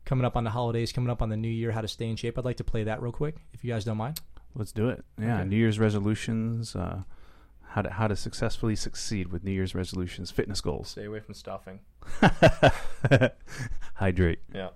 coming 0.05 0.25
up 0.25 0.35
on 0.35 0.43
the 0.43 0.49
holidays, 0.49 0.91
coming 0.91 1.09
up 1.09 1.21
on 1.21 1.29
the 1.29 1.37
new 1.37 1.47
year, 1.47 1.71
how 1.71 1.81
to 1.81 1.87
stay 1.87 2.09
in 2.09 2.15
shape. 2.15 2.37
I'd 2.37 2.45
like 2.45 2.57
to 2.57 2.63
play 2.63 2.83
that 2.85 3.01
real 3.01 3.11
quick, 3.11 3.35
if 3.53 3.63
you 3.63 3.71
guys 3.71 3.85
don't 3.85 3.97
mind. 3.97 4.19
Let's 4.55 4.71
do 4.71 4.89
it. 4.89 5.05
Yeah. 5.21 5.39
Okay. 5.39 5.49
New 5.49 5.55
Year's 5.57 5.77
resolutions. 5.77 6.75
Uh, 6.75 7.03
how 7.69 7.81
to 7.83 7.89
how 7.91 8.07
to 8.07 8.15
successfully 8.15 8.75
succeed 8.75 9.31
with 9.31 9.43
New 9.43 9.51
Year's 9.51 9.75
resolutions, 9.75 10.31
fitness 10.31 10.61
goals. 10.61 10.89
Stay 10.89 11.05
away 11.05 11.19
from 11.19 11.35
stuffing. 11.35 11.79
Hydrate. 13.95 14.39
Yeah. 14.53 14.69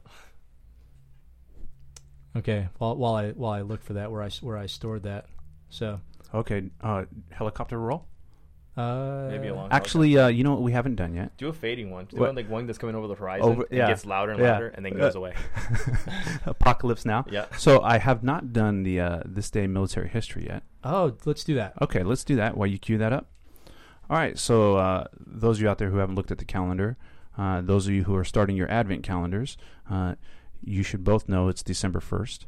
Okay. 2.35 2.69
While 2.77 2.95
while 2.97 3.15
I 3.15 3.31
while 3.31 3.51
I 3.51 3.61
look 3.61 3.81
for 3.83 3.93
that, 3.93 4.11
where 4.11 4.21
I 4.23 4.29
where 4.41 4.57
I 4.57 4.65
stored 4.67 5.03
that. 5.03 5.25
So 5.69 5.99
Okay. 6.33 6.69
Uh, 6.81 7.03
helicopter 7.31 7.77
roll. 7.77 8.05
uh, 8.77 9.27
Maybe 9.29 9.49
a 9.49 9.53
long. 9.55 9.67
Actually, 9.69 10.17
uh, 10.17 10.27
you 10.29 10.45
know 10.45 10.51
what 10.53 10.61
we 10.61 10.71
haven't 10.71 10.95
done 10.95 11.13
yet. 11.13 11.35
do 11.37 11.49
a 11.49 11.53
fading 11.53 11.91
one. 11.91 12.05
Do 12.05 12.17
one 12.17 12.35
like 12.35 12.49
one 12.49 12.67
that's 12.67 12.77
coming 12.77 12.95
over 12.95 13.07
the 13.07 13.15
horizon. 13.15 13.43
Over- 13.49 13.63
and 13.69 13.77
yeah. 13.77 13.87
gets 13.87 14.05
louder 14.05 14.31
and 14.31 14.41
Yeah. 14.41 14.51
louder, 14.53 14.67
and 14.69 14.85
then 14.85 14.97
goes 14.97 15.15
away. 15.15 15.33
Apocalypse 16.45 17.05
now. 17.05 17.25
Yeah. 17.29 17.45
So 17.57 17.81
I 17.81 17.97
have 17.97 18.23
not 18.23 18.53
done 18.53 18.83
the 18.83 18.99
uh, 18.99 19.19
this 19.25 19.49
day 19.49 19.63
in 19.65 19.73
military 19.73 20.09
history 20.09 20.45
yet. 20.47 20.63
Oh, 20.83 21.17
let's 21.25 21.43
do 21.43 21.55
that. 21.55 21.73
Okay, 21.81 22.03
let's 22.03 22.23
do 22.23 22.35
that 22.37 22.55
while 22.57 22.67
you 22.67 22.77
cue 22.77 22.97
that 22.97 23.13
up. 23.13 23.27
All 24.09 24.17
right, 24.17 24.37
so 24.37 24.75
uh, 24.75 25.05
those 25.19 25.57
of 25.57 25.61
you 25.63 25.69
out 25.69 25.77
there 25.77 25.89
who 25.89 25.97
haven't 25.97 26.15
looked 26.15 26.31
at 26.31 26.37
the 26.37 26.45
calendar, 26.45 26.97
uh, 27.37 27.61
those 27.61 27.87
of 27.87 27.93
you 27.93 28.03
who 28.03 28.15
are 28.15 28.25
starting 28.25 28.57
your 28.57 28.69
Advent 28.69 29.03
calendars, 29.03 29.57
uh, 29.89 30.15
you 30.63 30.83
should 30.83 31.03
both 31.03 31.27
know 31.27 31.47
it's 31.47 31.63
December 31.63 31.99
1st. 31.99 32.45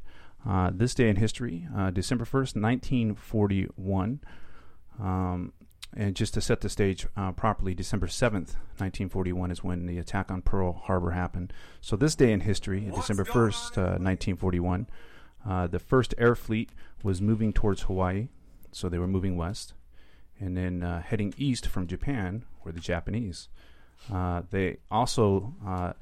Uh, 0.47 0.71
this 0.73 0.93
day 0.93 1.09
in 1.09 1.15
history, 1.15 1.67
uh, 1.75 1.89
December 1.89 2.25
1st, 2.25 2.61
1941. 2.61 4.19
Um, 4.99 5.53
and 5.95 6.15
just 6.15 6.33
to 6.33 6.41
set 6.41 6.61
the 6.61 6.69
stage 6.69 7.07
uh, 7.15 7.31
properly, 7.31 7.73
December 7.75 8.07
7th, 8.07 8.55
1941 8.77 9.51
is 9.51 9.63
when 9.63 9.85
the 9.85 9.99
attack 9.99 10.31
on 10.31 10.41
Pearl 10.41 10.73
Harbor 10.73 11.11
happened. 11.11 11.53
So 11.81 11.95
this 11.95 12.15
day 12.15 12.31
in 12.31 12.41
history, 12.41 12.91
December 12.93 13.23
1st, 13.23 13.77
uh, 13.77 14.01
1941, 14.01 14.87
uh, 15.47 15.67
the 15.67 15.79
first 15.79 16.15
air 16.17 16.35
fleet 16.35 16.71
was 17.03 17.21
moving 17.21 17.53
towards 17.53 17.83
Hawaii, 17.83 18.29
so 18.71 18.89
they 18.89 18.97
were 18.97 19.07
moving 19.07 19.37
west, 19.37 19.73
and 20.39 20.57
then 20.57 20.81
uh, 20.81 21.01
heading 21.01 21.33
east 21.37 21.67
from 21.67 21.85
Japan 21.85 22.45
were 22.63 22.71
the 22.71 22.79
Japanese. 22.79 23.49
Uh, 24.11 24.41
they 24.49 24.77
also, 24.89 25.53
uh, 25.65 25.93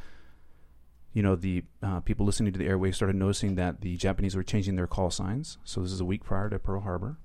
you 1.13 1.21
know, 1.21 1.35
the 1.35 1.63
uh, 1.83 1.99
people 1.99 2.25
listening 2.25 2.53
to 2.53 2.59
the 2.59 2.67
airwaves 2.67 2.95
started 2.95 3.15
noticing 3.15 3.55
that 3.55 3.81
the 3.81 3.97
Japanese 3.97 4.35
were 4.35 4.43
changing 4.43 4.75
their 4.75 4.87
call 4.87 5.11
signs. 5.11 5.57
So 5.65 5.81
this 5.81 5.91
is 5.91 5.99
a 5.99 6.05
week 6.05 6.23
prior 6.23 6.49
to 6.49 6.57
Pearl 6.57 6.81
Harbor, 6.81 7.17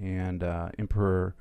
and 0.00 0.42
uh, 0.44 0.68
Emperor 0.78 1.34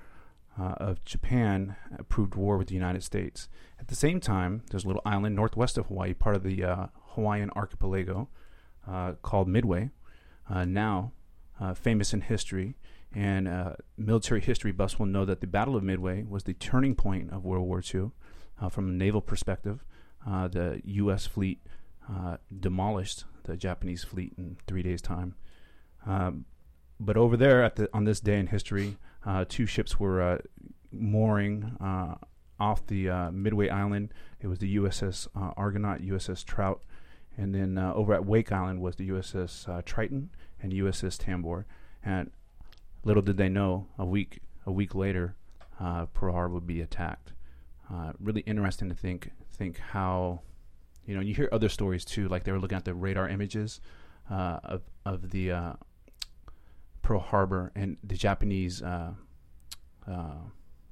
uh, 0.59 0.75
of 0.77 1.03
Japan 1.05 1.75
approved 1.97 2.35
war 2.35 2.57
with 2.57 2.67
the 2.67 2.73
United 2.73 3.03
States. 3.03 3.47
At 3.79 3.87
the 3.87 3.95
same 3.95 4.19
time, 4.19 4.63
there's 4.71 4.85
a 4.85 4.87
little 4.87 5.01
island 5.05 5.35
northwest 5.35 5.77
of 5.77 5.87
Hawaii, 5.87 6.13
part 6.13 6.35
of 6.35 6.43
the 6.43 6.63
uh, 6.63 6.87
Hawaiian 7.09 7.51
archipelago, 7.55 8.29
uh, 8.87 9.13
called 9.21 9.47
Midway, 9.47 9.89
uh, 10.49 10.65
now 10.65 11.11
famous 11.75 12.13
in 12.13 12.21
history. 12.21 12.75
And 13.15 13.75
military 13.95 14.41
history 14.41 14.71
buffs 14.71 14.97
will 14.97 15.05
know 15.05 15.23
that 15.25 15.39
the 15.39 15.45
Battle 15.47 15.75
of 15.75 15.83
Midway 15.83 16.23
was 16.23 16.43
the 16.43 16.53
turning 16.53 16.95
point 16.95 17.31
of 17.31 17.45
World 17.45 17.67
War 17.67 17.81
II 17.81 18.09
from 18.71 18.89
a 18.89 18.91
naval 18.91 19.21
perspective. 19.21 19.85
The 20.25 20.81
U.S. 20.83 21.27
fleet 21.27 21.61
uh, 22.11 22.37
demolished 22.59 23.25
the 23.43 23.57
Japanese 23.57 24.03
fleet 24.03 24.33
in 24.37 24.57
three 24.67 24.83
days' 24.83 25.01
time. 25.01 25.35
Um, 26.05 26.45
but 26.99 27.17
over 27.17 27.37
there, 27.37 27.63
at 27.63 27.75
the 27.75 27.89
on 27.93 28.03
this 28.03 28.19
day 28.19 28.39
in 28.39 28.47
history, 28.47 28.97
uh, 29.25 29.45
two 29.47 29.65
ships 29.65 29.99
were 29.99 30.21
uh, 30.21 30.37
mooring 30.91 31.77
off 32.59 32.85
the 32.87 33.31
Midway 33.31 33.69
Island. 33.69 34.13
It 34.41 34.47
was 34.47 34.59
the 34.59 34.75
USS 34.77 35.27
Argonaut, 35.35 36.01
USS 36.01 36.45
Trout, 36.45 36.83
and 37.37 37.53
then 37.53 37.77
over 37.77 38.13
at 38.13 38.25
Wake 38.25 38.51
Island 38.51 38.81
was 38.81 38.95
the 38.95 39.09
USS 39.09 39.83
Triton 39.85 40.29
and 40.61 40.71
USS 40.71 41.17
Tambor. 41.17 41.65
And 42.03 42.31
little 43.03 43.23
did 43.23 43.37
they 43.37 43.49
know, 43.49 43.87
a 43.97 44.05
week 44.05 44.39
a 44.65 44.71
week 44.71 44.95
later, 44.95 45.35
Pearl 46.13 46.33
Harbor 46.33 46.53
would 46.55 46.67
be 46.67 46.81
attacked. 46.81 47.33
Really 48.19 48.41
interesting 48.41 48.89
to 48.89 48.95
think 48.95 49.31
think 49.51 49.77
how, 49.77 50.41
you 51.05 51.15
know, 51.15 51.21
you 51.21 51.33
hear 51.33 51.49
other 51.51 51.69
stories 51.69 52.05
too, 52.05 52.27
like 52.27 52.43
they 52.43 52.51
were 52.51 52.59
looking 52.59 52.77
at 52.77 52.85
the 52.85 52.93
radar 52.93 53.27
images 53.27 53.81
uh, 54.29 54.59
of 54.63 54.81
of 55.05 55.31
the 55.31 55.51
uh, 55.51 55.73
Pearl 57.01 57.19
Harbor 57.19 57.71
and 57.75 57.97
the 58.03 58.15
Japanese 58.15 58.81
uh, 58.81 59.11
uh, 60.07 60.35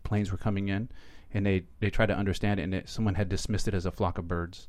planes 0.03 0.31
were 0.31 0.37
coming 0.37 0.67
in, 0.69 0.89
and 1.33 1.45
they 1.45 1.63
they 1.79 1.89
tried 1.89 2.07
to 2.07 2.15
understand 2.15 2.59
it, 2.59 2.63
and 2.63 2.73
it, 2.73 2.89
someone 2.89 3.15
had 3.15 3.29
dismissed 3.29 3.67
it 3.67 3.73
as 3.73 3.85
a 3.85 3.91
flock 3.91 4.17
of 4.17 4.27
birds. 4.27 4.67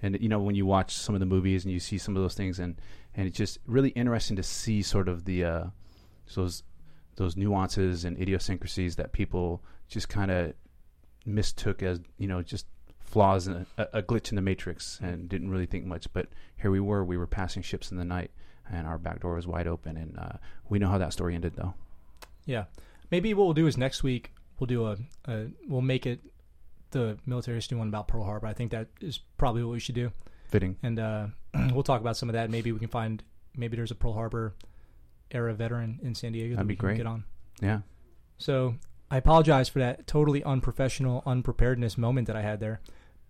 And 0.00 0.18
you 0.20 0.28
know 0.28 0.40
when 0.40 0.54
you 0.54 0.64
watch 0.64 0.94
some 0.94 1.14
of 1.14 1.20
the 1.20 1.26
movies 1.26 1.64
and 1.64 1.72
you 1.72 1.80
see 1.80 1.98
some 1.98 2.16
of 2.16 2.22
those 2.22 2.34
things, 2.34 2.58
and 2.58 2.80
and 3.14 3.26
it's 3.26 3.36
just 3.36 3.58
really 3.66 3.90
interesting 3.90 4.36
to 4.36 4.42
see 4.42 4.80
sort 4.80 5.08
of 5.08 5.24
the 5.24 5.44
uh, 5.44 5.64
those 6.34 6.62
those 7.16 7.36
nuances 7.36 8.04
and 8.04 8.18
idiosyncrasies 8.18 8.96
that 8.96 9.12
people 9.12 9.62
just 9.88 10.08
kind 10.08 10.30
of 10.30 10.54
mistook 11.26 11.82
as 11.82 12.00
you 12.16 12.28
know 12.28 12.42
just 12.42 12.66
flaws 13.08 13.46
in 13.48 13.66
a, 13.76 13.86
a 13.94 14.02
glitch 14.02 14.30
in 14.30 14.36
the 14.36 14.42
matrix 14.42 14.98
and 15.02 15.28
didn't 15.28 15.50
really 15.50 15.66
think 15.66 15.84
much. 15.86 16.12
But 16.12 16.28
here 16.60 16.70
we 16.70 16.80
were, 16.80 17.04
we 17.04 17.16
were 17.16 17.26
passing 17.26 17.62
ships 17.62 17.90
in 17.90 17.96
the 17.96 18.04
night, 18.04 18.30
and 18.70 18.86
our 18.86 18.98
back 18.98 19.20
door 19.20 19.34
was 19.34 19.46
wide 19.46 19.66
open, 19.66 19.96
and 19.96 20.18
uh, 20.18 20.36
we 20.68 20.78
know 20.78 20.88
how 20.88 20.98
that 20.98 21.12
story 21.12 21.34
ended 21.34 21.54
though. 21.56 21.74
Yeah, 22.44 22.64
maybe 23.10 23.32
what 23.34 23.44
we'll 23.44 23.54
do 23.54 23.66
is 23.66 23.76
next 23.76 24.02
week 24.02 24.32
we'll 24.58 24.66
do 24.66 24.86
a, 24.86 24.96
a 25.26 25.46
we'll 25.66 25.80
make 25.82 26.06
it 26.06 26.20
the 26.90 27.18
military 27.26 27.56
history 27.56 27.76
one 27.78 27.88
about 27.88 28.08
Pearl 28.08 28.24
Harbor. 28.24 28.46
I 28.46 28.52
think 28.54 28.70
that 28.72 28.88
is 29.00 29.18
probably 29.36 29.62
what 29.62 29.72
we 29.72 29.80
should 29.80 29.94
do, 29.94 30.12
Fitting. 30.48 30.76
and 30.82 30.98
uh, 30.98 31.26
we'll 31.72 31.82
talk 31.82 32.00
about 32.00 32.16
some 32.16 32.28
of 32.28 32.34
that. 32.34 32.50
Maybe 32.50 32.72
we 32.72 32.78
can 32.78 32.88
find 32.88 33.22
maybe 33.56 33.76
there's 33.76 33.90
a 33.90 33.94
Pearl 33.94 34.12
Harbor 34.14 34.54
era 35.30 35.52
veteran 35.54 35.98
in 36.02 36.14
San 36.14 36.32
Diego. 36.32 36.50
that 36.50 36.56
That'd 36.56 36.68
we 36.68 36.72
be 36.74 36.76
can 36.76 36.86
great. 36.86 36.96
Get 36.98 37.06
on. 37.06 37.24
Yeah. 37.60 37.80
So 38.38 38.76
I 39.10 39.16
apologize 39.16 39.68
for 39.68 39.78
that 39.80 40.06
totally 40.06 40.42
unprofessional, 40.44 41.22
unpreparedness 41.26 41.98
moment 41.98 42.26
that 42.28 42.36
I 42.36 42.42
had 42.42 42.60
there. 42.60 42.80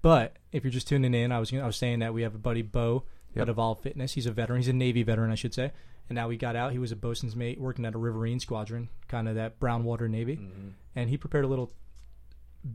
But 0.03 0.37
if 0.53 0.65
you're 0.65 0.71
just 0.71 0.89
tuning 0.89 1.15
in, 1.15 1.33
I 1.33 1.39
was 1.39 1.53
I 1.53 1.67
was 1.67 1.77
saying 1.77 1.99
that 2.01 2.15
we 2.15 2.23
have 2.23 2.35
a 2.35 2.39
buddy 2.39 2.63
Bo 2.63 3.05
Yep. 3.35 3.43
at 3.43 3.49
Evolve 3.51 3.81
Fitness. 3.81 4.15
He's 4.15 4.27
a 4.27 4.33
veteran. 4.33 4.59
He's 4.59 4.69
a 4.69 4.73
Navy 4.73 5.03
veteran, 5.03 5.31
I 5.31 5.35
should 5.35 5.53
say. 5.53 5.73
And 6.09 6.17
now 6.17 6.31
he 6.31 6.37
got 6.39 6.57
out. 6.57 6.73
He 6.73 6.79
was 6.79 6.93
a 6.93 6.97
bosun's 6.97 7.37
mate 7.37 7.61
working 7.61 7.85
at 7.85 7.95
a 7.95 7.99
Riverine 7.99 8.41
squadron, 8.41 8.89
kind 9.07 9.29
of 9.29 9.35
that 9.35 9.61
brown 9.61 9.85
water 9.85 10.09
Navy. 10.09 10.37
Mm-hmm. 10.37 10.69
And 10.97 11.11
he 11.11 11.19
prepared 11.19 11.45
a 11.45 11.49
little 11.49 11.71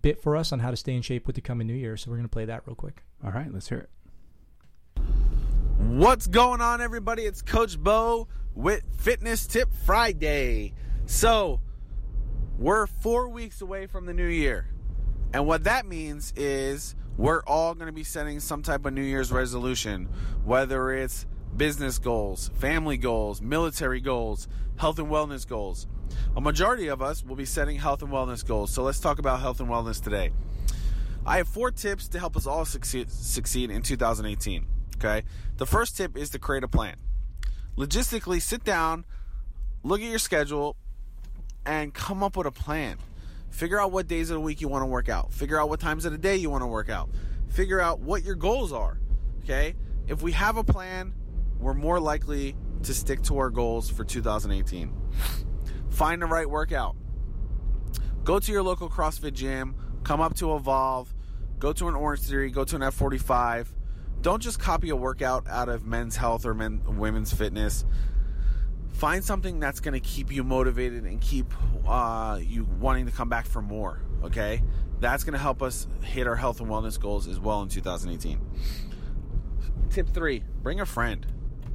bit 0.02 0.22
for 0.22 0.38
us 0.38 0.52
on 0.52 0.60
how 0.60 0.70
to 0.70 0.78
stay 0.78 0.94
in 0.94 1.02
shape 1.02 1.26
with 1.26 1.36
the 1.36 1.42
coming 1.42 1.66
New 1.66 1.74
Year. 1.74 1.98
So 1.98 2.12
we're 2.12 2.18
going 2.18 2.30
to 2.30 2.32
play 2.32 2.46
that 2.46 2.62
real 2.68 2.76
quick. 2.76 3.04
All 3.24 3.32
right, 3.32 3.52
let's 3.52 3.68
hear 3.68 3.80
it. 3.80 3.90
What's 5.80 6.28
going 6.28 6.62
on, 6.62 6.82
everybody? 6.82 7.24
It's 7.24 7.42
Coach 7.42 7.78
Bo 7.78 8.28
with 8.54 8.84
Fitness 9.00 9.48
Tip 9.48 9.74
Friday. 9.86 10.74
So, 11.06 11.60
we're 12.58 12.88
four 12.88 13.28
weeks 13.28 13.62
away 13.62 13.88
from 13.88 14.06
the 14.06 14.14
new 14.14 14.28
year. 14.28 14.70
And 15.34 15.48
what 15.48 15.64
that 15.66 15.86
means 15.86 16.32
is 16.36 16.96
we're 17.24 17.42
all 17.44 17.74
going 17.74 17.88
to 17.88 17.94
be 17.94 18.04
setting 18.04 18.42
some 18.42 18.62
type 18.62 18.86
of 18.86 18.92
New 18.92 19.02
Year's 19.02 19.32
resolution, 19.32 20.10
whether 20.44 20.92
it's 20.92 21.26
business 21.56 21.98
goals, 21.98 22.52
family 22.56 22.98
goals, 22.98 23.42
military 23.42 24.02
goals, 24.02 24.50
health 24.76 25.00
and 25.00 25.08
wellness 25.08 25.48
goals. 25.48 25.88
A 26.36 26.42
majority 26.42 26.90
of 26.90 27.02
us 27.02 27.24
will 27.24 27.38
be 27.38 27.46
setting 27.46 27.78
health 27.78 28.02
and 28.02 28.12
wellness 28.12 28.46
goals. 28.46 28.72
So, 28.72 28.84
let's 28.84 29.00
talk 29.00 29.20
about 29.20 29.40
health 29.40 29.62
and 29.62 29.70
wellness 29.70 30.04
today. 30.04 30.34
I 31.26 31.38
have 31.38 31.48
four 31.48 31.72
tips 31.72 32.10
to 32.10 32.20
help 32.20 32.36
us 32.36 32.46
all 32.46 32.66
succeed, 32.66 33.10
succeed 33.10 33.72
in 33.72 33.84
2018. 33.84 34.66
Okay. 34.98 35.24
The 35.56 35.66
first 35.66 35.96
tip 35.96 36.18
is 36.18 36.30
to 36.32 36.40
create 36.40 36.66
a 36.66 36.68
plan. 36.68 36.98
Logistically, 37.78 38.42
sit 38.42 38.66
down, 38.66 39.06
look 39.82 40.02
at 40.02 40.10
your 40.10 40.20
schedule, 40.20 40.76
and 41.66 41.94
come 41.94 42.22
up 42.22 42.36
with 42.36 42.48
a 42.48 42.52
plan. 42.52 42.98
Figure 43.54 43.80
out 43.80 43.92
what 43.92 44.08
days 44.08 44.32
of 44.32 44.34
the 44.34 44.40
week 44.42 44.62
you 44.62 44.68
want 44.68 44.82
to 44.82 44.88
work 44.88 45.10
out. 45.10 45.32
Figure 45.32 45.62
out 45.62 45.70
what 45.70 45.80
times 45.80 46.06
of 46.06 46.12
the 46.12 46.18
day 46.18 46.36
you 46.36 46.50
want 46.50 46.64
to 46.64 46.68
work 46.68 46.90
out. 46.90 47.12
Figure 47.50 47.80
out 47.80 48.00
what 48.00 48.24
your 48.24 48.34
goals 48.34 48.74
are. 48.74 49.00
Okay. 49.44 49.76
If 50.08 50.24
we 50.24 50.32
have 50.32 50.58
a 50.58 50.64
plan, 50.64 51.14
we're 51.60 51.76
more 51.76 52.00
likely 52.00 52.56
to 52.82 52.96
stick 52.96 53.22
to 53.24 53.38
our 53.38 53.52
goals 53.52 53.92
for 53.92 54.04
2018. 54.04 54.92
Find 55.92 56.22
the 56.22 56.26
right 56.26 56.50
workout 56.50 56.96
go 58.24 58.40
to 58.40 58.52
your 58.52 58.64
local 58.64 58.90
CrossFit 58.90 59.34
gym, 59.34 59.76
come 60.04 60.22
up 60.22 60.36
to 60.38 60.56
Evolve, 60.56 61.14
go 61.60 61.74
to 61.74 61.88
an 61.88 61.96
Orange 61.96 62.22
Theory, 62.22 62.50
go 62.50 62.64
to 62.64 62.76
an 62.76 62.82
F45. 62.82 63.68
Don't 64.22 64.42
just 64.42 64.60
copy 64.60 64.90
a 64.90 64.96
workout 64.96 65.48
out 65.48 65.68
of 65.70 65.86
men's 65.86 66.16
health 66.16 66.46
or 66.46 66.54
men, 66.54 66.82
women's 66.98 67.34
fitness. 67.34 67.86
Find 68.94 69.24
something 69.24 69.60
that's 69.60 69.80
going 69.80 69.94
to 69.94 70.00
keep 70.00 70.32
you 70.32 70.44
motivated 70.44 71.04
and 71.04 71.20
keep 71.20 71.54
uh, 71.88 72.40
you 72.42 72.66
wanting 72.80 73.06
to 73.06 73.12
come 73.12 73.28
back 73.28 73.46
for 73.46 73.62
more. 73.62 74.02
Okay, 74.24 74.62
that's 75.00 75.24
going 75.24 75.34
to 75.34 75.40
help 75.40 75.62
us 75.62 75.88
hit 76.04 76.28
our 76.28 76.36
health 76.36 76.62
and 76.62 76.70
wellness 76.70 77.00
goals 77.00 77.28
as 77.28 77.40
well 77.40 77.62
in 77.62 77.70
2018. 77.70 78.40
Tip 79.90 80.10
three: 80.10 80.44
bring 80.62 80.80
a 80.80 80.86
friend. 80.86 81.26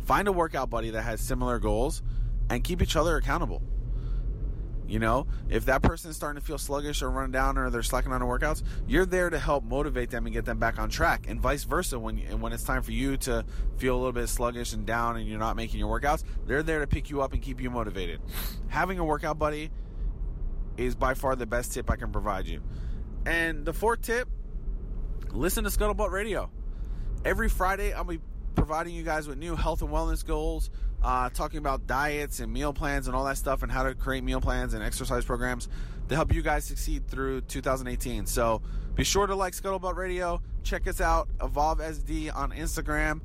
Find 0.05 0.27
a 0.27 0.33
workout 0.33 0.71
buddy 0.71 0.91
that 0.91 1.03
has 1.03 1.21
similar 1.21 1.59
goals, 1.59 2.03
and 2.49 2.65
keep 2.65 2.81
each 2.81 2.97
other 2.97 3.17
accountable. 3.17 3.63
You 4.89 4.99
know, 4.99 5.27
if 5.51 5.67
that 5.67 5.83
person's 5.83 6.17
starting 6.17 6.41
to 6.41 6.47
feel 6.47 6.57
sluggish 6.57 7.03
or 7.03 7.11
run 7.11 7.31
down 7.31 7.59
or 7.59 7.69
they're 7.69 7.83
slacking 7.83 8.11
on 8.11 8.21
their 8.21 8.29
workouts, 8.29 8.63
you're 8.87 9.05
there 9.05 9.29
to 9.29 9.39
help 9.39 9.63
motivate 9.63 10.09
them 10.09 10.25
and 10.25 10.33
get 10.33 10.47
them 10.47 10.59
back 10.59 10.79
on 10.79 10.89
track, 10.89 11.27
and 11.29 11.43
vice 11.43 11.65
versa. 11.65 11.99
When 11.99 12.19
and 12.19 12.41
when 12.41 12.55
it's 12.55 12.65
time 12.65 12.83
for 12.83 12.93
you 12.93 13.19
to 13.19 13.45
feel 13.77 13.95
a 13.95 13.99
little 13.99 14.13
bit 14.13 14.29
sluggish 14.29 14.73
and 14.73 14.87
down 14.87 15.19
and 15.19 15.29
you're 15.29 15.39
not 15.39 15.57
making 15.57 15.79
your 15.79 16.01
workouts, 16.01 16.25
they're 16.47 16.63
there 16.63 16.81
to 16.81 16.87
pick 16.87 17.11
you 17.11 17.21
up 17.21 17.35
and 17.35 17.43
keep 17.43 17.61
you 17.61 17.69
motivated. 17.69 18.23
Having 18.69 18.99
a 18.99 19.05
workout 19.05 19.39
buddy 19.39 19.71
is 20.79 20.95
by 20.95 21.13
far 21.13 21.37
the 21.37 21.45
best 21.47 21.75
tip 21.75 21.91
I 21.91 21.97
can 21.97 22.11
provide 22.11 22.47
you. 22.47 22.63
And 23.27 23.67
the 23.67 23.75
fourth 23.75 24.01
tip: 24.01 24.27
listen 25.33 25.65
to 25.65 25.71
Scuttlebutt 25.71 26.11
Radio. 26.11 26.51
Every 27.27 27.51
Friday, 27.51 27.93
I'll 27.93 28.05
be 28.05 28.21
providing 28.55 28.95
you 28.95 29.03
guys 29.03 29.29
with 29.29 29.37
new 29.37 29.55
health 29.55 29.83
and 29.83 29.91
wellness 29.91 30.25
goals, 30.27 30.71
uh, 31.03 31.31
talking 31.31 31.59
about 31.59 31.87
diets 31.87 32.41
and 32.41 32.53
meal 32.53 32.73
plans 32.73 33.07
and 33.07 33.17
all 33.17 33.25
that 33.25 33.37
stuff, 33.37 33.63
and 33.63 33.71
how 33.71 33.85
to 33.85 33.95
create 33.95 34.25
meal 34.25 34.41
plans 34.41 34.75
and 34.75 34.83
exercise 34.83 35.25
programs 35.25 35.69
to 36.09 36.15
help 36.15 36.33
you 36.33 36.43
guys 36.43 36.65
succeed 36.65 37.07
through 37.09 37.43
2018. 37.43 38.27
So 38.27 38.63
be 38.95 39.05
sure 39.05 39.27
to 39.27 39.35
like 39.35 39.53
Scuttlebutt 39.53 39.97
Radio. 39.97 40.43
Check 40.63 40.87
us 40.87 41.01
out, 41.01 41.29
Evolve 41.43 41.79
SD 41.79 42.35
on 42.35 42.51
Instagram. 42.51 43.21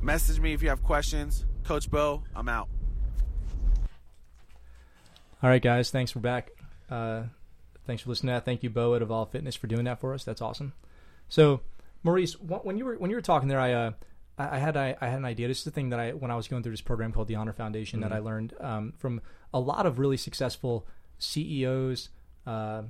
Message 0.00 0.38
me 0.38 0.52
if 0.52 0.62
you 0.62 0.68
have 0.68 0.82
questions. 0.82 1.46
Coach 1.64 1.90
Bo, 1.90 2.22
I'm 2.36 2.48
out. 2.48 2.68
All 5.42 5.50
right, 5.50 5.62
guys. 5.62 5.90
Thanks 5.90 6.10
for 6.10 6.20
back. 6.20 6.50
Uh, 6.90 7.24
thanks 7.86 8.02
for 8.02 8.10
listening. 8.10 8.28
To 8.28 8.36
that. 8.36 8.44
Thank 8.44 8.62
you, 8.62 8.70
Bo 8.70 8.94
at 8.94 9.02
Evolve 9.02 9.30
Fitness, 9.30 9.56
for 9.56 9.66
doing 9.66 9.84
that 9.84 10.00
for 10.00 10.14
us. 10.14 10.24
That's 10.24 10.42
awesome. 10.42 10.74
So, 11.28 11.60
Maurice, 12.02 12.34
when 12.40 12.76
you 12.76 12.84
were 12.84 12.96
when 12.96 13.10
you 13.10 13.16
were 13.16 13.22
talking 13.22 13.48
there, 13.48 13.60
I 13.60 13.72
uh, 13.72 13.90
I 14.38 14.56
I 14.56 14.58
had 14.58 14.76
I, 14.76 14.96
I 15.00 15.08
had 15.08 15.18
an 15.18 15.24
idea. 15.24 15.48
This 15.48 15.58
is 15.58 15.64
the 15.64 15.70
thing 15.70 15.90
that 15.90 16.00
I 16.00 16.12
when 16.12 16.30
I 16.30 16.36
was 16.36 16.48
going 16.48 16.62
through 16.62 16.72
this 16.72 16.80
program 16.80 17.12
called 17.12 17.28
the 17.28 17.36
Honor 17.36 17.52
Foundation 17.52 18.00
that 18.00 18.12
I 18.12 18.18
learned 18.18 18.54
um, 18.60 18.92
from 18.98 19.20
a 19.52 19.60
lot 19.60 19.86
of 19.86 19.98
really 19.98 20.16
successful 20.16 20.86
CEOs, 21.18 22.08
uh, 22.46 22.82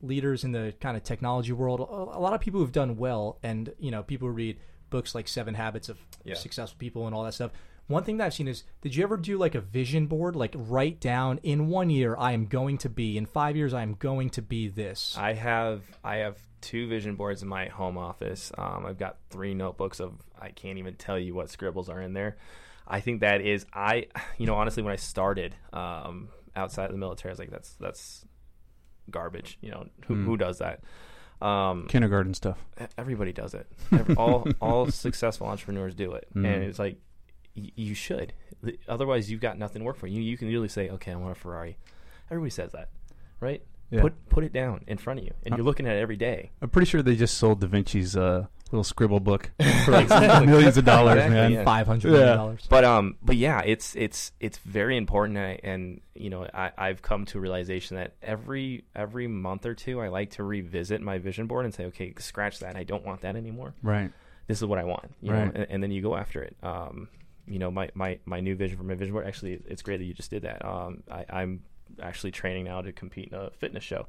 leaders 0.00 0.44
in 0.44 0.52
the 0.52 0.74
kind 0.80 0.96
of 0.96 1.02
technology 1.02 1.52
world. 1.52 1.80
A, 1.80 1.84
a 1.84 2.20
lot 2.20 2.34
of 2.34 2.40
people 2.40 2.60
who've 2.60 2.72
done 2.72 2.96
well, 2.96 3.38
and 3.42 3.72
you 3.78 3.90
know, 3.90 4.02
people 4.02 4.28
who 4.28 4.34
read 4.34 4.58
books 4.90 5.14
like 5.14 5.28
Seven 5.28 5.54
Habits 5.54 5.88
of 5.88 5.98
Yeah. 6.24 6.34
Successful 6.34 6.76
People 6.78 7.06
and 7.06 7.14
all 7.14 7.24
that 7.24 7.34
stuff. 7.34 7.50
One 7.88 8.04
thing 8.04 8.16
that 8.18 8.26
I've 8.26 8.34
seen 8.34 8.48
is, 8.48 8.64
did 8.80 8.94
you 8.94 9.02
ever 9.02 9.16
do 9.16 9.36
like 9.36 9.54
a 9.54 9.60
vision 9.60 10.06
board? 10.06 10.36
Like 10.36 10.54
write 10.56 11.00
down 11.00 11.38
in 11.42 11.68
one 11.68 11.90
year 11.90 12.16
I 12.18 12.32
am 12.32 12.46
going 12.46 12.78
to 12.78 12.88
be, 12.88 13.16
in 13.16 13.26
five 13.26 13.56
years 13.56 13.74
I 13.74 13.82
am 13.82 13.94
going 13.94 14.30
to 14.30 14.42
be 14.42 14.68
this. 14.68 15.14
I 15.18 15.34
have 15.34 15.82
I 16.02 16.16
have 16.16 16.38
two 16.60 16.88
vision 16.88 17.16
boards 17.16 17.42
in 17.42 17.48
my 17.48 17.66
home 17.66 17.98
office. 17.98 18.52
Um, 18.56 18.86
I've 18.86 18.98
got 18.98 19.18
three 19.30 19.52
notebooks 19.52 20.00
of 20.00 20.14
I 20.40 20.50
can't 20.50 20.78
even 20.78 20.94
tell 20.94 21.18
you 21.18 21.34
what 21.34 21.50
scribbles 21.50 21.88
are 21.88 22.00
in 22.00 22.12
there. 22.12 22.36
I 22.86 23.00
think 23.00 23.20
that 23.20 23.40
is 23.40 23.66
I 23.72 24.06
you 24.38 24.46
know 24.46 24.54
honestly 24.54 24.82
when 24.82 24.92
I 24.92 24.96
started 24.96 25.54
um, 25.72 26.28
outside 26.56 26.86
of 26.86 26.92
the 26.92 26.98
military 26.98 27.30
I 27.30 27.32
was 27.32 27.38
like 27.38 27.50
that's 27.50 27.74
that's 27.74 28.24
garbage. 29.10 29.58
You 29.60 29.72
know 29.72 29.86
who 30.06 30.14
who 30.14 30.36
does 30.36 30.58
that? 30.58 30.82
Um, 31.44 31.88
Kindergarten 31.88 32.34
stuff. 32.34 32.64
everybody 32.96 33.32
does 33.32 33.54
it. 33.54 33.66
Every, 33.90 34.14
all 34.14 34.46
all 34.60 34.90
successful 34.90 35.48
entrepreneurs 35.48 35.94
do 35.94 36.12
it, 36.12 36.28
and 36.34 36.46
it's 36.46 36.78
like 36.78 36.98
y- 37.56 37.70
you 37.76 37.94
should. 37.94 38.32
Otherwise, 38.88 39.30
you've 39.30 39.40
got 39.40 39.58
nothing 39.58 39.80
to 39.80 39.84
work 39.86 39.96
for. 39.96 40.06
You 40.06 40.20
you 40.22 40.36
can 40.36 40.48
really 40.48 40.68
say, 40.68 40.88
okay, 40.90 41.12
I 41.12 41.16
want 41.16 41.32
a 41.32 41.40
Ferrari. 41.40 41.76
Everybody 42.30 42.50
says 42.50 42.72
that, 42.72 42.88
right? 43.40 43.62
Yeah. 43.90 44.00
Put 44.02 44.28
put 44.28 44.44
it 44.44 44.52
down 44.52 44.84
in 44.86 44.96
front 44.98 45.18
of 45.20 45.24
you, 45.26 45.32
and 45.44 45.54
you're 45.56 45.64
looking 45.64 45.86
at 45.86 45.96
it 45.96 46.00
every 46.00 46.16
day. 46.16 46.50
I'm 46.62 46.70
pretty 46.70 46.86
sure 46.88 47.02
they 47.02 47.16
just 47.16 47.36
sold 47.36 47.60
Da 47.60 47.66
Vinci's 47.66 48.16
uh, 48.16 48.46
little 48.70 48.84
scribble 48.84 49.20
book 49.20 49.50
for 49.84 49.90
like 49.90 50.08
millions 50.46 50.78
of 50.78 50.86
dollars, 50.86 51.16
Exactly, 51.16 51.34
man. 51.34 51.52
yeah. 51.52 51.64
Five 51.64 51.86
hundred 51.88 52.12
million 52.12 52.28
Yeah. 52.28 52.34
dollars. 52.36 52.66
But 52.70 52.84
um, 52.84 53.16
but 53.22 53.36
yeah, 53.36 53.60
it's 53.60 53.94
it's 53.94 54.32
it's 54.40 54.56
very 54.58 54.96
important, 54.96 55.36
and, 55.36 55.46
I, 55.46 55.60
and 55.62 56.00
you 56.14 56.30
know, 56.30 56.46
I, 56.54 56.70
I've 56.78 57.02
come 57.02 57.26
to 57.26 57.38
a 57.38 57.40
realization 57.42 57.98
that 57.98 58.14
every 58.22 58.84
every 58.94 59.26
month 59.26 59.66
or 59.66 59.74
two, 59.74 60.00
I 60.00 60.08
like 60.08 60.30
to 60.32 60.42
revisit 60.44 61.02
my 61.02 61.18
vision 61.18 61.46
board 61.46 61.66
and 61.66 61.74
say, 61.74 61.84
okay, 61.86 62.14
scratch 62.18 62.60
that. 62.60 62.76
I 62.76 62.84
don't 62.84 63.04
want 63.04 63.20
that 63.22 63.36
anymore. 63.36 63.74
Right. 63.82 64.10
This 64.46 64.58
is 64.62 64.64
what 64.64 64.78
I 64.78 64.84
want, 64.84 65.12
you 65.20 65.32
Right. 65.32 65.44
know, 65.44 65.52
and, 65.54 65.66
and 65.70 65.82
then 65.82 65.90
you 65.90 66.00
go 66.00 66.16
after 66.16 66.42
it. 66.42 66.56
Um, 66.62 67.08
you 67.52 67.58
know, 67.58 67.70
my, 67.70 67.90
my 67.94 68.18
my 68.24 68.40
new 68.40 68.54
vision 68.56 68.76
for 68.78 68.84
my 68.84 68.94
vision 68.94 69.12
board. 69.12 69.26
Actually, 69.26 69.60
it's 69.66 69.82
great 69.82 69.98
that 69.98 70.04
you 70.04 70.14
just 70.14 70.30
did 70.30 70.42
that. 70.42 70.64
Um, 70.64 71.02
I, 71.10 71.24
I'm 71.30 71.62
actually 72.02 72.30
training 72.30 72.64
now 72.64 72.80
to 72.80 72.90
compete 72.92 73.28
in 73.28 73.34
a 73.38 73.50
fitness 73.50 73.84
show 73.84 74.06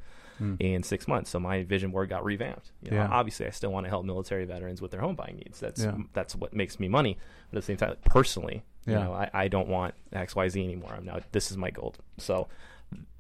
in 0.60 0.84
six 0.84 1.08
months. 1.08 1.30
So 1.30 1.40
my 1.40 1.64
vision 1.64 1.92
board 1.92 2.10
got 2.10 2.24
revamped. 2.26 2.72
You 2.82 2.92
know, 2.92 2.98
Yeah. 2.98 3.08
Obviously, 3.10 3.46
I 3.46 3.50
still 3.52 3.72
want 3.72 3.86
to 3.86 3.90
help 3.90 4.04
military 4.06 4.46
veterans 4.46 4.82
with 4.82 4.92
their 4.92 5.00
home 5.02 5.16
buying 5.16 5.36
needs. 5.38 5.60
That's 5.60 5.84
Yeah. 5.84 5.96
that's 6.14 6.36
what 6.36 6.54
makes 6.54 6.80
me 6.80 6.88
money. 6.88 7.18
But 7.52 7.58
at 7.58 7.62
the 7.64 7.66
same 7.68 7.78
time, 7.78 7.96
personally, 8.06 8.64
you 8.86 8.94
know, 8.96 9.14
I, 9.14 9.30
I 9.34 9.48
don't 9.48 9.68
want 9.70 9.94
X 10.12 10.36
Y 10.36 10.48
Z 10.50 10.64
anymore. 10.64 10.94
I'm 10.98 11.06
now 11.06 11.20
this 11.34 11.52
is 11.52 11.58
my 11.58 11.70
goal. 11.72 11.96
So 12.18 12.48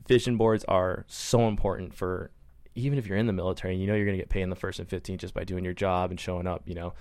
vision 0.08 0.38
boards 0.38 0.64
are 0.68 1.06
so 1.08 1.48
important 1.48 1.94
for 1.94 2.32
even 2.76 2.98
if 2.98 3.06
you're 3.08 3.18
in 3.18 3.28
the 3.28 3.34
military 3.34 3.74
and 3.74 3.82
you 3.82 3.88
know 3.88 3.96
you're 3.96 4.06
going 4.06 4.18
to 4.18 4.22
get 4.22 4.30
paid 4.30 4.42
in 4.42 4.50
the 4.50 4.56
first 4.56 4.80
and 4.80 4.90
15th 4.90 5.20
just 5.20 5.34
by 5.34 5.44
doing 5.44 5.64
your 5.64 5.74
job 5.74 6.10
and 6.10 6.20
showing 6.20 6.48
up. 6.48 6.64
You 6.66 6.76
know, 6.76 6.94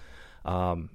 um, 0.44 0.90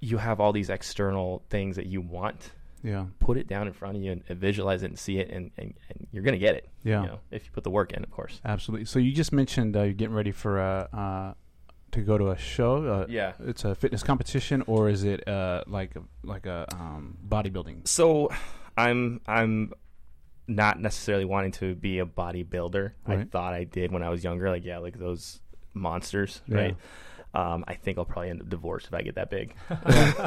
you 0.00 0.18
have 0.18 0.40
all 0.40 0.52
these 0.52 0.70
external 0.70 1.42
things 1.50 1.76
that 1.76 1.86
you 1.86 2.00
want 2.00 2.52
Yeah. 2.82 3.06
put 3.18 3.36
it 3.36 3.46
down 3.48 3.66
in 3.66 3.72
front 3.72 3.96
of 3.96 4.02
you 4.02 4.12
and, 4.12 4.22
and 4.28 4.38
visualize 4.38 4.82
it 4.82 4.86
and 4.86 4.98
see 4.98 5.18
it, 5.18 5.30
and, 5.30 5.50
and, 5.56 5.74
and 5.88 6.06
you're 6.12 6.22
gonna 6.22 6.38
get 6.38 6.54
it. 6.54 6.68
Yeah. 6.84 7.02
You 7.02 7.06
know, 7.08 7.18
if 7.30 7.44
you 7.46 7.50
put 7.52 7.64
the 7.64 7.70
work 7.70 7.92
in, 7.92 8.02
of 8.02 8.10
course. 8.10 8.40
Absolutely. 8.44 8.84
So 8.86 8.98
you 8.98 9.12
just 9.12 9.32
mentioned 9.32 9.76
uh, 9.76 9.82
you're 9.82 9.92
getting 9.94 10.14
ready 10.14 10.32
for 10.32 10.60
uh, 10.60 10.96
uh, 10.96 11.34
to 11.92 12.00
go 12.00 12.18
to 12.18 12.30
a 12.30 12.38
show. 12.38 12.84
Uh, 12.84 13.06
Yeah. 13.08 13.32
It's 13.40 13.64
a 13.64 13.74
fitness 13.74 14.02
competition, 14.02 14.62
or 14.66 14.88
is 14.88 15.04
it 15.04 15.26
uh, 15.28 15.64
like 15.66 15.96
a, 15.96 16.02
like 16.22 16.46
a 16.46 16.66
um, 16.72 17.16
bodybuilding? 17.26 17.86
So, 17.88 18.30
I'm 18.76 19.20
I'm 19.26 19.72
not 20.48 20.78
necessarily 20.80 21.24
wanting 21.24 21.52
to 21.52 21.74
be 21.74 22.00
a 22.00 22.04
bodybuilder. 22.06 22.92
I 23.06 23.24
thought 23.24 23.54
I 23.54 23.64
did 23.64 23.92
when 23.92 24.02
I 24.02 24.08
was 24.10 24.22
younger. 24.24 24.50
Like 24.50 24.64
yeah, 24.64 24.78
like 24.78 24.98
those 24.98 25.40
monsters, 25.72 26.42
Yeah. 26.46 26.56
right? 26.56 26.76
Um, 27.34 27.64
I 27.66 27.74
think 27.74 27.98
I'll 27.98 28.04
probably 28.04 28.30
end 28.30 28.40
up 28.40 28.48
divorced 28.48 28.86
if 28.86 28.94
I 28.94 29.02
get 29.02 29.16
that 29.16 29.28
big. 29.30 29.54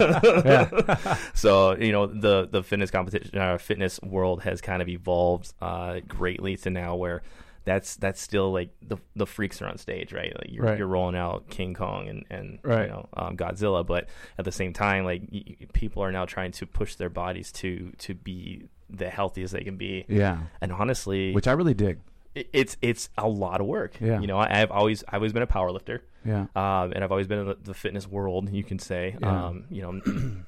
yeah. 0.04 1.18
so 1.34 1.76
you 1.78 1.92
know 1.92 2.06
the 2.08 2.48
the 2.52 2.64
fitness 2.64 2.92
competition, 2.92 3.38
uh, 3.38 3.58
fitness 3.58 4.00
world 4.02 4.44
has 4.44 4.62
kind 4.62 4.82
of 4.82 4.90
evolved 4.90 5.54
uh, 5.62 6.00
greatly 6.08 6.58
to 6.58 6.70
now 6.70 6.96
where 6.96 7.22
that's 7.66 7.96
that's 7.98 8.22
still 8.22 8.52
like 8.52 8.70
the 8.82 8.98
the 9.16 9.26
freaks 9.26 9.62
are 9.62 9.68
on 9.68 9.78
stage, 9.78 10.14
right? 10.14 10.34
Like 10.36 10.52
you're, 10.52 10.64
Right. 10.66 10.78
you're 10.78 10.88
rolling 10.88 11.16
out 11.16 11.50
King 11.50 11.74
Kong 11.74 12.08
and 12.08 12.26
and 12.30 12.60
Right. 12.64 12.84
you 12.84 12.92
know 12.92 13.10
um, 13.16 13.36
Godzilla, 13.38 13.86
but 13.86 14.08
at 14.38 14.46
the 14.46 14.52
same 14.52 14.74
time, 14.74 15.04
like 15.06 15.22
y- 15.32 15.44
y- 15.48 15.68
people 15.74 16.04
are 16.04 16.12
now 16.12 16.26
trying 16.26 16.52
to 16.54 16.66
push 16.66 16.96
their 16.96 17.10
bodies 17.10 17.52
to 17.54 17.92
to 18.00 18.14
be 18.14 18.68
the 18.90 19.10
healthiest 19.10 19.54
they 19.54 19.64
can 19.66 19.76
be. 19.76 20.06
Yeah. 20.08 20.40
And 20.62 20.72
honestly, 20.72 21.34
Which 21.34 21.48
I 21.48 21.52
really 21.54 21.74
dig. 21.74 22.00
It- 22.36 22.50
it's 22.54 22.78
it's 22.82 23.10
a 23.18 23.28
lot 23.28 23.62
of 23.62 23.68
work. 23.68 24.00
Yeah. 24.00 24.20
You 24.20 24.28
know, 24.28 24.38
I, 24.38 24.62
I've 24.62 24.72
always 24.72 25.04
I've 25.08 25.16
always 25.16 25.34
been 25.34 25.44
a 25.44 25.48
power 25.48 25.72
lifter. 25.72 26.04
Yeah. 26.26 26.48
Um, 26.58 26.92
and 26.92 27.04
I've 27.06 27.12
always 27.12 27.28
been 27.28 27.40
in 27.40 27.48
the, 27.48 27.58
the 27.64 27.74
fitness 27.74 28.06
world, 28.06 28.50
you 28.52 28.62
can 28.64 28.80
say. 28.80 29.16
Yeah. 29.22 29.46
Um, 29.48 29.64
you 29.70 29.82
know, 29.82 29.92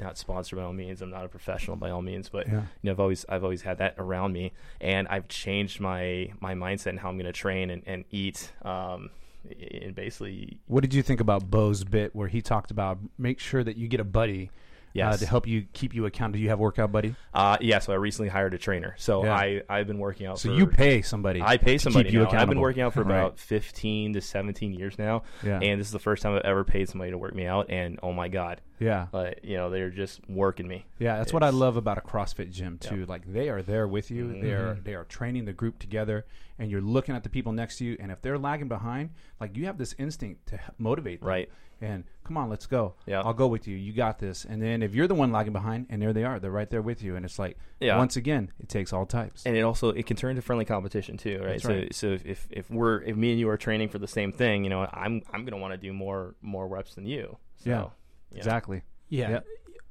not 0.02 0.18
sponsored 0.18 0.58
by 0.60 0.64
all 0.66 0.74
means. 0.74 1.02
I'm 1.02 1.10
not 1.10 1.24
a 1.24 1.30
professional 1.30 1.78
by 1.78 1.90
all 1.90 2.02
means, 2.02 2.28
but 2.28 2.48
Yeah. 2.48 2.56
you 2.56 2.64
know, 2.84 2.92
I've 2.92 3.00
always 3.00 3.26
I've 3.30 3.44
always 3.44 3.62
had 3.62 3.78
that 3.78 3.96
around 3.98 4.34
me, 4.34 4.52
and 4.82 5.08
I've 5.08 5.28
changed 5.30 5.80
my 5.80 6.32
my 6.42 6.54
mindset 6.54 6.88
and 6.88 7.00
how 7.00 7.08
I'm 7.10 7.16
going 7.18 7.28
to 7.28 7.32
train 7.34 7.70
and, 7.70 7.84
and 7.86 8.04
eat. 8.12 8.52
Um, 8.64 9.10
and 9.82 9.96
basically, 9.96 10.60
What 10.68 10.82
did 10.82 10.94
you 10.94 11.02
think 11.02 11.22
about 11.22 11.50
Bo's 11.50 11.86
bit 11.86 12.14
where 12.14 12.28
he 12.28 12.42
talked 12.42 12.72
about 12.72 13.00
make 13.18 13.40
sure 13.40 13.64
that 13.64 13.78
you 13.78 13.88
get 13.88 14.02
a 14.02 14.04
buddy 14.04 14.52
uh, 14.98 15.16
to 15.18 15.26
help 15.26 15.48
you 15.48 15.66
keep 15.74 15.94
you 15.94 16.06
accountable? 16.06 16.38
Do 16.38 16.44
you 16.44 16.50
have 16.50 16.60
workout 16.60 16.92
buddy? 16.92 17.16
uh, 17.34 17.58
yeah. 17.62 17.80
So 17.80 17.94
I 17.94 17.98
recently 17.98 18.30
hired 18.30 18.54
a 18.54 18.58
trainer. 18.58 18.96
So 18.98 19.24
Yeah. 19.26 19.34
I 19.36 19.62
I've 19.70 19.88
been 19.88 20.00
working 20.00 20.28
out. 20.28 20.40
So 20.40 20.50
for, 20.50 20.56
you 20.56 20.68
pay 20.68 21.02
somebody. 21.02 21.42
I 21.42 21.58
pay 21.58 21.74
to 21.78 21.80
somebody 21.80 22.10
keep 22.10 22.14
you 22.14 22.24
now. 22.24 22.40
I've 22.42 22.50
been 22.50 22.60
working 22.60 22.82
out 22.84 22.94
for 22.94 23.04
Right. 23.04 23.18
about 23.18 23.40
15 23.40 24.14
to 24.14 24.22
17 24.22 24.74
years 24.74 24.98
now, 24.98 25.24
Yeah. 25.44 25.60
and 25.62 25.80
this 25.80 25.88
is 25.88 25.94
the 25.94 26.00
first 26.00 26.24
time 26.24 26.36
I've 26.36 26.42
ever 26.44 26.64
paid 26.64 26.90
somebody 26.90 27.12
to 27.12 27.18
work 27.18 27.34
me 27.36 27.46
out. 27.46 27.70
And 27.70 28.00
oh 28.04 28.14
my 28.14 28.28
god, 28.28 28.62
Yeah. 28.80 29.08
uh, 29.14 29.32
you 29.44 29.58
know 29.58 29.70
they're 29.70 29.90
just 29.90 30.22
working 30.30 30.68
me. 30.68 30.86
Yeah, 31.00 31.18
that's 31.18 31.34
what 31.34 31.44
I 31.44 31.50
love 31.50 31.78
about 31.78 31.98
a 31.98 32.02
CrossFit 32.02 32.52
gym 32.52 32.78
too. 32.78 33.06
Like 33.06 33.32
they 33.32 33.50
are 33.50 33.62
there 33.62 33.88
with 33.88 34.10
you. 34.12 34.40
They 34.42 34.52
are 34.54 34.74
Mm-hmm. 34.76 34.84
they 34.84 34.96
are 34.96 35.04
training 35.06 35.46
the 35.46 35.54
group 35.54 35.80
together, 35.80 36.26
and 36.58 36.70
you're 36.72 36.82
looking 36.82 37.16
at 37.16 37.24
the 37.24 37.30
people 37.30 37.52
next 37.52 37.78
to 37.78 37.86
you. 37.86 37.98
And 38.00 38.12
if 38.12 38.22
they're 38.22 38.38
lagging 38.38 38.68
behind, 38.68 39.12
like 39.40 39.56
you 39.56 39.66
have 39.66 39.78
this 39.78 39.94
instinct 39.98 40.48
to 40.48 40.60
motivate 40.78 41.20
them. 41.22 41.30
Right. 41.30 41.50
And 41.82 42.04
come 42.30 42.38
on, 42.38 42.48
let's 42.48 42.68
go. 42.68 42.94
Yeah. 43.08 43.22
I'll 43.22 43.34
go 43.34 43.48
with 43.48 43.68
you. 43.68 43.76
You 43.76 43.92
got 43.92 44.20
this. 44.20 44.46
And 44.46 44.62
then 44.62 44.84
if 44.84 44.94
you're 44.94 45.08
the 45.08 45.16
one 45.16 45.32
lagging 45.32 45.52
behind, 45.52 45.88
and 45.90 46.00
there 46.00 46.14
they 46.14 46.24
are, 46.24 46.40
they're 46.40 46.52
right 46.52 46.70
there 46.70 46.84
with 46.84 47.02
you. 47.02 47.16
And 47.16 47.26
it's 47.26 47.40
like, 47.40 47.58
Yeah. 47.80 47.98
once 47.98 48.16
again, 48.18 48.52
it 48.60 48.70
takes 48.70 48.94
all 48.94 49.08
types. 49.08 49.44
and 49.48 49.58
it 49.58 49.62
also 49.62 49.90
it 49.90 50.06
can 50.06 50.16
turn 50.16 50.30
into 50.32 50.44
friendly 50.44 50.64
competition 50.66 51.18
too, 51.18 51.40
right? 51.40 51.48
That's 51.54 51.64
so 51.64 51.70
right. 51.74 51.96
so 51.96 52.08
if, 52.12 52.26
if 52.26 52.48
if 52.52 52.70
we're 52.70 53.02
if 53.02 53.16
me 53.16 53.32
and 53.32 53.40
you 53.40 53.50
are 53.50 53.58
training 53.58 53.90
for 53.90 53.98
the 53.98 54.08
same 54.08 54.32
thing, 54.32 54.64
you 54.64 54.70
know, 54.70 54.88
I'm 54.94 55.24
I'm 55.34 55.44
gonna 55.44 55.58
want 55.62 55.74
to 55.74 55.78
do 55.78 55.92
more 55.92 56.36
more 56.42 56.68
reps 56.68 56.94
than 56.94 57.08
you. 57.08 57.38
So, 57.64 57.70
Yeah. 57.70 57.76
you 57.76 57.82
know. 57.82 57.92
Exactly. 58.38 58.84
Yeah. 59.10 59.30
Yeah. 59.32 59.40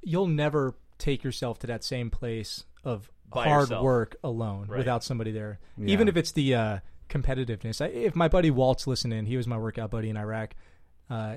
You'll 0.03 0.29
never 0.29 0.77
take 0.99 1.25
yourself 1.25 1.59
to 1.59 1.67
that 1.67 1.83
same 1.83 2.09
place 2.09 2.65
of 2.85 3.11
By 3.29 3.45
hard 3.49 3.63
yourself. 3.63 3.83
work 3.85 4.17
alone 4.23 4.69
Right. 4.69 4.79
without 4.79 5.03
somebody 5.03 5.33
there. 5.33 5.59
Yeah. 5.77 5.89
Even 5.93 6.07
if 6.07 6.17
it's 6.17 6.31
the 6.33 6.55
uh, 6.55 6.79
competitiveness. 7.09 7.81
I, 7.85 7.87
if 7.89 8.15
my 8.15 8.29
buddy 8.29 8.51
Walt's 8.53 8.87
listening, 8.87 9.27
he 9.27 9.37
was 9.37 9.47
my 9.49 9.59
workout 9.59 9.91
buddy 9.91 10.09
in 10.09 10.17
Iraq. 10.17 10.55
Uh, 11.11 11.37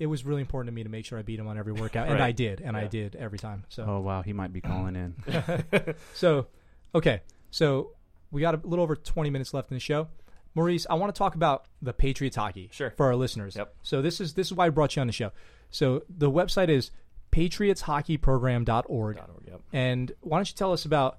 it 0.00 0.06
was 0.06 0.24
really 0.24 0.40
important 0.40 0.68
to 0.68 0.74
me 0.74 0.82
to 0.82 0.88
make 0.88 1.04
sure 1.04 1.16
I 1.18 1.22
beat 1.22 1.38
him 1.38 1.46
on 1.46 1.56
every 1.58 1.72
workout, 1.72 2.08
and 2.08 2.14
Right. 2.18 2.26
I 2.28 2.32
did, 2.32 2.60
and 2.60 2.76
I 2.76 2.86
did 2.88 3.14
every 3.14 3.38
time. 3.38 3.64
So, 3.68 3.84
Oh 3.86 4.00
wow, 4.00 4.22
he 4.22 4.32
might 4.32 4.52
be 4.52 4.60
calling 4.60 4.96
in. 4.96 5.14
so 6.14 6.46
okay, 6.94 7.20
so 7.50 7.92
we 8.32 8.40
got 8.40 8.54
a 8.54 8.60
little 8.66 8.82
over 8.82 8.96
20 8.96 9.30
minutes 9.30 9.54
left 9.54 9.70
in 9.70 9.76
the 9.76 9.80
show. 9.80 10.08
Maurice, 10.56 10.86
I 10.90 10.94
want 10.94 11.14
to 11.14 11.18
talk 11.18 11.36
about 11.36 11.66
the 11.80 11.92
Patriots 11.92 12.34
hockey 12.36 12.68
Sure. 12.72 12.90
for 12.96 13.06
our 13.06 13.14
listeners. 13.14 13.54
Yep. 13.54 13.72
So 13.82 14.02
this 14.02 14.20
is 14.20 14.34
this 14.34 14.48
is 14.48 14.54
why 14.54 14.66
I 14.66 14.70
brought 14.70 14.96
you 14.96 15.00
on 15.00 15.06
the 15.06 15.12
show. 15.12 15.30
So 15.70 16.02
the 16.08 16.30
website 16.30 16.68
is 16.68 16.90
patriotshockeyprogram.org. 17.30 18.64
Dot 18.66 18.84
org, 18.88 19.16
yep. 19.46 19.60
And 19.72 20.12
why 20.20 20.38
don't 20.38 20.48
you 20.50 20.56
tell 20.56 20.72
us 20.72 20.84
about 20.84 21.18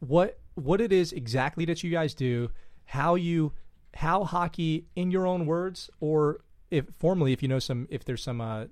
what 0.00 0.38
what 0.54 0.80
it 0.80 0.92
is 0.92 1.12
exactly 1.12 1.64
that 1.66 1.82
you 1.82 1.90
guys 1.90 2.14
do, 2.14 2.50
how 2.84 3.14
you 3.14 3.52
how 3.94 4.24
hockey 4.24 4.86
in 4.96 5.10
your 5.10 5.26
own 5.26 5.46
words 5.46 5.88
or 6.00 6.40
if 6.70 6.86
formally 6.98 7.32
if 7.32 7.42
you 7.42 7.48
know 7.48 7.58
some 7.58 7.86
if 7.90 8.04
there's 8.04 8.22
some 8.22 8.40
uh, 8.40 8.64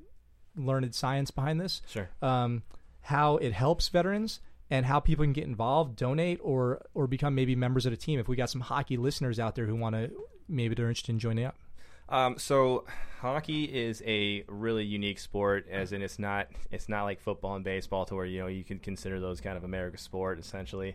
learned 0.56 0.94
science 0.94 1.30
behind 1.30 1.60
this, 1.60 1.82
Sure. 1.86 2.08
um, 2.22 2.62
how 3.02 3.36
it 3.36 3.52
helps 3.52 3.88
veterans 3.88 4.40
and 4.70 4.84
how 4.86 4.98
people 4.98 5.24
can 5.24 5.32
get 5.32 5.44
involved, 5.44 5.96
donate, 5.96 6.40
or 6.42 6.84
or 6.94 7.06
become 7.06 7.34
maybe 7.34 7.54
members 7.54 7.86
of 7.86 7.92
a 7.92 7.96
team. 7.96 8.18
If 8.18 8.28
we 8.28 8.36
got 8.36 8.50
some 8.50 8.60
hockey 8.62 8.96
listeners 8.96 9.38
out 9.38 9.54
there 9.54 9.66
who 9.66 9.76
want 9.76 9.94
to, 9.94 10.10
maybe 10.48 10.74
they're 10.74 10.88
interested 10.88 11.12
in 11.12 11.18
joining 11.18 11.44
up. 11.44 11.56
Um, 12.08 12.38
so 12.38 12.84
hockey 13.20 13.64
is 13.64 14.00
a 14.06 14.44
really 14.46 14.84
unique 14.84 15.18
sport, 15.18 15.66
as 15.68 15.92
in 15.92 16.02
it's 16.02 16.18
not 16.18 16.48
it's 16.70 16.88
not 16.88 17.04
like 17.04 17.20
football 17.20 17.56
and 17.56 17.64
baseball, 17.64 18.04
to 18.06 18.14
where 18.14 18.26
you 18.26 18.40
know 18.40 18.46
you 18.46 18.64
can 18.64 18.78
consider 18.78 19.18
those 19.20 19.40
kind 19.40 19.56
of 19.56 19.64
America's 19.64 20.00
sport 20.02 20.38
essentially. 20.38 20.94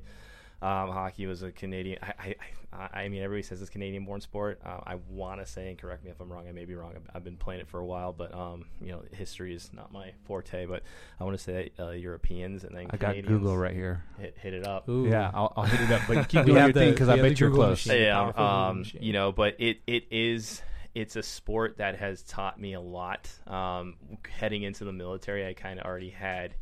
Um, 0.62 0.92
hockey 0.92 1.26
was 1.26 1.42
a 1.42 1.52
Canadian. 1.52 1.98
I, 2.04 2.36
I, 2.72 2.90
I 2.94 3.10
mean, 3.10 3.24
everybody 3.24 3.42
says 3.42 3.62
it's 3.62 3.70
a 3.70 3.74
Canadian-born 3.74 4.22
sport. 4.22 4.62
Uh, 4.64 4.80
I 4.86 4.96
want 5.10 5.42
to 5.44 5.52
say, 5.52 5.70
and 5.70 5.78
correct 5.78 6.06
me 6.06 6.12
if 6.12 6.20
I'm 6.22 6.32
wrong. 6.32 6.48
I 6.48 6.52
may 6.52 6.66
be 6.66 6.76
wrong. 6.76 6.94
I've, 6.96 7.16
I've 7.16 7.24
been 7.24 7.36
playing 7.36 7.62
it 7.62 7.68
for 7.68 7.80
a 7.80 7.86
while, 7.86 8.14
but 8.14 8.34
um, 8.34 8.66
you 8.80 8.92
know, 8.92 9.02
history 9.12 9.56
is 9.56 9.72
not 9.74 9.92
my 9.92 10.12
forte. 10.26 10.68
But 10.68 10.84
I 11.20 11.24
want 11.24 11.36
to 11.36 11.44
say 11.44 11.72
uh, 11.80 11.90
Europeans 11.90 12.64
and 12.64 12.76
then 12.76 12.88
I 12.92 12.98
got 12.98 13.16
Google 13.26 13.58
right 13.58 13.74
here. 13.74 14.04
Hit, 14.20 14.38
hit 14.40 14.54
it 14.54 14.68
up. 14.68 14.88
Ooh. 14.88 15.08
Yeah, 15.10 15.32
I'll, 15.34 15.52
I'll 15.58 15.66
hit 15.66 15.82
it 15.82 15.92
up. 15.92 16.04
But 16.08 16.28
keep 16.30 16.46
doing 16.46 16.58
have 16.58 16.68
your 16.68 16.74
the- 16.74 16.80
thing 16.80 16.92
because 16.92 17.10
I 17.10 17.16
bet 17.20 17.40
you're 17.40 17.50
Google 17.50 17.66
close. 17.66 17.88
machine. 17.88 18.04
yeah, 18.04 18.68
um, 18.68 18.86
you 19.00 19.14
know, 19.14 19.32
but 19.32 19.56
it 19.60 19.80
it 19.88 20.06
is 20.12 20.62
it's 20.94 21.16
a 21.16 21.24
sport 21.24 21.78
that 21.78 21.98
has 21.98 22.22
taught 22.22 22.60
me 22.60 22.74
a 22.74 22.82
lot. 22.82 23.30
Um, 23.48 23.96
heading 24.30 24.62
into 24.62 24.86
the 24.86 24.94
military, 24.94 25.48
I 25.48 25.54
kind 25.54 25.80
of 25.80 25.86
already 25.86 26.12
had 26.12 26.54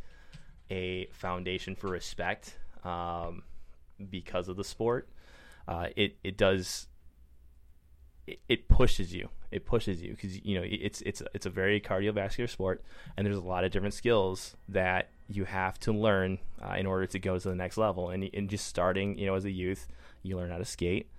a 0.72 1.08
foundation 1.12 1.76
for 1.76 1.88
respect 1.88 2.58
um, 2.84 3.44
because 4.10 4.48
of 4.48 4.58
the 4.58 4.64
sport. 4.64 5.10
Uh, 5.68 5.88
it 5.96 6.18
it 6.24 6.38
does 6.38 6.88
it, 8.28 8.40
it 8.48 8.68
pushes 8.68 9.14
you. 9.14 9.30
It 9.52 9.66
pushes 9.66 10.02
you 10.02 10.12
because 10.12 10.44
you 10.46 10.60
know 10.60 10.66
it's 10.66 11.02
it's 11.02 11.24
it's 11.34 11.46
a 11.46 11.50
very 11.50 11.82
cardiovascular 11.82 12.50
sport, 12.50 12.84
and 13.18 13.26
there's 13.26 13.38
a 13.38 13.42
lot 13.42 13.64
of 13.64 13.72
different 13.72 13.94
skills 13.96 14.56
that 14.68 15.10
you 15.28 15.46
have 15.46 15.80
to 15.80 15.92
learn 15.92 16.40
uh, 16.64 16.74
in 16.74 16.86
order 16.86 17.06
to 17.08 17.20
go 17.20 17.38
to 17.38 17.50
the 17.50 17.56
next 17.56 17.78
level. 17.78 18.10
And 18.10 18.30
and 18.34 18.50
just 18.50 18.68
starting, 18.68 19.18
you 19.18 19.26
know, 19.26 19.36
as 19.36 19.46
a 19.46 19.52
youth, 19.52 19.88
you 20.22 20.38
learn 20.38 20.52
how 20.52 20.58
to 20.58 20.66
skate, 20.66 21.10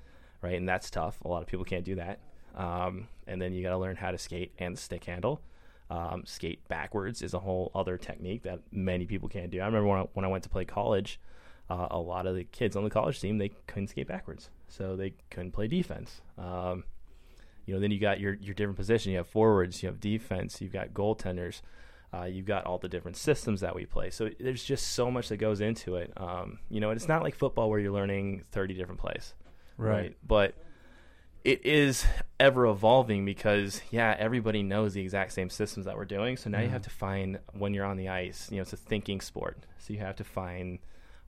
right? 0.43 0.55
And 0.55 0.68
that's 0.68 0.91
tough. 0.91 1.20
A 1.24 1.28
lot 1.28 1.43
of 1.43 1.49
people 1.49 1.64
can't 1.64 1.85
do 1.85 1.97
that. 1.97 2.20
Um, 2.55 3.09
and 3.26 3.41
then 3.41 3.53
you 3.53 3.62
got 3.62 3.70
to 3.70 3.78
learn 3.78 3.97
how 3.97 4.11
to 4.11 4.18
skate 4.18 4.53
and 4.59 4.78
stick 4.78 5.05
handle. 5.05 5.41
Um, 5.89 6.22
skate 6.24 6.66
backwards 6.68 7.20
is 7.20 7.35
a 7.35 7.41
whole 7.41 7.72
other 7.74 7.97
technique 7.97 8.45
that 8.45 8.61
many 8.70 9.07
people 9.07 9.28
can't 9.28 9.51
do. 9.51 9.61
I 9.61 9.66
remember 9.66 9.89
when 9.89 9.99
I, 9.99 10.07
when 10.12 10.24
I 10.24 10.28
went 10.28 10.45
to 10.45 10.51
play 10.51 10.64
college, 10.64 11.18
uh, 11.71 11.87
a 11.91 11.99
lot 11.99 12.27
of 12.27 12.35
the 12.35 12.45
kids 12.45 12.77
on 12.77 12.85
the 12.85 12.91
college 12.91 13.21
team 13.21 13.39
they 13.39 13.51
couldn't 13.66 13.89
skate 13.89 14.09
backwards, 14.09 14.51
so 14.68 14.97
they 14.97 15.14
couldn't 15.31 15.53
play 15.53 15.68
defense. 15.68 16.21
Um, 16.37 16.85
you 17.64 17.75
know, 17.75 17.81
then 17.81 17.91
you 17.91 18.01
got 18.01 18.21
your 18.21 18.35
your 18.35 18.55
different 18.55 18.77
position. 18.77 19.12
You 19.12 19.18
have 19.18 19.29
forwards, 19.29 19.83
you 19.83 19.89
have 19.89 20.01
defense, 20.01 20.61
you've 20.61 20.73
got 20.73 20.93
goaltenders, 20.93 21.62
uh, 22.12 22.25
you've 22.25 22.47
got 22.47 22.66
all 22.66 22.79
the 22.79 22.89
different 22.89 23.16
systems 23.16 23.61
that 23.61 23.75
we 23.75 23.87
play. 23.87 24.11
So 24.11 24.31
there's 24.41 24.64
just 24.64 24.89
so 24.89 25.11
much 25.11 25.29
that 25.29 25.37
goes 25.37 25.61
into 25.61 25.95
it. 25.95 26.12
Um, 26.16 26.59
you 26.68 26.81
know, 26.81 26.91
and 26.91 26.97
it's 26.99 27.09
not 27.09 27.23
like 27.23 27.37
football 27.37 27.71
where 27.71 27.79
you're 27.79 27.93
learning 27.93 28.43
30 28.51 28.75
different 28.75 29.01
plays, 29.01 29.35
Right. 29.77 30.16
But 30.27 30.55
it 31.45 31.64
is 31.64 32.05
ever 32.39 32.66
evolving 32.66 33.25
because 33.25 33.81
yeah, 33.91 34.14
everybody 34.18 34.62
knows 34.62 34.93
the 34.93 35.01
exact 35.01 35.33
same 35.33 35.49
systems 35.49 35.87
that 35.87 35.97
we're 35.97 36.05
doing. 36.05 36.37
So 36.37 36.51
now 36.51 36.61
you 36.61 36.68
have 36.68 36.83
to 36.83 36.91
find 36.91 37.39
when 37.53 37.73
you're 37.73 37.87
on 37.87 37.97
the 37.97 38.09
ice. 38.09 38.49
You 38.51 38.57
know, 38.57 38.62
it's 38.62 38.73
a 38.73 38.77
thinking 38.77 39.21
sport, 39.21 39.64
so 39.79 39.93
you 39.93 40.01
have 40.01 40.16
to 40.16 40.25
find 40.25 40.81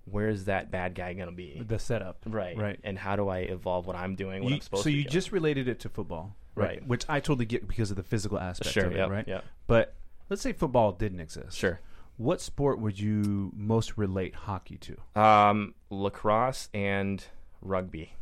where's 0.04 0.44
that 0.46 0.70
bad 0.70 0.94
guy 0.94 1.12
going 1.14 1.28
to 1.28 1.34
be. 1.34 1.62
the 1.66 1.78
setup. 1.78 2.18
Right. 2.26 2.56
Right. 2.56 2.78
And 2.84 2.98
how 2.98 3.16
do 3.16 3.28
I 3.28 3.38
evolve 3.38 3.86
what 3.86 3.96
I'm 3.96 4.14
doing, 4.16 4.42
what 4.42 4.48
You- 4.50 4.54
I'm 4.56 4.60
supposed 4.60 4.82
so 4.82 4.90
to 4.90 4.92
be 4.92 4.98
you 4.98 5.02
doing? 5.04 5.12
just 5.12 5.32
related 5.32 5.68
it 5.68 5.80
to 5.80 5.88
football, 5.88 6.36
Right. 6.54 6.86
Which 6.86 7.04
I 7.08 7.20
totally 7.20 7.46
get 7.46 7.66
because 7.66 7.90
of 7.90 7.96
the 7.96 8.02
physical 8.02 8.38
aspect 8.38 8.72
Sure, 8.74 8.84
of 8.86 8.92
it, 8.92 8.96
yep, 8.96 9.10
right? 9.10 9.26
yep. 9.28 9.44
But 9.66 9.94
let's 10.28 10.42
say 10.42 10.52
football 10.52 10.92
didn't 10.92 11.20
exist. 11.20 11.56
Sure. 11.56 11.80
What 12.18 12.40
sport 12.42 12.78
would 12.78 13.00
you 13.00 13.52
most 13.56 13.96
relate 13.96 14.34
hockey 14.34 14.76
to? 14.78 15.20
Um, 15.20 15.74
lacrosse 15.88 16.68
and 16.74 17.24
rugby, 17.62 18.16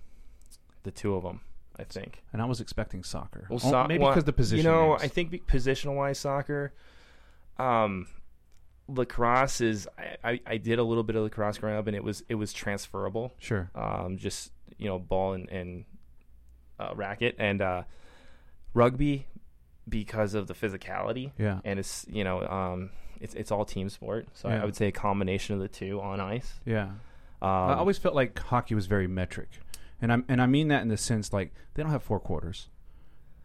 the 0.85 0.91
two 0.93 1.15
of 1.17 1.25
them, 1.25 1.41
I 1.79 1.83
think. 1.85 2.23
And 2.33 2.41
I 2.41 2.45
was 2.45 2.61
expecting 2.61 3.03
soccer. 3.03 3.47
Well, 3.51 3.59
Oh, 3.65 3.71
so- 3.71 3.87
maybe 3.89 4.03
well, 4.05 4.13
because 4.13 4.25
the 4.25 4.33
position. 4.33 4.65
You 4.65 4.71
know, 4.71 4.91
names. 4.91 5.03
I 5.03 5.09
think 5.09 5.47
positional 5.49 5.97
wise, 5.97 6.19
soccer. 6.21 6.73
Um, 7.59 8.07
lacrosse 8.95 9.61
is. 9.61 9.89
I, 9.99 10.17
I, 10.33 10.41
I 10.47 10.57
did 10.57 10.79
a 10.79 10.83
little 10.85 11.03
bit 11.05 11.17
of 11.17 11.23
lacrosse 11.23 11.59
growing 11.59 11.77
up, 11.77 11.87
and 11.87 11.97
it 11.97 12.05
was 12.05 12.23
it 12.29 12.35
was 12.37 12.53
transferable. 12.53 13.33
sure. 13.39 13.71
Um, 13.75 14.17
just 14.19 14.53
you 14.79 14.89
know, 14.89 14.99
ball 14.99 15.33
and, 15.35 15.49
and 15.51 15.85
uh, 16.79 16.93
racket, 16.95 17.37
and 17.39 17.61
uh, 17.63 17.83
rugby 18.75 19.27
because 19.89 20.35
of 20.35 20.47
the 20.47 20.55
physicality. 20.55 21.33
Yeah. 21.39 21.61
and 21.65 21.79
it's 21.79 22.07
you 22.11 22.25
know, 22.25 22.47
um, 22.47 22.91
it's 23.21 23.35
it's 23.35 23.51
all 23.51 23.65
team 23.65 23.89
sport. 23.89 24.29
So 24.35 24.49
I, 24.49 24.55
Yeah. 24.55 24.63
I 24.63 24.65
would 24.65 24.77
say 24.77 24.87
a 24.89 24.93
combination 24.93 25.55
of 25.55 25.61
the 25.61 25.69
two 25.69 26.01
on 26.01 26.21
ice. 26.21 26.61
Yeah. 26.65 26.91
Um, 27.43 27.49
I 27.49 27.75
always 27.75 27.97
felt 27.99 28.15
like 28.15 28.39
hockey 28.39 28.75
was 28.75 28.87
very 28.87 29.07
metric, 29.07 29.49
and 30.03 30.13
I 30.13 30.19
and 30.29 30.43
I 30.43 30.47
mean 30.47 30.69
that 30.69 30.83
in 30.83 30.89
the 30.89 30.97
sense 30.99 31.33
like 31.33 31.53
they 31.75 31.83
don't 31.83 31.91
have 31.93 32.03
four 32.03 32.21
quarters, 32.21 32.69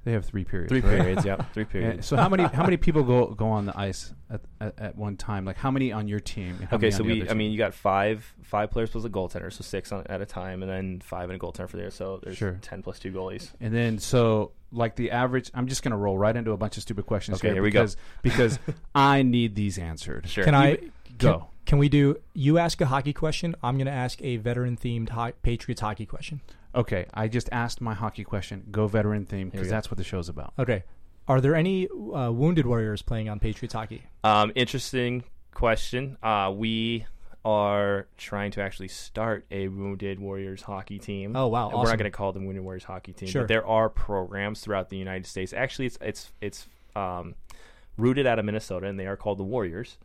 they 0.06 0.14
have 0.14 0.24
three 0.26 0.45
periods. 0.45 0.70
three 0.72 0.80
right? 0.80 1.01
periods. 1.01 1.26
yeah, 1.26 1.36
three 1.53 1.64
And 1.64 1.70
periods. 1.72 2.08
so 2.08 2.16
how 2.16 2.30
many 2.30 2.43
how 2.43 2.64
many 2.64 2.78
people 2.88 3.03
go 3.03 3.28
go 3.28 3.47
on 3.49 3.66
the 3.66 3.78
ice 3.78 4.14
at, 4.30 4.39
at, 4.62 4.80
at 4.80 4.95
one 4.95 5.18
time? 5.18 5.43
Like 5.43 5.58
how 5.58 5.72
many 5.72 5.91
on 5.91 6.08
your 6.08 6.20
team? 6.22 6.58
how 6.70 6.78
Okay, 6.78 6.91
so 6.91 7.03
we, 7.03 7.28
I 7.30 7.34
mean, 7.34 7.51
you 7.51 7.58
got 7.58 7.74
five 7.74 8.34
five 8.43 8.72
players 8.72 8.91
plus 8.91 9.03
a 9.03 9.10
goaltender, 9.10 9.51
so 9.51 9.64
six 9.64 9.91
on, 9.91 10.06
at 10.08 10.22
a 10.22 10.26
time, 10.26 10.62
and 10.64 10.72
then 10.72 11.01
five 11.01 11.30
and 11.30 11.41
a 11.41 11.43
goaltender 11.45 11.68
for 11.68 11.78
there. 11.78 11.91
So 11.91 12.20
there's 12.24 12.38
Sure. 12.38 12.58
ten 12.62 12.82
plus 12.82 12.99
two 12.99 13.12
goalies. 13.12 13.51
and 13.60 13.74
then 13.74 13.99
so 13.99 14.51
like 14.72 14.95
the 14.95 15.12
average. 15.12 15.51
I'm 15.53 15.68
just 15.68 15.84
gonna 15.84 15.97
roll 15.97 16.18
right 16.18 16.36
into 16.36 16.51
a 16.51 16.58
bunch 16.58 16.78
of 16.78 16.84
stupid 16.84 17.06
questions 17.06 17.39
Okay, 17.39 17.47
here, 17.49 17.56
here 17.56 17.64
we 17.64 17.72
go. 17.72 17.82
because 17.82 17.97
because 18.22 18.60
I 18.95 19.24
need 19.24 19.56
these 19.56 19.78
answered. 19.78 20.30
Sure. 20.30 20.43
Can 20.45 20.56
I 20.56 20.72
You- 20.72 20.91
go. 21.18 21.47
Can, 21.66 21.72
can 21.72 21.78
we 21.80 21.89
do? 21.89 22.18
You 22.34 22.57
ask 22.57 22.80
a 22.82 22.86
hockey 22.86 23.13
question. 23.13 23.55
I'm 23.63 23.78
going 23.78 23.88
to 23.88 23.91
ask 23.91 24.22
a 24.22 24.38
veteran 24.38 24.78
themed 24.78 25.09
ho- 25.09 25.34
Patriots 25.41 25.82
hockey 25.82 26.05
question. 26.05 26.41
Okay, 26.74 27.05
I 27.13 27.28
just 27.28 27.49
asked 27.51 27.82
my 27.82 27.93
hockey 27.93 28.24
question. 28.24 28.66
Go 28.72 28.88
veteran 28.88 29.26
theme 29.26 29.47
Here 29.47 29.51
because 29.51 29.68
go. 29.68 29.72
that's 29.72 29.89
what 29.89 29.97
the 29.97 30.03
show's 30.03 30.28
about. 30.30 30.53
Okay. 30.59 30.84
Are 31.28 31.41
there 31.41 31.55
any 31.55 31.88
uh, 31.88 32.32
wounded 32.32 32.66
warriors 32.68 33.01
playing 33.01 33.30
on 33.30 33.39
Patriots 33.39 33.74
hockey? 33.74 34.03
Um, 34.24 34.51
interesting 34.55 35.24
question. 35.53 36.18
Uh, 36.22 36.53
we 36.55 37.05
are 37.43 38.07
trying 38.18 38.51
to 38.51 38.61
actually 38.61 38.88
start 38.89 39.45
a 39.51 39.68
Wounded 39.68 40.20
Warriors 40.20 40.63
hockey 40.63 40.97
team. 40.99 41.36
Oh, 41.36 41.47
wow, 41.47 41.66
And 41.68 41.74
We're 41.74 41.80
awesome. 41.82 41.89
not 41.91 41.97
going 41.99 42.11
to 42.11 42.16
call 42.18 42.32
them 42.32 42.45
Wounded 42.45 42.63
Warriors 42.63 42.84
hockey 42.84 43.13
team, 43.13 43.30
Sure. 43.30 43.43
but 43.43 43.47
there 43.47 43.66
are 43.66 43.88
programs 43.89 44.59
throughout 44.61 44.89
the 44.89 44.97
United 44.97 45.26
States. 45.28 45.53
Actually, 45.53 45.86
it's 45.86 45.97
it's 46.01 46.32
it's 46.41 46.68
um, 46.95 47.36
rooted 47.97 48.26
out 48.28 48.38
of 48.39 48.45
Minnesota, 48.45 48.88
and 48.88 48.99
they 48.99 49.05
are 49.07 49.16
called 49.16 49.38
the 49.39 49.43
Warriors. 49.43 49.97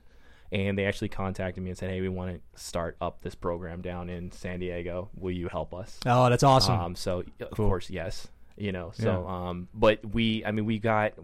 And 0.53 0.77
they 0.77 0.85
actually 0.87 1.09
contacted 1.11 1.63
me 1.63 1.71
and 1.71 1.79
said, 1.79 1.91
"Hey, 1.91 2.01
we 2.01 2.09
want 2.09 2.35
to 2.55 2.61
start 2.61 2.97
up 3.01 3.23
this 3.23 3.35
program 3.37 3.83
down 3.83 4.09
in 4.09 4.33
San 4.33 4.59
Diego. 4.61 5.09
Will 5.17 5.31
you 5.31 5.49
help 5.49 5.73
us?" 5.73 5.99
Oh, 6.07 6.29
that's 6.29 6.43
awesome. 6.43 6.79
Um, 6.79 6.97
so 6.97 7.21
of 7.41 7.51
Cool. 7.53 7.69
course, 7.69 7.89
yes. 7.91 8.27
You 8.57 8.73
know, 8.73 8.91
so 8.93 9.25
Yeah. 9.27 9.49
um, 9.51 9.69
but 9.73 10.05
we, 10.13 10.45
I 10.45 10.51
mean, 10.51 10.67
we 10.67 10.79
got, 10.79 11.15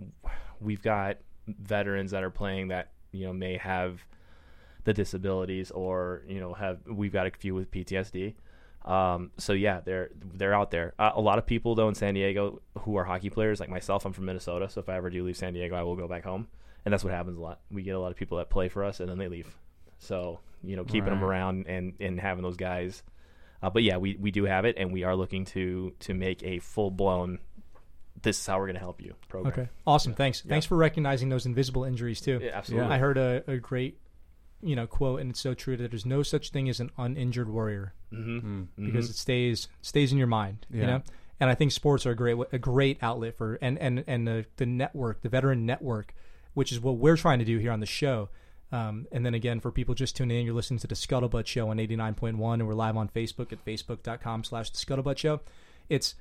we've 0.60 0.80
got 0.80 1.18
veterans 1.48 2.12
that 2.12 2.22
are 2.24 2.30
playing 2.30 2.68
that 2.68 2.92
you 3.12 3.26
know 3.26 3.32
may 3.32 3.56
have 3.56 4.04
the 4.84 4.92
disabilities 4.94 5.70
or 5.72 6.22
you 6.28 6.38
know 6.40 6.54
have 6.54 6.78
we've 6.86 7.12
got 7.12 7.26
a 7.26 7.30
few 7.30 7.54
with 7.54 7.70
PTSD. 7.70 8.34
Um, 8.84 9.32
so 9.38 9.52
yeah, 9.52 9.80
they're 9.80 10.10
they're 10.34 10.54
out 10.54 10.70
there. 10.70 10.94
Uh, 11.00 11.10
a 11.16 11.20
lot 11.20 11.38
of 11.38 11.46
people 11.46 11.74
though 11.74 11.88
in 11.88 11.96
San 11.96 12.14
Diego 12.14 12.62
who 12.78 12.94
are 12.96 13.04
hockey 13.04 13.30
players, 13.30 13.58
like 13.58 13.68
myself, 13.68 14.04
I'm 14.06 14.12
from 14.12 14.26
Minnesota. 14.26 14.68
So 14.70 14.80
if 14.80 14.88
I 14.88 14.94
ever 14.96 15.10
do 15.10 15.24
leave 15.24 15.36
San 15.36 15.52
Diego, 15.54 15.74
I 15.74 15.82
will 15.82 15.96
go 15.96 16.06
back 16.06 16.22
home, 16.22 16.46
and 16.86 16.92
that's 16.94 17.04
what 17.04 17.12
happens 17.12 17.36
a 17.36 17.40
lot. 17.42 17.60
We 17.70 17.82
get 17.82 17.94
a 17.94 18.00
lot 18.00 18.10
of 18.12 18.16
people 18.16 18.38
that 18.38 18.48
play 18.48 18.68
for 18.70 18.82
us 18.84 19.00
and 19.00 19.10
then 19.10 19.18
they 19.18 19.28
leave. 19.28 19.54
So 19.98 20.40
you 20.64 20.74
know, 20.76 20.84
keeping 20.84 21.10
them 21.10 21.22
around 21.22 21.66
and 21.68 21.92
and 22.00 22.18
having 22.18 22.42
those 22.42 22.56
guys. 22.56 23.02
Uh, 23.62 23.68
but 23.70 23.82
yeah, 23.82 23.96
we, 23.98 24.16
we 24.20 24.30
do 24.30 24.44
have 24.44 24.64
it, 24.64 24.76
and 24.78 24.92
we 24.92 25.04
are 25.04 25.14
looking 25.14 25.44
to 25.46 25.92
to 26.00 26.14
make 26.14 26.42
a 26.42 26.58
full 26.60 26.90
blown. 26.90 27.38
This 28.22 28.38
is 28.40 28.46
how 28.46 28.58
we're 28.58 28.66
going 28.66 28.74
to 28.76 28.80
help 28.80 29.00
you 29.02 29.14
program. 29.28 29.52
okay. 29.52 29.68
Awesome. 29.86 30.14
Thanks. 30.14 30.42
Yeah. 30.44 30.50
Thanks 30.50 30.64
for 30.66 30.76
recognizing 30.76 31.28
those 31.28 31.44
invisible 31.46 31.84
injuries 31.84 32.20
too. 32.20 32.40
Yeah, 32.42 32.52
absolutely. 32.54 32.88
I 32.94 32.98
heard 32.98 33.18
a, 33.18 33.42
a 33.46 33.56
great, 33.58 33.98
you 34.62 34.74
know, 34.74 34.86
quote, 34.86 35.20
and 35.20 35.30
it's 35.30 35.40
so 35.40 35.52
true 35.54 35.76
that 35.76 35.90
there's 35.90 36.06
no 36.06 36.22
such 36.22 36.50
thing 36.50 36.68
as 36.68 36.80
an 36.80 36.90
uninjured 36.98 37.48
warrior 37.48 37.92
Mm-hmm. 38.12 38.84
because 38.86 39.10
it 39.10 39.16
stays 39.16 39.68
stays 39.82 40.12
in 40.12 40.18
your 40.18 40.26
mind. 40.28 40.64
You 40.70 40.86
know, 40.86 41.02
and 41.40 41.50
I 41.50 41.54
think 41.54 41.72
sports 41.72 42.06
are 42.06 42.12
a 42.12 42.16
great 42.16 42.36
a 42.52 42.58
great 42.58 42.98
outlet 43.02 43.36
for 43.36 43.58
and 43.60 43.78
and 43.78 44.04
and 44.06 44.26
the 44.26 44.46
the 44.56 44.66
network, 44.66 45.22
the 45.22 45.28
veteran 45.28 45.66
network, 45.66 46.14
which 46.56 46.72
is 46.72 46.80
what 46.80 46.96
we're 46.96 47.18
trying 47.18 47.38
to 47.38 47.44
do 47.44 47.58
here 47.58 47.70
on 47.70 47.80
the 47.80 47.86
show. 47.86 48.30
Um, 48.72 49.06
and 49.12 49.26
then 49.26 49.34
again, 49.34 49.60
for 49.60 49.70
people 49.70 49.94
just 49.94 50.16
tuning 50.16 50.38
in, 50.40 50.46
you're 50.46 50.54
listening 50.54 50.78
to 50.80 50.86
the 50.86 50.94
Scuttlebutt 50.94 51.46
Show 51.46 51.68
on 51.68 51.76
89.1, 51.76 52.54
and 52.54 52.66
we're 52.66 52.72
live 52.72 52.96
on 52.96 53.08
Facebook 53.10 53.52
at 53.52 53.62
facebook.com 53.62 54.42
slash 54.42 54.70
the 54.70 54.78
Scuttlebutt 54.78 55.18
Show. 55.18 55.40
It's 55.90 56.14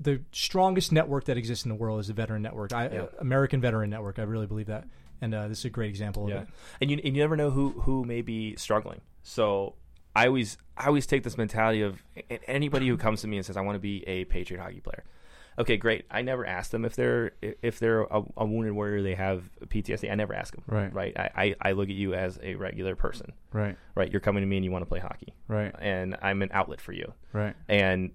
the 0.00 0.20
strongest 0.32 0.90
network 0.90 1.26
that 1.26 1.36
exists 1.38 1.64
in 1.64 1.68
the 1.68 1.76
world 1.76 2.00
is 2.00 2.08
the 2.08 2.12
Veteran 2.12 2.42
Network. 2.42 2.72
I, 2.72 2.88
Yeah. 2.88 3.04
American 3.20 3.60
Veteran 3.60 3.88
Network. 3.88 4.18
I 4.18 4.22
really 4.22 4.46
believe 4.48 4.66
that. 4.66 4.88
And 5.20 5.32
uh, 5.32 5.46
this 5.46 5.58
is 5.60 5.64
a 5.66 5.70
great 5.70 5.90
example 5.90 6.24
of 6.24 6.30
Yeah, 6.30 6.40
it. 6.42 6.48
and 6.80 6.90
you 6.90 7.00
and 7.04 7.16
you 7.16 7.22
never 7.22 7.36
know 7.36 7.50
who 7.50 7.70
who 7.82 8.04
may 8.04 8.20
be 8.22 8.56
struggling. 8.56 9.00
So 9.22 9.74
I 10.16 10.26
always 10.26 10.58
I 10.76 10.86
always 10.88 11.06
take 11.06 11.22
this 11.22 11.38
mentality 11.38 11.82
of 11.82 12.02
anybody 12.48 12.88
who 12.88 12.96
comes 12.96 13.20
to 13.22 13.28
me 13.28 13.36
and 13.36 13.46
says 13.46 13.56
I 13.56 13.60
want 13.60 13.76
to 13.76 13.80
be 13.80 14.02
a 14.08 14.24
Patriot 14.26 14.60
hockey 14.60 14.80
player. 14.80 15.04
Okay, 15.58 15.76
great. 15.76 16.04
I 16.10 16.22
never 16.22 16.46
ask 16.46 16.70
them 16.70 16.84
if 16.84 16.94
they're 16.94 17.32
if 17.42 17.78
they're 17.78 18.02
a, 18.02 18.22
a 18.36 18.44
wounded 18.46 18.72
warrior, 18.74 19.02
they 19.02 19.14
have 19.16 19.50
PTSD. 19.66 20.10
I 20.10 20.14
never 20.14 20.34
ask 20.34 20.54
them. 20.54 20.62
Right. 20.66 20.92
right. 20.94 21.12
I, 21.18 21.30
I, 21.36 21.54
I 21.70 21.72
look 21.72 21.88
at 21.88 21.94
you 21.96 22.14
as 22.14 22.38
a 22.42 22.54
regular 22.54 22.94
person. 22.96 23.32
Right, 23.52 23.76
Right, 23.94 24.10
you're 24.12 24.20
coming 24.20 24.42
to 24.42 24.46
me 24.46 24.56
and 24.56 24.64
you 24.64 24.70
want 24.70 24.82
to 24.82 24.88
play 24.88 25.00
hockey, 25.00 25.34
right, 25.48 25.74
and 25.80 26.16
I'm 26.22 26.42
an 26.42 26.50
outlet 26.52 26.80
for 26.80 26.92
you. 26.92 27.12
right. 27.32 27.54
and 27.68 28.10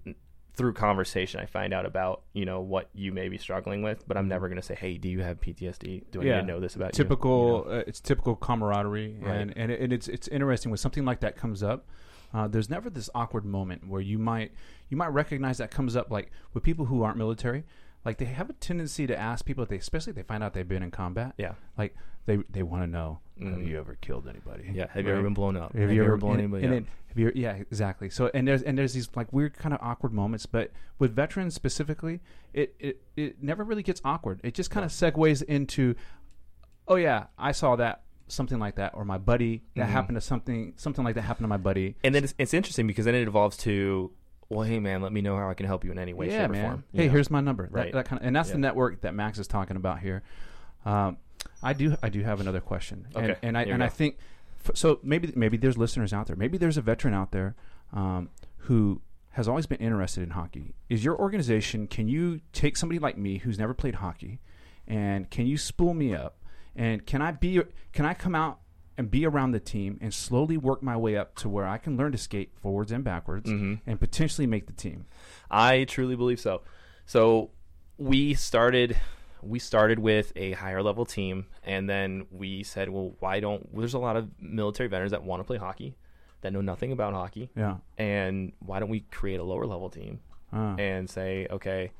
through 0.56 0.72
conversation 0.72 1.40
i 1.40 1.46
find 1.46 1.74
out 1.74 1.84
about 1.84 2.22
you 2.32 2.44
know 2.44 2.60
what 2.60 2.88
you 2.94 3.10
may 3.10 3.28
be 3.28 3.36
struggling 3.36 3.82
with 3.82 4.06
but 4.06 4.16
i'm 4.16 4.22
Mm-hmm. 4.22 4.28
never 4.28 4.46
going 4.48 4.54
to 4.60 4.62
say 4.62 4.76
hey 4.76 4.96
do 4.98 5.08
you 5.08 5.20
have 5.20 5.40
ptsd 5.40 6.04
do 6.12 6.20
i 6.20 6.24
Yeah. 6.24 6.36
need 6.36 6.40
to 6.42 6.46
know 6.46 6.60
this 6.60 6.76
about 6.76 6.92
typical 6.92 7.64
you? 7.66 7.72
You 7.72 7.74
know? 7.74 7.80
uh, 7.80 7.84
it's 7.88 7.98
typical 7.98 8.36
camaraderie 8.36 9.16
Right. 9.20 9.34
and 9.34 9.52
and, 9.56 9.72
it, 9.72 9.80
and 9.80 9.92
it's 9.92 10.06
it's 10.06 10.28
interesting 10.28 10.70
when 10.70 10.78
something 10.78 11.04
like 11.04 11.18
that 11.20 11.34
comes 11.36 11.64
up 11.64 11.88
uh, 12.34 12.48
there's 12.48 12.68
never 12.68 12.90
this 12.90 13.08
awkward 13.14 13.44
moment 13.46 13.88
where 13.88 14.00
you 14.02 14.18
might 14.18 14.52
you 14.90 14.96
might 14.96 15.08
recognize 15.08 15.58
that 15.58 15.70
comes 15.70 15.94
up 15.96 16.10
like 16.10 16.30
with 16.52 16.62
people 16.62 16.84
who 16.86 17.02
aren't 17.02 17.16
military. 17.16 17.64
Like 18.04 18.18
they 18.18 18.26
have 18.26 18.50
a 18.50 18.52
tendency 18.54 19.06
to 19.06 19.16
ask 19.18 19.46
people 19.46 19.62
if 19.62 19.70
they 19.70 19.76
especially 19.78 20.10
if 20.10 20.16
they 20.16 20.22
find 20.24 20.42
out 20.44 20.52
they've 20.52 20.68
been 20.68 20.82
in 20.82 20.90
combat. 20.90 21.34
Yeah. 21.38 21.54
Like 21.78 21.96
they 22.26 22.38
they 22.50 22.62
want 22.62 22.82
to 22.82 22.86
know 22.86 23.20
have 23.40 23.54
Mhm. 23.58 23.66
you 23.66 23.78
ever 23.78 23.96
killed 24.00 24.28
anybody? 24.28 24.70
Yeah. 24.72 24.86
Have 24.90 25.06
you 25.06 25.12
ever 25.12 25.22
been 25.22 25.32
blown 25.34 25.56
up? 25.56 25.74
Have, 25.74 25.90
you 25.90 26.04
ever 26.04 26.16
blown 26.16 26.32
and- 26.34 26.40
anybody 26.42 26.64
and 26.66 26.74
up? 26.74 26.76
then- 26.84 26.88
have 27.08 27.18
you, 27.18 27.32
yeah, 27.36 27.52
exactly. 27.54 28.10
So 28.10 28.30
and 28.34 28.46
there's 28.48 28.62
and 28.62 28.76
there's 28.76 28.92
these 28.92 29.08
like 29.14 29.32
weird 29.32 29.54
kind 29.54 29.72
of 29.72 29.80
awkward 29.80 30.12
moments, 30.12 30.46
but 30.46 30.72
with 30.98 31.14
veterans 31.14 31.54
specifically, 31.54 32.20
it 32.52 32.74
it, 32.80 33.00
it 33.16 33.42
never 33.42 33.62
really 33.64 33.82
gets 33.84 34.00
awkward. 34.04 34.40
It 34.42 34.52
just 34.54 34.70
kind 34.70 34.84
of 34.84 34.90
segues 34.90 35.40
into, 35.42 35.94
oh 36.88 36.96
yeah, 36.96 37.26
I 37.38 37.52
saw 37.52 37.76
that 37.76 38.02
something 38.34 38.58
like 38.58 38.74
that, 38.76 38.92
or 38.94 39.04
my 39.04 39.18
buddy 39.18 39.62
that 39.76 39.86
Mhm. 39.86 39.90
happened 39.90 40.16
to 40.16 40.20
something 40.20 40.72
something 40.76 41.04
like 41.04 41.14
that 41.14 41.22
happened 41.22 41.44
to 41.44 41.48
my 41.48 41.56
buddy. 41.56 41.96
and 42.04 42.14
then 42.14 42.24
it's, 42.24 42.34
it's 42.38 42.52
interesting 42.54 42.86
because 42.86 43.04
then 43.06 43.14
it 43.14 43.26
evolves 43.26 43.56
to 43.58 44.10
well 44.50 44.62
hey 44.62 44.78
man 44.78 45.00
let 45.00 45.10
me 45.12 45.22
know 45.22 45.36
how 45.38 45.48
i 45.48 45.54
can 45.54 45.64
help 45.66 45.84
you 45.84 45.90
in 45.90 45.98
any 45.98 46.12
way 46.12 46.26
yeah, 46.28 46.42
shape 46.42 46.50
or 46.50 46.52
man. 46.52 46.64
form 46.70 46.84
Hey, 46.92 47.06
know? 47.06 47.12
here's 47.12 47.30
my 47.30 47.40
number. 47.40 47.68
Right. 47.70 47.92
that 47.92 48.04
kind 48.04 48.20
of, 48.20 48.26
and 48.26 48.36
that's 48.36 48.50
the 48.50 48.58
network 48.58 49.00
that 49.00 49.14
Max 49.14 49.38
is 49.38 49.46
talking 49.46 49.76
about 49.76 50.00
here. 50.00 50.22
Um, 50.84 51.16
I 51.62 51.72
do 51.72 51.96
I 52.02 52.08
do 52.10 52.22
have 52.22 52.40
another 52.40 52.60
question, 52.60 53.06
and, 53.14 53.30
Okay, 53.30 53.38
and 53.42 53.56
I 53.56 53.60
here 53.64 53.68
we 53.68 53.74
and 53.74 53.82
I 53.84 53.88
think 53.88 54.18
f- 54.66 54.76
so. 54.76 54.98
Maybe 55.02 55.32
maybe 55.34 55.56
there's 55.56 55.78
listeners 55.78 56.12
out 56.12 56.26
there. 56.26 56.36
Maybe 56.36 56.58
there's 56.58 56.76
a 56.76 56.82
veteran 56.82 57.14
out 57.14 57.32
there 57.32 57.54
um, 57.92 58.28
who 58.58 59.00
has 59.30 59.48
always 59.48 59.66
been 59.66 59.78
interested 59.78 60.22
in 60.22 60.30
hockey. 60.30 60.74
Is 60.90 61.04
your 61.04 61.18
organization? 61.18 61.86
Can 61.86 62.06
you 62.08 62.40
take 62.52 62.76
somebody 62.76 62.98
like 62.98 63.16
me 63.18 63.38
who's 63.38 63.58
never 63.58 63.72
played 63.74 63.96
hockey, 63.96 64.40
and 64.86 65.28
can 65.30 65.46
you 65.46 65.56
spool 65.58 65.94
me 65.94 66.14
up? 66.14 66.36
And 66.76 67.04
can 67.06 67.22
I 67.22 67.30
be? 67.32 67.62
Can 67.92 68.04
I 68.04 68.14
come 68.14 68.34
out 68.34 68.60
and 68.96 69.10
be 69.10 69.26
around 69.26 69.50
the 69.52 69.60
team 69.60 69.98
and 70.00 70.14
slowly 70.14 70.56
work 70.56 70.82
my 70.82 70.96
way 70.96 71.16
up 71.16 71.34
to 71.36 71.48
where 71.48 71.66
I 71.66 71.78
can 71.78 71.96
learn 71.96 72.12
to 72.12 72.18
skate 72.18 72.52
forwards 72.62 72.92
and 72.92 73.02
backwards 73.02 73.50
Mm-hmm. 73.50 73.88
and 73.90 73.98
potentially 73.98 74.46
make 74.46 74.66
the 74.66 74.72
team. 74.72 75.06
I 75.50 75.84
truly 75.84 76.14
believe 76.14 76.38
so. 76.40 76.62
So 77.06 77.50
we 77.98 78.34
started 78.34 78.96
we 79.42 79.58
started 79.58 79.98
with 79.98 80.32
a 80.36 80.52
higher 80.52 80.82
level 80.82 81.04
team 81.04 81.46
and 81.64 81.88
then 81.90 82.26
we 82.30 82.62
said, 82.62 82.88
well, 82.88 83.14
why 83.18 83.40
don't 83.40 83.76
there's 83.76 83.94
a 83.94 83.98
lot 83.98 84.16
of 84.16 84.28
military 84.40 84.88
veterans 84.88 85.10
that 85.10 85.22
want 85.22 85.40
to 85.40 85.44
play 85.44 85.58
hockey 85.58 85.96
that 86.40 86.52
know 86.52 86.60
nothing 86.62 86.92
about 86.92 87.12
hockey 87.14 87.50
Yeah. 87.56 87.76
and 87.98 88.52
why 88.60 88.78
don't 88.80 88.88
we 88.90 89.00
create 89.00 89.40
a 89.40 89.44
lower 89.44 89.66
level 89.66 89.90
team 89.90 90.20
Ah. 90.52 90.76
and 90.78 91.10
say, 91.10 91.46
okay, 91.50 91.90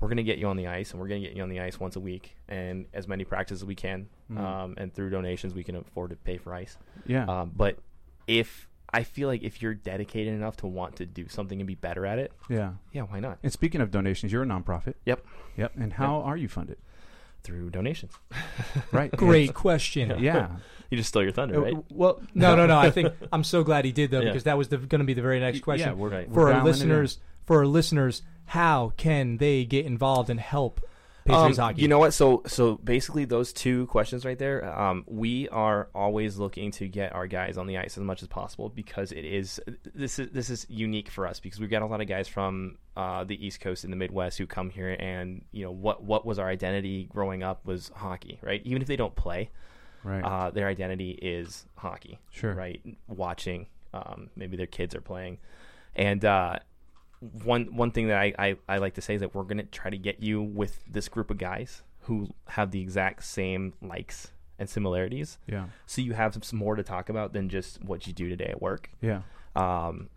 we're 0.00 0.08
going 0.08 0.16
to 0.18 0.22
get 0.22 0.38
you 0.38 0.46
on 0.48 0.56
the 0.56 0.66
ice, 0.66 0.90
and 0.92 1.00
we're 1.00 1.08
going 1.08 1.22
to 1.22 1.28
get 1.28 1.36
you 1.36 1.42
on 1.42 1.48
the 1.48 1.60
ice 1.60 1.80
once 1.80 1.96
a 1.96 2.00
week, 2.00 2.36
and 2.48 2.86
as 2.92 3.08
many 3.08 3.24
practices 3.24 3.62
as 3.62 3.66
we 3.66 3.74
can, 3.74 4.08
um, 4.36 4.74
and 4.76 4.92
through 4.94 5.10
donations 5.10 5.54
we 5.54 5.64
can 5.64 5.76
afford 5.76 6.10
to 6.10 6.16
pay 6.16 6.36
for 6.36 6.52
ice. 6.54 6.76
yeah. 7.06 7.24
Um, 7.24 7.52
but 7.54 7.78
if 8.26 8.68
I 8.92 9.02
feel 9.04 9.28
like 9.28 9.42
if 9.42 9.62
you're 9.62 9.74
dedicated 9.74 10.34
enough 10.34 10.56
to 10.58 10.66
want 10.66 10.96
to 10.96 11.06
do 11.06 11.28
something 11.28 11.60
and 11.60 11.66
be 11.66 11.74
better 11.74 12.04
at 12.06 12.18
it, 12.18 12.32
yeah. 12.48 12.72
yeah, 12.92 13.02
why 13.02 13.20
not? 13.20 13.38
And 13.42 13.52
speaking 13.52 13.80
of 13.80 13.90
donations, 13.90 14.32
you're 14.32 14.42
a 14.42 14.46
nonprofit. 14.46 14.94
Yep, 15.06 15.24
Yep. 15.56 15.72
And 15.76 15.92
how 15.94 16.20
are 16.20 16.36
you 16.36 16.48
funded? 16.48 16.78
through 17.42 17.70
donations. 17.70 18.12
Right. 18.92 19.08
Great 19.12 19.54
question. 19.54 20.18
Yeah. 20.18 20.48
You 20.90 20.96
just 20.96 21.08
stole 21.08 21.22
your 21.24 21.32
thunder, 21.32 21.60
right? 21.60 21.74
Uh, 21.76 21.80
Well, 21.90 22.20
No, 22.34 22.54
no, 22.54 22.66
no. 22.66 22.78
I 22.78 22.90
think 22.90 23.12
I'm 23.32 23.42
so 23.44 23.62
glad 23.64 23.84
he 23.84 23.90
did 23.92 24.10
though 24.12 24.20
Yeah. 24.20 24.26
because 24.30 24.44
that 24.44 24.56
was 24.58 24.68
going 24.68 24.88
to 24.88 25.04
be 25.04 25.14
the 25.14 25.22
very 25.22 25.38
next 25.40 25.60
question. 25.60 25.88
Yeah, 25.88 25.94
we're, 25.94 26.08
Right. 26.10 26.28
we're 26.28 26.34
for 26.34 26.40
our 26.46 26.52
dialing 26.54 26.58
it 26.58 26.60
in. 26.60 26.72
listeners, 26.72 27.18
for 27.44 27.58
our 27.58 27.66
listeners, 27.66 28.22
how 28.46 28.92
can 28.96 29.36
they 29.38 29.64
get 29.64 29.84
involved 29.86 30.30
and 30.30 30.40
help 30.40 30.80
Patriots 31.24 31.58
Um, 31.58 31.64
hockey? 31.64 31.82
You 31.82 31.88
know 31.88 31.98
what? 31.98 32.14
So 32.14 32.42
so 32.46 32.76
basically, 32.76 33.24
those 33.24 33.52
two 33.52 33.86
questions 33.88 34.24
right 34.24 34.38
there. 34.38 34.64
Um, 34.78 35.04
we 35.08 35.48
are 35.48 35.88
always 35.94 36.38
looking 36.38 36.70
to 36.72 36.86
get 36.86 37.12
our 37.12 37.26
guys 37.26 37.58
on 37.58 37.66
the 37.66 37.76
ice 37.78 37.98
as 37.98 38.04
much 38.04 38.22
as 38.22 38.28
possible 38.28 38.68
because 38.68 39.10
it 39.10 39.24
is 39.24 39.60
this 39.94 40.20
is 40.20 40.30
this 40.30 40.50
is 40.50 40.66
unique 40.68 41.08
for 41.10 41.26
us 41.26 41.40
because 41.40 41.58
we've 41.58 41.70
got 41.70 41.82
a 41.82 41.86
lot 41.86 42.00
of 42.00 42.06
guys 42.06 42.28
from 42.28 42.78
uh, 42.96 43.24
the 43.24 43.44
East 43.44 43.60
Coast 43.60 43.82
and 43.82 43.92
the 43.92 43.96
Midwest 43.96 44.38
who 44.38 44.46
come 44.46 44.70
here 44.70 44.96
and 45.00 45.44
you 45.50 45.64
know 45.64 45.72
what 45.72 46.04
what 46.04 46.24
was 46.24 46.38
our 46.38 46.48
identity 46.48 47.08
growing 47.12 47.42
up 47.42 47.66
was 47.66 47.90
hockey, 47.96 48.38
right? 48.42 48.62
Even 48.64 48.80
if 48.80 48.86
they 48.86 48.96
don't 48.96 49.16
play, 49.16 49.50
Right. 50.04 50.22
uh, 50.22 50.50
their 50.52 50.68
identity 50.68 51.10
is 51.20 51.66
hockey. 51.74 52.20
Sure. 52.30 52.54
Right. 52.54 52.80
Watching. 53.08 53.66
Um, 53.92 54.30
maybe 54.36 54.56
their 54.56 54.66
kids 54.66 54.94
are 54.94 55.00
playing, 55.00 55.38
and 55.96 56.24
uh, 56.24 56.58
one 57.44 57.74
one 57.76 57.90
thing 57.90 58.08
that 58.08 58.18
I, 58.18 58.34
I, 58.38 58.56
I 58.68 58.78
like 58.78 58.94
to 58.94 59.00
say 59.00 59.14
is 59.14 59.20
that 59.20 59.34
we're 59.34 59.44
going 59.44 59.58
to 59.58 59.64
try 59.64 59.90
to 59.90 59.98
get 59.98 60.22
you 60.22 60.42
with 60.42 60.80
this 60.90 61.08
group 61.08 61.30
of 61.30 61.38
guys 61.38 61.82
who 62.02 62.28
have 62.48 62.70
the 62.70 62.80
exact 62.80 63.24
same 63.24 63.72
likes 63.82 64.28
and 64.58 64.68
similarities, 64.68 65.38
yeah. 65.46 65.66
so 65.86 66.00
you 66.00 66.14
have 66.14 66.36
some 66.42 66.58
more 66.58 66.76
to 66.76 66.82
talk 66.82 67.08
about 67.08 67.32
than 67.32 67.48
just 67.48 67.82
what 67.84 68.06
you 68.06 68.12
do 68.12 68.28
today 68.28 68.46
at 68.46 68.62
work. 68.62 68.90
Yeah. 69.00 69.22
Um, 69.54 70.08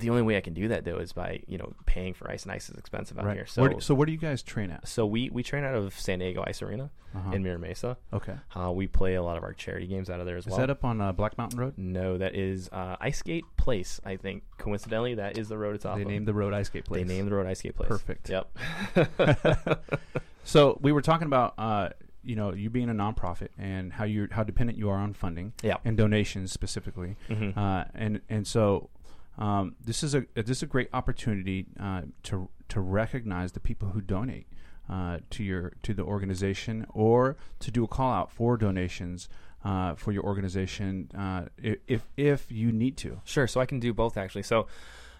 the 0.00 0.10
only 0.10 0.22
way 0.22 0.36
I 0.36 0.40
can 0.40 0.52
do 0.54 0.68
that 0.68 0.84
though 0.84 0.98
is 0.98 1.12
by 1.12 1.42
you 1.46 1.56
know 1.58 1.72
paying 1.86 2.12
for 2.14 2.30
ice, 2.30 2.42
and 2.42 2.52
ice 2.52 2.68
is 2.68 2.76
expensive 2.76 3.18
out 3.18 3.24
Right. 3.26 3.36
here. 3.36 3.46
So 3.46 3.62
where, 3.62 3.70
do- 3.74 3.80
so 3.80 3.94
where 3.94 4.06
do 4.06 4.12
you 4.12 4.18
guys 4.18 4.42
train 4.42 4.70
at? 4.70 4.88
so 4.88 5.06
we 5.06 5.30
we 5.30 5.42
train 5.42 5.62
out 5.64 5.74
of 5.74 5.98
San 5.98 6.18
Diego 6.18 6.42
Ice 6.46 6.60
Arena 6.62 6.90
Uh-huh. 7.14 7.32
in 7.32 7.42
Mira 7.42 7.58
Mesa. 7.58 7.96
Okay. 8.12 8.36
Uh, 8.54 8.70
we 8.72 8.86
play 8.86 9.14
a 9.14 9.22
lot 9.22 9.36
of 9.36 9.42
our 9.42 9.52
charity 9.52 9.86
games 9.86 10.08
out 10.10 10.20
of 10.20 10.26
there 10.26 10.36
as 10.36 10.46
Is 10.46 10.50
well. 10.50 10.58
that 10.60 10.70
up 10.70 10.84
on 10.84 11.00
uh, 11.00 11.12
Black 11.12 11.36
Mountain 11.38 11.58
Road? 11.58 11.74
No, 11.76 12.16
that 12.18 12.34
is 12.34 12.68
uh, 12.72 12.96
Ice 13.00 13.18
Skate 13.18 13.44
Place. 13.56 14.00
I 14.04 14.16
think 14.16 14.42
coincidentally 14.58 15.14
that 15.16 15.36
is 15.38 15.48
the 15.48 15.58
road 15.58 15.74
it's 15.74 15.84
off. 15.84 15.96
They 15.96 16.02
of. 16.02 16.08
named 16.08 16.26
the 16.28 16.34
road 16.34 16.52
Ice 16.54 16.66
Skate 16.68 16.84
Place. 16.84 17.06
They 17.06 17.14
named 17.14 17.28
the 17.30 17.34
road 17.34 17.46
Ice 17.46 17.58
Skate 17.60 17.74
Place. 17.76 17.88
Perfect. 17.88 18.28
Yep. 18.30 18.46
So 20.44 20.78
we 20.82 20.90
were 20.90 21.02
talking 21.02 21.26
about 21.26 21.54
uh, 21.58 21.90
you 22.24 22.34
know 22.34 22.52
you 22.52 22.70
being 22.70 22.88
a 22.90 22.94
nonprofit 22.94 23.48
and 23.58 23.92
how 23.92 24.04
you 24.04 24.26
how 24.30 24.42
dependent 24.42 24.78
you 24.78 24.88
are 24.88 24.96
on 24.96 25.12
funding 25.12 25.52
Yeah. 25.62 25.76
and 25.84 25.96
donations 25.96 26.50
specifically, 26.50 27.16
Mhm. 27.28 27.56
uh, 27.56 27.84
and 27.94 28.20
and 28.28 28.46
so 28.46 28.88
um, 29.40 29.74
this 29.84 30.02
is 30.02 30.14
a 30.14 30.24
this 30.34 30.58
is 30.58 30.62
a 30.62 30.66
great 30.66 30.88
opportunity 30.92 31.66
uh, 31.78 32.02
to 32.24 32.48
to 32.68 32.80
recognize 32.80 33.52
the 33.52 33.60
people 33.60 33.88
who 33.90 34.00
donate. 34.00 34.46
Uh, 34.88 35.18
to 35.30 35.44
your 35.44 35.72
to 35.84 35.94
the 35.94 36.02
organization 36.02 36.84
or 36.92 37.36
to 37.60 37.70
do 37.70 37.84
a 37.84 37.86
call 37.86 38.12
out 38.12 38.28
for 38.28 38.56
donations 38.56 39.28
uh, 39.64 39.94
for 39.94 40.10
your 40.10 40.24
organization 40.24 41.08
uh, 41.16 41.44
if 41.62 42.08
if 42.16 42.50
you 42.50 42.72
need 42.72 42.96
to. 42.96 43.20
Sure. 43.24 43.46
So 43.46 43.60
I 43.60 43.66
can 43.66 43.78
do 43.78 43.94
both 43.94 44.16
actually. 44.16 44.42
So 44.42 44.66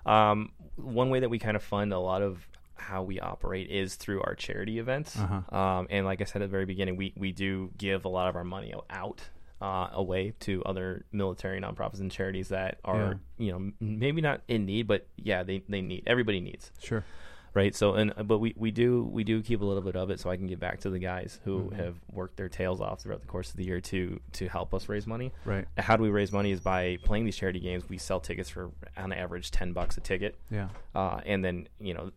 um, 0.07 0.51
one 0.75 1.09
way 1.11 1.21
that 1.21 1.29
we 1.31 1.39
kind 1.39 1.57
of 1.57 1.63
fund 1.63 1.93
a 1.93 2.01
lot 2.01 2.21
of 2.21 2.49
how 2.75 3.03
we 3.03 3.21
operate 3.21 3.71
is 3.71 3.95
through 3.95 4.23
our 4.23 4.35
charity 4.35 4.79
events. 4.79 5.17
Uh-huh. 5.17 5.57
Um, 5.57 5.87
and 5.91 6.07
like 6.07 6.21
I 6.21 6.25
said 6.25 6.43
at 6.43 6.47
the 6.47 6.51
very 6.51 6.65
beginning, 6.65 6.97
we, 6.97 7.13
we 7.17 7.31
do 7.31 7.71
give 7.77 8.05
a 8.05 8.09
lot 8.09 8.29
of 8.29 8.37
our 8.37 8.45
money 8.45 8.73
out 8.89 9.21
uh, 9.61 9.89
away 9.93 10.33
to 10.41 10.63
other 10.65 11.05
military 11.13 11.61
nonprofits 11.61 12.01
and 12.01 12.11
charities 12.11 12.49
that 12.49 12.79
are, 12.85 13.21
you 13.39 13.53
know, 13.53 13.73
maybe 13.81 14.21
not 14.21 14.41
in 14.49 14.65
need, 14.67 14.87
but 14.87 15.07
yeah, 15.17 15.43
they, 15.43 15.63
they 15.69 15.81
need, 15.83 16.03
everybody 16.07 16.41
needs. 16.41 16.71
Sure. 16.83 17.05
right 17.53 17.75
so 17.75 17.95
and 17.95 18.13
but 18.29 18.39
we, 18.39 18.55
we 18.57 18.71
do 18.71 19.03
we 19.13 19.25
do 19.25 19.43
keep 19.43 19.61
a 19.61 19.65
little 19.65 19.83
bit 19.83 19.97
of 19.97 20.09
it 20.09 20.21
so 20.21 20.31
i 20.31 20.37
can 20.37 20.47
get 20.47 20.61
back 20.61 20.79
to 20.79 20.89
the 20.89 21.01
guys 21.01 21.41
who 21.45 21.63
Mhm. 21.63 21.73
have 21.75 21.97
worked 22.13 22.37
their 22.37 22.49
tails 22.49 22.81
off 22.81 23.01
throughout 23.01 23.21
the 23.23 23.27
course 23.27 23.51
of 23.51 23.57
the 23.57 23.65
year 23.65 23.81
to 23.81 24.21
to 24.35 24.47
help 24.49 24.73
us 24.73 24.89
raise 24.89 25.05
money 25.05 25.33
Right. 25.45 25.67
how 25.77 25.97
do 25.97 26.05
we 26.05 26.11
raise 26.11 26.31
money 26.31 26.53
is 26.53 26.61
by 26.61 26.99
playing 27.03 27.25
these 27.25 27.35
charity 27.37 27.59
games 27.59 27.89
we 27.89 27.99
sell 27.99 28.21
tickets 28.21 28.49
for 28.49 28.71
on 28.97 29.13
average 29.13 29.51
10 29.51 29.73
bucks 29.73 29.97
a 29.97 30.01
ticket 30.01 30.37
Yeah. 30.49 30.69
uh, 30.95 31.23
and 31.27 31.45
then 31.45 31.67
you 31.81 31.93
know 31.93 32.13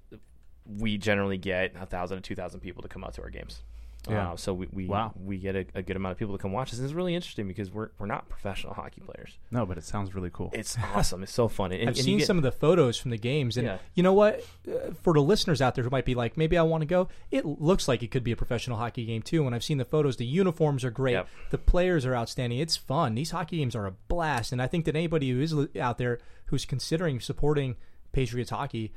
we 0.68 1.00
generally 1.00 1.40
get 1.40 1.74
a 1.82 1.88
thousand 1.88 2.18
to 2.18 2.22
two 2.22 2.36
thousand 2.36 2.60
people 2.60 2.84
to 2.84 2.88
come 2.88 3.04
out 3.04 3.16
to 3.16 3.24
our 3.24 3.32
games 3.32 3.64
Yeah. 4.10 4.32
Uh, 4.34 4.36
so 4.36 4.54
we 4.54 4.68
we, 4.74 4.86
Wow. 4.88 5.14
we 5.24 5.38
get 5.38 5.56
a, 5.56 5.66
a 5.76 5.82
good 5.82 5.96
amount 5.96 6.12
of 6.12 6.18
people 6.18 6.36
to 6.38 6.42
come 6.42 6.52
watch 6.52 6.74
us. 6.74 6.78
And 6.80 6.86
it's 6.86 6.94
really 6.94 7.16
interesting 7.16 7.48
because 7.48 7.72
we're 7.72 7.90
we're 8.00 8.06
not 8.06 8.28
professional 8.28 8.74
hockey 8.76 9.02
players. 9.02 9.38
No, 9.50 9.66
but 9.66 9.78
it 9.78 9.86
sounds 9.86 10.14
really 10.14 10.30
cool. 10.34 10.50
It's 10.54 10.78
awesome. 10.94 11.24
It's 11.24 11.32
so 11.32 11.48
fun. 11.48 11.72
And, 11.72 11.82
I've 11.84 11.88
and 11.90 11.98
seen 11.98 12.18
get- 12.18 12.28
some 12.28 12.36
of 12.38 12.44
the 12.44 12.52
photos 12.52 12.98
from 12.98 13.12
the 13.12 13.18
games, 13.18 13.56
and 13.56 13.66
Yeah. 13.66 13.78
you 13.94 14.04
know 14.04 14.12
what? 14.14 14.44
Uh, 14.68 14.92
for 15.02 15.14
the 15.14 15.22
listeners 15.22 15.62
out 15.62 15.76
there 15.76 15.84
who 15.86 15.90
might 15.90 16.06
be 16.06 16.16
like, 16.16 16.36
maybe 16.36 16.58
I 16.58 16.64
want 16.64 16.82
to 16.82 16.86
go. 16.86 17.08
It 17.32 17.46
looks 17.46 17.88
like 17.88 18.04
it 18.04 18.12
could 18.12 18.24
be 18.26 18.32
a 18.34 18.36
professional 18.36 18.78
hockey 18.78 19.06
game 19.06 19.22
too. 19.22 19.44
When 19.44 19.54
I've 19.54 19.64
seen 19.64 19.78
the 19.78 19.86
photos, 19.86 20.18
the 20.18 20.26
uniforms 20.26 20.84
are 20.84 20.92
great. 20.92 21.14
Yep. 21.14 21.28
The 21.52 21.58
players 21.58 22.06
are 22.06 22.16
outstanding. 22.16 22.60
It's 22.60 22.76
fun. 22.76 23.16
These 23.16 23.32
hockey 23.32 23.58
games 23.60 23.76
are 23.76 23.86
a 23.86 23.92
blast, 24.10 24.52
and 24.52 24.62
I 24.62 24.68
think 24.68 24.84
that 24.86 24.96
anybody 24.98 25.30
who 25.32 25.40
is 25.42 25.56
out 25.80 25.98
there 25.98 26.20
who's 26.48 26.66
considering 26.66 27.20
supporting 27.22 27.78
Patriots 28.12 28.50
hockey, 28.52 28.94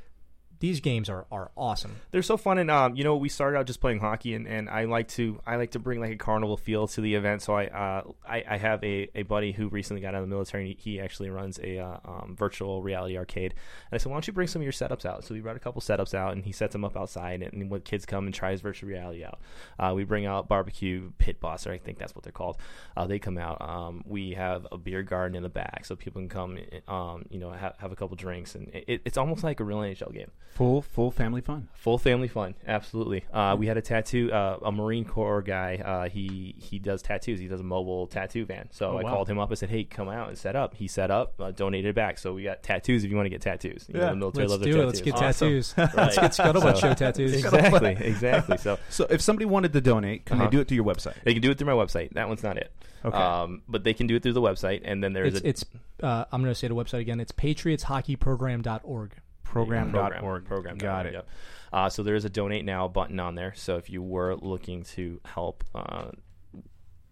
these 0.59 0.79
games 0.79 1.09
are, 1.09 1.25
are 1.31 1.51
awesome. 1.55 1.97
they're 2.11 2.21
so 2.21 2.37
fun 2.37 2.57
and 2.57 2.71
um, 2.71 2.95
you 2.95 3.03
know 3.03 3.15
we 3.15 3.29
started 3.29 3.57
out 3.57 3.65
just 3.65 3.79
playing 3.79 3.99
hockey 3.99 4.33
and, 4.33 4.47
and 4.47 4.69
I 4.69 4.85
like 4.85 5.07
to 5.09 5.39
I 5.45 5.55
like 5.57 5.71
to 5.71 5.79
bring 5.79 5.99
like 5.99 6.11
a 6.11 6.17
carnival 6.17 6.57
feel 6.57 6.87
to 6.87 7.01
the 7.01 7.15
event 7.15 7.41
so 7.41 7.55
I 7.55 7.67
uh, 7.67 8.03
I, 8.27 8.43
I 8.49 8.57
have 8.57 8.83
a, 8.83 9.09
a 9.15 9.23
buddy 9.23 9.51
who 9.51 9.69
recently 9.69 10.01
got 10.01 10.15
out 10.15 10.23
of 10.23 10.29
the 10.29 10.33
military 10.33 10.71
and 10.71 10.79
he, 10.79 10.97
actually 10.97 11.29
runs 11.29 11.59
a 11.59 11.77
uh, 11.77 11.97
um, 12.05 12.35
virtual 12.37 12.81
reality 12.81 13.17
arcade 13.17 13.53
and 13.91 13.93
I 13.93 13.97
said 13.97 14.09
why 14.09 14.15
don't 14.15 14.25
you 14.25 14.33
bring 14.33 14.47
some 14.47 14.61
of 14.61 14.63
your 14.63 14.71
setups 14.71 15.05
out 15.05 15.23
so 15.23 15.35
we 15.35 15.41
brought 15.41 15.55
a 15.55 15.59
couple 15.59 15.79
setups 15.79 16.15
out 16.15 16.33
and 16.33 16.43
he 16.43 16.51
sets 16.51 16.73
them 16.73 16.83
up 16.83 16.97
outside 16.97 17.43
and, 17.43 17.69
when 17.69 17.81
kids 17.81 18.05
come 18.05 18.25
and 18.25 18.33
try 18.33 18.51
his 18.51 18.61
virtual 18.61 18.89
reality 18.89 19.23
out 19.23 19.39
uh, 19.77 19.93
we 19.93 20.05
bring 20.05 20.25
out 20.25 20.47
barbecue 20.47 21.11
pit 21.19 21.39
boss 21.39 21.67
or 21.67 21.71
I 21.71 21.77
think 21.77 21.99
that's 21.99 22.15
what 22.15 22.23
they're 22.23 22.31
called 22.31 22.57
uh, 22.95 23.05
they 23.05 23.19
come 23.19 23.37
out 23.37 23.61
um, 23.61 24.03
we 24.07 24.31
have 24.31 24.65
a 24.71 24.77
beer 24.77 25.03
garden 25.03 25.35
in 25.35 25.43
the 25.43 25.49
back 25.49 25.85
so 25.85 25.95
people 25.95 26.19
can 26.21 26.29
come 26.29 26.57
um, 26.87 27.25
you 27.29 27.39
know 27.39 27.51
have, 27.51 27.75
have 27.77 27.91
a 27.91 27.95
couple 27.95 28.15
drinks 28.15 28.55
and 28.55 28.69
it, 28.73 29.01
it's 29.05 29.17
almost 29.17 29.43
like 29.43 29.59
a 29.59 29.63
real 29.63 29.77
NHL 29.77 30.13
game 30.13 30.31
Full 30.55 30.81
full 30.81 31.11
family 31.11 31.41
fun. 31.41 31.67
Full 31.75 31.99
family 31.99 32.27
fun, 32.27 32.55
absolutely. 32.65 33.23
Uh, 33.31 33.55
we 33.59 33.67
had 33.67 33.77
a 33.77 33.81
tattoo, 33.81 34.31
uh, 34.31 34.57
a 34.63 34.71
Marine 34.71 35.05
Corps 35.05 35.43
guy. 35.43 35.75
Uh, 35.77 36.09
he 36.09 36.55
he 36.57 36.79
does 36.79 37.03
tattoos. 37.03 37.39
He 37.39 37.47
does 37.47 37.59
a 37.59 37.63
mobile 37.63 38.07
tattoo 38.07 38.43
van. 38.43 38.67
So 38.71 38.89
Oh, 38.93 38.97
I 38.97 39.03
wow. 39.03 39.09
called 39.13 39.29
him 39.29 39.37
up. 39.37 39.51
I 39.51 39.53
said, 39.53 39.69
"Hey, 39.69 39.83
come 39.83 40.09
out 40.09 40.29
and 40.29 40.37
set 40.37 40.55
up." 40.55 40.73
He 40.73 40.87
set 40.87 41.11
up, 41.11 41.39
uh, 41.39 41.51
donated 41.51 41.93
back. 41.93 42.17
So 42.17 42.33
we 42.33 42.41
got 42.41 42.63
tattoos. 42.63 43.03
If 43.03 43.11
you 43.11 43.15
want 43.15 43.27
to 43.27 43.29
get 43.29 43.41
tattoos, 43.41 43.85
you 43.87 43.99
know, 43.99 44.09
the 44.09 44.15
military 44.15 44.47
Let's 44.47 44.59
loves 44.61 44.73
do 44.75 44.81
it. 44.81 44.85
Let's 44.87 45.01
get 45.01 45.15
tattoos. 45.15 45.73
tattoos. 45.75 45.95
Let's 45.95 46.15
get 46.17 46.31
Scuttlebutt 46.31 46.81
Show 46.81 46.93
tattoos. 46.95 47.33
Exactly, 47.35 47.91
exactly. 47.99 48.57
So 48.57 48.79
So 48.89 49.05
if 49.11 49.21
somebody 49.21 49.45
wanted 49.45 49.73
to 49.73 49.81
donate, 49.81 50.25
can 50.25 50.37
Uh-huh. 50.37 50.45
they 50.49 50.51
do 50.55 50.61
it 50.61 50.67
through 50.67 50.77
your 50.77 50.85
website? 50.85 51.21
they 51.23 51.33
can 51.33 51.41
do 51.43 51.51
it 51.51 51.59
through 51.59 51.67
my 51.67 51.73
website. 51.85 52.13
That 52.13 52.27
one's 52.29 52.41
not 52.41 52.57
it. 52.57 52.71
Okay. 53.05 53.15
Um, 53.15 53.61
but 53.67 53.83
they 53.83 53.93
can 53.93 54.07
do 54.07 54.15
it 54.15 54.23
through 54.23 54.33
the 54.33 54.41
website, 54.41 54.81
and 54.83 55.03
then 55.03 55.13
there's 55.13 55.35
It's, 55.35 55.43
a 55.45 55.47
it's 55.49 55.65
uh, 56.01 56.25
I'm 56.31 56.41
going 56.41 56.51
to 56.51 56.55
say 56.59 56.67
the 56.67 56.73
website 56.75 57.01
again. 57.01 57.19
It's 57.19 57.31
patriotshockeyprogram.org. 57.31 59.11
Program.org. 59.47 60.45
Program. 60.45 60.77
Got 60.77 61.05
it. 61.07 61.13
Yep. 61.13 61.27
Uh, 61.73 61.89
so 61.89 62.03
there 62.03 62.15
is 62.15 62.25
a 62.25 62.29
donate 62.29 62.65
now 62.65 62.87
button 62.87 63.19
on 63.19 63.35
there. 63.35 63.53
So 63.55 63.77
if 63.77 63.89
you 63.89 64.01
were 64.01 64.35
looking 64.35 64.83
to 64.95 65.19
help, 65.25 65.63
uh, 65.75 66.11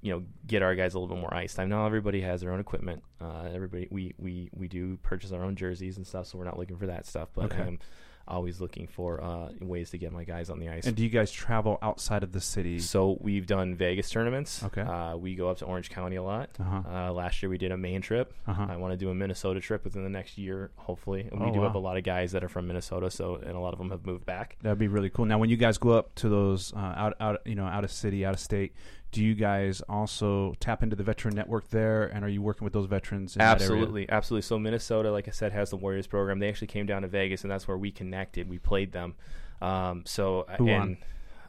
you 0.01 0.13
know, 0.13 0.23
get 0.45 0.61
our 0.61 0.75
guys 0.75 0.93
a 0.93 0.99
little 0.99 1.13
bit 1.15 1.19
more 1.21 1.33
ice 1.33 1.53
time. 1.55 1.69
Now 1.69 1.85
everybody 1.85 2.21
has 2.21 2.41
their 2.41 2.51
own 2.51 2.59
equipment. 2.59 3.03
Uh, 3.19 3.49
everybody, 3.53 3.87
we, 3.89 4.13
we 4.17 4.49
we 4.53 4.67
do 4.67 4.97
purchase 4.97 5.31
our 5.31 5.43
own 5.43 5.55
jerseys 5.55 5.97
and 5.97 6.05
stuff. 6.05 6.27
So 6.27 6.37
we're 6.37 6.45
not 6.45 6.59
looking 6.59 6.77
for 6.77 6.85
that 6.87 7.05
stuff. 7.05 7.29
But 7.33 7.45
Okay. 7.45 7.61
I'm 7.61 7.79
always 8.27 8.59
looking 8.59 8.87
for 8.87 9.23
uh, 9.23 9.49
ways 9.61 9.91
to 9.91 9.97
get 9.97 10.11
my 10.11 10.23
guys 10.23 10.49
on 10.49 10.59
the 10.59 10.69
ice. 10.69 10.85
And 10.87 10.95
do 10.95 11.03
you 11.03 11.09
guys 11.09 11.31
travel 11.31 11.77
outside 11.81 12.23
of 12.23 12.31
the 12.31 12.41
city? 12.41 12.79
So 12.79 13.17
we've 13.21 13.45
done 13.45 13.75
Vegas 13.75 14.09
tournaments. 14.09 14.63
Okay. 14.63 14.81
Uh, 14.81 15.15
we 15.17 15.35
go 15.35 15.49
up 15.49 15.57
to 15.59 15.65
Orange 15.65 15.89
County 15.89 16.15
a 16.15 16.23
lot. 16.23 16.49
Uh-huh. 16.59 16.81
Uh, 16.89 17.11
last 17.13 17.41
year 17.43 17.49
we 17.49 17.57
did 17.57 17.71
a 17.71 17.77
Maine 17.77 18.01
trip. 18.01 18.33
Uh-huh. 18.47 18.65
I 18.69 18.77
want 18.77 18.93
to 18.93 18.97
do 18.97 19.09
a 19.09 19.15
Minnesota 19.15 19.59
trip 19.59 19.83
within 19.83 20.03
the 20.03 20.09
next 20.09 20.37
year, 20.37 20.71
hopefully. 20.75 21.27
And 21.31 21.39
we 21.39 21.47
Oh, 21.47 21.53
do 21.53 21.59
wow. 21.59 21.65
have 21.67 21.75
a 21.75 21.79
lot 21.79 21.97
of 21.97 22.03
guys 22.03 22.31
that 22.31 22.43
are 22.43 22.49
from 22.49 22.67
Minnesota, 22.67 23.09
so 23.11 23.35
and 23.35 23.55
a 23.55 23.59
lot 23.59 23.73
of 23.73 23.79
them 23.79 23.91
have 23.91 24.05
moved 24.05 24.25
back. 24.25 24.57
That'd 24.61 24.79
be 24.79 24.87
really 24.87 25.09
cool. 25.09 25.25
Now, 25.25 25.37
when 25.37 25.49
you 25.49 25.57
guys 25.57 25.77
go 25.77 25.91
up 25.91 26.15
to 26.15 26.29
those 26.29 26.73
uh, 26.73 26.77
out, 26.79 27.13
out, 27.19 27.41
you 27.45 27.55
know, 27.55 27.65
out 27.65 27.83
of 27.83 27.91
city, 27.91 28.25
out 28.25 28.33
of 28.33 28.39
state, 28.39 28.73
do 29.15 29.23
you 29.23 29.33
guys 29.33 29.79
also 29.87 30.53
tap 30.59 30.83
into 30.83 30.93
the 30.93 31.03
veteran 31.03 31.35
network 31.35 31.69
there? 31.69 32.03
And 32.03 32.25
are 32.25 32.27
you 32.27 32.41
working 32.41 32.65
with 32.65 32.73
those 32.73 32.85
veterans? 32.85 33.35
In 33.35 33.39
that 33.39 33.61
area? 33.61 33.73
Absolutely, 33.73 34.09
absolutely. 34.09 34.41
So 34.41 34.59
Minnesota, 34.59 35.09
like 35.09 35.29
I 35.29 35.31
said, 35.31 35.53
has 35.53 35.69
the 35.69 35.77
Warriors 35.77 36.05
program. 36.05 36.39
They 36.39 36.49
actually 36.49 36.67
came 36.67 36.85
down 36.85 37.03
to 37.03 37.07
Vegas, 37.07 37.43
and 37.43 37.49
that's 37.49 37.65
where 37.65 37.77
we 37.77 37.91
connected. 37.91 38.49
We 38.49 38.59
played 38.59 38.91
them. 38.91 39.15
Um, 39.61 40.03
so 40.05 40.45
Who 40.57 40.67
and, 40.67 40.79
won? 40.79 40.97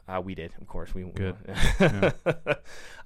Uh, 0.07 0.21
we 0.21 0.33
did, 0.33 0.53
of 0.61 0.67
course. 0.67 0.95
We 0.95 1.03
Good. 1.03 1.35
won. 1.77 2.13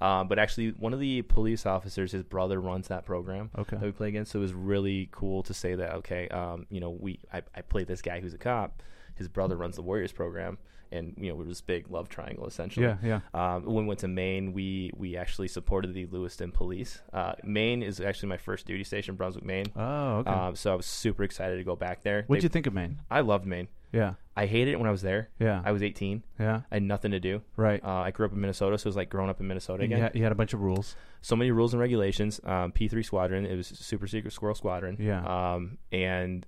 um, 0.00 0.28
but 0.28 0.38
actually, 0.38 0.70
one 0.78 0.92
of 0.92 1.00
the 1.00 1.22
police 1.22 1.66
officers, 1.66 2.12
his 2.12 2.22
brother 2.22 2.60
runs 2.60 2.86
that 2.86 3.04
program 3.04 3.50
Okay. 3.58 3.76
that 3.76 3.84
we 3.84 3.90
play 3.90 4.08
against. 4.10 4.30
So 4.30 4.38
it 4.38 4.42
was 4.42 4.52
really 4.52 5.08
cool 5.10 5.42
to 5.42 5.52
say 5.52 5.74
that. 5.74 5.94
Okay, 5.94 6.28
um, 6.28 6.66
you 6.70 6.78
know, 6.78 6.90
we 6.90 7.18
I, 7.32 7.42
I 7.56 7.62
played 7.62 7.88
this 7.88 8.00
guy 8.00 8.20
who's 8.20 8.34
a 8.34 8.38
cop. 8.38 8.80
His 9.16 9.26
brother 9.26 9.56
runs 9.56 9.74
the 9.74 9.82
Warriors 9.82 10.12
program, 10.12 10.56
and 10.92 11.14
you 11.16 11.28
know, 11.30 11.34
we're 11.34 11.44
this 11.44 11.60
big 11.60 11.90
love 11.90 12.08
triangle 12.08 12.46
essentially. 12.46 12.86
Yeah, 12.86 12.96
yeah. 13.02 13.20
Um, 13.34 13.64
when 13.64 13.84
we 13.84 13.88
went 13.88 14.00
to 14.00 14.08
Maine, 14.08 14.52
we 14.52 14.90
we 14.96 15.16
actually 15.16 15.48
supported 15.48 15.94
the 15.94 16.06
Lewiston 16.06 16.52
Police. 16.52 17.00
Uh, 17.12 17.32
Maine 17.44 17.82
is 17.82 18.00
actually 18.00 18.28
my 18.28 18.36
first 18.36 18.66
duty 18.66 18.84
station, 18.84 19.14
Brunswick, 19.16 19.44
Maine. 19.44 19.66
Oh, 19.76 20.16
okay. 20.18 20.30
Um, 20.30 20.54
so 20.56 20.72
I 20.72 20.74
was 20.76 20.86
super 20.86 21.22
excited 21.24 21.56
to 21.56 21.64
go 21.64 21.76
back 21.76 22.02
there. 22.02 22.24
What'd 22.26 22.42
They- 22.42 22.44
you 22.44 22.48
think 22.50 22.66
of 22.66 22.74
Maine? 22.74 23.00
I 23.10 23.20
loved 23.20 23.46
Maine. 23.46 23.68
Yeah, 23.92 24.14
I 24.34 24.46
hated 24.46 24.72
it 24.72 24.78
when 24.78 24.88
I 24.88 24.90
was 24.90 25.02
there. 25.02 25.28
yeah, 25.38 25.60
I 25.66 25.70
was 25.72 25.82
18. 25.82 26.22
yeah. 26.40 26.62
I 26.70 26.76
had 26.76 26.82
nothing 26.82 27.10
to 27.10 27.20
do. 27.20 27.42
Right. 27.56 27.84
Uh, 27.84 27.90
I 27.90 28.10
grew 28.10 28.24
up 28.24 28.32
in 28.32 28.40
Minnesota, 28.40 28.78
so 28.78 28.86
it 28.86 28.88
was 28.88 28.96
like 28.96 29.10
growing 29.10 29.28
up 29.28 29.38
in 29.38 29.46
Minnesota 29.46 29.82
you, 29.82 29.88
again. 29.88 30.00
had, 30.00 30.14
you 30.16 30.22
had 30.22 30.32
a 30.32 30.34
bunch 30.34 30.54
of 30.54 30.62
rules. 30.62 30.96
So 31.20 31.36
many 31.36 31.50
rules 31.50 31.74
and 31.74 31.80
regulations. 31.80 32.40
Um, 32.42 32.72
P3 32.72 33.04
Squadron. 33.04 33.44
It 33.44 33.54
was 33.54 33.66
Super 33.66 34.06
Secret 34.06 34.32
Squirrel 34.32 34.54
Squadron. 34.54 34.96
Yeah. 34.98 35.22
Um, 35.26 35.76
and 35.92 36.46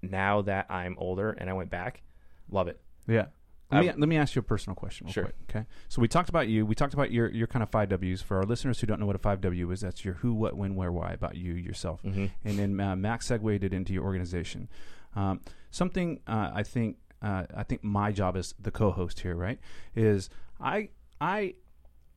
now 0.00 0.42
that 0.42 0.66
I'm 0.70 0.94
older 0.98 1.30
and 1.32 1.50
I 1.50 1.54
went 1.54 1.70
back, 1.70 2.02
love 2.48 2.68
it. 2.68 2.80
Yeah. 3.08 3.26
Let 3.72 3.80
me, 3.82 4.00
let 4.00 4.08
me 4.08 4.16
ask 4.16 4.34
you 4.34 4.40
a 4.40 4.42
personal 4.42 4.74
question 4.74 5.06
real 5.06 5.12
Sure. 5.12 5.24
quick. 5.24 5.34
Okay. 5.48 5.66
So 5.88 6.00
we 6.02 6.08
talked 6.08 6.28
about 6.28 6.48
you. 6.48 6.66
We 6.66 6.74
talked 6.74 6.94
about 6.94 7.10
your, 7.12 7.28
your 7.30 7.46
kind 7.46 7.62
of 7.62 7.70
five 7.70 7.88
W's. 7.90 8.20
For 8.22 8.36
our 8.38 8.44
listeners 8.44 8.80
who 8.80 8.86
don't 8.86 8.98
know 9.00 9.06
what 9.06 9.16
a 9.16 9.20
five 9.20 9.40
W 9.40 9.70
is, 9.70 9.80
that's 9.80 10.04
your 10.04 10.14
who, 10.14 10.32
what, 10.34 10.56
when, 10.56 10.74
where, 10.74 10.90
why 10.90 11.12
about 11.12 11.36
you 11.36 11.54
yourself. 11.54 12.00
hmm 12.02 12.26
And 12.44 12.58
then 12.58 12.80
uh, 12.80 12.96
Max 12.96 13.26
segued 13.26 13.62
it 13.64 13.72
into 13.72 13.92
your 13.92 14.04
organization. 14.04 14.68
Um, 15.14 15.40
something 15.70 16.20
uh, 16.26 16.50
I 16.54 16.62
think 16.62 16.96
uh, 17.22 17.44
I 17.54 17.62
think 17.64 17.84
my 17.84 18.12
job 18.12 18.36
as 18.36 18.54
the 18.58 18.70
co-host 18.70 19.20
here, 19.20 19.34
right, 19.36 19.58
is 19.94 20.30
I 20.60 20.88
I 21.20 21.54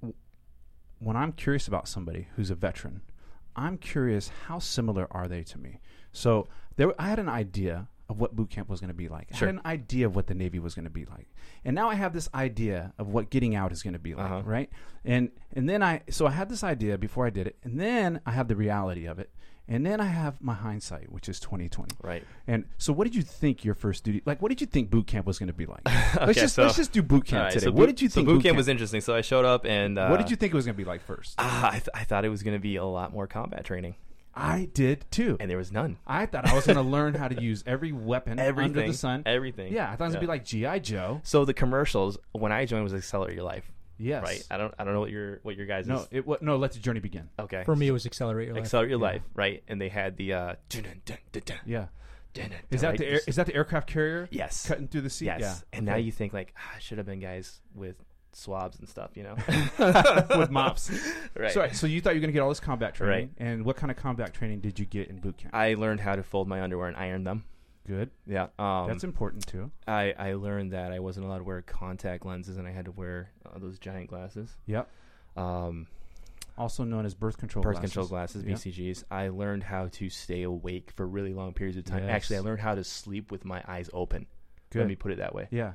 w- 0.02 0.16
when 1.00 1.18
I'm 1.18 1.34
curious 1.34 1.68
about 1.68 1.88
somebody 1.88 2.28
who's 2.36 2.50
a 2.50 2.56
veteran, 2.56 3.02
I'm 3.56 3.78
curious 3.78 4.30
how 4.48 4.60
similar 4.60 5.08
are 5.12 5.28
they 5.28 5.44
to 5.44 5.58
me. 5.58 5.82
So 6.14 6.48
there, 6.78 6.94
I 7.00 7.08
had 7.10 7.20
an 7.20 7.28
idea 7.30 7.90
of 8.10 8.20
what 8.20 8.36
boot 8.36 8.50
camp 8.50 8.70
was 8.70 8.80
going 8.80 8.90
to 8.90 8.94
be 8.94 9.08
like. 9.08 9.30
I 9.34 9.38
had 9.38 9.50
an 9.50 9.62
idea 9.66 10.06
of 10.06 10.16
what 10.16 10.28
the 10.28 10.34
Navy 10.34 10.60
was 10.60 10.76
going 10.76 10.84
to 10.86 10.90
be 10.92 11.06
like, 11.06 11.28
and 11.64 11.74
now 11.74 11.90
I 11.90 11.96
have 11.96 12.14
this 12.14 12.28
idea 12.36 12.94
of 12.98 13.08
what 13.08 13.30
getting 13.30 13.56
out 13.56 13.72
is 13.72 13.82
going 13.82 13.94
to 13.94 14.00
be 14.00 14.14
like, 14.14 14.26
Uh-huh. 14.30 14.42
right? 14.46 14.70
And 15.06 15.32
and 15.54 15.70
then 15.70 15.82
I 15.82 16.02
so 16.10 16.28
I 16.28 16.32
had 16.32 16.50
this 16.50 16.64
idea 16.64 16.98
before 16.98 17.26
I 17.26 17.30
did 17.30 17.48
it, 17.48 17.58
and 17.64 17.80
then 17.80 18.20
I 18.26 18.32
have 18.32 18.48
the 18.50 18.56
reality 18.56 19.06
of 19.06 19.20
it, 19.20 19.30
and 19.68 19.86
then 19.86 20.02
I 20.02 20.06
have 20.08 20.42
my 20.42 20.54
hindsight, 20.54 21.12
which 21.14 21.30
is 21.30 21.40
2020. 21.40 21.96
Right. 22.04 22.24
And 22.46 22.66
so, 22.78 22.92
what 22.92 23.06
did 23.06 23.16
you 23.16 23.22
think 23.22 23.64
your 23.64 23.74
first 23.76 24.04
duty? 24.04 24.22
Like, 24.26 24.42
what 24.42 24.50
did 24.50 24.60
you 24.60 24.68
think 24.68 24.90
boot 24.90 25.08
camp 25.08 25.26
was 25.26 25.40
going 25.40 25.48
to 25.48 25.54
be 25.54 25.66
like? 25.66 25.82
let's 26.20 26.38
just 26.40 26.56
so- 26.56 26.64
let's 26.64 26.76
just 26.76 26.92
do 26.92 27.02
boot 27.02 27.26
camp 27.26 27.44
right, 27.46 27.54
today. 27.54 27.66
so 27.66 27.72
what 27.72 27.86
did 27.86 28.02
you 28.02 28.10
so 28.10 28.16
think? 28.16 28.28
boot 28.28 28.44
camp 28.44 28.58
was 28.58 28.68
interesting. 28.68 29.00
So 29.02 29.16
I 29.16 29.22
showed 29.22 29.46
up 29.46 29.66
and 29.66 29.98
uh, 29.98 30.10
what 30.10 30.18
did 30.18 30.30
you 30.30 30.36
think 30.36 30.54
it 30.54 30.56
was 30.58 30.66
going 30.66 30.76
to 30.76 30.78
be 30.84 30.84
like 30.88 31.02
first? 31.02 31.36
Ah, 31.38 31.68
I, 31.70 31.72
th- 31.80 31.90
I 31.94 32.04
thought 32.04 32.26
it 32.26 32.30
was 32.30 32.44
going 32.44 32.56
to 32.56 32.62
be 32.62 32.76
a 32.76 32.84
lot 32.86 33.14
more 33.14 33.28
combat 33.28 33.64
training, 33.64 33.96
I 34.36 34.70
did 34.74 35.06
too. 35.12 35.38
and 35.40 35.50
there 35.50 35.58
was 35.58 35.72
none. 35.72 35.98
I 36.08 36.26
thought 36.26 36.48
I 36.48 36.56
was 36.56 36.66
going 36.66 36.78
to 36.78 36.82
learn 36.84 37.14
how 37.14 37.28
to 37.28 37.42
use 37.42 37.64
every 37.68 37.92
weapon 37.92 38.40
Everything 38.40 38.76
under 38.78 38.88
the 38.88 38.94
sun. 38.98 39.24
Everything. 39.26 39.72
Yeah, 39.72 39.92
I 39.92 39.96
thought 39.96 40.06
it 40.06 40.08
was 40.08 40.14
going 40.16 40.28
to 40.28 40.28
be 40.28 40.66
like 40.66 40.74
GI 40.76 40.80
Joe. 40.82 41.22
So 41.24 41.46
the 41.46 41.54
commercials 41.54 42.18
when 42.32 42.52
I 42.52 42.66
joined 42.66 42.84
was 42.84 42.94
Accelerate 42.94 43.36
Your 43.36 43.44
Life, 43.46 43.72
Yes. 44.00 44.24
right? 44.24 44.44
I 44.50 44.58
don't 44.58 44.74
I 44.80 44.84
don't 44.84 44.94
know 44.96 45.00
what 45.02 45.12
your 45.12 45.40
what 45.44 45.56
your 45.56 45.66
guys 45.68 45.88
No, 45.88 45.98
is. 46.00 46.08
it 46.12 46.26
wa- 46.26 46.38
no. 46.42 46.58
Let 46.58 46.72
the 46.74 46.80
journey 46.80 47.00
begin. 47.00 47.30
okay. 47.40 47.64
For 47.64 47.76
me, 47.76 47.88
it 47.88 47.92
was 47.92 48.06
accelerate 48.06 48.48
your 48.48 48.56
life. 48.56 48.64
Accelerate 48.64 48.90
Your 48.90 49.00
Life, 49.00 49.22
right? 49.36 49.64
And 49.68 49.80
they 49.80 49.90
had 49.90 50.18
the 50.18 50.34
uh, 50.34 50.56
dun, 50.70 50.84
dun, 50.84 51.02
dun, 51.06 51.18
dun, 51.32 51.42
dun, 51.46 51.58
Yeah. 51.66 51.86
dun, 52.34 52.50
dun, 52.50 52.60
Is 52.72 52.82
that 52.82 52.90
right? 52.90 52.98
the 52.98 53.06
air, 53.08 53.22
is 53.28 53.36
that 53.36 53.46
the 53.46 53.54
aircraft 53.56 53.88
carrier? 53.88 54.28
yes 54.32 54.68
Cutting 54.68 54.88
through 54.88 55.02
the 55.02 55.10
sea. 55.12 55.26
yes? 55.26 55.42
Yeah. 55.42 55.56
And 55.74 55.86
now 55.86 55.96
you 55.98 56.12
think 56.12 56.34
like 56.34 56.54
ah, 56.58 56.78
should 56.80 56.98
have 56.98 57.06
been 57.06 57.20
guys 57.20 57.62
with 57.76 57.96
swabs 58.36 58.80
and 58.80 58.88
stuff, 58.90 59.12
you 59.16 59.24
know? 59.24 59.36
with 60.38 60.50
mops. 60.52 60.92
right. 61.38 61.52
So, 61.52 61.68
so 61.72 61.88
you 61.88 62.02
thought 62.02 62.12
you 62.12 62.18
were 62.18 62.22
going 62.22 62.30
to 62.30 62.34
get 62.34 62.42
all 62.42 62.50
this 62.50 62.60
combat 62.60 62.94
training, 62.96 63.32
Right. 63.40 63.48
and 63.48 63.66
what 63.66 63.76
kind 63.76 63.92
of 63.92 63.98
combat 63.98 64.34
training 64.34 64.60
did 64.62 64.80
you 64.80 64.86
get 64.86 65.10
in 65.10 65.18
boot 65.20 65.38
camp? 65.38 65.54
I 65.56 65.74
learned 65.76 66.00
how 66.00 66.16
to 66.16 66.24
fold 66.24 66.48
my 66.48 66.62
underwear 66.62 66.88
and 66.88 66.98
iron 66.98 67.24
them. 67.24 67.44
Good. 67.88 68.12
Yeah. 68.26 68.48
Um, 68.58 68.88
That's 68.88 69.04
important 69.04 69.46
too. 69.46 69.70
I, 69.88 70.14
I 70.18 70.34
learned 70.36 70.72
that 70.72 70.94
I 70.94 71.00
wasn't 71.00 71.26
allowed 71.26 71.40
to 71.40 71.44
wear 71.44 71.62
contact 71.62 72.26
lenses 72.26 72.56
and 72.58 72.66
I 72.68 72.72
had 72.72 72.86
to 72.86 72.92
wear 72.92 73.30
uh, 73.46 73.60
those 73.60 73.78
giant 73.78 74.08
glasses. 74.08 74.56
Yep. 74.68 74.88
Um, 75.36 75.88
Also 76.58 76.84
known 76.86 77.06
as 77.06 77.14
birth 77.14 77.38
control. 77.38 77.62
birth 77.64 77.74
glasses. 77.76 77.92
control 77.92 78.08
glasses, 78.08 78.44
Yeah. 78.46 78.54
BCGs. 78.54 79.04
I 79.12 79.28
learned 79.30 79.64
how 79.64 79.88
to 79.88 80.10
stay 80.10 80.44
awake 80.44 80.92
for 80.96 81.06
really 81.06 81.34
long 81.34 81.54
periods 81.54 81.78
of 81.78 81.84
time. 81.84 82.04
Yes. 82.04 82.12
Actually, 82.16 82.38
I 82.38 82.40
learned 82.42 82.62
how 82.62 82.76
to 82.76 82.84
sleep 82.86 83.32
with 83.32 83.44
my 83.44 83.62
eyes 83.68 83.90
open. 83.94 84.28
Good. 84.70 84.80
Let 84.80 84.88
me 84.88 84.96
put 84.96 85.12
it 85.12 85.18
that 85.18 85.36
way. 85.36 85.48
Yeah. 85.52 85.74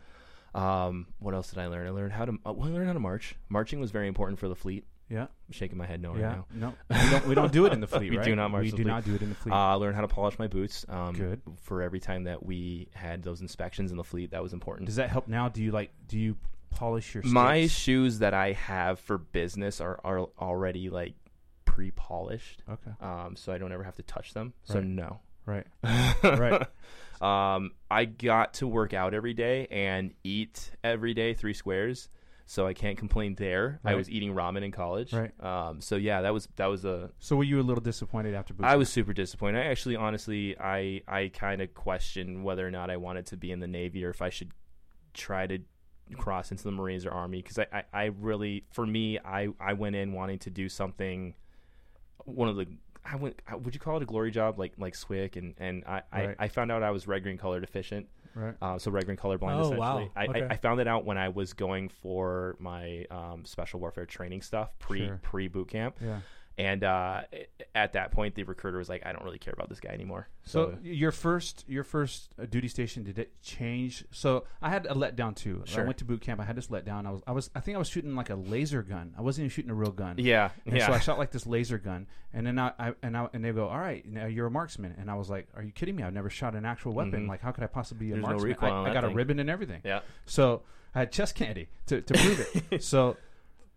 Um, 0.55 1.07
what 1.19 1.35
else 1.35 1.51
did 1.51 1.59
I 1.59 1.67
learn? 1.67 1.87
I 1.87 1.91
learned 1.91 2.13
how 2.13 2.25
to. 2.25 2.33
Uh, 2.45 2.53
well, 2.53 2.69
I 2.69 2.73
learned 2.73 2.87
how 2.87 2.93
to 2.95 3.01
march. 3.01 3.35
Marching 3.49 3.81
was 3.81 3.91
very 3.91 4.09
important 4.09 4.39
for 4.39 4.49
the 4.49 4.55
fleet. 4.55 4.85
Yeah. 5.11 5.23
I'm 5.23 5.53
shaking 5.53 5.79
my 5.79 5.87
head 5.87 6.03
no 6.03 6.15
yeah. 6.15 6.27
right 6.27 6.45
now. 6.55 6.75
No, 6.91 6.97
we 7.03 7.11
don't. 7.11 7.27
We 7.29 7.35
don't 7.35 7.53
do 7.53 7.67
it 7.67 7.73
in 7.73 7.81
the 7.81 7.87
fleet. 7.87 8.11
We 8.11 8.19
right? 8.19 8.25
do 8.25 8.37
not 8.37 8.51
march 8.51 8.65
We 8.65 8.71
do 8.71 8.77
fleet. 8.77 8.87
not 8.87 9.05
do 9.05 9.15
it 9.15 9.23
in 9.23 9.31
the 9.31 9.35
fleet. 9.35 9.53
Uh, 9.53 9.57
I 9.57 9.75
learned 9.75 9.95
how 9.95 10.03
to 10.03 10.09
polish 10.09 10.39
my 10.39 10.47
boots. 10.47 10.85
Um, 10.89 11.15
Good. 11.15 11.41
For 11.63 11.83
every 11.83 12.01
time 12.01 12.25
that 12.25 12.45
we 12.45 12.89
had 12.95 13.23
those 13.23 13.41
inspections 13.41 13.91
in 13.91 13.97
the 13.97 14.05
fleet, 14.05 14.31
that 14.33 14.43
was 14.43 14.53
important. 14.53 14.87
Does 14.87 14.97
that 14.97 15.09
help 15.09 15.29
now? 15.29 15.49
Do 15.49 15.63
you 15.63 15.71
like? 15.71 15.91
Do 16.09 16.19
you 16.19 16.37
polish 16.71 17.15
your? 17.15 17.23
Shoes? 17.23 17.33
My 17.33 17.67
shoes 17.67 18.19
that 18.19 18.35
I 18.35 18.53
have 18.53 19.01
for 19.01 19.17
business 19.19 19.81
are, 19.81 19.99
are 20.05 20.29
already 20.39 20.91
like 20.91 21.15
pre-polished, 21.65 22.63
Okay. 22.69 22.91
um, 23.01 23.37
so 23.37 23.53
I 23.53 23.59
don't 23.59 23.73
ever 23.73 23.85
have 23.85 23.95
to 23.97 24.03
touch 24.03 24.35
them. 24.35 24.53
So 24.65 24.75
Right. 24.75 24.85
no. 24.85 25.21
Right. 25.47 25.67
Right. 26.23 26.67
Um, 27.21 27.73
I 27.91 28.05
got 28.05 28.55
to 28.55 28.66
work 28.66 28.95
out 28.95 29.14
every 29.14 29.35
day 29.35 29.66
and 29.71 30.12
eat 30.25 30.71
every 30.85 31.14
day 31.14 31.35
three 31.35 31.55
squares, 31.55 32.09
so 32.47 32.66
I 32.66 32.75
can't 32.75 32.97
complain 32.97 33.35
there. 33.35 33.81
I 33.85 33.95
was 33.95 34.09
eating 34.09 34.35
ramen 34.35 34.62
in 34.62 34.73
college. 34.73 35.12
Right. 35.12 35.33
Um, 35.41 35.81
so 35.81 35.97
yeah, 35.97 36.23
that 36.23 36.33
was 36.33 36.49
that 36.57 36.66
was 36.66 36.85
a. 36.85 37.11
So 37.19 37.37
were 37.37 37.45
you 37.45 37.61
a 37.61 37.62
little 37.62 37.83
disappointed 37.83 38.35
after 38.35 38.55
boot? 38.55 38.66
I 38.66 38.77
was 38.77 38.89
super 38.89 39.12
disappointed. 39.12 39.59
I 39.59 39.66
actually, 39.66 39.97
honestly, 39.97 40.59
I 40.59 41.03
I 41.09 41.29
kind 41.35 41.61
of 41.61 41.75
questioned 41.75 42.45
whether 42.45 42.66
or 42.66 42.71
not 42.71 42.91
I 42.91 42.97
wanted 42.97 43.27
to 43.27 43.37
be 43.37 43.53
in 43.53 43.61
the 43.61 43.66
Navy 43.66 44.05
or 44.05 44.11
if 44.11 44.23
I 44.23 44.31
should 44.31 44.53
try 45.12 45.47
to 45.47 45.59
cross 46.16 46.51
into 46.51 46.64
the 46.64 46.71
Marines 46.71 47.05
or 47.05 47.11
Army 47.11 47.43
because 47.43 47.59
I, 47.59 47.66
I, 47.73 47.83
I 47.93 48.05
really, 48.07 48.64
for 48.71 48.87
me, 48.87 49.19
I, 49.19 49.49
I 49.61 49.75
went 49.75 49.97
in 49.97 50.12
wanting 50.12 50.39
to 50.41 50.51
do 50.51 50.69
something. 50.69 51.35
One 52.25 52.49
of 52.49 52.57
the 52.57 52.66
I 53.11 53.17
went. 53.17 53.41
Would 53.63 53.75
you 53.75 53.81
call 53.81 53.97
it 53.97 54.03
a 54.03 54.07
glory 54.07 54.31
job 54.31 54.59
like 54.59 54.73
like 54.79 54.95
SWCC 54.95 55.37
and 55.37 55.55
and 55.59 55.85
I, 55.87 56.03
Right. 56.13 56.37
I, 56.39 56.45
I 56.45 56.49
found 56.49 56.71
out 56.71 56.83
I 56.83 56.91
was 56.91 57.07
red 57.07 57.23
green 57.23 57.39
color 57.39 57.61
deficient. 57.61 58.07
Right. 58.35 58.55
Uh, 58.63 58.79
so 58.79 58.91
red 58.91 59.05
green 59.07 59.17
colorblind. 59.17 59.55
Oh, 59.57 59.61
essentially, 59.61 59.79
wow. 59.79 60.11
I, 60.15 60.27
Okay. 60.27 60.43
I, 60.45 60.55
I 60.55 60.57
found 60.57 60.79
that 60.79 60.87
out 60.87 61.05
when 61.05 61.19
I 61.19 61.29
was 61.31 61.53
going 61.55 61.89
for 61.89 62.55
my 62.61 63.05
um, 63.11 63.45
special 63.45 63.81
warfare 63.81 64.07
training 64.07 64.43
stuff 64.43 64.79
pre 64.79 65.07
Sure. 65.07 65.19
pre 65.23 65.49
boot 65.49 65.69
camp. 65.69 65.97
Yeah. 66.01 66.21
And 66.59 66.83
uh, 66.83 67.21
at 67.73 67.93
that 67.93 68.11
point, 68.11 68.35
the 68.35 68.43
recruiter 68.43 68.79
was 68.79 68.89
like, 68.89 69.07
"I 69.07 69.13
don't 69.13 69.23
really 69.25 69.39
care 69.39 69.55
about 69.57 69.69
this 69.69 69.79
guy 69.79 69.91
anymore." 69.91 70.27
So 70.43 70.77
your 70.83 71.13
first 71.13 71.65
your 71.69 71.85
first 71.85 72.31
uh, 72.37 72.47
duty 72.47 72.67
station 72.67 73.05
did 73.05 73.17
it 73.17 73.41
change? 73.43 74.05
So 74.11 74.45
I 74.61 74.69
had 74.69 74.85
a 74.87 74.95
letdown 74.95 75.37
too. 75.37 75.63
I 75.77 75.83
went 75.83 75.99
to 75.99 76.05
boot 76.05 76.21
camp. 76.21 76.41
I 76.41 76.45
had 76.45 76.57
this 76.57 76.67
letdown. 76.67 77.07
I 77.07 77.11
was 77.13 77.23
I 77.29 77.31
was 77.33 77.51
I 77.55 77.61
think 77.61 77.77
I 77.77 77.79
was 77.79 77.89
shooting 77.89 78.17
like 78.17 78.31
a 78.31 78.35
laser 78.35 78.83
gun. 78.83 79.15
I 79.17 79.21
wasn't 79.23 79.45
even 79.45 79.51
shooting 79.51 79.71
a 79.71 79.75
real 79.75 79.93
gun. 79.93 80.17
yeah, 80.19 80.51
And 80.67 80.77
yeah, 80.77 80.89
so 80.89 80.95
I 80.95 80.99
shot 80.99 81.17
like 81.17 81.31
this 81.31 81.47
laser 81.47 81.79
gun, 81.79 82.09
and 82.35 82.45
then 82.45 82.59
I, 82.59 82.73
I 82.77 82.95
and 83.05 83.17
I, 83.17 83.29
and 83.33 83.45
they 83.45 83.53
go, 83.53 83.69
"All 83.69 83.79
right, 83.79 84.05
now 84.05 84.27
you're 84.27 84.47
a 84.47 84.51
marksman." 84.51 84.97
And 84.99 85.09
I 85.09 85.15
was 85.15 85.31
like, 85.31 85.47
"Are 85.55 85.63
you 85.63 85.71
kidding 85.71 85.95
me? 85.95 86.03
I've 86.03 86.13
never 86.13 86.29
shot 86.29 86.57
an 86.57 86.65
actual 86.65 86.93
weapon. 86.93 87.27
Mhm. 87.27 87.29
Like, 87.29 87.41
how 87.41 87.53
could 87.53 87.63
I 87.63 87.69
possibly 87.69 88.07
be 88.07 88.13
a 88.13 88.15
There's 88.17 88.23
no 88.25 88.31
marksman? 88.31 88.49
recoil 88.51 88.73
I, 88.73 88.91
I 88.91 88.93
got 88.95 89.05
a 89.05 89.11
ribbon 89.11 89.39
and 89.39 89.49
everything. 89.49 89.81
yeah. 89.85 90.01
So 90.27 90.63
I 90.93 90.99
had 91.01 91.13
chest 91.13 91.37
candy 91.37 91.69
to, 91.87 92.01
to 92.03 92.15
prove 92.15 92.41
it. 92.73 92.83
so 92.83 93.17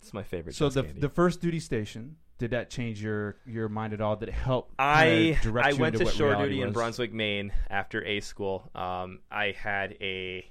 It's 0.01 0.13
my 0.15 0.23
favorite. 0.23 0.55
so 0.55 0.67
the 0.69 0.81
candy. 0.83 0.99
the 0.99 1.09
first 1.09 1.41
duty 1.41 1.59
station 1.59 2.15
did 2.41 2.51
that 2.51 2.71
change 2.71 3.01
your 3.03 3.35
your 3.45 3.69
mind 3.69 3.93
at 3.93 4.01
all? 4.01 4.15
Did 4.15 4.29
it 4.29 4.33
help? 4.33 4.71
I 4.79 5.37
direct 5.43 5.67
I 5.67 5.69
you 5.71 5.77
went 5.77 5.95
to 5.97 6.05
shore 6.07 6.35
duty 6.35 6.61
in? 6.63 6.73
Brunswick, 6.73 7.13
Maine 7.13 7.53
after 7.69 8.03
A 8.03 8.19
school. 8.19 8.67
Um, 8.73 9.19
I 9.31 9.53
had 9.55 9.95
a 10.01 10.43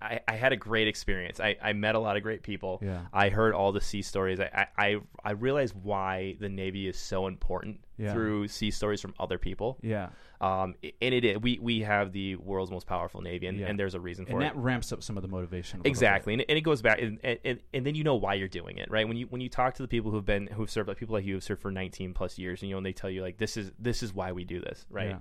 I, 0.00 0.20
I 0.28 0.32
had 0.34 0.52
a 0.52 0.56
great 0.56 0.86
experience. 0.88 1.40
I, 1.40 1.56
I 1.62 1.72
met 1.74 1.94
a 1.96 1.98
lot 1.98 2.16
of 2.16 2.22
great 2.22 2.42
people. 2.42 2.80
Yeah. 2.82 3.02
I 3.12 3.28
heard 3.28 3.54
all 3.54 3.70
the 3.72 3.80
sea 3.80 4.02
stories. 4.02 4.40
I, 4.40 4.66
I, 4.76 4.84
I, 4.86 4.96
I 5.24 5.30
realized 5.32 5.74
why 5.80 6.36
the 6.40 6.48
Navy 6.48 6.88
is 6.88 6.98
so 6.98 7.26
important 7.28 7.78
Yeah. 7.98 8.12
through 8.12 8.48
sea 8.48 8.70
stories 8.72 9.00
from 9.00 9.14
other 9.20 9.38
people. 9.38 9.78
Yeah, 9.80 10.08
Um, 10.42 10.74
and 11.00 11.14
it 11.14 11.24
is. 11.24 11.38
We, 11.38 11.58
we 11.62 11.80
have 11.82 12.12
the 12.12 12.34
world's 12.36 12.70
most 12.72 12.86
powerful 12.86 13.20
Navy, 13.20 13.46
and, 13.46 13.58
Yeah. 13.58 13.66
and 13.68 13.78
there's 13.78 13.94
a 13.94 14.00
reason 14.00 14.26
for 14.26 14.32
and 14.32 14.42
it. 14.42 14.46
And 14.46 14.56
that 14.56 14.60
ramps 14.60 14.92
up 14.92 15.02
some 15.02 15.16
of 15.16 15.22
the 15.22 15.28
motivation. 15.28 15.76
a 15.76 15.78
little 15.78 15.82
bit. 15.84 15.88
Exactly, 15.90 16.32
and, 16.34 16.44
and 16.48 16.58
it 16.58 16.62
goes 16.62 16.82
back, 16.82 17.00
and, 17.00 17.18
and, 17.22 17.38
and, 17.44 17.60
and 17.72 17.86
then 17.86 17.94
you 17.94 18.02
know 18.02 18.16
why 18.16 18.34
you're 18.34 18.48
doing 18.48 18.78
it, 18.78 18.90
right? 18.90 19.06
When 19.06 19.16
you 19.16 19.26
when 19.26 19.40
you 19.40 19.48
talk 19.48 19.74
to 19.74 19.82
the 19.82 19.88
people 19.88 20.10
who've 20.10 20.24
been 20.24 20.48
who've 20.48 20.70
served, 20.70 20.88
like 20.88 20.96
people 20.98 21.14
like 21.14 21.24
you 21.24 21.34
who've 21.34 21.44
served 21.44 21.62
for 21.62 21.70
19 21.70 22.12
plus 22.12 22.38
years, 22.38 22.60
and 22.60 22.68
you 22.68 22.74
know, 22.74 22.78
and 22.78 22.86
they 22.86 22.92
tell 22.92 23.08
you 23.08 23.22
like 23.22 23.38
this 23.38 23.56
is 23.56 23.70
this 23.78 24.02
is 24.02 24.12
why 24.12 24.32
we 24.32 24.44
do 24.44 24.60
this, 24.60 24.84
right? 24.90 25.10
Yeah. 25.10 25.18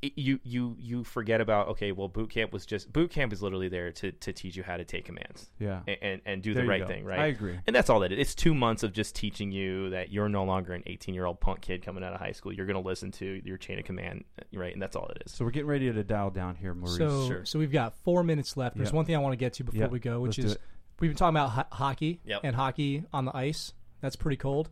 It- 0.00 0.16
you 0.16 0.38
you 0.44 0.76
you 0.78 1.02
forget 1.02 1.40
about 1.40 1.68
okay 1.68 1.90
well 1.92 2.06
boot 2.08 2.30
camp 2.30 2.52
was 2.52 2.64
just 2.64 2.92
boot 2.92 3.10
camp 3.10 3.32
is 3.32 3.42
literally 3.42 3.68
there 3.68 3.90
to, 3.90 4.12
to 4.12 4.32
teach 4.32 4.56
you 4.56 4.62
how 4.62 4.76
to 4.76 4.84
take 4.84 5.04
commands 5.04 5.50
Yeah. 5.58 5.80
and 5.88 5.96
and, 6.02 6.20
and 6.24 6.42
do 6.42 6.54
There 6.54 6.62
the 6.62 6.68
right 6.68 6.80
go. 6.82 6.86
thing 6.86 7.04
right 7.04 7.18
I 7.18 7.26
agree. 7.26 7.58
and 7.66 7.74
that's 7.74 7.90
all 7.90 8.00
that 8.00 8.12
it 8.12 8.18
is. 8.18 8.28
it's 8.28 8.34
two 8.36 8.54
months 8.54 8.82
of 8.84 8.92
just 8.92 9.16
teaching 9.16 9.50
you 9.50 9.90
that 9.90 10.12
you're 10.12 10.28
no 10.28 10.44
longer 10.44 10.72
an 10.72 10.82
18 10.86 11.14
year 11.14 11.24
old 11.26 11.40
punk 11.40 11.62
kid 11.62 11.82
coming 11.84 12.04
out 12.04 12.12
of 12.12 12.20
high 12.20 12.30
school 12.32 12.52
you're 12.52 12.66
going 12.66 12.80
to 12.80 12.88
listen 12.88 13.10
to 13.12 13.42
your 13.44 13.56
chain 13.56 13.78
of 13.78 13.84
command 13.84 14.24
right 14.52 14.72
and 14.72 14.80
that's 14.80 14.94
all 14.94 15.06
it 15.08 15.22
is 15.26 15.32
So 15.32 15.44
we're 15.44 15.50
getting 15.50 15.68
ready 15.68 15.92
to 15.92 16.04
dial 16.04 16.30
down 16.30 16.54
here, 16.54 16.74
Maurice. 16.74 16.96
So, 16.98 17.26
Sure. 17.26 17.44
so 17.44 17.58
we've 17.58 17.72
got 17.72 17.94
four 18.04 18.22
minutes 18.22 18.56
left. 18.56 18.76
There's 18.76 18.90
Yeah. 18.90 18.96
one 18.96 19.04
thing 19.04 19.16
I 19.16 19.18
want 19.18 19.32
to 19.32 19.36
get 19.36 19.54
to 19.54 19.64
before 19.64 19.80
Yeah, 19.80 19.86
we 19.88 19.98
go, 19.98 20.20
which 20.20 20.38
let's 20.38 20.52
is 20.52 20.58
we've 21.00 21.10
been 21.10 21.16
talking 21.16 21.36
about 21.36 21.50
ho- 21.50 21.76
hockey 21.76 22.20
Yep. 22.24 22.40
and 22.44 22.54
hockey 22.56 23.04
on 23.12 23.24
the 23.24 23.36
ice. 23.36 23.72
That's 24.00 24.14
pretty 24.16 24.36
cold. 24.36 24.70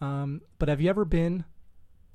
Um, 0.00 0.40
but 0.58 0.68
have 0.68 0.80
you 0.80 0.88
ever 0.90 1.04
been 1.04 1.44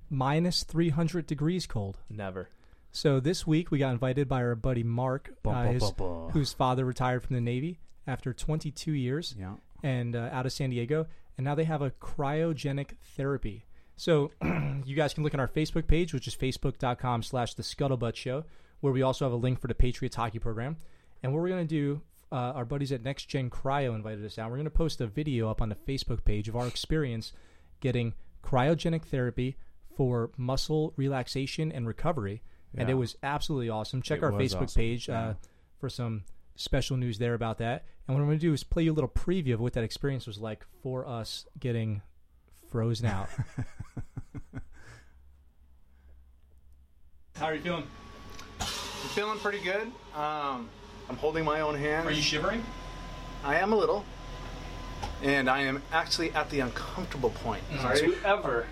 minus 0.10 0.64
300 0.64 1.26
degrees 1.28 1.66
cold? 1.68 1.98
never 2.10 2.50
So 2.92 3.20
this 3.20 3.46
week 3.46 3.70
we 3.72 3.78
got 3.80 3.92
invited 3.92 4.28
by 4.28 4.42
our 4.42 4.56
buddy 4.56 4.84
Mark, 4.84 5.36
Bum, 5.44 5.54
uh, 5.56 5.64
bum, 5.66 5.74
his- 5.74 5.84
bum, 5.92 5.94
bum. 5.98 6.30
whose 6.32 6.54
father 6.54 6.86
retired 6.86 7.24
from 7.24 7.36
the 7.36 7.42
Navy 7.42 7.80
after 8.06 8.34
22 8.34 8.92
years 8.94 9.36
Yeah. 9.38 9.56
and 9.84 10.16
uh, 10.16 10.30
out 10.32 10.46
of 10.46 10.54
San 10.54 10.70
Diego, 10.70 11.08
and 11.38 11.44
now 11.46 11.56
they 11.56 11.66
have 11.66 11.82
a 11.82 11.92
cryogenic 11.92 12.92
therapy. 13.16 13.66
So 13.96 14.32
you 14.86 14.96
guys 14.96 15.14
can 15.14 15.24
look 15.24 15.34
on 15.34 15.40
our 15.40 15.48
Facebook 15.48 15.88
page, 15.88 16.14
which 16.14 16.28
is 16.28 16.36
facebook.com 16.36 17.24
slash 17.24 17.54
the 17.56 17.64
scuttlebutt 17.64 18.16
show, 18.16 18.46
where 18.80 18.94
we 18.94 19.02
also 19.02 19.26
have 19.26 19.32
a 19.34 19.38
link 19.38 19.60
for 19.60 19.68
the 19.68 19.76
Patriots 19.76 20.16
hockey 20.16 20.40
program. 20.40 20.78
And 21.24 21.34
what 21.34 21.42
we're 21.42 21.50
going 21.50 21.68
to 21.68 21.76
do, 21.76 22.02
uh, 22.32 22.36
our 22.54 22.64
buddies 22.66 22.92
at 22.92 23.04
Next 23.04 23.26
Gen 23.26 23.50
Cryo 23.50 23.96
invited 23.96 24.24
us 24.24 24.38
out. 24.38 24.50
We're 24.52 24.58
going 24.58 24.66
to 24.66 24.72
post 24.72 25.02
a 25.02 25.08
video 25.08 25.50
up 25.50 25.62
on 25.62 25.70
the 25.70 25.76
Facebook 25.76 26.24
page 26.24 26.48
of 26.48 26.56
our 26.56 26.68
experience 26.68 27.34
getting 27.80 28.14
cryogenic 28.44 29.04
therapy 29.04 29.58
for 29.98 30.30
muscle 30.38 30.94
relaxation 30.96 31.72
and 31.72 31.86
recovery. 31.88 32.42
And 32.78 32.90
it 32.90 32.94
was 32.94 33.16
absolutely 33.24 33.70
awesome. 33.70 34.02
Check 34.04 34.20
It 34.20 34.24
our 34.24 34.32
Facebook 34.32 34.64
awesome. 34.64 34.80
page 34.80 35.08
Yeah. 35.10 35.20
uh, 35.30 35.34
for 35.80 35.90
some 35.90 36.24
special 36.56 36.96
news 36.96 37.18
there 37.18 37.34
about 37.34 37.58
that. 37.58 37.86
And 38.08 38.16
what 38.16 38.22
I'm 38.22 38.28
going 38.28 38.38
to 38.40 38.46
do 38.46 38.54
is 38.54 38.64
play 38.64 38.84
you 38.84 38.92
a 38.92 38.94
little 38.94 39.10
preview 39.10 39.54
of 39.56 39.60
what 39.60 39.74
that 39.74 39.84
experience 39.84 40.28
was 40.28 40.38
like 40.38 40.64
for 40.84 41.08
us 41.08 41.48
getting 41.60 42.04
frozen 42.70 43.08
out. 43.08 43.30
How 47.36 47.48
are 47.48 47.56
you 47.56 47.62
feeling? 47.62 47.84
I'm 48.60 48.68
feeling 49.10 49.40
pretty 49.40 49.60
good. 49.60 49.92
Um, 50.16 50.70
I'm 51.10 51.18
holding 51.18 51.46
my 51.46 51.62
own 51.62 51.76
hand. 51.76 52.08
Are 52.08 52.12
you 52.12 52.22
shivering? 52.22 52.64
I 53.44 53.56
am 53.58 53.74
a 53.74 53.76
little. 53.76 54.04
And 55.24 55.50
I 55.50 55.62
am 55.62 55.82
actually 55.92 56.32
at 56.32 56.50
the 56.50 56.60
uncomfortable 56.62 57.30
point. 57.30 57.64
Have 57.66 58.02
you 58.02 58.16
ever 58.26 58.66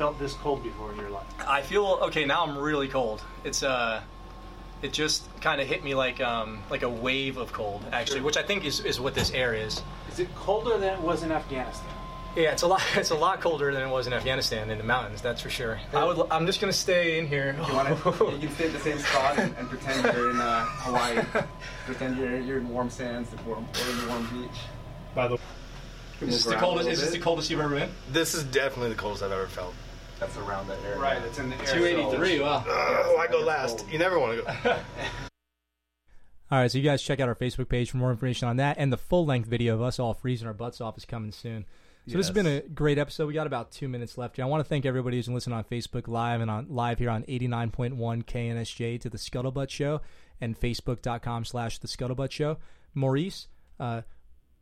felt 0.00 0.18
this 0.18 0.32
cold 0.32 0.62
before 0.62 0.90
in 0.92 0.98
your 0.98 1.10
life? 1.10 1.26
I 1.46 1.60
feel 1.60 1.84
okay 2.04 2.24
now. 2.24 2.42
I'm 2.46 2.56
really 2.56 2.88
cold. 2.88 3.22
It's 3.44 3.62
uh, 3.62 4.00
it 4.80 4.94
just 4.94 5.28
kind 5.42 5.60
of 5.60 5.68
hit 5.68 5.84
me 5.84 5.94
like 5.94 6.22
um, 6.22 6.62
like 6.70 6.82
a 6.82 6.88
wave 6.88 7.36
of 7.36 7.52
cold 7.52 7.84
actually, 7.92 8.22
which 8.22 8.38
I 8.38 8.42
think 8.42 8.64
is, 8.64 8.80
is 8.80 8.98
what 8.98 9.14
this 9.14 9.30
air 9.32 9.52
is. 9.52 9.82
Is 10.10 10.18
it 10.18 10.34
colder 10.34 10.78
than 10.78 10.94
it 10.94 11.00
was 11.02 11.22
in 11.22 11.30
Afghanistan? 11.30 11.86
Yeah, 12.34 12.52
it's 12.52 12.62
a 12.62 12.66
lot. 12.66 12.80
It's 12.96 13.10
a 13.10 13.14
lot 13.14 13.42
colder 13.42 13.74
than 13.74 13.82
it 13.82 13.90
was 13.90 14.06
in 14.06 14.14
Afghanistan 14.14 14.70
in 14.70 14.78
the 14.78 14.84
mountains. 14.84 15.20
That's 15.20 15.42
for 15.42 15.50
sure. 15.50 15.78
I 15.92 16.02
would. 16.02 16.18
I'm 16.30 16.46
just 16.46 16.62
gonna 16.62 16.72
stay 16.72 17.18
in 17.18 17.26
here. 17.26 17.54
You 17.68 17.74
want 17.74 17.88
to? 17.88 18.24
you 18.32 18.38
can 18.38 18.52
stay 18.52 18.68
at 18.68 18.72
the 18.72 18.78
same 18.78 18.98
spot 19.00 19.38
and, 19.38 19.54
and 19.58 19.68
pretend 19.68 20.02
you're 20.16 20.30
in 20.30 20.40
uh, 20.40 20.64
Hawaii. 20.64 21.22
pretend 21.84 22.16
you're, 22.16 22.40
you're 22.40 22.58
in 22.58 22.70
warm 22.70 22.88
sands 22.88 23.28
warm, 23.46 23.66
or 23.66 23.90
in 23.90 23.98
the 23.98 24.06
warm 24.08 24.26
beach. 24.32 24.60
By 25.14 25.28
the 25.28 25.34
way, 25.34 25.40
is 26.22 26.42
this 26.42 26.44
the 26.44 26.56
coldest? 26.56 26.88
Is 26.88 27.02
this 27.02 27.10
the 27.10 27.18
coldest 27.18 27.50
you've 27.50 27.60
ever 27.60 27.74
been? 27.74 27.90
This 28.10 28.32
is 28.32 28.44
definitely 28.44 28.88
the 28.88 28.98
coldest 28.98 29.22
I've 29.22 29.32
ever 29.32 29.46
felt. 29.46 29.74
That's 30.20 30.36
around 30.36 30.68
that 30.68 30.78
area. 30.84 30.98
Right, 30.98 31.22
it's 31.22 31.38
in 31.38 31.48
the 31.48 31.56
area. 31.56 31.96
283. 31.96 32.40
Wow. 32.40 32.64
Oh, 32.68 33.16
I 33.18 33.26
go 33.26 33.40
last. 33.40 33.86
You 33.90 33.98
never 33.98 34.18
want 34.18 34.36
to 34.36 34.44
go. 34.62 34.70
All 36.52 36.58
right, 36.58 36.70
so 36.70 36.78
you 36.78 36.84
guys 36.84 37.02
check 37.02 37.20
out 37.20 37.28
our 37.28 37.34
Facebook 37.34 37.68
page 37.68 37.90
for 37.90 37.96
more 37.96 38.10
information 38.10 38.46
on 38.48 38.56
that, 38.56 38.76
and 38.78 38.92
the 38.92 38.96
full 38.98 39.24
length 39.24 39.48
video 39.48 39.74
of 39.74 39.82
us 39.82 40.00
all 40.00 40.14
freezing 40.14 40.48
our 40.48 40.52
butts 40.52 40.80
off 40.80 40.98
is 40.98 41.04
coming 41.04 41.30
soon. 41.30 41.64
So 42.08 42.16
this 42.16 42.26
has 42.26 42.34
been 42.34 42.46
a 42.46 42.60
great 42.60 42.98
episode. 42.98 43.28
We 43.28 43.34
got 43.34 43.46
about 43.46 43.70
two 43.70 43.88
minutes 43.88 44.18
left 44.18 44.34
here. 44.34 44.44
I 44.44 44.48
want 44.48 44.64
to 44.64 44.68
thank 44.68 44.84
everybody 44.84 45.16
who's 45.16 45.28
listening 45.28 45.56
on 45.56 45.62
Facebook 45.62 46.08
Live 46.08 46.40
and 46.40 46.50
on 46.50 46.66
live 46.68 46.98
here 46.98 47.10
on 47.10 47.22
89.1 47.22 47.94
KNSJ 48.24 49.00
to 49.02 49.08
the 49.08 49.16
Scuttlebutt 49.16 49.70
Show 49.70 50.00
and 50.40 50.58
Facebook.com 50.58 51.44
slash 51.44 51.78
the 51.78 51.86
Scuttlebutt 51.86 52.32
Show. 52.32 52.56
Maurice, 52.94 53.46
uh, 53.78 54.02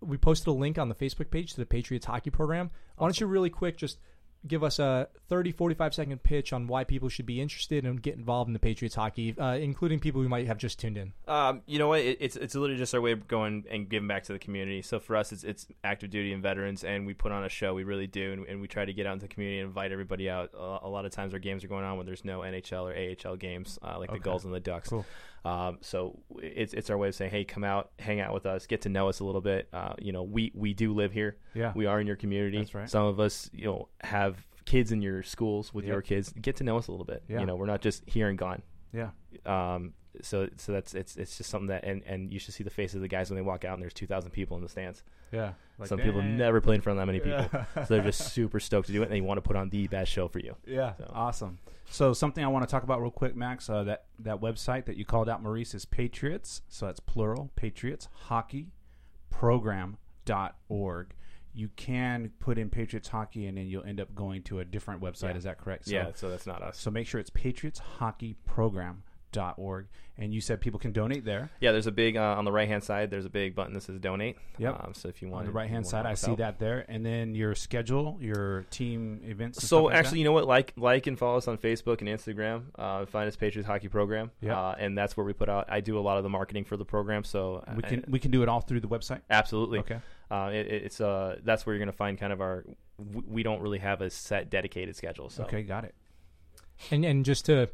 we 0.01 0.19
posted 0.19 0.49
a 0.49 0.53
link 0.53 0.79
on 0.79 0.91
the 0.91 0.95
Facebook 0.95 1.31
page 1.31 1.53
to 1.55 1.61
the 1.61 1.65
Patriots 1.65 2.05
hockey 2.05 2.29
program. 2.29 2.71
Why 2.99 3.07
don't 3.07 3.19
you 3.19 3.27
really 3.27 3.51
quick 3.51 3.79
just 3.79 3.99
give 4.47 4.63
us 4.63 4.79
a 4.79 5.09
30, 5.29 5.53
45 5.53 5.95
second 5.95 6.23
pitch 6.23 6.53
on 6.53 6.67
why 6.67 6.85
people 6.85 7.09
should 7.09 7.27
be 7.27 7.41
interested 7.41 7.85
and 7.85 8.01
get 8.01 8.17
involved 8.17 8.49
in 8.49 8.53
the 8.53 8.59
Patriots 8.59 8.95
hockey, 8.95 9.35
uh, 9.39 9.55
including 9.55 9.99
people 9.99 10.23
who 10.23 10.29
might 10.29 10.47
have 10.47 10.59
just 10.59 10.79
tuned 10.79 10.97
in. 10.97 11.13
Um, 11.27 11.63
you 11.67 11.79
know 11.79 11.89
what? 11.89 12.01
It, 12.01 12.19
it's 12.21 12.37
it's 12.37 12.55
literally 12.55 12.79
just 12.79 12.95
our 12.95 13.01
way 13.01 13.13
of 13.13 13.27
going 13.27 13.65
and 13.71 13.89
giving 13.89 14.09
back 14.09 14.25
to 14.25 14.33
the 14.33 14.39
community. 14.39 14.83
So 14.83 15.01
for 15.01 15.17
us, 15.17 15.33
it's 15.33 15.45
it's 15.45 15.67
active 15.83 16.11
duty 16.11 16.33
and 16.33 16.43
veterans, 16.43 16.85
and 16.85 17.07
we 17.07 17.15
put 17.15 17.33
on 17.33 17.45
a 17.45 17.49
show. 17.49 17.75
We 17.75 17.85
really 17.85 18.07
do, 18.07 18.33
and, 18.33 18.47
and 18.47 18.61
we 18.61 18.69
try 18.69 18.85
to 18.85 18.93
get 18.93 19.07
out 19.07 19.15
into 19.15 19.27
the 19.27 19.35
community 19.35 19.61
and 19.61 19.69
invite 19.69 19.93
everybody 19.93 20.31
out. 20.31 20.51
Uh, 20.55 20.79
a 20.83 20.89
lot 20.89 21.05
of 21.05 21.13
times, 21.13 21.35
our 21.35 21.41
games 21.41 21.65
are 21.65 21.69
going 21.69 21.85
on 21.85 21.97
when 21.97 22.07
there's 22.07 22.25
no 22.25 22.41
NHL 22.41 22.83
or 22.83 23.29
AHL 23.31 23.37
games, 23.37 23.79
uh, 23.83 23.99
like 23.99 24.11
the 24.13 24.19
Gulls 24.19 24.45
and 24.45 24.55
the 24.55 24.61
Ducks. 24.61 24.89
Cool. 24.89 25.05
Um, 25.45 25.79
so 25.81 26.19
it's 26.39 26.75
it's 26.75 26.91
our 26.91 26.99
way 26.99 27.09
of 27.09 27.15
saying, 27.15 27.31
hey, 27.31 27.45
come 27.45 27.65
out, 27.65 27.91
hang 27.99 28.21
out 28.21 28.35
with 28.35 28.47
us, 28.47 28.67
get 28.67 28.83
to 28.83 28.89
know 28.89 29.09
us 29.09 29.21
a 29.21 29.25
little 29.25 29.41
bit. 29.41 29.69
Uh, 29.73 29.95
you 29.99 30.13
know, 30.13 30.23
we 30.23 30.53
we 30.55 30.75
do 30.75 30.93
live 30.95 31.13
here. 31.13 31.37
Yeah. 31.55 31.73
we 31.75 31.87
are 31.87 32.01
in 32.01 32.07
your 32.07 32.17
community. 32.17 32.59
That's 32.59 32.75
right. 32.75 32.91
Some 32.91 33.07
of 33.07 33.21
us, 33.21 33.49
you 33.53 33.65
know, 33.67 33.89
have 34.03 34.37
kids 34.65 34.93
in 34.93 35.01
your 35.01 35.23
schools 35.23 35.73
with 35.73 35.85
Yep. 35.87 35.93
your 35.93 36.03
kids. 36.03 36.33
Get 36.41 36.57
to 36.57 36.65
know 36.65 36.77
us 36.77 36.89
a 36.89 36.91
little 36.91 37.07
bit. 37.07 37.23
Yeah. 37.29 37.41
You 37.41 37.47
know, 37.47 37.57
we're 37.57 37.67
not 37.67 37.81
just 37.81 38.03
here 38.09 38.29
and 38.29 38.37
gone 38.37 38.63
Yeah. 38.93 39.11
um, 39.47 39.95
so 40.23 40.49
so 40.57 40.73
that's 40.73 40.95
it's 40.95 41.17
it's 41.17 41.37
just 41.39 41.51
something 41.51 41.69
that 41.69 41.85
and, 41.85 42.03
and 42.07 42.33
you 42.33 42.39
should 42.39 42.55
see 42.55 42.65
the 42.65 42.71
faces 42.71 42.97
of 42.97 43.01
the 43.03 43.09
guys 43.09 43.31
when 43.31 43.37
they 43.37 43.43
walk 43.43 43.65
out 43.65 43.75
and 43.75 43.83
there's 43.83 43.95
two 43.95 44.07
thousand 44.07 44.31
people 44.31 44.57
in 44.57 44.63
the 44.63 44.69
stands. 44.69 45.03
Yeah. 45.33 45.53
Like, 45.79 45.89
Some 45.89 45.99
people 46.01 46.23
never 46.23 46.61
play 46.61 46.75
in 46.75 46.81
front 46.81 46.99
of 46.99 47.03
that 47.03 47.07
many 47.07 47.21
people, 47.21 47.47
Yeah. 47.53 47.85
so 47.85 47.95
they're 47.95 48.03
just 48.03 48.33
super 48.33 48.59
stoked 48.59 48.87
to 48.89 48.93
do 48.93 49.03
it 49.03 49.07
and 49.07 49.13
they 49.13 49.21
want 49.21 49.39
to 49.39 49.43
put 49.43 49.55
on 49.57 49.69
the 49.71 49.87
best 49.87 50.11
show 50.11 50.27
for 50.27 50.39
you. 50.41 50.57
Yeah, 50.67 50.95
So- 50.97 51.11
awesome. 51.15 51.59
So 51.91 52.13
something 52.13 52.45
I 52.45 52.49
want 52.49 52.67
to 52.69 52.71
talk 52.71 52.83
about 52.83 53.01
real 53.01 53.11
quick, 53.11 53.35
Max. 53.37 53.71
Uh, 53.71 53.83
that 53.85 54.05
that 54.19 54.41
website 54.41 54.85
that 54.87 54.97
you 54.97 55.05
called 55.07 55.29
out, 55.29 55.43
Maurice, 55.43 55.75
is 55.75 55.85
Patriots. 55.87 56.61
So 56.69 56.85
that's 56.87 57.01
plural. 57.01 57.51
Patriots 57.57 58.09
Hockey 58.25 58.69
Program.org. 59.31 61.07
You 61.55 61.69
can 61.77 62.31
put 62.39 62.59
in 62.59 62.69
Patriots 62.71 63.09
Hockey, 63.09 63.47
and 63.47 63.57
then 63.57 63.67
you'll 63.67 63.85
end 63.85 64.01
up 64.01 64.15
going 64.15 64.43
to 64.45 64.61
a 64.61 64.65
different 64.65 65.01
website. 65.01 65.31
Yeah. 65.31 65.37
Is 65.39 65.45
that 65.45 65.59
correct? 65.59 65.87
So, 65.87 65.93
yeah, 65.95 66.11
so 66.15 66.29
that's 66.31 66.47
not 66.47 66.63
us. 66.63 66.79
So 66.79 66.91
make 66.91 67.07
sure 67.07 67.21
it's 67.21 67.31
Patriots 67.31 67.79
Hockey 67.79 68.37
Program.org. 69.33 69.87
And 70.21 70.35
you 70.35 70.41
said 70.41 70.61
people 70.61 70.81
can 70.81 70.91
donate 70.91 71.25
there. 71.25 71.49
Yeah, 71.61 71.71
there's 71.71 71.87
a 71.87 71.93
big 71.93 72.17
uh, 72.17 72.35
on 72.37 72.45
the 72.45 72.51
right 72.51 72.67
hand 72.67 72.83
side. 72.83 73.09
There's 73.09 73.25
a 73.25 73.31
big 73.31 73.55
button 73.55 73.73
that 73.75 73.85
says 73.85 74.01
donate. 74.01 74.37
Yep. 74.59 74.81
Um, 74.85 74.95
so 74.95 75.09
if 75.09 75.23
you 75.23 75.29
want 75.29 75.43
On 75.43 75.47
the 75.47 75.53
right 75.53 75.71
hand 75.71 75.87
side, 75.87 76.07
I 76.07 76.15
see 76.15 76.33
out. 76.33 76.39
that 76.39 76.59
there. 76.59 76.85
And 76.89 77.07
then 77.07 77.37
your 77.37 77.55
schedule, 77.55 78.19
your 78.21 78.65
team 78.71 79.21
events. 79.23 79.59
and 79.59 79.63
stuff 79.63 79.69
So 79.69 79.85
like 79.85 79.95
actually, 79.95 80.11
that? 80.11 80.19
you 80.19 80.25
know 80.25 80.33
what? 80.33 80.47
Like, 80.49 80.73
like, 80.77 81.07
and 81.07 81.17
follow 81.17 81.37
us 81.37 81.47
on 81.47 81.57
Facebook 81.57 82.01
and 82.01 82.09
Instagram. 82.09 82.63
Uh, 82.77 83.07
find 83.07 83.29
us 83.29 83.37
Patriots 83.37 83.69
Hockey 83.69 83.87
Program. 83.87 84.33
Yeah. 84.41 84.59
uh, 84.61 84.75
and 84.77 84.99
that's 84.99 85.17
where 85.17 85.25
we 85.25 85.33
put 85.35 85.49
out. 85.49 85.67
I 85.69 85.81
do 85.81 85.97
a 85.97 86.01
lot 86.03 86.17
of 86.17 86.25
the 86.25 86.31
marketing 86.31 86.65
for 86.65 86.77
the 86.77 86.85
program. 86.85 87.23
So 87.23 87.63
we 87.77 87.85
I- 87.85 87.89
can 87.89 88.05
we 88.09 88.19
can 88.19 88.33
do 88.33 88.43
it 88.43 88.49
all 88.49 88.61
through 88.61 88.81
the 88.81 88.89
website. 88.89 89.21
Absolutely. 89.31 89.79
Okay. 89.81 90.01
Uh, 90.33 90.51
it, 90.53 90.67
it's 90.67 91.01
uh, 91.01 91.37
that's 91.45 91.65
where 91.65 91.75
you're 91.77 91.85
going 91.85 91.93
to 91.93 91.97
find 91.97 92.19
kind 92.19 92.33
of 92.33 92.41
our. 92.41 92.65
We 92.99 93.45
don't 93.45 93.61
really 93.61 93.79
have 93.79 94.01
a 94.01 94.11
set 94.11 94.51
dedicated 94.51 94.97
schedule. 94.97 95.31
So 95.31 95.45
Okay, 95.45 95.63
got 95.63 95.85
it. 95.85 95.95
And 96.91 97.05
and 97.05 97.25
just 97.25 97.47
to 97.47 97.69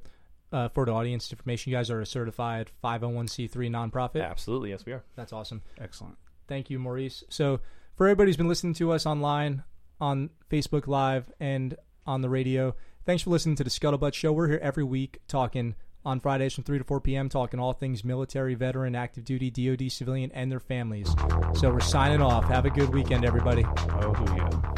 uh, 0.55 0.69
for 0.69 0.87
the 0.87 0.93
audience 0.93 1.31
information, 1.33 1.71
you 1.73 1.77
guys 1.77 1.91
are 1.91 2.01
a 2.01 2.07
certified 2.07 2.71
501c3 2.83 3.51
nonprofit. 3.51 4.25
absolutely, 4.25 4.71
yes, 4.71 4.87
we 4.87 4.93
are. 4.93 5.03
That's 5.17 5.33
awesome. 5.33 5.63
Excellent. 5.81 6.17
Thank 6.47 6.71
you, 6.71 6.79
Maurice. 6.79 7.25
So 7.29 7.61
for 7.97 8.07
everybody 8.07 8.29
who's 8.29 8.37
been 8.37 8.49
listening 8.49 8.75
to 8.75 8.93
us 8.93 9.05
online, 9.05 9.65
on 10.01 10.31
Facebook 10.51 10.87
Live, 10.87 11.31
and 11.41 11.77
on 12.07 12.21
the 12.21 12.29
radio, 12.29 12.75
thanks 13.05 13.23
for 13.23 13.31
listening 13.31 13.57
to 13.57 13.65
the 13.65 13.71
Scuttlebutt 13.71 14.15
Show. 14.15 14.33
We're 14.33 14.49
here 14.49 14.61
every 14.63 14.85
week 14.85 15.19
talking 15.27 15.75
on 16.05 16.21
Fridays 16.21 16.53
from 16.53 16.65
3 16.65 16.79
to 16.79 16.85
4 16.85 17.01
p.m., 17.01 17.29
talking 17.29 17.59
all 17.59 17.73
things 17.73 18.05
military, 18.05 18.55
veteran, 18.55 18.95
active 18.95 19.25
duty, 19.25 19.51
DoD, 19.51 19.91
civilian, 19.91 20.31
and 20.33 20.53
their 20.53 20.61
families. 20.61 21.09
So 21.55 21.71
we're 21.71 21.81
signing 21.81 22.21
off. 22.21 22.45
Have 22.45 22.67
a 22.67 22.71
good 22.71 22.93
weekend, 22.93 23.25
everybody. 23.25 23.65
Oh 23.67 24.15
yeah. 24.37 24.74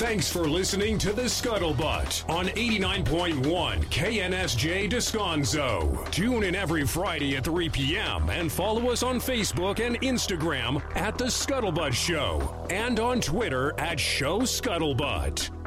Thanks 0.00 0.32
for 0.32 0.48
listening 0.48 0.96
to 1.00 1.12
the 1.12 1.24
Scuttlebutt 1.24 2.26
on 2.26 2.46
89.1 2.46 3.84
KNSJ 3.90 4.90
Descanso. 4.90 6.10
Tune 6.10 6.44
in 6.44 6.54
every 6.54 6.86
Friday 6.86 7.36
at 7.36 7.44
3 7.44 7.68
p.m. 7.68 8.30
and 8.30 8.50
follow 8.50 8.88
us 8.88 9.02
on 9.02 9.20
Facebook 9.20 9.78
and 9.86 10.00
Instagram 10.00 10.82
at 10.96 11.18
The 11.18 11.26
Scuttlebutt 11.26 11.92
Show 11.92 12.66
and 12.70 12.98
on 12.98 13.20
Twitter 13.20 13.78
at 13.78 14.00
Show 14.00 14.40
Scuttlebutt. 14.40 15.59